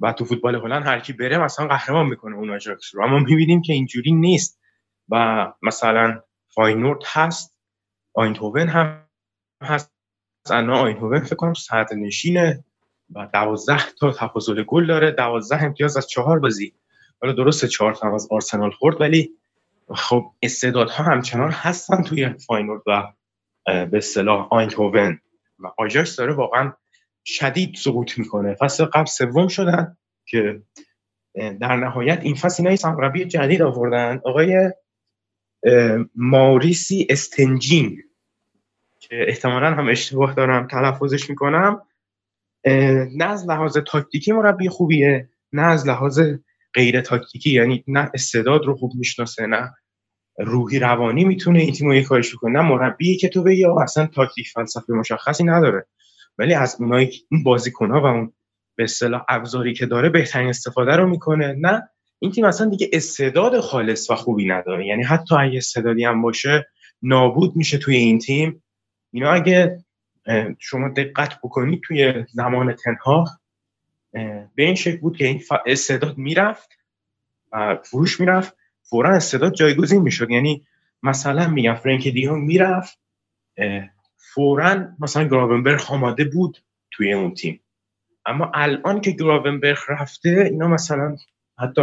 و 0.00 0.12
تو 0.12 0.24
فوتبال 0.24 0.54
هلند 0.54 0.86
هر 0.86 1.00
کی 1.00 1.12
بره 1.12 1.38
مثلا 1.38 1.66
قهرمان 1.66 2.06
می‌کنه 2.06 2.36
اون 2.36 2.50
آژاکس 2.50 2.94
رو 2.94 3.04
اما 3.04 3.18
می‌بینیم 3.18 3.62
که 3.62 3.72
اینجوری 3.72 4.12
نیست. 4.12 4.60
و 5.08 5.46
مثلا 5.62 6.22
فاینورد 6.48 7.02
هست 7.06 7.58
آینتوون 8.14 8.68
هم 8.68 9.04
هست. 9.62 9.92
الان 10.50 10.70
آینتوون 10.70 11.20
فکر 11.20 11.36
کنم 11.36 11.54
صدر 11.54 11.96
نشینه 11.96 12.64
و 13.14 13.28
دوازده 13.32 13.82
تا 14.00 14.12
تفاضل 14.12 14.62
گل 14.62 14.86
داره. 14.86 15.10
دوازده 15.10 15.62
امتیاز 15.62 15.96
از 15.96 16.08
چهار 16.08 16.38
بازی. 16.38 16.74
حالا 17.22 17.32
درسته 17.32 17.68
چهار 17.68 17.94
تا 17.94 18.14
از 18.14 18.28
آرسنال 18.30 18.70
خورد 18.70 19.00
ولی 19.00 19.30
خب 19.94 20.32
استعدادها 20.42 21.04
همچنان 21.04 21.50
هستن 21.50 22.02
توی 22.02 22.28
فاینورد 22.46 22.82
و 22.86 23.12
به 23.64 23.96
اصطلاح 23.98 24.48
آینتوون 24.50 25.20
و 25.58 25.70
آژاکس 25.78 26.16
داره 26.16 26.32
واقعا 26.32 26.72
شدید 27.24 27.74
سقوط 27.74 28.18
می‌کنه. 28.18 28.54
فصل 28.54 28.84
قبل 28.84 29.06
سوم 29.06 29.48
شدن 29.48 29.96
که 30.26 30.62
در 31.34 31.76
نهایت 31.76 32.20
این 32.22 32.34
فصل 32.34 32.62
اینا 32.62 32.76
سمربی 32.76 33.24
جدید 33.24 33.62
آوردن. 33.62 34.20
آقای 34.24 34.72
ماریسی 36.14 37.06
استنجین 37.10 38.02
که 39.00 39.24
احتمالا 39.28 39.70
هم 39.70 39.88
اشتباه 39.88 40.34
دارم 40.34 40.66
تلفظش 40.66 41.30
می‌کنم 41.30 41.82
نه 43.16 43.24
از 43.24 43.48
لحاظ 43.48 43.78
تاکتیکی 43.78 44.32
مربی 44.32 44.68
خوبیه 44.68 45.28
نه 45.52 45.62
از 45.62 45.88
لحاظ 45.88 46.20
غیر 46.74 47.00
تاکتیکی 47.00 47.50
یعنی 47.50 47.84
نه 47.86 48.10
استعداد 48.14 48.64
رو 48.64 48.76
خوب 48.76 48.92
می‌شناسه 48.94 49.46
نه 49.46 49.74
روحی 50.38 50.78
روانی 50.78 51.24
می‌تونه 51.24 51.58
این 51.58 51.72
تیم 51.72 51.88
رو 51.88 51.94
یک 51.94 52.06
کارش 52.06 52.34
کنه 52.34 52.52
نه 52.52 52.68
مربی 52.68 53.16
که 53.16 53.28
تو 53.28 53.42
بگی 53.42 53.66
اصلا 53.82 54.06
تاکتیک 54.06 54.48
فلسفه 54.48 54.92
مشخصی 54.92 55.44
نداره. 55.44 55.86
ولی 56.38 56.54
از 56.54 56.76
اونایی 56.80 57.10
این 57.30 57.42
بازیکن 57.42 57.90
ها 57.90 58.00
و 58.00 58.06
اون 58.06 58.32
به 58.76 58.84
اصطلاح 58.84 59.24
ابزاری 59.28 59.74
که 59.74 59.86
داره 59.86 60.08
بهترین 60.08 60.48
استفاده 60.48 60.96
رو 60.96 61.08
می‌کنه. 61.08 61.56
نه 61.58 61.88
این 62.18 62.32
تیم 62.32 62.44
اصلا 62.44 62.68
دیگه 62.68 62.90
استعداد 62.92 63.60
خالص 63.60 64.10
و 64.10 64.14
خوبی 64.14 64.46
نداره. 64.46 64.86
یعنی 64.86 65.02
حتی 65.02 65.34
اگه 65.34 65.58
استعدادی 65.58 66.04
هم 66.04 66.22
باشه 66.22 66.68
نابود 67.02 67.56
میشه 67.56 67.78
توی 67.78 67.96
این 67.96 68.18
تیم. 68.18 68.62
اینا 69.12 69.30
اگه 69.30 69.84
شما 70.58 70.88
دقت 70.88 71.38
بکنید 71.42 71.80
توی 71.84 72.24
زمان 72.32 72.72
تنها 72.72 73.24
به 74.54 74.62
این 74.62 74.74
شکل 74.74 74.96
بود 74.96 75.16
که 75.16 75.26
این 75.26 75.42
استعداد 75.66 76.18
می‌رفت 76.18 76.68
و 77.52 77.78
فروش 77.84 78.20
می‌رفت. 78.20 78.56
فورا 78.82 79.16
استعداد 79.16 79.54
جایگزین 79.54 80.02
می‌شد. 80.02 80.30
یعنی 80.30 80.66
مثلا 81.02 81.48
میگم 81.48 81.74
فرانک 81.74 82.08
دیون 82.08 82.40
می‌رفت 82.40 82.98
فورا 84.34 84.88
مثلا 85.00 85.24
گراونبرگ 85.24 85.80
آماده 85.88 86.24
بود 86.24 86.58
توی 86.90 87.12
اون 87.12 87.34
تیم. 87.34 87.60
اما 88.26 88.50
الان 88.54 89.00
که 89.00 89.10
گراونبرگ 89.10 89.78
رفته 89.88 90.48
اینا 90.50 90.68
مثلا 90.68 91.16
حتی 91.58 91.82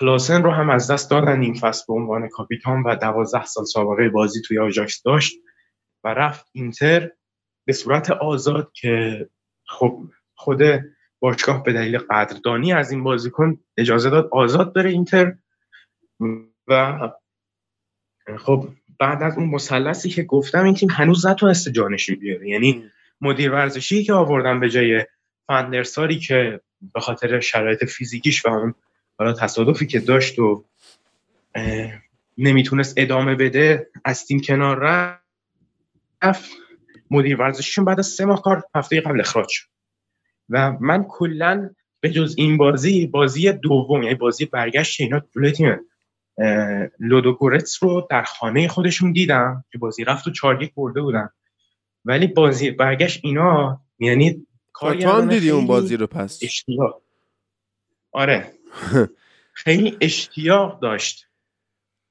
کلاسن 0.00 0.42
رو 0.42 0.50
هم 0.50 0.70
از 0.70 0.90
دست 0.90 1.10
دادن 1.10 1.40
این 1.40 1.54
فصل 1.54 1.84
به 1.88 1.94
عنوان 1.94 2.28
کاپیتان 2.28 2.82
و 2.82 2.96
دوازده 2.96 3.44
سال 3.44 3.64
سابقه 3.64 4.08
بازی 4.08 4.42
توی 4.42 4.58
آژاکس 4.58 5.02
داشت 5.02 5.36
و 6.04 6.08
رفت 6.08 6.46
اینتر 6.52 7.10
به 7.66 7.72
صورت 7.72 8.10
آزاد 8.10 8.72
که 8.72 9.28
خب 9.66 10.02
خود 10.34 10.62
باشگاه 11.20 11.62
به 11.62 11.72
دلیل 11.72 11.98
قدردانی 11.98 12.72
از 12.72 12.92
این 12.92 13.04
بازیکن 13.04 13.58
اجازه 13.76 14.10
داد 14.10 14.28
آزاد 14.32 14.74
بره 14.74 14.90
اینتر 14.90 15.34
و 16.68 16.98
خب 18.38 18.68
بعد 19.00 19.22
از 19.22 19.38
اون 19.38 19.48
مثلثی 19.48 20.08
که 20.08 20.22
گفتم 20.22 20.64
این 20.64 20.74
تیم 20.74 20.90
هنوز 20.90 21.26
نتونسته 21.26 21.72
جانشین 21.72 22.14
بیاره. 22.14 22.48
یعنی 22.48 22.84
مدیر 23.20 23.52
ورزشی 23.52 24.04
که 24.04 24.12
آوردن 24.12 24.60
به 24.60 24.70
جای 24.70 25.06
فندرساری 25.46 26.18
که 26.18 26.60
به 26.94 27.00
خاطر 27.00 27.40
شرایط 27.40 27.84
فیزیکیش 27.84 28.46
و 28.46 28.48
اون 28.48 28.74
حالا 29.18 29.32
تصادفی 29.32 29.86
که 29.86 30.00
داشت 30.00 30.38
و 30.38 30.64
نمی‌تونست 32.38 32.94
ادامه 32.96 33.34
بده 33.34 33.90
از 34.04 34.26
تیم 34.26 34.40
کنار 34.40 34.78
رفت. 36.22 36.50
مدیر 37.10 37.36
ورزشیشون 37.36 37.84
بعد 37.84 37.98
از 37.98 38.06
سه 38.06 38.24
ماه 38.24 38.42
کار 38.42 38.62
هفته 38.74 39.00
قبل 39.00 39.20
اخراج 39.20 39.46
شد. 39.48 39.68
و 40.48 40.72
من 40.80 41.04
کلا 41.04 41.70
به 42.00 42.10
جز 42.10 42.34
این 42.38 42.56
بازی 42.56 43.06
بازی 43.06 43.52
دوم 43.52 44.02
یعنی 44.02 44.14
بازی 44.14 44.44
برگشت 44.44 45.00
اینا 45.00 45.22
جلوی 45.34 45.52
تیم 45.52 45.76
لودوگورتس 47.00 47.82
رو 47.82 48.06
در 48.10 48.22
خانه 48.22 48.68
خودشون 48.68 49.12
دیدم 49.12 49.64
که 49.72 49.78
بازی 49.78 50.04
رفت 50.04 50.26
و 50.26 50.30
چهار 50.30 50.70
برده 50.76 51.00
بودن. 51.02 51.28
ولی 52.04 52.26
بازی 52.26 52.70
برگشت 52.70 53.20
اینا 53.22 53.80
یعنی 53.98 54.46
کار 54.72 55.26
دیدی 55.26 55.50
اون 55.50 55.66
بازی 55.66 55.96
رو 55.96 56.06
پس؟ 56.06 56.40
اشتیاق. 56.42 57.02
آره. 58.12 58.52
خیلی 59.52 59.96
اشتیاق 60.00 60.80
داشت 60.80 61.26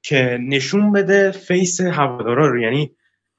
که 0.02 0.38
نشون 0.40 0.92
بده 0.92 1.30
face 1.30 1.80
هوادارا 1.80 2.48
رو. 2.48 2.60
یعنی 2.60 2.96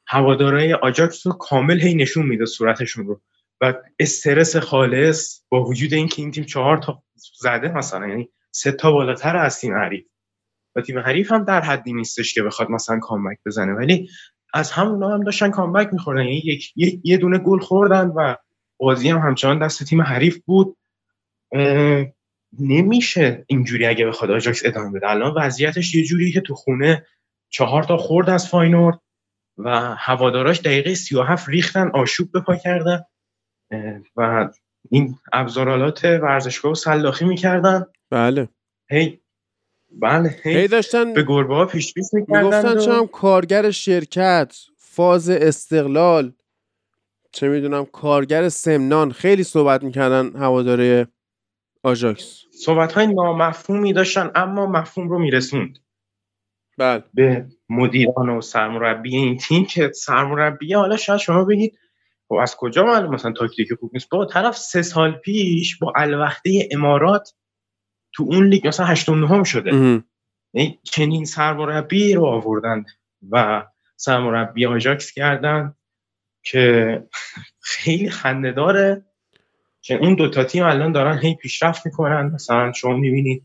هوادارای 0.08 0.74
آجاکس 0.74 1.28
رو 1.28 1.34
کامل 1.34 1.80
هی 1.80 1.96
نشون 1.96 2.26
میده 2.26 2.46
صورتشون 2.46 3.08
رو. 3.08 3.22
و 3.62 3.74
استرس 4.00 4.56
خالص 4.56 5.42
با 5.50 5.64
وجود 5.64 5.94
اینکه 5.94 6.22
این 6.22 6.32
تیم 6.32 6.44
چهار 6.44 6.78
تا 6.78 7.04
زده 7.16 7.78
مثلا 7.78 8.08
یعنی 8.08 8.30
سه 8.52 8.72
تا 8.72 8.92
بالاتر 8.92 9.38
از 9.38 9.60
تیم 9.60 9.74
حریف 9.74 10.06
و 10.76 10.82
تیم 10.82 11.00
حریف 11.00 11.32
هم 11.32 11.44
در 11.44 11.62
حدی 11.62 11.94
نیستش 11.94 12.34
که 12.34 12.44
بخواد 12.44 12.70
مثلا 12.70 13.00
comeback 13.00 13.38
بزنه. 13.46 13.74
ولی 13.74 14.10
از 14.54 14.72
همون 14.72 15.04
هم 15.04 15.24
داشتن 15.24 15.52
comeback 15.52 15.90
میخوردن. 15.94 16.22
یعنی 16.22 16.42
یک 16.76 17.02
یه 17.04 17.18
دونه 17.18 17.38
گل 17.38 17.60
خوردن 17.60 18.08
و 18.08 18.36
بازی 18.78 19.10
هم 19.10 19.18
همچنان 19.18 19.60
دست 19.60 19.84
تیم 19.84 20.02
حریف 20.02 20.40
بود. 20.46 20.78
نمیشه 22.60 23.46
اینجوری 23.48 23.86
اگه 23.86 24.06
بخواد 24.06 24.32
آجاکس 24.32 24.66
ادامه 24.66 24.92
بده. 24.92 25.10
الان 25.10 25.34
وضعیتش 25.38 25.96
یه 25.96 26.04
جوری 26.04 26.32
که 26.32 26.42
تو 26.42 26.56
خونه 26.56 27.06
چهار 27.50 27.84
تا 27.84 27.98
خورد 27.98 28.30
از 28.30 28.48
فاینورد 28.48 29.00
و 29.58 29.96
هواداراش 29.98 30.60
دقیقه 30.60 30.96
37 30.96 31.50
ریختن 31.50 31.92
آشوب 31.94 32.32
به 32.32 32.42
پا 32.42 32.56
کردن. 32.56 33.04
و 34.16 34.50
این 34.90 35.16
ابزارآلات 35.34 36.04
ورزشگاه 36.06 36.74
سلاخی 36.74 37.26
می‌کردن. 37.26 37.86
بله. 38.12 38.50
هی 38.90 39.21
بله 40.00 40.36
هی 40.44 40.68
داشتن 40.68 41.14
به 41.14 41.24
گربه 41.24 41.56
ها 41.56 41.66
پیش 41.66 41.94
پیش 41.94 42.06
می‌کردن 42.14 42.46
می‌گفتن 42.46 42.80
چه 42.80 42.94
هم 42.94 43.08
کارگر 43.08 43.72
شرکت 43.72 44.58
فاز 44.78 45.30
استقلال 45.30 46.32
چه 47.32 47.50
می‌دونم 47.50 47.86
کارگر 47.86 48.50
سمنان 48.50 49.12
خیلی 49.12 49.44
صحبت 49.44 49.84
می‌کردن 49.84 50.36
هواداره 50.36 51.08
آژاکس. 51.84 52.44
صحبت 52.52 52.94
های 52.94 53.08
نامفهومی 53.08 53.94
داشتن 53.94 54.32
اما 54.36 54.66
مفهوم 54.66 55.10
رو 55.10 55.20
میرسوند. 55.20 55.78
بله. 56.78 57.04
به 57.14 57.46
مدیران 57.70 58.30
و 58.30 58.42
سرمربی 58.42 59.16
این 59.16 59.38
تیم 59.38 59.66
که 59.66 59.92
سرمربی 59.96 60.74
حالا 60.74 60.98
شاید 60.98 61.20
شما 61.20 61.44
بگید 61.44 61.78
خب 62.30 62.36
از 62.36 62.56
کجا 62.56 62.84
معلوم 62.84 63.14
مثلا 63.14 63.32
تاکتیک 63.32 63.74
خوب 63.80 63.92
نیست. 63.94 64.10
با 64.10 64.26
طرف 64.26 64.58
سه 64.58 64.82
سال 64.82 65.12
پیش 65.12 65.78
با 65.80 65.94
الوحده 65.96 66.70
امارات 66.72 67.34
تو 68.14 68.24
اون 68.24 68.48
لیگ 68.48 68.68
مثلا 68.68 68.86
هشتم 68.86 69.20
نهم 69.20 69.44
شده. 69.44 69.72
یعنی 70.54 70.80
چنین 70.84 71.26
سرمربی 71.26 72.14
رو 72.14 72.26
آوردن 72.26 72.86
و 73.32 73.66
سرمربی 73.96 74.66
آژاکس 74.66 75.12
کردن 75.12 75.76
که 76.44 77.04
خیلی 77.60 78.10
خنده 78.10 78.52
داره. 78.52 79.06
که 79.82 79.96
اون 79.96 80.16
دوتا 80.16 80.44
تیم 80.44 80.64
الان 80.64 80.92
دارن 80.92 81.20
هی 81.20 81.36
پیشرفت 81.36 81.86
می‌کنن. 81.86 82.32
مثلا 82.34 82.74
شما 82.74 82.98
می‌بینید 82.98 83.44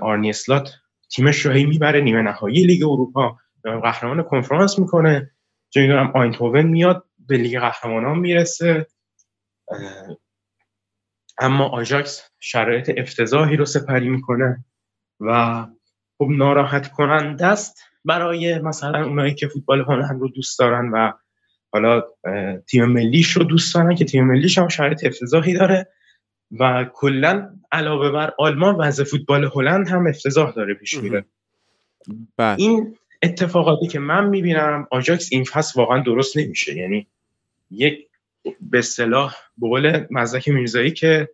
آرنی 0.00 0.30
اسلات 0.30 0.70
تیمش 1.10 1.46
رو 1.46 1.52
هی 1.52 1.66
می‌بره 1.66 2.00
نیمه 2.00 2.22
نهایی 2.22 2.64
لیگ 2.64 2.82
اروپا. 2.82 3.36
قهرمان 3.82 4.22
کنفرانس 4.22 4.78
می‌کنه. 4.78 5.30
چه 5.70 5.80
می‌دونم 5.80 6.12
آیندهوون 6.14 6.66
میاد 6.66 7.04
به 7.28 7.36
لیگ 7.36 7.60
قهرمانان 7.60 8.18
می‌رسه. 8.18 8.86
اما 11.38 11.68
آژاکس 11.68 12.30
شرایط 12.40 12.90
افتضاحی 12.96 13.56
رو 13.56 13.64
سپری 13.64 14.08
می‌کنه 14.08 14.64
و 15.20 15.62
خب 16.18 16.28
ناراحت 16.30 16.90
کننده 16.90 17.46
است 17.46 17.78
برای 18.04 18.58
مثلا 18.58 19.04
اونایی 19.04 19.34
که 19.34 19.48
فوتبال 19.48 19.84
هلند 19.88 20.20
رو 20.20 20.28
دوست 20.28 20.58
دارن 20.58 20.88
و 20.88 21.12
حالا 21.72 22.02
تیم 22.70 22.84
ملیش 22.84 23.30
رو 23.30 23.44
دوست 23.44 23.74
دارن 23.74 23.94
که 23.94 24.04
تیم 24.04 24.24
ملیش 24.24 24.58
هم 24.58 24.68
شرایط 24.68 25.04
افتضاحی 25.04 25.54
داره 25.54 25.88
و 26.58 26.84
کلا 26.92 27.50
علاوه 27.72 28.10
بر 28.10 28.32
آلمان 28.38 28.74
وضع 28.74 29.04
فوتبال 29.04 29.50
هلند 29.54 29.88
هم 29.88 30.06
افتضاح 30.06 30.52
داره 30.52 30.74
پیش 30.74 30.94
میره. 30.94 31.24
بله. 32.36 32.56
این 32.58 32.96
اتفاقاتی 33.22 33.86
که 33.86 33.98
من 33.98 34.28
می‌بینم 34.28 34.86
آجاکس 34.90 35.28
این 35.32 35.44
فصل 35.44 35.80
واقعا 35.80 36.02
درست 36.02 36.36
نمیشه. 36.36 36.76
یعنی 36.76 37.06
یک 37.70 38.08
به 38.60 38.78
اصطلاح 38.78 39.34
به 39.58 39.68
قول 39.68 40.06
مزدک 40.10 40.48
میرزایی 40.48 40.90
که 40.90 41.28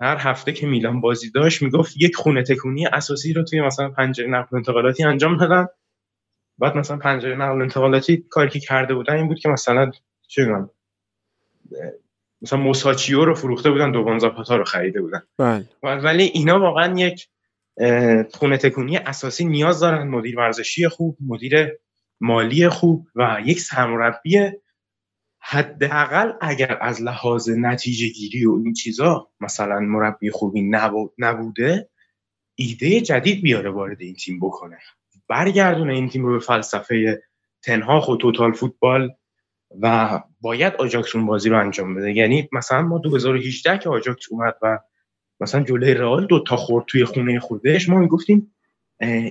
هر 0.00 0.16
هفته 0.16 0.52
که 0.52 0.66
میلان 0.66 1.00
بازی 1.00 1.30
داشت 1.30 1.62
می‌گفت 1.62 1.96
یک 1.96 2.16
خونه 2.16 2.42
تکونی 2.42 2.86
اساسی 2.86 3.32
رو 3.32 3.44
توی 3.44 3.60
مثلا 3.60 3.90
پنجره 3.90 4.26
نقل 4.26 4.56
انتقالاتی 4.56 5.04
انجام 5.04 5.36
دادن. 5.36 5.66
بعد 6.58 6.76
مثلا 6.76 6.96
پنجره 6.96 7.36
نقل 7.36 7.62
انتقالاتی 7.62 8.24
کاری 8.30 8.50
که 8.50 8.60
کرده 8.60 8.94
بودن 8.94 9.16
این 9.16 9.28
بود 9.28 9.38
که 9.38 9.48
مثلا 9.48 9.90
چه 10.28 10.66
مثلا 12.42 12.58
موساچیو 12.58 13.24
رو 13.24 13.34
فروخته 13.34 13.70
بودن 13.70 13.92
دوبان 13.92 14.18
زاپاتا 14.18 14.56
رو 14.56 14.64
خریده 14.64 15.00
بودن. 15.00 15.22
بله. 15.38 15.64
ولی 15.82 16.22
اینا 16.22 16.60
واقعا 16.60 16.98
یک 16.98 17.28
خونه 18.32 18.56
تکونی 18.56 18.96
اساسی 18.96 19.44
نیاز 19.44 19.80
دارن. 19.80 20.08
مدیر 20.08 20.38
ورزشی 20.38 20.88
خوب 20.88 21.16
مدیر 21.26 21.72
مالی 22.20 22.68
خوب 22.68 23.06
و 23.14 23.38
یک 23.44 23.60
سرمربی 23.60 24.50
حداقل 25.48 26.32
اگر 26.40 26.78
از 26.80 27.02
لحاظ 27.02 27.50
نتیجه 27.50 28.08
گیری 28.08 28.46
و 28.46 28.52
این 28.64 28.72
چیزا 28.72 29.30
مثلا 29.40 29.80
مربی 29.80 30.30
خوبی 30.30 30.62
نبوده 31.18 31.88
ایده 32.54 33.00
جدید 33.00 33.42
بیاره 33.42 33.70
وارد 33.70 34.00
این 34.00 34.14
تیم 34.14 34.40
بکنه. 34.40 34.78
برگردونه 35.28 35.92
این 35.92 36.08
تیم 36.08 36.26
رو 36.26 36.32
به 36.32 36.38
فلسفه 36.38 37.22
تنها 37.62 38.10
و 38.10 38.16
توتال 38.16 38.52
فوتبال 38.52 39.10
و 39.80 40.20
باید 40.40 40.74
آجاکس 40.74 41.16
اون 41.16 41.26
بازی 41.26 41.48
رو 41.48 41.60
انجام 41.60 41.94
بده. 41.94 42.12
یعنی 42.12 42.48
مثلا 42.52 42.82
ما 42.82 42.98
2018 42.98 43.78
که 43.78 43.88
آجاکس 43.88 44.26
اومد 44.30 44.54
و 44.62 44.78
مثلا 45.40 45.64
جلوی 45.64 45.94
رئال 45.94 46.26
دو 46.26 46.44
تا 46.46 46.56
خورد 46.56 46.84
توی 46.86 47.04
خونه 47.04 47.40
خودش 47.40 47.88
ما 47.88 47.98
می‌گفتیم 47.98 48.54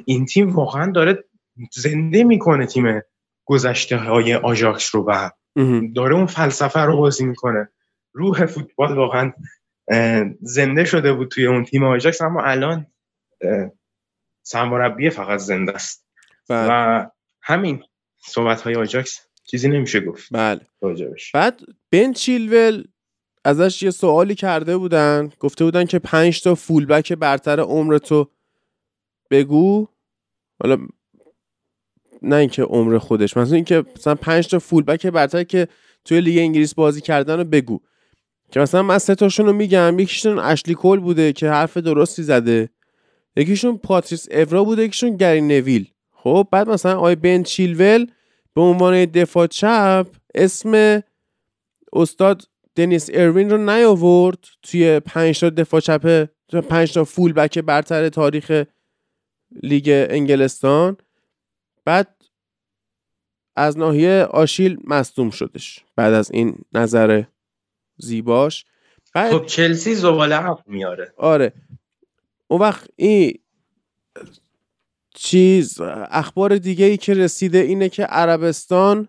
این 0.05 0.25
تیم 0.25 0.49
واقعا 0.49 0.91
داره 0.91 1.23
زنده 1.71 2.23
می‌کنه 2.23 2.65
تیم 2.65 3.01
گذشته 3.45 3.97
های 3.97 4.35
آژاکس 4.35 4.95
رو 4.95 5.05
و 5.07 5.29
داره 5.95 6.15
اون 6.15 6.25
فلسفه 6.25 6.79
رو 6.79 6.97
بازی 6.97 7.25
می‌کنه. 7.25 7.69
روح 8.13 8.45
فوتبال 8.45 8.97
واقعا 8.97 9.33
زنده 10.41 10.85
شده 10.85 11.13
بود 11.13 11.27
توی 11.27 11.45
اون 11.45 11.65
تیم 11.65 11.83
آژاکس 11.83 12.21
اما 12.21 12.41
الان 12.43 12.87
سرمربی 14.43 15.09
فقط 15.09 15.39
زنده 15.39 15.71
است. 15.71 16.05
بله. 16.49 16.67
و 16.69 17.05
همین 17.41 17.83
صحبت 18.25 18.61
های 18.61 18.75
آجاکس 18.75 19.27
چیزی 19.43 19.69
نمیشه 19.69 19.99
گفت. 19.99 20.27
بله. 20.31 20.61
بعد 21.33 21.61
بن 21.91 22.13
چیلول 22.13 22.83
ازش 23.45 23.83
یه 23.83 23.91
سوالی 23.91 24.35
کرده 24.35 24.77
بودن. 24.77 25.31
گفته 25.39 25.65
بودن 25.65 25.85
که 25.85 25.99
پنج 25.99 26.43
تا 26.43 26.55
fullback 26.55 27.13
برتر 27.13 27.59
عمر 27.59 27.97
تو 27.97 28.29
بگو. 29.31 29.87
حالا 30.63 30.87
نه 32.25 32.35
اینکه 32.35 32.63
عمر 32.63 32.97
خودش 32.97 33.37
مثلا 33.37 33.55
اینکه 33.55 33.83
مثلا 33.95 34.15
پنج 34.15 34.47
تا 34.47 34.59
fullback 34.59 35.07
برتر 35.07 35.43
که 35.43 35.67
توی 36.05 36.21
لیگ 36.21 36.37
انگلیس 36.37 36.73
بازی 36.73 37.01
کردن 37.01 37.37
رو 37.37 37.43
بگو. 37.43 37.79
که 38.51 38.59
مثلا 38.59 38.83
من 38.83 38.97
سه 38.97 39.15
تاشون 39.15 39.45
رو 39.45 39.53
میگم 39.53 39.99
یکیشون 39.99 40.39
اشلی 40.39 40.73
کول 40.73 40.99
بوده 40.99 41.33
که 41.33 41.49
حرف 41.49 41.77
درستی 41.77 42.23
زده. 42.23 42.69
یکیشون 43.35 43.77
پاتریس 43.77 44.27
اورا 44.31 44.63
بوده 44.63 44.83
یکیشون 44.83 45.17
گری 45.17 45.41
نویل. 45.41 45.87
خب 46.11 46.47
بعد 46.51 46.69
مثلا 46.69 46.99
آقای 46.99 47.15
بن 47.15 47.43
چیلول 47.43 48.07
به 48.53 48.61
عنوان 48.61 49.05
دفاع 49.05 49.47
چپ 49.47 50.07
اسم 50.35 51.03
استاد 51.93 52.43
دنیس 52.75 53.09
اروین 53.13 53.49
رو 53.49 53.57
نیاورد 53.57 54.39
توی 54.63 54.99
پنج 54.99 55.39
تا 55.39 55.49
دفاع 55.49 55.79
چپ 55.79 56.29
پنج 56.69 56.93
تا 56.93 57.03
فول 57.03 57.33
بک 57.33 57.59
برتر 57.59 58.09
تاریخ 58.09 58.63
لیگ 59.63 60.07
انگلستان. 60.09 60.97
بعد 61.85 62.14
از 63.55 63.77
ناحیه 63.77 64.27
آشیل 64.31 64.77
مصدوم 64.83 65.29
شدش 65.29 65.85
بعد 65.95 66.13
از 66.13 66.31
این 66.31 66.57
نظر 66.73 67.23
زیباش. 67.97 68.65
بعد 69.13 69.31
خب 69.31 69.45
چلسی 69.45 69.95
زباله 69.95 70.35
هم 70.35 70.57
میاره. 70.65 71.13
آره. 71.17 71.53
اون 72.47 72.61
وقت 72.61 72.89
این 72.95 73.39
چیز 75.15 75.81
اخبار 76.09 76.57
دیگه 76.57 76.85
ای 76.85 76.97
که 76.97 77.13
رسیده 77.13 77.57
اینه 77.57 77.89
که 77.89 78.03
عربستان 78.03 79.07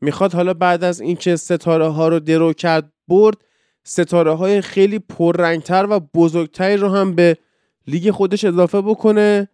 می‌خواد 0.00 0.34
حالا 0.34 0.54
بعد 0.54 0.84
از 0.84 1.00
اینکه 1.00 1.36
ستاره 1.36 1.88
ها 1.88 2.08
رو 2.08 2.20
درو 2.20 2.52
کرد 2.52 2.92
برد. 3.08 3.36
ستاره 3.84 4.32
های 4.34 4.60
خیلی 4.60 4.98
پررنگتر 4.98 5.86
و 5.90 6.00
بزرگتری 6.00 6.76
رو 6.76 6.88
هم 6.88 7.14
به 7.14 7.36
لیگ 7.86 8.10
خودش 8.10 8.44
اضافه 8.44 8.80
بکنه 8.80 9.48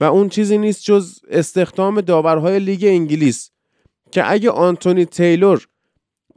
و 0.00 0.04
اون 0.04 0.28
چیزی 0.28 0.58
نیست 0.58 0.82
جز 0.82 1.20
استخدام 1.28 2.00
داورهای 2.00 2.58
لیگ 2.58 2.84
انگلیس. 2.84 3.50
که 4.16 4.32
اگه 4.32 4.50
آنتونی 4.50 5.04
تیلور 5.04 5.68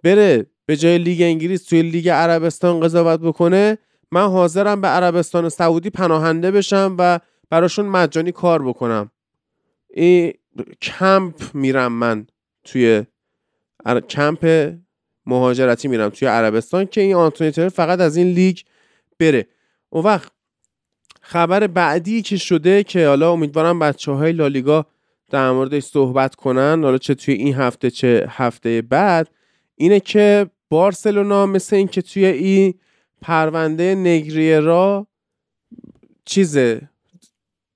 بره 0.03 0.45
به 0.65 0.77
جای 0.77 0.97
لیگ 0.97 1.21
انگلیس 1.21 1.63
توی 1.63 1.81
لیگ 1.81 2.09
عربستان 2.09 2.79
قضاوت 2.79 3.19
بکنه 3.19 3.77
من 4.11 4.27
حاضرم 4.27 4.81
به 4.81 4.87
عربستان 4.87 5.49
سعودی 5.49 5.89
پناهنده 5.89 6.51
بشم 6.51 6.95
و 6.99 7.19
براشون 7.49 7.85
مجانی 7.85 8.31
کار 8.31 8.63
بکنم. 8.63 9.11
این 9.93 10.33
کمپ 10.81 11.35
میرم 11.53 11.91
من 11.91 12.27
توی 12.63 13.03
کمپ 14.09 14.73
مهاجرتی 15.25 15.87
میرم 15.87 16.09
توی 16.09 16.27
عربستان 16.27 16.85
که 16.85 17.01
این 17.01 17.15
آنتونی 17.15 17.51
تیلور 17.51 17.69
فقط 17.69 17.99
از 17.99 18.17
این 18.17 18.27
لیگ 18.27 18.59
بره. 19.19 19.47
اون 19.89 20.03
وقت 20.03 20.31
خبر 21.21 21.67
بعدی 21.67 22.21
که 22.21 22.37
شده 22.37 22.83
که 22.83 23.07
حالا 23.07 23.31
امیدوارم 23.31 23.79
بچه 23.79 24.11
های 24.11 24.31
لالیگا 24.31 24.85
در 25.29 25.51
موردش 25.51 25.83
صحبت 25.83 26.35
کنن 26.35 26.83
حالا 26.83 26.97
چه 26.97 27.15
توی 27.15 27.33
این 27.33 27.55
هفته 27.55 27.91
چه 27.91 28.27
هفته 28.29 28.81
بعد 28.81 29.29
اینه 29.75 29.99
که 29.99 30.49
بارسلونا 30.69 31.45
مثل 31.45 31.75
این 31.75 31.87
که 31.87 32.01
توی 32.01 32.25
این 32.25 32.73
پرونده 33.21 33.95
نگریه 33.95 34.59
را 34.59 35.07
چیزه 36.25 36.89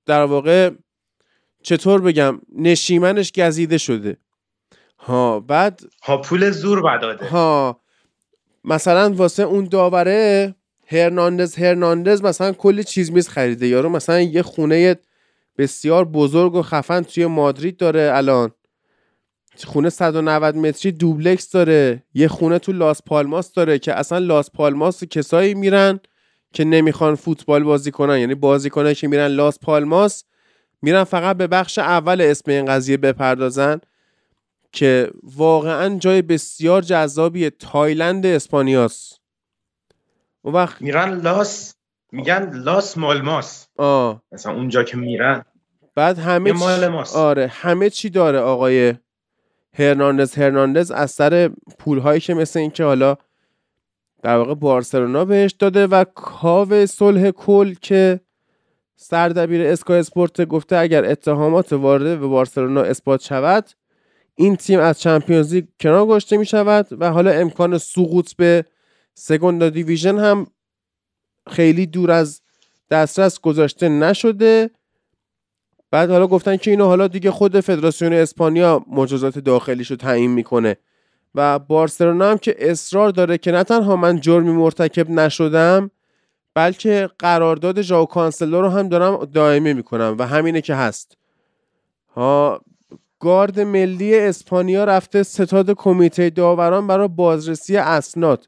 در 0.05 0.23
واقع 0.23 0.71
چطور 1.63 2.01
بگم 2.01 2.41
نشیمنش 2.55 3.31
گزیده 3.31 3.77
شده. 3.77 4.17
ها 4.99 5.39
بعد 5.39 5.81
ها 6.03 6.17
پول 6.17 6.51
زور 6.51 6.81
بداده 6.81 7.25
ها 7.25 7.81
مثلا 8.63 9.13
واسه 9.13 9.43
اون 9.43 9.65
داوره 9.65 10.55
هرناندز 10.87 11.55
هرناندز 11.55 12.21
مثلا 12.21 12.51
کلی 12.51 12.83
چیز 12.83 13.11
میز 13.11 13.29
خریده. 13.29 13.67
یارو 13.67 13.89
مثلا 13.89 14.21
یه 14.21 14.41
خونه 14.41 14.95
بسیار 15.57 16.05
بزرگ 16.05 16.55
و 16.55 16.61
خفن 16.61 17.01
توی 17.01 17.25
مادرید 17.25 17.77
داره 17.77 18.11
الان. 18.13 18.51
خونه 19.63 19.89
190 19.89 20.55
متری 20.55 20.91
دوبلکس 20.91 21.49
داره. 21.51 22.03
یه 22.13 22.27
خونه 22.27 22.59
تو 22.59 22.71
لاس 22.71 23.01
پالماس 23.05 23.53
داره 23.53 23.79
که 23.79 23.93
اصلا 23.93 24.17
لاس 24.17 24.51
پالماس 24.51 25.03
کسایی 25.03 25.53
میرن 25.53 25.99
که 26.53 26.63
نمی‌خوان 26.63 27.15
فوتبال 27.15 27.63
بازی 27.63 27.91
کنن. 27.91 28.19
یعنی 28.19 28.35
بازی 28.35 28.69
کنن 28.69 28.93
که 28.93 29.07
میرن 29.07 29.27
لاس 29.27 29.59
پالماس 29.59 30.23
میرن 30.81 31.03
فقط 31.03 31.37
به 31.37 31.47
بخش 31.47 31.79
اول 31.79 32.21
اسم 32.21 32.51
این 32.51 32.65
قضیه 32.65 32.97
بپردازن 32.97 33.81
که 34.71 35.11
واقعا 35.23 35.97
جای 35.97 36.21
بسیار 36.21 36.81
جذابی 36.81 37.49
تایلند 37.49 38.25
اسپانیاست. 38.25 39.21
اون 40.41 40.53
وقت 40.53 40.81
میرن 40.81 41.21
لاس 41.21 41.75
میگن 42.13 42.51
لاس 42.53 42.97
مالماس 42.97 43.67
آه. 43.77 44.21
مثلا 44.31 44.53
اونجا 44.53 44.83
که 44.83 44.97
میرن. 44.97 45.45
بعد 45.95 46.19
همه 46.19 46.51
مال 46.51 46.87
ماست. 46.87 47.15
آره 47.15 47.47
همه 47.47 47.89
چی 47.89 48.09
داره 48.09 48.39
آقای 48.39 48.93
هرناندز. 49.73 50.35
هرناندز 50.35 50.91
از 50.91 51.11
سر 51.11 51.51
پولهایی 51.79 52.19
که 52.19 52.33
مثل 52.33 52.59
این 52.59 52.71
که 52.71 52.83
حالا 52.83 53.17
در 54.23 54.37
واقع 54.37 54.53
بارسلونا 54.53 55.25
بهش 55.25 55.51
داده 55.51 55.87
و 55.87 56.03
کاو 56.15 56.85
صلح 56.85 57.31
کل 57.31 57.73
که 57.81 58.19
سردبیر 58.95 59.67
اسکای 59.67 59.99
اسپورت 59.99 60.41
گفته 60.41 60.77
اگر 60.77 61.05
اتهامات 61.05 61.73
وارده 61.73 62.15
به 62.15 62.27
بارسلونا 62.27 62.81
اثبات 62.81 63.21
شود 63.21 63.69
این 64.35 64.55
تیم 64.55 64.79
از 64.79 64.99
چمپیونز 64.99 65.53
لیگ 65.53 65.65
کنار 65.79 66.05
گذاشته 66.05 66.37
می 66.37 66.45
شود 66.45 66.87
و 66.91 67.11
حالا 67.11 67.31
امکان 67.31 67.77
سقوط 67.77 68.33
به 68.33 68.65
سگوندا 69.13 69.69
دیویژن 69.69 70.19
هم 70.19 70.47
خیلی 71.49 71.85
دور 71.85 72.11
از 72.11 72.41
دسترس 72.91 73.39
گذاشته 73.39 73.89
نشده. 73.89 74.69
بعد 75.91 76.09
حالا 76.09 76.27
گفتن 76.27 76.57
که 76.57 76.71
اینو 76.71 76.85
حالا 76.85 77.07
دیگه 77.07 77.31
خود 77.31 77.59
فدراسیون 77.59 78.13
اسپانیا 78.13 78.85
مجازات 78.91 79.39
داخلیش 79.39 79.91
رو 79.91 79.97
تعیین 79.97 80.31
می‌کنه. 80.31 80.77
و 81.35 81.59
بارسلونا 81.59 82.31
هم 82.31 82.37
که 82.37 82.55
اصرار 82.59 83.09
داره 83.09 83.37
که 83.37 83.51
نه 83.51 83.63
تنها 83.63 83.95
من 83.95 84.19
جرمی 84.19 84.51
مرتکب 84.51 85.09
نشدم 85.09 85.91
بلکه 86.55 87.09
قرارداد 87.19 87.81
ژائو 87.81 88.05
کانسلو 88.05 88.61
رو 88.61 88.69
هم 88.69 88.89
دارم 88.89 89.25
دائمی 89.25 89.73
می‌کنم 89.73 90.15
و 90.19 90.27
همینه 90.27 90.61
که 90.61 90.75
هست. 90.75 91.17
ها 92.15 92.61
گارد 93.19 93.59
ملی 93.59 94.19
اسپانیا 94.19 94.83
رفته 94.83 95.23
ستاد 95.23 95.71
کمیته 95.71 96.29
داوران 96.29 96.87
برای 96.87 97.07
بازرسی 97.07 97.77
اسناد. 97.77 98.47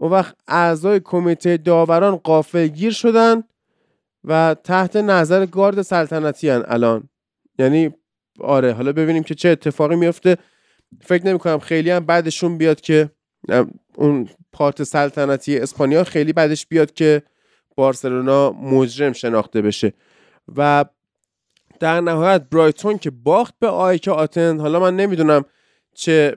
اون 0.00 0.12
وقت 0.12 0.36
اعضای 0.48 1.00
کمیته 1.04 1.56
داوران 1.56 2.16
قافل 2.16 2.66
گیر 2.66 2.92
شدن 2.92 3.42
و 4.24 4.56
تحت 4.64 4.96
نظر 4.96 5.46
گارد 5.46 5.82
سلطنتی 5.82 6.48
هن 6.48 6.62
الان. 6.66 7.08
یعنی 7.58 7.94
آره 8.40 8.72
حالا 8.72 8.92
ببینیم 8.92 9.22
که 9.22 9.34
چه 9.34 9.48
اتفاقی 9.48 9.96
میفته 9.96 10.36
فکر 11.02 11.26
نمی 11.26 11.38
کنم 11.38 11.58
خیلی 11.58 11.90
هم 11.90 12.06
بعدشون 12.06 12.58
بیاد 12.58 12.80
که 12.80 13.10
اون 13.96 14.28
پارت 14.52 14.82
سلطنتی 14.82 15.58
اسپانیا 15.58 16.04
خیلی 16.04 16.32
بعدش 16.32 16.66
بیاد 16.66 16.92
که 16.92 17.22
بارسلونا 17.76 18.50
مجرم 18.50 19.12
شناخته 19.12 19.62
بشه. 19.62 19.92
و 20.56 20.84
در 21.80 22.00
نهایت 22.00 22.42
برایتون 22.42 22.98
که 22.98 23.10
باخت 23.10 23.54
به 23.58 23.68
آیک 23.68 24.08
آتن 24.08 24.60
حالا 24.60 24.80
من 24.80 24.96
نمی‌دونم 24.96 25.44
چه 25.94 26.36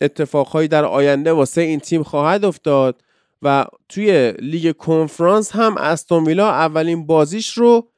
اتفاقهایی 0.00 0.68
در 0.68 0.84
آینده 0.84 1.32
واسه 1.32 1.60
این 1.60 1.80
تیم 1.80 2.02
خواهد 2.02 2.44
افتاد 2.44 3.02
و 3.42 3.66
توی 3.88 4.32
لیگ 4.38 4.76
کنفرانس 4.76 5.52
هم 5.52 5.76
استون 5.76 6.24
ویلا 6.24 6.50
اولین 6.50 7.06
بازیش 7.06 7.52
رو 7.52 7.88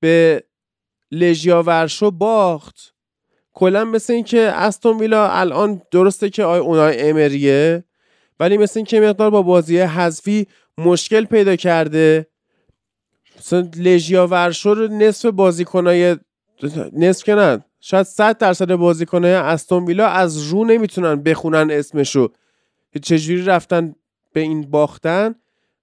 به 0.00 0.44
لژیا 1.12 1.62
ورشو 1.62 2.10
باخت. 2.10 2.94
کلا 3.52 3.84
مثل 3.84 4.12
این 4.12 4.24
که 4.24 4.40
استون 4.40 4.98
ویلا 4.98 5.30
الان 5.30 5.82
درسته 5.90 6.30
که 6.30 6.44
آی 6.44 6.58
اونای 6.60 7.10
امریه 7.10 7.84
ولی 8.40 8.58
مثل 8.58 8.78
این 8.78 8.86
که 8.86 9.00
مقدار 9.00 9.30
با 9.30 9.42
بازی 9.42 9.78
حذفی 9.78 10.46
مشکل 10.78 11.24
پیدا 11.24 11.56
کرده. 11.56 12.26
مثلا 13.38 13.70
لژیا 13.76 14.26
ورشو 14.26 14.74
رو 14.74 14.88
نصف 14.88 15.28
بازیکنای 15.28 16.16
نصف 16.92 17.24
که 17.24 17.34
نه 17.34 17.64
شاید 17.90 18.06
100 18.06 18.38
درصد 18.38 18.74
بازیکنای 18.74 19.32
استون 19.32 19.84
ویلا 19.84 20.06
از 20.06 20.48
رو 20.48 20.64
نمی‌تونن 20.64 21.22
بخونن 21.22 21.70
اسمشو. 21.70 22.28
چجوری 23.02 23.44
رفتن 23.44 23.94
به 24.32 24.40
این 24.40 24.70
باختن؟ 24.70 25.34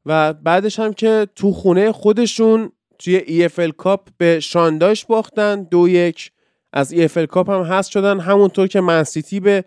و 0.06 0.34
بعدش 0.34 0.80
هم 0.80 0.94
که 0.94 1.28
تو 1.36 1.52
خونه 1.52 1.92
خودشون 1.92 2.72
توی 3.00 3.48
EFL 3.50 3.72
Cup 3.78 4.08
به 4.18 4.40
شانداش 4.40 5.06
باختن 5.06 5.64
دو 5.64 5.90
یک. 5.90 6.32
از 6.74 6.96
EFL 6.96 7.26
Cup 7.26 7.50
هم 7.50 7.62
هست 7.62 7.92
شدن 7.92 8.20
همونطور 8.20 8.68
که 8.68 8.82
منسیتی 8.82 9.40
به 9.40 9.64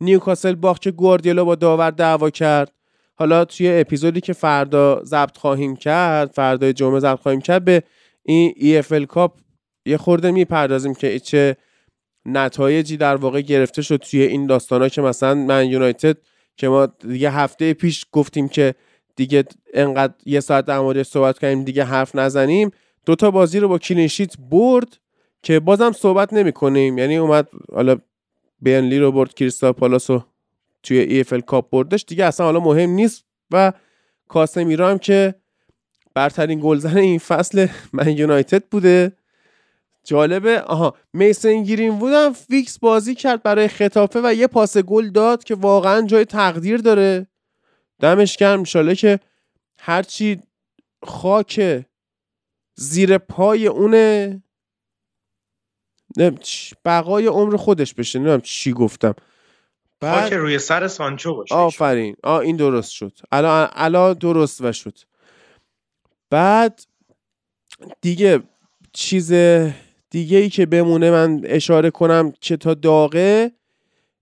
نیوکاسل 0.00 0.54
باخت 0.54 0.82
که 0.82 0.90
گواردیولا 0.90 1.44
با 1.44 1.54
داور 1.54 1.90
دعوا 1.90 2.30
کرد. 2.30 2.72
حالا 3.14 3.44
توی 3.44 3.80
اپیزودی 3.80 4.20
که 4.20 4.32
فردا 4.32 5.04
ضبط 5.04 5.36
خواهیم 5.36 5.76
کرد 5.76 6.30
فردای 6.30 6.72
جمعه 6.72 7.00
ضبط 7.00 7.20
خواهیم 7.20 7.40
کرد 7.40 7.64
به 7.64 7.82
این 8.22 8.54
EFL 8.82 9.06
Cup 9.06 9.38
یه 9.86 9.96
خورده 9.96 10.30
می‌پردازیم 10.30 10.94
که 10.94 11.18
چه 11.18 11.56
نتایجی 12.26 12.96
در 12.96 13.16
واقع 13.16 13.40
گرفته 13.40 13.82
شد 13.82 13.96
توی 13.96 14.22
این 14.22 14.46
داستانا 14.46 14.88
که 14.88 15.02
مثلا 15.02 15.34
من‌یونایتد 15.34 16.16
که 16.56 16.68
ما 16.68 16.86
دیگه 16.86 17.30
هفته 17.30 17.74
پیش 17.74 18.06
گفتیم 18.12 18.48
که 18.48 18.74
دیگه 19.16 19.44
انقدر 19.74 20.14
یه 20.26 20.40
ساعت 20.40 20.64
در 20.64 20.80
موردش 20.80 21.06
صحبت 21.06 21.38
کنیم 21.38 21.64
دیگه 21.64 21.84
حرف 21.84 22.14
نزنیم. 22.14 22.70
دوتا 23.06 23.30
بازی 23.30 23.60
رو 23.60 23.68
با 23.68 23.78
clean 23.78 24.07
sheet 24.07 24.36
برد 24.50 24.98
که 25.42 25.60
بازم 25.60 25.92
صحبت 25.92 26.32
نمی 26.32 26.52
کنیم 26.52 26.98
یعنی 26.98 27.16
اومد 27.16 27.48
حالا 27.72 27.96
برنلی 28.60 28.98
رو 28.98 29.12
برد 29.12 29.34
کریستال 29.34 29.72
پالاس 29.72 30.10
رو 30.10 30.24
توی 30.82 30.98
EFL 30.98 31.40
Cup 31.40 31.70
بردش. 31.70 32.04
دیگه 32.08 32.24
اصلا 32.24 32.46
حالا 32.46 32.60
مهم 32.60 32.90
نیست. 32.90 33.24
و 33.50 33.72
کاسمیرو 34.28 34.86
هم 34.86 34.98
که 34.98 35.34
برترین 36.14 36.60
گلزن 36.62 36.96
این 36.96 37.18
فصل 37.18 37.66
من‌یونایتد 37.92 38.64
بوده. 38.64 39.12
جالبه. 40.04 40.60
آها 40.60 40.96
میسن 41.12 41.62
گرینوود 41.62 41.98
هم 41.98 42.32
فیکس 42.32 42.78
بازی 42.78 43.14
کرد 43.14 43.42
برای 43.42 43.68
ختافه 43.68 44.20
و 44.24 44.34
یه 44.34 44.46
پاس 44.46 44.78
گل 44.78 45.08
داد 45.08 45.44
که 45.44 45.54
واقعا 45.54 46.06
جای 46.06 46.24
تقدیر 46.24 46.76
داره. 46.76 47.26
دمش 48.00 48.36
گرم 48.36 48.58
انشالله 48.58 48.94
که 48.94 49.20
هرچی 49.78 50.42
خاک 51.04 51.84
زیر 52.74 53.18
پای 53.18 53.66
اونه. 53.66 54.42
بقای 56.84 57.26
عمر 57.26 57.56
خودش 57.56 57.94
بشه 57.94 58.18
نمی‌دونم 58.18 58.40
چی 58.40 58.72
گفتم. 58.72 59.14
بعد 60.00 60.34
روی 60.34 60.58
سر 60.58 60.88
سانچو 60.88 61.34
باشه 61.34 61.54
آفرین. 61.54 62.16
آ 62.22 62.38
این 62.38 62.56
درست 62.56 62.90
شد. 62.90 63.12
الان 63.32 63.68
الان 63.72 64.12
درست 64.12 64.60
و 64.60 64.72
شد. 64.72 64.98
بعد 66.30 66.84
دیگه 68.00 68.42
چیز 68.92 69.32
دیگه 70.10 70.38
ای 70.38 70.48
که 70.48 70.66
بمونه 70.66 71.10
من 71.10 71.40
اشاره 71.44 71.90
کنم 71.90 72.32
که 72.40 72.56
تا 72.56 72.74
داغه. 72.74 73.52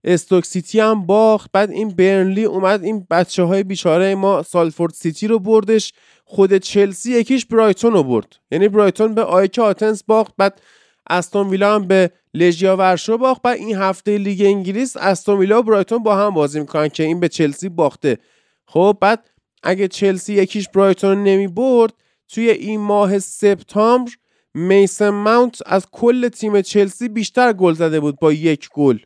استوک 0.03 0.45
سیتی 0.45 0.79
هم 0.79 1.05
باخت 1.05 1.49
بعد 1.53 1.71
این 1.71 1.89
برنلی 1.89 2.43
اومد 2.43 2.83
این 2.83 3.07
بچه 3.09 3.43
های 3.43 3.63
بیچاره 3.63 4.15
ما 4.15 4.43
سالفورد 4.43 4.93
سیتی 4.93 5.27
رو 5.27 5.39
بردش. 5.39 5.93
خود 6.25 6.57
چلسی 6.57 7.11
یک 7.11 7.26
هیچ 7.26 7.45
برایتون 7.45 7.93
رو 7.93 8.03
برد. 8.03 8.35
یعنی 8.51 8.67
برایتون 8.67 9.13
به 9.15 9.23
آاک 9.23 9.59
آتن 9.59 10.03
باخت 10.03 10.33
بعد 10.37 10.61
استون 11.09 11.49
ویلا 11.49 11.75
هم 11.75 11.87
به 11.87 12.11
لژیا 12.33 12.77
ورشو 12.77 13.17
باخت. 13.17 13.41
بعد 13.41 13.57
این 13.57 13.75
هفته 13.75 14.17
لیگ 14.17 14.41
انگلیس 14.41 14.97
استون 14.97 15.39
ویلا 15.39 15.59
و 15.59 15.63
برایتون 15.63 16.03
با 16.03 16.15
هم 16.15 16.29
بازی 16.29 16.59
می‌کنن 16.59 16.87
که 16.87 17.03
این 17.03 17.19
به 17.19 17.29
چلسی 17.29 17.69
باخته. 17.69 18.17
خب 18.65 18.97
بعد 19.01 19.29
اگه 19.63 19.87
چلسی 19.87 20.33
یک 20.33 20.48
هیچ 20.48 20.69
برایتون 20.69 21.23
نمی 21.23 21.47
برد 21.47 21.93
توی 22.27 22.49
این 22.49 22.79
ماه 22.79 23.19
سپتامبر 23.19 24.11
میسن 24.53 25.09
ماونت 25.09 25.59
از 25.65 25.87
کل 25.91 26.29
تیم 26.29 26.61
چلسی 26.61 27.09
بیشتر 27.09 27.53
گل 27.53 27.73
زده 27.73 27.99
بود 27.99 28.19
با 28.19 28.33
یک 28.33 28.69
گل. 28.73 28.99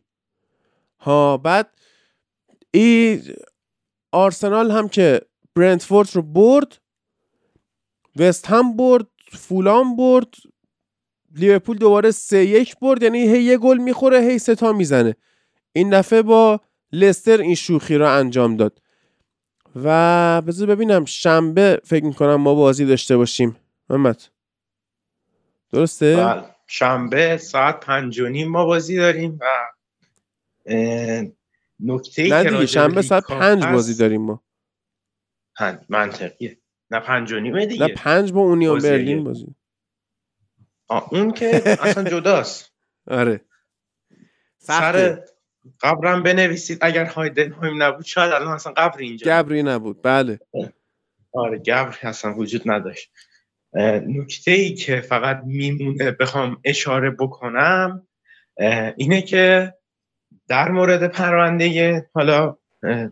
ها 0.99 1.37
بعد 1.37 1.69
این 2.71 3.21
آرسنال 4.11 4.71
هم 4.71 4.89
که 4.89 5.21
برنتفورد 5.55 6.09
رو 6.13 6.21
برد 6.21 6.77
وست 8.15 8.45
هم 8.45 8.77
برد 8.77 9.07
فولام 9.31 9.95
برد 9.95 10.33
لیورپول 11.35 11.77
دوباره 11.77 12.11
سه 12.11 12.45
یک 12.45 12.79
برد 12.79 13.03
یعنی 13.03 13.19
هی 13.19 13.43
یه 13.43 13.57
گل 13.57 13.77
می‌خوره 13.77 14.19
هی 14.19 14.39
سه 14.39 14.55
تا 14.55 14.73
می‌زنه. 14.73 15.15
این 15.73 15.89
دفعه 15.99 16.21
با 16.21 16.61
لستر 16.91 17.41
این 17.41 17.55
شوخی 17.55 17.95
رو 17.95 18.09
انجام 18.17 18.57
داد. 18.57 18.81
و 19.75 20.41
بذار 20.41 20.67
ببینم 20.67 21.05
شنبه 21.05 21.81
فکر 21.83 22.05
می‌کنم 22.05 22.35
ما 22.35 22.55
بازی 22.55 22.85
داشته 22.85 23.17
باشیم. 23.17 23.55
محمد. 23.89 24.32
درسته؟ 25.73 26.15
بله. 26.15 26.43
شنبه 26.67 27.37
ساعت 27.37 27.79
پنج 27.79 28.19
و 28.19 28.27
نیم 28.27 28.47
ما 28.47 28.65
بازی 28.65 28.97
داریم 28.97 29.39
و 29.41 29.45
نکته 31.79 32.27
نه 32.27 32.43
دیگه 32.43 32.65
شنبه 32.65 33.01
ساعت 33.01 33.27
پنج 33.27 33.65
بازی 33.65 33.95
داریم 33.95 34.21
ما. 34.21 34.43
منطقیه. 35.89 36.57
نه 36.91 36.99
پنج 36.99 37.31
و 37.31 37.39
نیمه 37.39 37.65
دیگه. 37.65 37.85
نه 37.85 37.93
پنج 37.93 38.31
با 38.31 38.41
اونیون 38.41 38.79
برلین 38.79 39.23
بازی. 39.23 39.55
اون 41.11 41.31
که 41.31 41.61
اصلا 41.65 42.03
جداست. 42.03 42.71
آره. 43.07 43.41
سر 44.57 45.23
قبرم 45.81 46.23
بنویسید. 46.23 46.77
اگر 46.81 47.05
هایدنهایم 47.05 47.83
نبود 47.83 48.05
شاید 48.05 48.31
الان 48.31 48.47
اصلا 48.47 48.73
قبر 48.73 48.99
اینجا 48.99 49.27
گبری 49.27 49.63
نبود. 49.63 50.01
بله. 50.01 50.39
آره 51.33 51.57
گبر 51.57 51.97
اصلا 52.01 52.33
وجود 52.33 52.61
نداشت. 52.65 53.11
نکته 54.07 54.51
ای 54.51 54.73
که 54.73 55.01
فقط 55.01 55.41
میمونه 55.45 56.11
بخوام 56.11 56.57
اشاره 56.63 57.09
بکنم 57.11 58.07
اینه 58.97 59.21
که 59.21 59.73
در 60.47 60.71
مورد 60.71 61.07
پرونده 61.07 62.09
حالا 62.13 62.57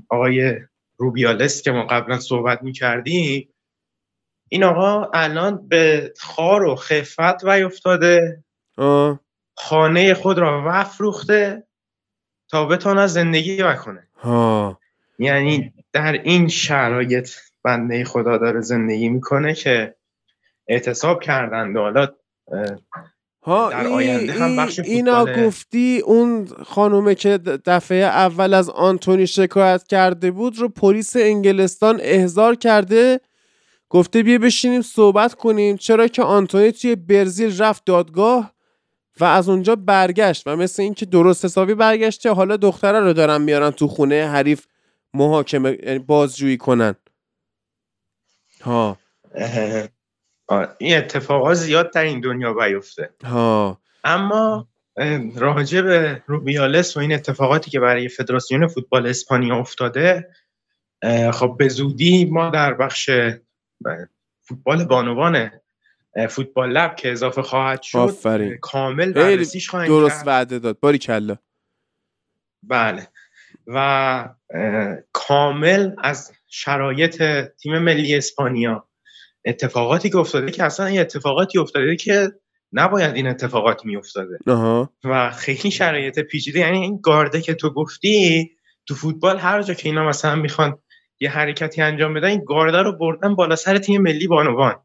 آقای 0.10 0.56
روبیالس 0.98 1.62
که 1.62 1.72
ما 1.72 1.86
قبلا 1.86 2.20
صحبت 2.20 2.64
می‌کردیم 2.64 3.50
این 4.50 4.64
آقا 4.64 5.12
الان 5.14 5.68
به 5.68 6.14
خار 6.20 6.64
و 6.64 6.76
خفت 6.76 7.44
وی 7.44 7.64
افتاده 7.64 8.44
خانه 9.56 10.14
خود 10.14 10.38
را 10.38 10.64
وفروخته 10.68 11.64
تا 12.50 12.66
بتونه 12.66 13.08
زندگی 13.08 13.64
بکنه. 13.64 14.08
یعنی 15.20 15.74
در 15.94 16.14
این 16.14 16.48
شرایط 16.48 17.30
بنده 17.64 18.04
خدا 18.04 18.38
داره 18.38 18.62
زندگی 18.62 19.10
می‌کنه 19.10 19.54
که 19.54 19.96
اعتصاب 20.72 21.22
کردن 21.22 21.78
حالا 21.78 22.08
ها 23.44 23.70
در 23.70 23.88
آینده 23.88 24.34
هم 24.34 24.56
بخش 24.56 24.80
اینا 24.80 25.26
گفتی 25.26 26.02
اون 26.06 26.48
خانومه 26.66 27.16
که 27.16 27.38
دفعه 27.38 27.98
اول 27.98 28.54
از 28.54 28.70
آنتونی 28.70 29.28
شکایت 29.28 29.88
کرده 29.88 30.32
بود 30.32 30.58
رو 30.58 30.70
پلیس 30.70 31.16
انگلستان 31.16 32.00
احضار 32.02 32.56
کرده. 32.56 33.20
گفته 33.90 34.24
بیا 34.24 34.38
بشینیم 34.38 34.82
صحبت 34.82 35.34
کنیم. 35.34 35.78
چرا 35.78 36.08
که 36.08 36.24
آنتونی 36.24 36.72
توی 36.72 36.96
برزیل 36.96 37.62
رفت 37.62 37.86
دادگاه 37.86 38.54
و 39.20 39.24
از 39.24 39.50
اونجا 39.50 39.76
برگشت 39.76 40.48
و 40.48 40.56
مثل 40.56 40.84
اینکه 40.84 41.06
درست 41.06 41.46
حسابی 41.46 41.74
برگشته 41.74 42.32
حالا 42.34 42.58
دختره 42.58 43.00
رو 43.00 43.14
دارن 43.14 43.42
میارن 43.42 43.72
تو 43.72 43.88
خونه 43.88 44.28
حریف 44.28 44.66
محاکمه 45.14 45.78
یعنی 45.84 46.00
بازجویی 46.00 46.58
کنن. 46.58 46.96
ها. 48.62 48.98
این 50.78 50.98
اتفاقات 50.98 51.54
زیاد 51.54 51.94
در 51.94 52.04
این 52.04 52.20
دنیا 52.20 52.54
بیفته. 52.54 53.10
ها. 53.24 53.82
اما 54.04 54.68
راجع 55.36 55.82
به 55.82 56.24
روبیالس 56.28 56.98
و 56.98 57.00
این 57.00 57.14
اتفاقاتی 57.14 57.72
که 57.72 57.80
برای 57.80 58.10
فدراسیون 58.10 58.68
فوتبال 58.68 59.08
اسپانیا 59.08 59.56
افتاده 59.58 60.30
خب 61.34 61.56
به 61.60 61.68
زودی 61.68 62.26
ما 62.26 62.50
در 62.50 62.74
بخش 62.74 63.10
فوتبال 64.42 64.86
بانوان 64.86 65.52
فوتبال 66.30 66.72
لب 66.72 66.96
که 66.96 67.12
اضافه 67.12 67.42
خواهد 67.42 67.82
شد 67.82 67.98
آفرین. 67.98 68.58
کامل 68.58 69.14
بررسیش 69.14 69.70
خواهیم 69.70 69.88
درست. 69.88 70.28
وعده 70.28 70.60
داد. 70.60 70.80
باری 70.80 70.98
کلا. 70.98 71.36
بله. 72.64 73.08
و 73.68 74.30
کامل 75.12 75.96
از 76.04 76.32
شرایط 76.48 77.24
تیم 77.62 77.80
ملی 77.80 78.16
اسپانیا 78.16 78.88
اتفاقاتی 79.46 80.10
که 80.10 80.18
افتاده 80.18 80.52
که 80.52 80.64
اصلا 80.64 80.86
این 80.86 81.02
اتفاقاتی 81.02 81.60
افتاده 81.60 81.96
که 81.96 82.32
نباید 82.74 83.16
این 83.16 83.28
اتفاقات 83.28 83.86
می 83.86 83.96
افتاده 83.96 84.38
آها. 84.48 84.94
و 85.04 85.32
خیلی 85.32 85.72
شرایط 85.72 86.20
پیچیده 86.20 86.60
یعنی 86.60 86.78
این 86.78 87.00
گارده 87.04 87.42
که 87.42 87.54
تو 87.54 87.70
گفتی 87.70 88.50
تو 88.86 88.96
فوتبال 88.96 89.38
هر 89.38 89.62
جا 89.62 89.74
که 89.74 89.90
اینا 89.90 90.08
مثلا 90.08 90.36
می‌خوان 90.36 90.80
یه 91.20 91.30
حرکتی 91.30 91.82
انجام 91.82 92.14
بدن 92.14 92.28
این 92.28 92.44
گارده 92.46 92.78
رو 92.78 92.98
بردن 92.98 93.36
بالا 93.36 93.56
سر 93.56 93.78
تیم 93.78 94.02
ملی 94.02 94.28
بانوان. 94.28 94.76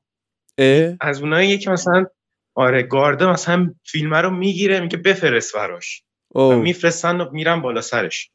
اه. 0.58 0.96
از 1.00 1.20
اونایی 1.20 1.58
که 1.58 1.70
مثلا 1.70 2.06
آره 2.54 2.82
گارده 2.82 3.26
مثلا 3.26 3.74
فیلم 3.84 4.14
رو 4.14 4.30
می‌گیره 4.30 4.80
میگه 4.80 4.96
بفرست 4.96 5.54
براش. 5.54 6.02
و 6.34 6.56
میفرستن 6.56 7.20
و 7.20 7.30
میرن 7.32 7.60
بالا 7.62 7.80
سرش. 7.80 8.30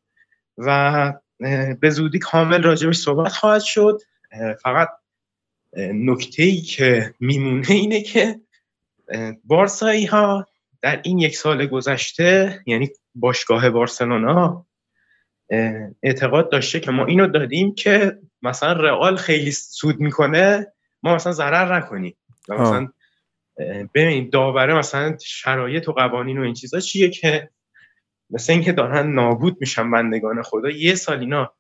و 0.58 1.14
به 1.82 1.90
زودی 1.90 2.20
کامل 2.20 2.64
راجبش 2.64 2.96
صحبت 2.96 3.32
خواهد 3.32 3.62
شد. 3.62 3.98
فقط 4.64 4.90
نکته 5.78 6.44
ای 6.44 6.62
که 6.62 7.14
میمونه 7.20 7.72
اینه 7.72 8.02
که 8.02 8.40
بارسایی 9.44 10.06
ها 10.06 10.48
در 10.82 11.02
این 11.04 11.20
یک 11.20 11.36
سال 11.36 11.66
گذشته 11.66 12.60
یعنی 12.66 12.90
باشگاه 13.16 13.70
بارسلونا 13.70 14.66
اعتقاد 16.04 16.52
داشته 16.52 16.80
که 16.80 16.92
ما 16.92 17.06
اینو 17.06 17.28
دادیم 17.28 17.76
که 17.76 18.20
مثلا 18.42 18.74
رئال 18.74 19.16
خیلی 19.16 19.52
سود 19.52 20.00
می‌کنه 20.00 20.74
ما 21.04 21.16
مثلا 21.16 21.32
ضرر 21.32 21.78
نکنیم. 21.78 22.18
مثلا 22.50 22.88
ببین 23.94 24.30
داوره 24.30 24.74
مثلا 24.74 25.18
شرایط 25.26 25.90
و 25.90 25.92
قوانین 25.92 26.38
و 26.38 26.44
این 26.44 26.54
چیزا 26.54 26.80
چیه 26.80 27.10
که 27.10 27.50
مثل 28.30 28.54
اینکه 28.54 28.72
دارن 28.72 29.14
نابود 29.14 29.58
میشن 29.60 29.92
بندگان 29.92 30.42
خدا 30.42 30.70
یه 30.70 30.96
سال 30.96 31.20
اینا 31.20 31.54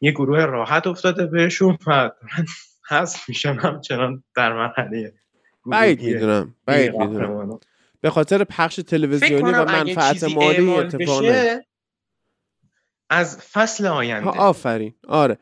یه 0.00 0.12
گروه 0.12 0.44
راحت 0.44 0.86
افتاده 0.86 1.26
بهشون 1.26 1.78
و 1.86 2.10
حذف 2.88 3.28
میشن 3.28 3.54
همچنان 3.54 4.24
در 4.36 4.52
مرحله 4.52 5.12
بعید 5.66 6.02
می‌دونم 6.02 6.54
بعید 6.66 6.96
می‌دونم. 6.96 7.60
به 8.00 8.10
خاطر 8.10 8.44
پخش 8.44 8.76
تلویزیونی 8.76 9.50
و 9.52 9.64
منفعت 9.64 10.24
مالی 10.24 10.56
این 10.56 10.68
اعمال 10.68 10.86
اتفاق 10.86 11.22
نیفته. 11.22 11.28
بشه 11.32 11.66
از 13.10 13.38
فصل 13.38 13.86
آینده. 13.86 14.28
آفرین. 14.28 14.94
آره. 15.08 15.38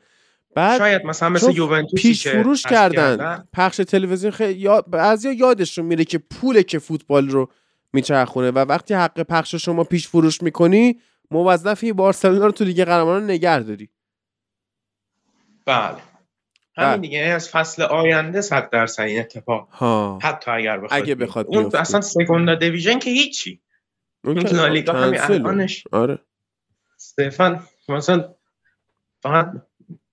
بعد 0.54 0.78
شاید 0.78 1.04
مثلا 1.04 1.28
مثل 1.28 1.46
چون 1.46 1.56
یوونتوسی 1.56 1.96
پیش 1.96 2.28
فروش 2.28 2.66
حذف 2.66 2.72
کردن 2.72 3.48
پخش 3.52 3.76
تلویزیون 3.76 4.32
خیلی 4.32 4.58
یا 4.58 4.80
بعضیا 4.80 5.32
یادشون 5.32 5.84
میره 5.84 6.04
که 6.04 6.18
پوله 6.18 6.62
که 6.62 6.78
فوتبال 6.78 7.28
رو 7.28 7.50
میچرخونه 7.92 8.50
و 8.50 8.58
وقتی 8.58 8.94
حق 8.94 9.22
پخش 9.22 9.54
شما 9.54 9.84
پیش 9.84 10.08
فروش 10.08 10.42
می‌کنی 10.42 11.00
موظفی 11.30 11.92
بارسلونا 11.92 12.46
رو 12.46 12.52
تو 12.52 12.64
لیگ 12.64 12.84
قهرمانان 12.84 13.24
نگه 13.24 13.62
داری 13.62 13.90
بله 15.66 15.96
بله. 16.76 16.86
همین 16.86 17.00
دیگه 17.00 17.18
یعنی 17.18 17.30
از 17.30 17.48
فصل 17.48 17.82
آینده 17.82 18.40
صد 18.40 18.70
درصد 18.70 19.02
این 19.02 19.20
اتفاق 19.20 19.68
ها 19.70 20.18
حتی 20.22 20.50
اگر 20.50 20.78
بخواد 20.78 21.02
اگه. 21.02 21.14
بخواد 21.14 21.46
اون. 21.48 21.70
اصلا 21.74 22.00
سگوندا 22.00 22.54
دیویژن 22.54 22.98
که 22.98 23.10
هیچی 23.10 23.62
اون 24.24 24.38
لالیگا 24.38 24.92
همین. 24.92 25.20
الانش 25.20 25.84
آره 25.92 26.18
صرفا 26.96 27.62
مثلا 27.88 28.34
فقط 29.22 29.52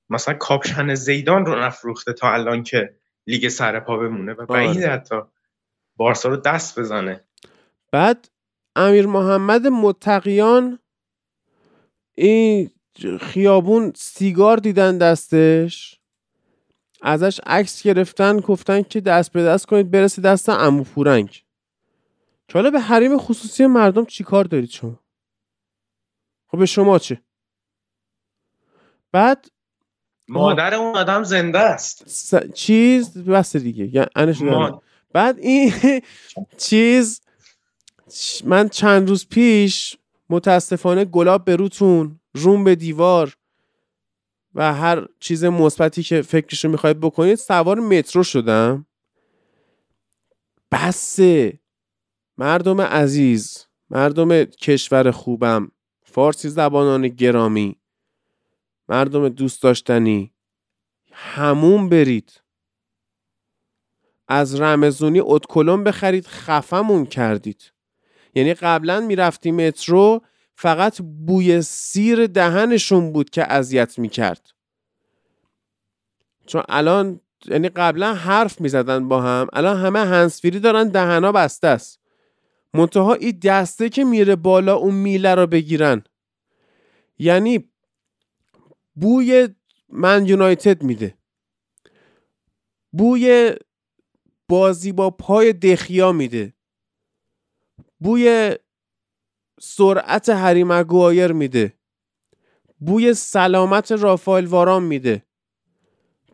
مثلا 0.09 0.33
کاپشن 0.33 0.95
زیدان 0.95 1.45
رو 1.45 1.59
نفروخته 1.59 2.13
تا 2.13 2.33
الان 2.33 2.63
که 2.63 2.95
لیگ 3.27 3.47
سر 3.47 3.79
پا 3.79 3.97
بمونه 3.97 4.33
و 4.33 4.41
آره. 4.41 4.45
بعیده 4.45 4.89
حتی 4.89 5.15
بارسا 5.95 6.29
رو 6.29 6.35
دست 6.35 6.79
بزنه 6.79 7.23
بعد 7.91 8.29
امیر 8.75 9.07
محمد 9.07 9.67
متقیان 9.67 10.79
این 12.15 12.69
خیابون 13.21 13.93
سیگار 13.95 14.57
دیدن 14.57 14.97
دستش. 14.97 15.99
ازش 17.01 17.39
عکس 17.45 17.83
گرفتن 17.83 18.39
گفتن 18.39 18.81
که 18.81 19.01
دست 19.01 19.31
به 19.31 19.43
دست 19.43 19.65
کنید 19.65 19.91
برسه 19.91 20.21
دست 20.21 20.49
عمو 20.49 20.83
پورنگ. 20.83 21.29
که 22.47 22.53
حالا 22.53 22.69
به 22.69 22.79
حریم 22.79 23.17
خصوصی 23.17 23.65
مردم 23.65 24.05
چیکار 24.05 24.43
دارید 24.45 24.69
شما؟ 24.69 24.99
خب 26.47 26.57
به 26.57 26.65
شما 26.65 26.99
چه؟ 26.99 27.21
بعد 29.11 29.47
مادر 30.27 30.73
اون 30.75 30.95
آدم 30.95 31.23
زنده 31.23 31.59
است. 31.59 32.03
س- 32.07 32.51
چیز 32.53 33.17
بس 33.17 33.55
دیگه 33.55 33.89
یعنی. 34.17 34.33
ما... 34.41 34.81
بعد 35.13 35.37
این 35.39 35.73
چیز 36.57 37.21
من 38.43 38.69
چند 38.69 39.09
روز 39.09 39.27
پیش 39.27 39.97
متاسفانه 40.29 41.05
گلاب 41.05 41.45
به 41.45 41.55
روتون 41.55 42.19
روم 42.33 42.63
به 42.63 42.75
دیوار 42.75 43.37
و 44.55 44.73
هر 44.73 45.07
چیز 45.19 45.43
مثبتی 45.43 46.03
که 46.03 46.21
فکرشو 46.21 46.69
می‌خواید 46.69 46.99
بکنید 46.99 47.35
سوار 47.35 47.79
مترو 47.79 48.23
شدم. 48.23 48.85
بسه 50.71 51.59
مردم 52.37 52.81
عزیز 52.81 53.65
مردم 53.89 54.43
کشور 54.43 55.11
خوبم 55.11 55.71
فارسی 56.03 56.49
زبانان 56.49 57.07
گرامی 57.07 57.75
مردم 58.89 59.29
دوست 59.29 59.63
داشتنی 59.63 60.33
همون 61.11 61.89
برید. 61.89 62.41
از 64.27 64.61
رمزونی 64.61 65.19
اتکلون 65.23 65.83
بخرید 65.83 66.27
خفمون 66.27 67.05
کردید. 67.05 67.71
یعنی 68.35 68.53
قبلا 68.53 68.99
می‌رفتی 68.99 69.51
مترو 69.51 70.21
فقط 70.55 71.01
بوی 71.01 71.61
سیر 71.61 72.27
دهنشون 72.27 73.13
بود 73.13 73.29
که 73.29 73.51
اذیت 73.51 73.99
می‌کرد. 73.99 74.51
چون 76.45 76.63
الان 76.69 77.19
یعنی 77.45 77.69
قبلا 77.69 78.13
حرف 78.13 78.61
می‌زدن 78.61 79.07
با 79.07 79.21
هم 79.21 79.47
الان 79.53 79.77
همه 79.77 79.99
هنسفیری 79.99 80.59
دارن 80.59 80.89
دهنا 80.89 81.31
بسته 81.31 81.67
است. 81.67 81.99
منتها 82.73 83.13
این 83.13 83.39
دسته 83.43 83.89
که 83.89 84.03
میره 84.03 84.35
بالا 84.35 84.75
اون 84.75 84.95
میله 84.95 85.35
رو 85.35 85.47
بگیرن. 85.47 86.03
یعنی 87.19 87.69
بوی 88.95 89.47
من 89.89 90.25
یونایتد 90.25 90.83
میده. 90.83 91.17
بوی 92.91 93.53
بازی 94.49 94.91
با 94.91 95.09
پای 95.09 95.53
دخیا 95.53 96.11
میده. 96.11 96.53
بوی 98.03 98.55
سرعت 99.61 100.29
هری 100.29 100.63
مگوایر 100.63 101.31
میده. 101.31 101.73
بوی 102.79 103.13
سلامت 103.13 103.91
رافائل 103.91 104.45
واران 104.45 104.83
میده. 104.83 105.23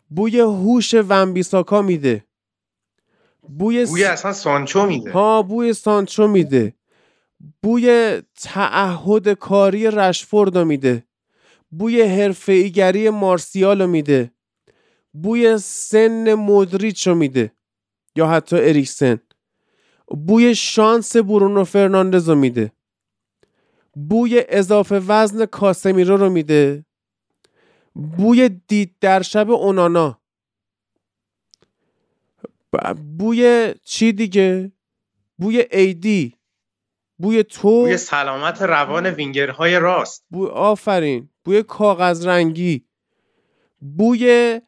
بوی 0.10 0.40
هوش 0.40 0.94
ونبیساکا 0.94 1.82
میده. 1.82 2.26
بوی, 3.42 3.86
بوی 3.86 4.04
اصلا 4.04 4.34
سانچو 4.34 4.86
میده. 4.86 5.12
ها 5.12 5.42
بوی 5.42 5.74
سانچو 5.74 6.28
میده. 6.28 6.74
بوی 7.64 8.22
تعهد 8.36 9.30
کاری 9.30 9.88
رشفورد 9.88 10.58
رو 10.58 10.66
میده. 10.66 11.04
بوی 11.72 12.02
حرفه‌ایگری 12.02 13.10
مارسیال 13.10 13.82
رو 13.82 13.88
میده. 13.88 14.32
بوی 15.14 15.58
سن 15.58 16.34
مودریچ 16.34 17.08
رو 17.08 17.16
میده. 17.16 17.52
یا 18.16 18.28
حتی 18.28 18.56
اریکسن. 18.56 19.20
بوی 20.10 20.56
شانس 20.56 21.16
برونو 21.16 21.64
فرناندز 21.64 22.30
رو 22.30 22.36
میده. 22.36 22.72
بوی 23.96 24.44
اضافه 24.50 25.02
وزن 25.08 25.46
کاسمیرو 25.46 26.18
رو 26.18 26.30
میده. 26.30 26.86
بوی 27.94 28.50
دید 28.50 28.96
در 29.02 29.22
شب 29.22 29.52
اونانا. 29.52 30.20
بوی 33.18 33.74
چی 33.84 34.12
دیگه؟ 34.12 34.72
بوی 35.38 35.66
ایدی. 35.72 36.36
بوی 37.18 37.44
تو. 37.44 37.82
بوی 37.82 37.98
سلامت 37.98 38.62
روان 38.62 39.06
وینگرهای 39.06 39.80
راست. 39.80 40.26
بوی 40.30 40.50
آفرین. 40.50 41.30
بوی 41.44 41.64
کاغذ 41.64 42.28
رنگی. 42.28 42.86
بوی 43.98 44.62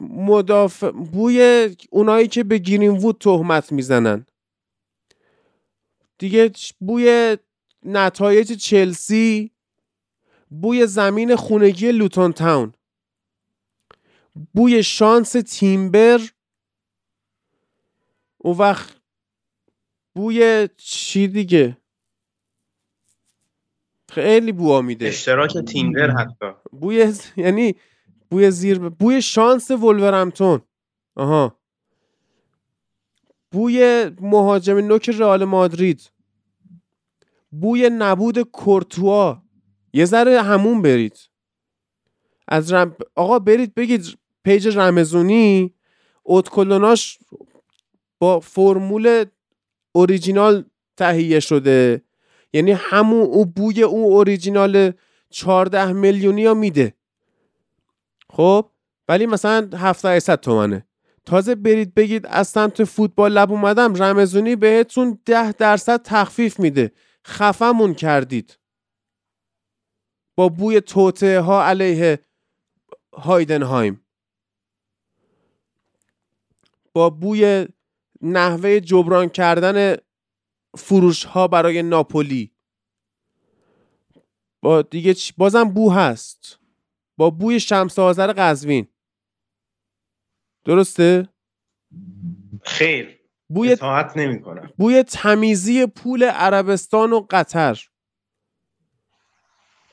مدافع 0.00 0.90
بوی 0.90 1.68
اونایی 1.90 2.28
که 2.28 2.44
به 2.44 2.58
گرین 2.58 2.90
وود 2.90 3.18
تهمت 3.18 3.72
می‌زنن. 3.72 4.26
دیگه 6.18 6.50
بوی 6.80 7.36
نتایج 7.84 8.52
چلسی 8.52 9.50
بوی 10.50 10.86
زمین 10.86 11.36
خونگی 11.36 11.92
لوتون 11.92 12.32
تاون 12.32 12.74
بوی 14.54 14.82
شانس 14.82 15.32
تیمبر 15.32 16.20
اون 18.38 18.56
وقت 18.58 18.96
بوی 20.14 20.68
چی 20.76 21.28
دیگه؟ 21.28 21.76
خیلی 24.10 24.52
بو 24.52 24.82
میده. 24.82 25.08
اشتراک 25.08 25.58
تیمبر 25.58 26.10
حتی. 26.10 26.46
بوی 26.72 27.14
یعنی 27.36 27.74
بوی 28.30 28.50
زیر 28.50 28.78
بوی 28.78 29.22
شانس 29.22 29.70
ولورمتون 29.70 30.60
آها. 31.16 31.57
بوی 33.50 34.10
مهاجم 34.20 34.78
نوک 34.78 35.08
رئال 35.08 35.44
مادرید. 35.44 36.10
بوی 37.50 37.90
نبود 37.90 38.38
کورتوا. 38.42 39.42
یه 39.92 40.04
ذره 40.04 40.42
همون 40.42 40.82
برید. 40.82 41.18
از 42.48 42.72
رم... 42.72 42.96
آقا 43.14 43.38
برید 43.38 43.74
بگید 43.74 44.18
پیج 44.44 44.76
رمزونی. 44.78 45.74
اوتکلوناش 46.22 47.18
با 48.18 48.40
فرمول 48.40 49.24
اوریجینال 49.92 50.64
تهیه 50.96 51.40
شده. 51.40 52.02
یعنی 52.52 52.72
همون 52.72 53.20
او 53.20 53.46
بوی 53.46 53.82
اون 53.82 54.04
اوریجینال 54.04 54.92
14 55.30 55.92
میلیونی 55.92 56.44
ها 56.44 56.54
میده. 56.54 56.94
خب؟ 58.30 58.70
ولی 59.08 59.26
مثلا 59.26 59.70
700 59.74 60.40
تومنه. 60.40 60.87
تازه 61.28 61.54
برید 61.54 61.94
بگید 61.94 62.26
از 62.26 62.48
سمت 62.48 62.84
فوتبال 62.84 63.32
لب 63.32 63.52
اومدم 63.52 64.02
رمزونی 64.02 64.56
بهتون 64.56 65.18
ده 65.24 65.52
درصد 65.52 66.02
تخفیف 66.02 66.60
میده. 66.60 66.92
خفمون 67.26 67.94
کردید. 67.94 68.58
با 70.36 70.48
بوی 70.48 70.80
توته 70.80 71.40
ها 71.40 71.64
علیه 71.64 72.18
هایدنهایم. 73.14 74.06
با 76.92 77.10
بوی 77.10 77.66
نحوه 78.22 78.80
جبران 78.80 79.28
کردن 79.28 79.96
فروش 80.76 81.24
ها 81.24 81.48
برای 81.48 81.82
ناپولی. 81.82 82.52
با 84.62 84.82
دیگه 84.82 85.14
بازم 85.36 85.64
بو 85.64 85.92
هست. 85.92 86.58
با 87.16 87.30
بوی 87.30 87.60
شمس 87.60 87.98
آذر 87.98 88.32
قزوین. 88.32 88.88
درسته؟ 90.68 91.28
خیر. 92.62 93.18
بوی 93.48 93.72
اطاعت 93.72 94.16
نمی‌کنم. 94.16 94.70
بوی 94.78 95.02
تمیزی 95.02 95.86
پول 95.86 96.24
عربستان 96.24 97.12
و 97.12 97.26
قطر. 97.30 97.84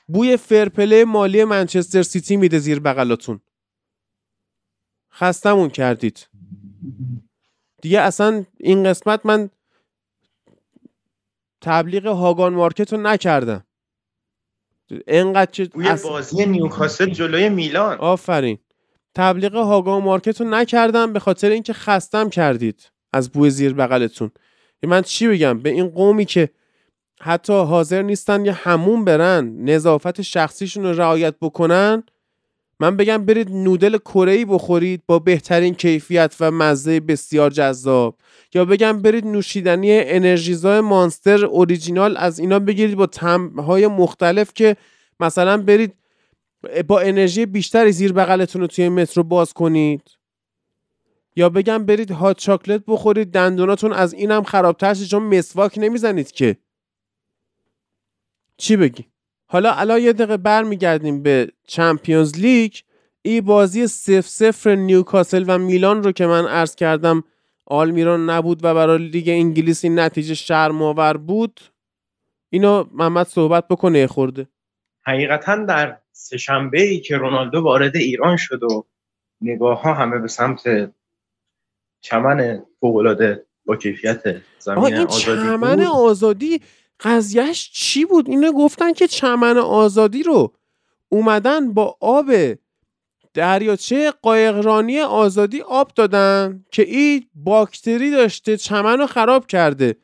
بوی 0.08 0.36
فرپله 0.36 1.04
مالی 1.04 1.44
منچستر 1.44 2.02
سیتی 2.02 2.36
میده 2.36 2.58
زیر 2.58 2.80
بغلاتون 2.80 3.40
خستمون 5.12 5.68
کردید. 5.68 6.28
دیگه 7.82 8.00
اصلا 8.00 8.44
این 8.56 8.84
قسمت 8.84 9.26
من 9.26 9.50
تبلیغ 11.60 12.06
هاگان 12.06 12.54
مارکت 12.54 12.92
رو 12.92 13.00
نکردم. 13.00 13.66
انقدر 15.06 15.50
که 15.50 15.64
بوی 15.64 15.96
بازی 16.04 16.46
نیوکاسل 16.46 17.10
جلوی 17.10 17.48
میلان. 17.48 17.98
آفرین. 17.98 18.58
تبلیغ 19.16 19.54
هاگان 19.54 20.02
مارکت 20.02 20.40
رو 20.40 20.48
نکردم 20.48 21.12
به 21.12 21.18
خاطر 21.18 21.50
اینکه 21.50 21.72
خستم 21.72 22.30
کردید 22.30 22.90
از 23.12 23.30
بوی 23.30 23.50
زیر 23.50 23.74
بغلتون. 23.74 24.30
من 24.82 25.02
چی 25.02 25.28
بگم؟ 25.28 25.58
به 25.58 25.70
این 25.70 25.88
قومی 25.88 26.24
که 26.24 26.50
حتی 27.20 27.52
حاضر 27.52 28.02
نیستن 28.02 28.44
یه 28.44 28.52
همون 28.52 29.04
برن 29.04 29.56
نظافت 29.64 30.22
شخصیشون 30.22 30.84
رو 30.84 30.92
رعایت 30.92 31.34
بکنن 31.40 32.02
من 32.80 32.96
بگم 32.96 33.24
برید 33.24 33.50
نودل 33.50 33.98
کره 33.98 34.44
بخورید 34.44 35.02
با 35.06 35.18
بهترین 35.18 35.74
کیفیت 35.74 36.34
و 36.40 36.50
مزه 36.50 37.00
بسیار 37.00 37.50
جذاب. 37.50 38.16
یا 38.54 38.64
بگم 38.64 39.02
برید 39.02 39.26
نوشیدنی 39.26 40.00
انرژیزای 40.00 40.80
مانستر 40.80 41.44
اوریجینال 41.44 42.16
از 42.16 42.38
اینا 42.38 42.58
بگیرید 42.58 42.96
با 42.96 43.06
تمهای 43.06 43.86
مختلف 43.86 44.54
که 44.54 44.76
مثلا 45.20 45.56
برید 45.56 45.94
با 46.86 47.00
انرژی 47.00 47.46
بیشتری 47.46 47.92
زیر 47.92 48.12
بغلتون 48.12 48.60
رو 48.60 48.66
توی 48.66 48.88
مترو 48.88 49.22
باز 49.22 49.52
کنید. 49.52 50.02
یا 51.36 51.48
بگم 51.48 51.84
برید 51.84 52.10
هات 52.10 52.38
چاکلت 52.38 52.82
بخورید 52.86 53.30
دندوناتون 53.30 53.92
از 53.92 54.14
اینم 54.14 54.42
خرابتر 54.42 54.94
شه 54.94 55.06
چون 55.06 55.22
مسواک 55.22 55.78
نمی‌زنید 55.78 56.32
که. 56.32 56.56
چی 58.56 58.76
بگی؟ 58.76 59.06
حالا 59.46 59.72
الان 59.72 60.00
یه 60.00 60.12
دقیقه 60.12 60.36
برمیگردیم 60.36 61.22
به 61.22 61.52
چمپیونز 61.66 62.38
لیگ. 62.38 62.74
این 63.22 63.40
بازی 63.40 63.86
سف 63.86 64.28
سفر 64.28 64.74
نیوکاسل 64.74 65.44
و 65.48 65.58
میلان 65.58 66.02
رو 66.02 66.12
که 66.12 66.26
من 66.26 66.46
عرض 66.46 66.74
کردم 66.74 67.24
آلمیران 67.66 68.30
نبود 68.30 68.64
و 68.64 68.74
برای 68.74 69.08
لیگ 69.08 69.28
انگلیس 69.28 69.84
این 69.84 69.98
نتیجه 69.98 70.34
شرم‌آور 70.34 71.16
بود. 71.16 71.60
اینو 72.50 72.84
محمد 72.92 73.26
صحبت 73.26 73.68
بکنه 73.68 74.06
خورده. 74.06 74.48
حقیقتا 75.02 75.56
در 75.56 75.98
سهشنبه 76.18 76.82
ای 76.82 77.00
که 77.00 77.16
رونالدو 77.16 77.60
وارد 77.60 77.96
ایران 77.96 78.36
شد 78.36 78.62
و 78.62 78.86
نگاه 79.40 79.82
ها 79.82 79.94
همه 79.94 80.18
به 80.18 80.28
سمت 80.28 80.92
چمن 82.00 82.62
فوق‌العاده 82.80 83.46
با 83.66 83.76
کیفیت 83.76 84.22
زمین 84.58 84.84
این 84.84 85.06
آزادی 85.06 85.42
چمن 85.42 85.76
بود. 85.76 85.86
آزادی 85.86 86.60
قضیهش 87.00 87.70
چی 87.72 88.04
بود؟ 88.04 88.28
اینو 88.28 88.52
گفتن 88.52 88.92
که 88.92 89.06
چمن 89.06 89.58
آزادی 89.58 90.22
رو 90.22 90.52
اومدن 91.08 91.72
با 91.72 91.96
آب 92.00 92.32
دریاچه 93.34 94.10
قایقرانی 94.10 95.00
آزادی 95.00 95.60
آب 95.60 95.92
دادن 95.96 96.64
که 96.72 96.82
این 96.82 97.26
باکتری 97.34 98.10
داشته 98.10 98.56
چمن 98.56 98.98
رو 98.98 99.06
خراب 99.06 99.46
کرده. 99.46 99.96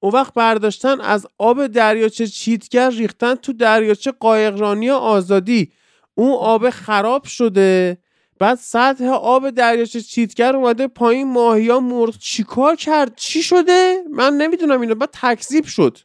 اون 0.00 0.12
وقت 0.12 0.34
برداشتن 0.34 1.00
از 1.00 1.26
آب 1.38 1.66
دریاچه 1.66 2.26
چیتگر 2.26 2.90
ریختن 2.90 3.34
تو 3.34 3.52
دریاچه 3.52 4.12
قایقرانی 4.12 4.90
آزادی. 4.90 5.72
اون 6.14 6.32
آب 6.32 6.70
خراب 6.70 7.24
شده. 7.24 7.98
بعد 8.38 8.58
سطح 8.58 9.04
آب 9.04 9.50
دریاچه 9.50 10.00
چیتگر 10.00 10.56
اومده 10.56 10.86
پایین 10.86 11.32
ماهیا 11.32 11.80
مرد 11.80 12.18
چیکار 12.18 12.76
کرد؟ 12.76 13.14
چی 13.16 13.42
شده؟ 13.42 14.02
من 14.12 14.32
نمی‌دونم 14.32 14.80
اینو. 14.80 14.94
بعد 14.94 15.10
تکذیب 15.12 15.64
شد. 15.64 15.98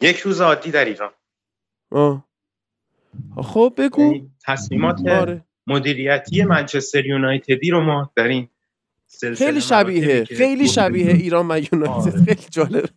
یک 0.00 0.16
روز 0.16 0.40
عادی 0.40 0.70
در 0.70 0.84
ایران. 0.84 1.10
آه. 1.90 2.24
خب 3.42 3.74
بگو. 3.76 4.02
یعنی 4.02 4.30
تصمیمات 4.46 5.08
آره. 5.08 5.44
مدیریتی 5.66 6.44
منچستر 6.44 7.06
یونایتدی 7.06 7.70
رو 7.70 7.80
ما 7.80 8.12
در 8.16 8.28
این 8.28 8.48
خیلی 9.18 9.60
شبیه 9.60 10.24
خیلی. 10.24 10.68
شبیه 10.68 11.12
ایران 11.12 11.50
و 11.50 11.60
یونایتد 11.72 12.16
آره. 12.16 12.24
خیلی 12.24 12.46
جالب. 12.50 12.88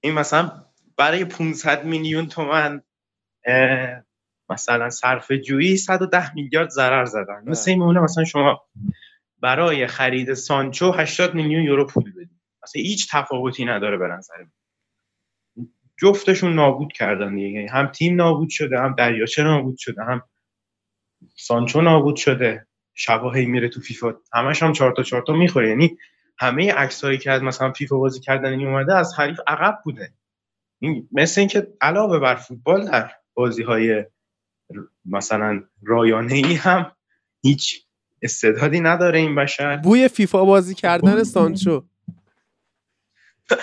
این 0.00 0.14
مثلا 0.14 0.64
برای 0.96 1.24
500 1.24 1.84
میلیون 1.84 2.26
تومن 2.26 2.82
مثلا 4.50 4.90
صرف 4.90 5.32
جویی 5.32 5.76
110 5.76 6.34
میلیارد 6.34 6.68
ضرر 6.68 7.04
زدن. 7.04 7.42
مثل 7.46 7.70
این 7.70 7.78
میمونه 7.80 8.00
مثلا 8.00 8.24
شما 8.24 8.62
برای 9.42 9.86
خرید 9.86 10.34
سانچو 10.34 10.92
80 10.92 11.34
میلیون 11.34 11.62
یورو 11.62 11.86
پول 11.86 12.12
بدید 12.12 12.40
مثلا 12.62 12.82
هیچ 12.82 13.08
تفاوتی 13.12 13.64
نداره 13.64 13.96
به 13.96 14.06
نظر 14.08 14.34
من. 14.38 14.50
جفتشون 16.02 16.54
نابود 16.54 16.92
کردن 16.92 17.34
دیگه. 17.34 17.48
یعنی 17.48 17.68
هم 17.68 17.86
تیم 17.86 18.16
نابود 18.16 18.48
شده 18.50 18.78
هم 18.78 18.94
دریاچه 18.94 19.42
نابود 19.42 19.76
شده 19.78 20.02
هم 20.04 20.22
سانچو 21.36 21.80
نابود 21.80 22.16
شده. 22.16 22.66
شباهی 23.00 23.46
میره 23.46 23.68
تو 23.68 23.80
فیفا. 23.80 24.14
همش 24.32 24.62
هم 24.62 24.72
چهار 24.72 24.92
تا 24.92 25.02
چهار 25.02 25.22
تا 25.26 25.32
می‌خوره. 25.32 25.68
یعنی 25.68 25.98
همه 26.38 26.72
عکسایی 26.72 27.18
که 27.18 27.30
از 27.30 27.42
مثلا 27.42 27.72
فیفا 27.72 27.96
بازی 27.96 28.20
کردن 28.20 28.52
این 28.52 28.66
اومده 28.66 28.94
از 28.94 29.14
حریف 29.18 29.40
عقب 29.46 29.78
بوده. 29.84 30.12
این 30.78 31.08
مثل 31.12 31.40
اینکه 31.40 31.66
علاوه 31.80 32.18
بر 32.18 32.34
فوتبال 32.34 32.84
در 32.84 33.10
بازی 33.34 33.62
های 33.62 34.04
مثلا 35.04 35.62
رایانه 35.82 36.34
ای 36.34 36.54
هم 36.54 36.92
هیچ 37.42 37.86
استعدادی 38.22 38.80
نداره 38.80 39.18
این 39.18 39.34
بشر. 39.34 39.76
بوی 39.76 40.08
فیفا 40.08 40.44
بازی 40.44 40.74
کردن 40.74 41.24
سانچو. 41.24 41.84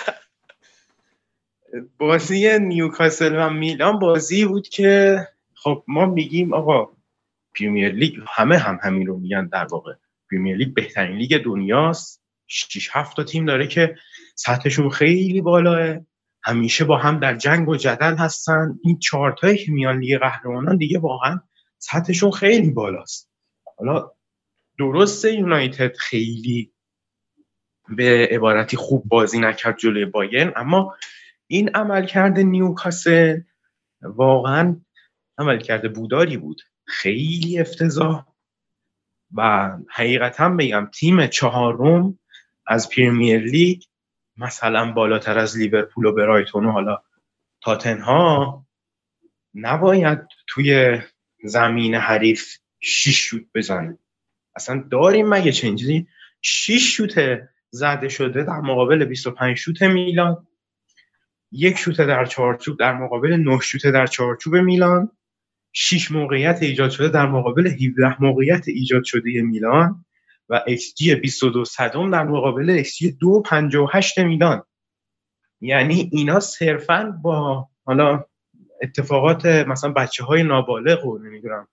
بازی 1.98 2.58
نیوکاسل 2.58 3.36
و 3.36 3.50
میلان 3.50 3.98
بازی 3.98 4.44
بود 4.44 4.68
که 4.68 5.18
خب 5.54 5.84
ما 5.88 6.06
میگیم 6.06 6.54
آقا 6.54 6.97
پریمیر 7.58 7.92
لیگ 7.92 8.18
همه 8.28 8.58
هم 8.58 8.78
همین 8.82 9.06
رو 9.06 9.18
میگن 9.18 9.46
در 9.46 9.64
واقع. 9.64 9.92
پریمیر 10.30 10.56
لیگ 10.56 10.74
بهترین 10.74 11.16
لیگ 11.16 11.42
دنیاست. 11.44 12.22
6 12.46 12.88
7 12.92 13.16
تا 13.16 13.24
تیم 13.24 13.44
داره 13.44 13.66
که 13.66 13.96
سطحشون 14.34 14.90
خیلی 14.90 15.40
بالاه. 15.40 15.98
همیشه 16.42 16.84
با 16.84 16.98
هم 16.98 17.18
در 17.18 17.34
جنگ 17.34 17.68
و 17.68 17.76
جدل 17.76 18.16
هستن. 18.16 18.78
این 18.84 18.98
چهار 18.98 19.32
تایی 19.32 19.58
که 19.58 19.72
میان 19.72 19.98
لیگ 19.98 20.18
قهرمانان 20.18 20.76
دیگه 20.76 20.98
واقعا 20.98 21.40
سطحشون 21.78 22.30
خیلی 22.30 22.70
بالاست. 22.70 23.30
حالا 23.78 24.10
درسته 24.78 25.32
یونایتد 25.32 25.96
خیلی 25.96 26.72
به 27.88 28.28
عبارتی 28.30 28.76
خوب 28.76 29.04
بازی 29.04 29.38
نکرد 29.38 29.78
جلوی 29.78 30.04
باین 30.04 30.52
اما 30.56 30.96
این 31.46 31.68
عملکرد 31.68 32.38
نیوکاسل 32.38 33.40
واقعا 34.02 34.80
عملکرد 35.38 35.92
بوداری 35.92 36.36
بود. 36.36 36.60
خیلی 36.88 37.60
افتضاح 37.60 38.26
و 39.34 39.70
حقیقتا 39.90 40.48
بگم 40.48 40.90
تیم 40.94 41.26
چهارم 41.26 42.18
از 42.66 42.88
پریمیر 42.88 43.40
لیگ 43.40 43.82
مثلا 44.36 44.92
بالاتر 44.92 45.38
از 45.38 45.58
لیورپول 45.58 46.04
و 46.04 46.12
برایتون 46.12 46.66
و 46.66 46.70
حالا 46.70 47.02
تاتنها 47.60 48.66
نباید 49.54 50.18
توی 50.46 50.98
زمین 51.44 51.94
حریف 51.94 52.58
شیش 52.80 53.18
شوت 53.18 53.42
بزنه. 53.54 53.98
اصلا 54.56 54.84
داریم 54.90 55.28
مگه 55.28 55.52
چنجی 55.52 56.06
شیش 56.42 56.96
شوت 56.96 57.40
زده 57.70 58.08
شده 58.08 58.42
در 58.42 58.60
مقابل 58.60 59.04
25 59.04 59.56
شوت 59.56 59.82
میلان 59.82 60.46
یک 61.52 61.78
شوت 61.78 61.96
در 61.96 62.24
چارچوب 62.24 62.78
در 62.78 62.92
مقابل 62.92 63.36
9 63.36 63.60
شوت 63.60 63.86
در 63.86 64.06
چارچوب 64.06 64.56
میلان. 64.56 65.10
6 65.72 66.10
موقعیت 66.10 66.58
ایجاد 66.62 66.90
شده 66.90 67.08
در 67.08 67.26
مقابل 67.26 67.66
17 67.66 68.22
موقعیت 68.22 68.68
ایجاد 68.68 69.04
شده 69.04 69.42
میلان 69.42 70.04
و 70.48 70.64
XG 70.68 71.10
22 71.10 71.64
صدم 71.64 72.10
در 72.10 72.24
مقابل 72.24 72.82
XG 72.82 73.18
258 73.20 74.18
میلان. 74.18 74.62
یعنی 75.60 76.10
اینا 76.12 76.40
صرفا 76.40 77.20
با 77.22 77.68
حالا 77.84 78.24
اتفاقات 78.82 79.46
مثلا 79.46 79.92
بچه 79.92 80.24
های 80.24 80.42
نابالغ 80.42 81.06
و 81.06 81.18
نمی‌دونم 81.18 81.68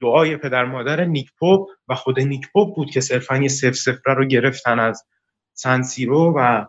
دعای 0.00 0.36
پدر 0.36 0.64
مادر 0.64 1.04
نیک 1.04 1.30
پوپ 1.38 1.68
و 1.88 1.94
خود 1.94 2.20
نیک 2.20 2.52
پوپ 2.52 2.76
بود 2.76 2.90
که 2.90 3.00
صرفا 3.00 3.36
یه 3.36 3.48
سف 3.48 3.74
سفره 3.74 4.14
رو 4.14 4.24
گرفتن 4.24 4.78
از 4.78 5.04
سنسیرو 5.52 6.34
و 6.36 6.66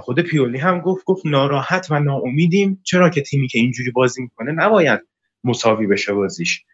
خود 0.00 0.20
پیولی 0.20 0.58
هم 0.58 0.80
گفت 0.80 1.04
گفت 1.04 1.26
ناراحت 1.26 1.86
و 1.90 2.00
ناامیدیم. 2.00 2.80
چرا 2.84 3.10
که 3.10 3.22
تیمی 3.22 3.48
که 3.48 3.58
اینجوری 3.58 3.90
بازی 3.90 4.22
می‌کنه 4.22 4.52
نباید 4.52 5.00
مساوی 5.44 5.86
بشه 5.86 6.12
بازیش. 6.12 6.64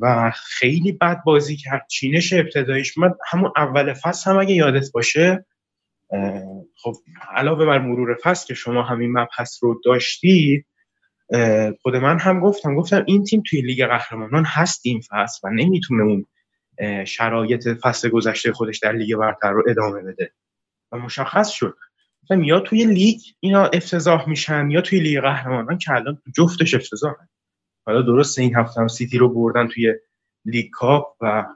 و 0.00 0.32
خیلی 0.34 0.92
بد 0.92 1.22
بازی 1.24 1.56
کرد. 1.56 1.86
چینش 1.88 2.32
ابتداییش 2.32 2.98
من 2.98 3.14
همون 3.28 3.52
اول 3.56 3.92
فصل 3.92 4.30
هم 4.30 4.38
اگه 4.38 4.54
یادت 4.54 4.92
باشه 4.92 5.46
خب 6.76 6.94
علاوه 7.30 7.66
بر 7.66 7.78
مرور 7.78 8.16
فصل 8.22 8.46
که 8.46 8.54
شما 8.54 8.82
همین 8.82 9.12
مبحث 9.12 9.58
رو 9.62 9.80
داشتید 9.84 10.66
خود 11.82 11.96
من 11.96 12.18
هم 12.18 12.40
گفتم 12.40 12.74
گفتم 12.74 13.04
این 13.06 13.24
تیم 13.24 13.42
توی 13.50 13.60
لیگ 13.60 13.86
قهرمانان 13.86 14.44
هست 14.44 14.80
این 14.84 15.00
فصل 15.00 15.48
و 15.48 15.50
نمی‌تونه 15.50 16.02
اون 16.02 16.26
شرایط 17.04 17.68
فصل 17.82 18.08
گذشته 18.08 18.52
خودش 18.52 18.78
در 18.78 18.92
لیگ 18.92 19.16
برتر 19.16 19.50
رو 19.50 19.62
ادامه 19.68 20.02
بده. 20.02 20.32
و 20.92 20.96
مشخص 20.96 21.48
شد. 21.48 21.76
یا 22.30 22.60
توی 22.60 22.84
لیگ 22.84 23.20
اینا 23.40 23.66
افتضاح 23.66 24.28
میشن 24.28 24.70
یا 24.70 24.80
توی 24.80 25.00
لیگ 25.00 25.20
قهرمانان 25.20 25.78
که 25.78 25.92
الان 25.92 26.22
جفتش 26.36 26.74
افتضاح 26.74 27.14
حالا 27.86 28.02
درست 28.02 28.38
این 28.38 28.56
هفته 28.56 28.80
هم 28.80 28.88
سیتی 28.88 29.18
رو 29.18 29.28
بردن 29.28 29.68
توی 29.68 29.94
League 30.44 30.70
Cup 30.70 31.16
و 31.20 31.46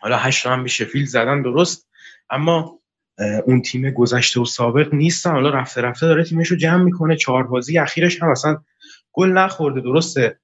حالا 0.00 0.16
هشت 0.16 0.46
هم 0.46 0.62
به 0.62 0.68
شفیلد 0.68 1.06
زدن 1.06 1.42
درست. 1.42 1.88
اما 2.30 2.78
اون 3.46 3.62
تیم 3.62 3.90
گذشته 3.90 4.40
و 4.40 4.44
سابق 4.44 4.94
نیستن. 4.94 5.30
حالا 5.30 5.50
رفته 5.50 5.80
رفته 5.80 6.06
داره 6.06 6.24
تیمش 6.24 6.48
رو 6.48 6.56
جمع 6.56 6.82
می‌کنه. 6.82 7.16
چهار 7.16 7.42
بازی 7.42 7.78
اخیرش 7.78 8.22
هم 8.22 8.30
اصلا 8.30 8.62
گل 9.12 9.28
نخورده. 9.28 9.80
درسته. 9.80 10.40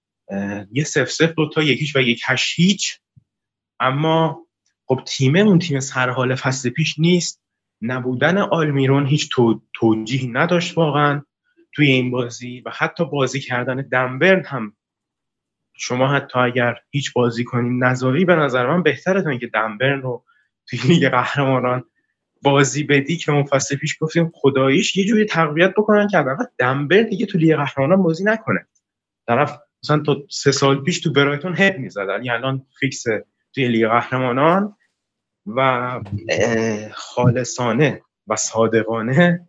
یه 0.72 0.84
سف 0.84 1.10
سف 1.10 1.32
دو 1.32 1.48
تا 1.54 1.62
یکیش 1.62 1.96
و 1.96 2.00
یک 2.00 2.22
هشت 2.26 2.60
هیچ. 2.60 3.00
اما 3.80 4.46
خب 4.86 5.02
تیم 5.06 5.36
اون 5.36 5.58
تیم 5.58 5.80
سرحال 5.80 6.34
فصل 6.34 6.70
پیش 6.70 6.98
نیست. 6.98 7.42
نبودن 7.82 8.38
آلمیرون 8.38 9.06
هیچ 9.06 9.28
تو، 9.32 9.60
توجیه 9.74 10.30
نداشت 10.32 10.78
واقعا 10.78 11.22
توی 11.72 11.86
این 11.86 12.10
بازی 12.10 12.60
و 12.66 12.70
حتی 12.70 13.04
بازی 13.04 13.40
کردن 13.40 13.88
دنبرن 13.92 14.44
هم. 14.44 14.72
شما 15.80 16.08
حتی 16.08 16.38
اگر 16.38 16.76
هیچ 16.90 17.12
بازی 17.12 17.44
کنین 17.44 17.84
نظری 17.84 18.24
به 18.24 18.36
نظر 18.36 18.66
من 18.66 18.82
بهتره 18.82 19.22
تا 19.22 19.30
اینکه 19.30 19.46
دنبرن 19.46 20.02
رو 20.02 20.24
توی 20.66 20.78
لیگ 20.78 21.08
قهرمانان 21.08 21.84
بازی 22.42 22.84
بدی 22.84 23.16
که 23.16 23.32
اون 23.32 23.44
فصل 23.44 23.76
پیش 23.76 23.96
گفتیم 24.00 24.30
خداییش 24.34 24.96
یه 24.96 25.04
جوری 25.04 25.24
تقویت 25.24 25.74
بکنن 25.76 26.08
که 26.08 26.18
حداقل 26.18 26.44
دنبر 26.58 27.02
دیگه 27.02 27.26
تو 27.26 27.38
لیگ 27.38 27.56
قهرمانان 27.56 28.02
بازی 28.02 28.24
نکنه. 28.24 28.66
طرف 29.26 29.58
مثلا 29.82 29.98
تا 29.98 30.16
سه 30.30 30.52
سال 30.52 30.82
پیش 30.82 31.00
تو 31.00 31.12
برایتون 31.12 31.54
هد 31.56 31.78
می‌زدن. 31.78 32.12
یعنی 32.12 32.30
الان 32.30 32.66
فیکس 32.80 33.04
توی 33.54 33.68
لیگ 33.68 33.88
قهرمانان. 33.88 34.76
و 35.56 36.00
خالصانه 36.92 38.02
و 38.26 38.36
صادقانه 38.36 39.48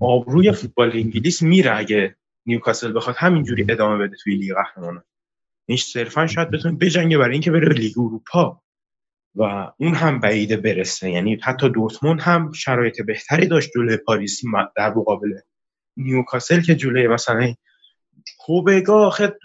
آبروی 0.00 0.52
فوتبال 0.52 0.90
انگلیس 0.94 1.42
میره 1.42 1.76
اگه 1.76 2.16
نیوکاسل 2.46 2.92
بخواد 2.96 3.16
همینجوری 3.18 3.66
ادامه 3.68 4.06
بده 4.06 4.16
توی 4.16 4.36
لیگ 4.36 4.54
قهرمانان. 4.54 5.04
این 5.66 5.78
صرفا 5.78 6.26
شاید 6.26 6.50
بتونه 6.50 6.76
بجنگه 6.76 7.18
برای 7.18 7.32
اینکه 7.32 7.50
بره 7.50 7.68
لیگ 7.68 7.98
اروپا 7.98 8.62
و 9.34 9.72
اون 9.78 9.94
هم 9.94 10.20
بعیده 10.20 10.56
برسه. 10.56 11.10
یعنی 11.10 11.38
حتی 11.42 11.68
دورتموند 11.68 12.20
هم 12.20 12.52
شرایط 12.52 13.02
بهتری 13.02 13.46
داشت 13.46 13.70
جلوی 13.74 13.96
پاریس 13.96 14.40
در 14.76 14.94
مقابل 14.94 15.32
نیوکاسل 15.96 16.60
که 16.60 16.74
جلوی 16.74 17.08
مثلا 17.08 17.54
پوبگا 18.46 19.06
آخه 19.06 19.38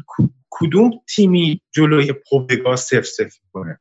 کدوم 0.49 0.91
تیمی 1.15 1.61
جلوی 1.71 2.13
پوبگا 2.29 2.75
سف 2.75 3.05
سف 3.05 3.37
کنه 3.51 3.79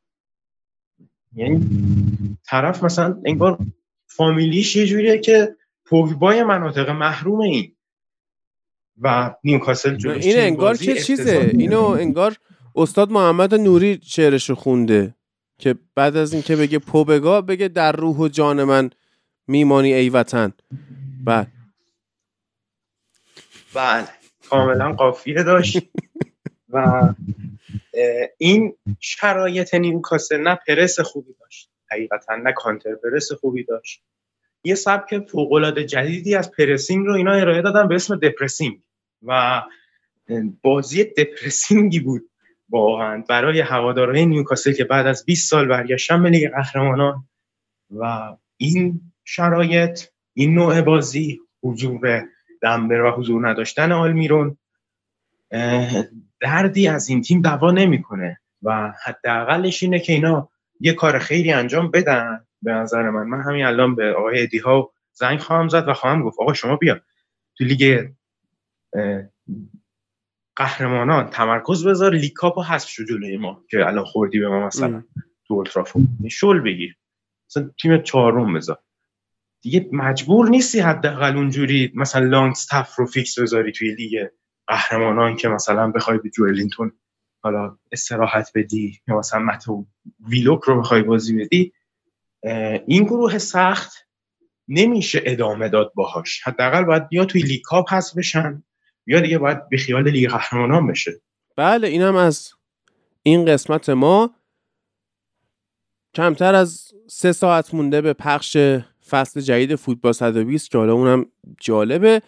یعنی 1.35 1.69
طرف 2.45 2.83
مثلا 2.83 3.21
انگار 3.25 3.57
فامیلیش 4.07 4.75
یه 4.75 4.85
جوریه 4.85 5.17
که 5.17 5.55
پوگبای 5.85 6.43
مناطق 6.43 6.89
محروم 6.89 7.39
این 7.39 7.75
و 9.01 9.35
نیوکاسل 9.43 9.95
جلوش 9.95 10.25
این 10.25 10.39
انگار 10.39 10.75
چه 10.75 10.95
چیزه؟ 10.95 11.51
اینو 11.53 11.81
انگار 11.81 12.37
استاد 12.75 13.11
محمد 13.11 13.55
نوری 13.55 13.99
شعرش 14.03 14.49
رو 14.49 14.55
خونده 14.55 15.15
که 15.59 15.75
بعد 15.95 16.17
از 16.17 16.33
اینکه 16.33 16.55
بگه 16.55 16.79
پوبگا 16.79 17.41
بگه 17.41 17.67
در 17.67 17.91
روح 17.91 18.17
و 18.17 18.27
جان 18.27 18.63
من 18.63 18.89
میمانی 19.47 19.93
ای 19.93 20.09
وطن. 20.09 20.53
بعد. 21.23 21.51
بله. 23.73 24.07
کاملا 24.49 24.91
قافیه 24.91 25.43
داشت. 25.43 25.79
و 26.73 27.13
این 28.37 28.77
شرایط 28.99 29.73
نیوکاسل 29.73 30.41
نه 30.41 30.59
پرس 30.67 30.99
خوبی 30.99 31.35
داشت 31.39 31.69
حقیقتا 31.91 32.35
نه 32.35 32.53
counter 32.53 32.95
press 32.95 33.31
خوبی 33.31 33.63
داشت. 33.63 34.03
یه 34.63 34.75
سبک 34.75 35.27
فوقالعاده 35.27 35.83
جدیدی 35.83 36.35
از 36.35 36.51
pressing 36.51 37.05
رو 37.05 37.13
اینا 37.13 37.31
ارائه 37.31 37.61
دادن 37.61 37.87
به 37.87 37.95
اسم 37.95 38.15
depressing 38.15 38.81
و 39.23 39.61
بازی 40.61 41.03
depressing 41.03 41.90
ی 41.90 41.99
بود 41.99 42.29
واقعا 42.69 43.23
برای 43.29 43.59
هوادارهای 43.59 44.25
نیوکاسل 44.25 44.73
که 44.73 44.83
بعد 44.83 45.07
از 45.07 45.25
20 45.25 45.49
سال 45.49 45.67
برگشتن 45.67 46.23
به 46.23 46.29
لیگ 46.29 46.51
قهرمانان. 46.51 47.27
و 47.91 48.35
این 48.57 49.01
شرایط 49.23 50.01
این 50.33 50.53
نوع 50.53 50.81
بازی 50.81 51.39
حضور 51.63 52.27
دمبر 52.61 53.01
و 53.01 53.11
حضور 53.11 53.49
نداشتن 53.49 53.91
آلمیرون 53.91 54.57
دردی 56.39 56.87
از 56.87 57.09
این 57.09 57.21
تیم 57.21 57.41
دوا 57.41 57.71
نمی‌کنه. 57.71 58.39
و 58.63 58.93
حداقلش 59.03 59.83
اینه 59.83 59.99
که 59.99 60.13
اینا 60.13 60.49
یه 60.79 60.93
کار 60.93 61.19
خیلی 61.19 61.51
انجام 61.51 61.91
بدن. 61.91 62.45
به 62.61 62.71
نظر 62.71 63.09
من. 63.09 63.23
من 63.27 63.41
همین 63.41 63.65
الان 63.65 63.95
به 63.95 64.13
آقای 64.13 64.43
ادی 64.43 64.57
ها 64.57 64.91
زنگ 65.13 65.39
خواهم 65.39 65.67
زد 65.67 65.87
و 65.87 65.93
خواهم 65.93 66.23
گفت 66.23 66.39
آقا 66.39 66.53
شما 66.53 66.75
بیا 66.75 67.01
تو 67.57 67.63
لیگ 67.63 68.07
قهرمانان 70.55 71.29
تمرکز 71.29 71.87
بذار 71.87 72.13
لیگ 72.13 72.33
کاپو 72.33 72.63
حذف 72.63 72.89
شو 72.89 73.05
جلوی 73.05 73.37
ما 73.37 73.63
که 73.69 73.87
الان 73.87 74.05
خوردی 74.05 74.39
به 74.39 74.47
ما 74.47 74.67
مثلا 74.67 75.03
تو 75.47 75.53
اولدترافورد 75.53 76.05
شل 76.31 76.59
بگیر. 76.59 76.97
مثلا 77.49 77.69
تیم 77.81 78.01
چهارم 78.01 78.53
بذار. 78.53 78.79
دیگه 79.61 79.89
مجبور 79.91 80.49
نیستی 80.49 80.79
حداقل 80.79 81.37
اونجوری 81.37 81.91
مثلا 81.95 82.25
لانگ 82.25 82.51
استاف 82.51 82.95
رو 82.95 83.05
فیکس 83.05 83.39
بذاری 83.39 83.71
توی 83.71 83.95
لیگ. 83.95 84.27
قهرمانان 84.67 85.35
که 85.35 85.47
مثلا 85.47 85.91
بخوای 85.91 86.17
به 86.17 86.29
جوئلینتون 86.29 86.91
حالا 87.43 87.77
استراحت 87.91 88.51
بدی 88.55 89.01
یا 89.07 89.17
مثلا 89.17 89.39
جو 89.39 89.85
ویلوک 90.27 90.63
رو 90.63 90.79
بخوای 90.79 91.03
بازی 91.03 91.35
بدی 91.37 91.73
این 92.87 93.03
گروه 93.03 93.37
سخت 93.37 94.07
نمیشه 94.67 95.21
ادامه 95.25 95.69
داد 95.69 95.91
باهاش. 95.95 96.41
حداقل 96.43 96.83
باید 96.83 97.03
یا 97.11 97.25
توی 97.25 97.41
لیگ 97.41 97.61
کاپ 97.61 97.93
هست 97.93 98.17
بشن 98.17 98.63
یا 99.07 99.19
دیگه 99.19 99.37
باید 99.37 99.69
بی‌خیال 99.69 100.09
لیگ 100.09 100.29
قهرمانان 100.29 100.87
بشه. 100.87 101.21
بله 101.55 101.87
اینم 101.87 102.15
از 102.15 102.51
این 103.23 103.45
قسمت 103.45 103.89
ما. 103.89 104.35
کمتر 106.13 106.55
از 106.55 106.91
سه 107.07 107.31
ساعت 107.31 107.73
مونده 107.73 108.01
به 108.01 108.13
پخش 108.13 108.57
فصل 109.09 109.41
جدید 109.41 109.75
فوتبال 109.75 110.11
120 110.11 110.71
که 110.71 110.77
حالا 110.77 110.93
اونم 110.93 111.25
جالبه. 111.59 112.21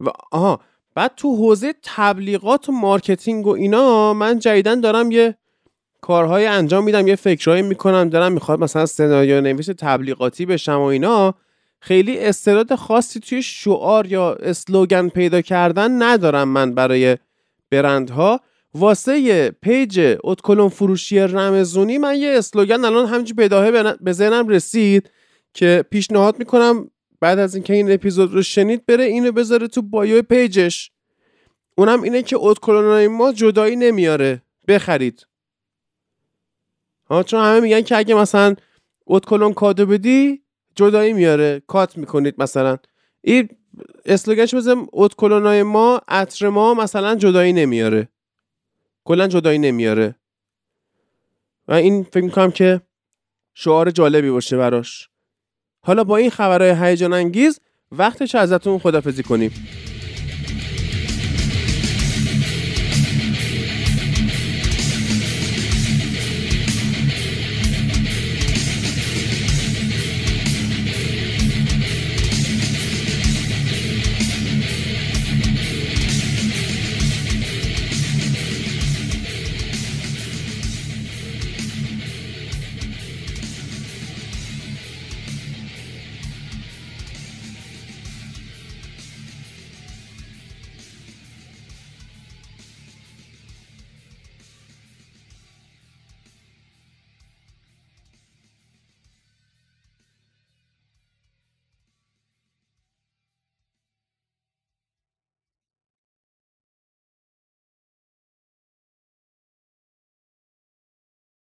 و 0.00 0.08
آها 0.32 0.60
بعد 0.94 1.12
تو 1.16 1.36
حوزه 1.36 1.74
تبلیغات 1.82 2.68
و 2.68 2.72
marketing 2.72 3.46
و 3.46 3.50
اینا 3.50 4.14
من 4.14 4.38
جدیدن 4.38 4.80
دارم 4.80 5.10
یه 5.10 5.36
کارهای 6.00 6.46
انجام 6.46 6.84
میدم 6.84 7.06
یه 7.08 7.16
فکرهایی 7.16 7.62
می‌کنم 7.62 8.08
دارم 8.08 8.32
می‌خوام 8.32 8.60
مثلا 8.60 8.86
سناریو 8.86 9.40
نویس 9.40 9.66
تبلیغاتی 9.78 10.46
بشم 10.46 10.80
و 10.80 10.82
اینا. 10.82 11.34
خیلی 11.80 12.18
استعداد 12.18 12.74
خاصی 12.74 13.20
توی 13.20 13.42
شعار 13.42 14.06
یا 14.06 14.32
slogan 14.32 15.08
پیدا 15.08 15.40
کردن 15.40 16.02
ندارم 16.02 16.48
من 16.48 16.74
برای 16.74 17.18
برندها. 17.70 18.40
واسه 18.74 19.50
page 19.50 20.16
ادکلن 20.24 20.68
فروشی 20.68 21.18
رمزونی 21.18 21.98
من 21.98 22.16
یه 22.16 22.34
slogan 22.38 22.84
الان 22.84 23.06
همینجور 23.06 23.36
بداهه 23.36 23.94
به 24.00 24.12
ذهنم 24.12 24.48
رسید 24.48 25.10
که 25.54 25.84
پیشنهاد 25.90 26.38
می‌کنم 26.38 26.90
بعد 27.24 27.38
از 27.38 27.54
اینکه 27.54 27.72
این 27.72 27.92
اپیزود 27.92 28.34
رو 28.34 28.42
شنید 28.42 28.86
بره 28.86 29.04
اینو 29.04 29.32
بذاره 29.32 29.68
تو 29.68 29.82
bio 29.82 30.22
page 30.22 30.61
ش. 30.61 30.90
اونم 31.74 32.02
اینه 32.02 32.22
که 32.22 32.36
ادکلنای 32.38 33.08
ما 33.08 33.32
جدایی 33.32 33.76
نمیاره. 33.76 34.42
بخرید. 34.68 35.26
ها 37.10 37.22
چون 37.22 37.40
همه 37.40 37.60
میگن 37.60 37.82
که 37.82 37.96
اگه 37.96 38.14
مثلا 38.14 38.54
ادکلن 39.06 39.54
کادو 39.54 39.86
بدی 39.86 40.42
جدایی 40.74 41.12
میاره. 41.12 41.62
cut 41.66 41.98
می‌کنید 41.98 42.34
مثلا. 42.38 42.78
این 43.20 43.48
اسلوگنش 44.06 44.54
بزنم 44.54 44.86
اتکلونای 44.92 45.62
ما 45.62 46.00
عطر 46.08 46.48
ما 46.48 46.74
مثلا 46.74 47.14
جدایی 47.14 47.52
نمیاره. 47.52 48.08
کلا 49.04 49.28
جدایی 49.28 49.58
نمیاره. 49.58 50.14
و 51.68 51.72
این 51.72 52.02
فکر 52.02 52.24
می‌کنم 52.24 52.50
که 52.50 52.80
شعار 53.54 53.90
جالبی 53.90 54.30
باشه 54.30 54.56
براش. 54.56 55.08
حالا 55.84 56.04
با 56.04 56.16
این 56.16 56.30
خبرهای 56.30 56.74
هیجان 56.80 57.12
انگیز 57.12 57.60
وقتش 57.92 58.34
ازتون 58.34 58.78
خدافزی 58.78 59.22
کنیم. 59.22 59.50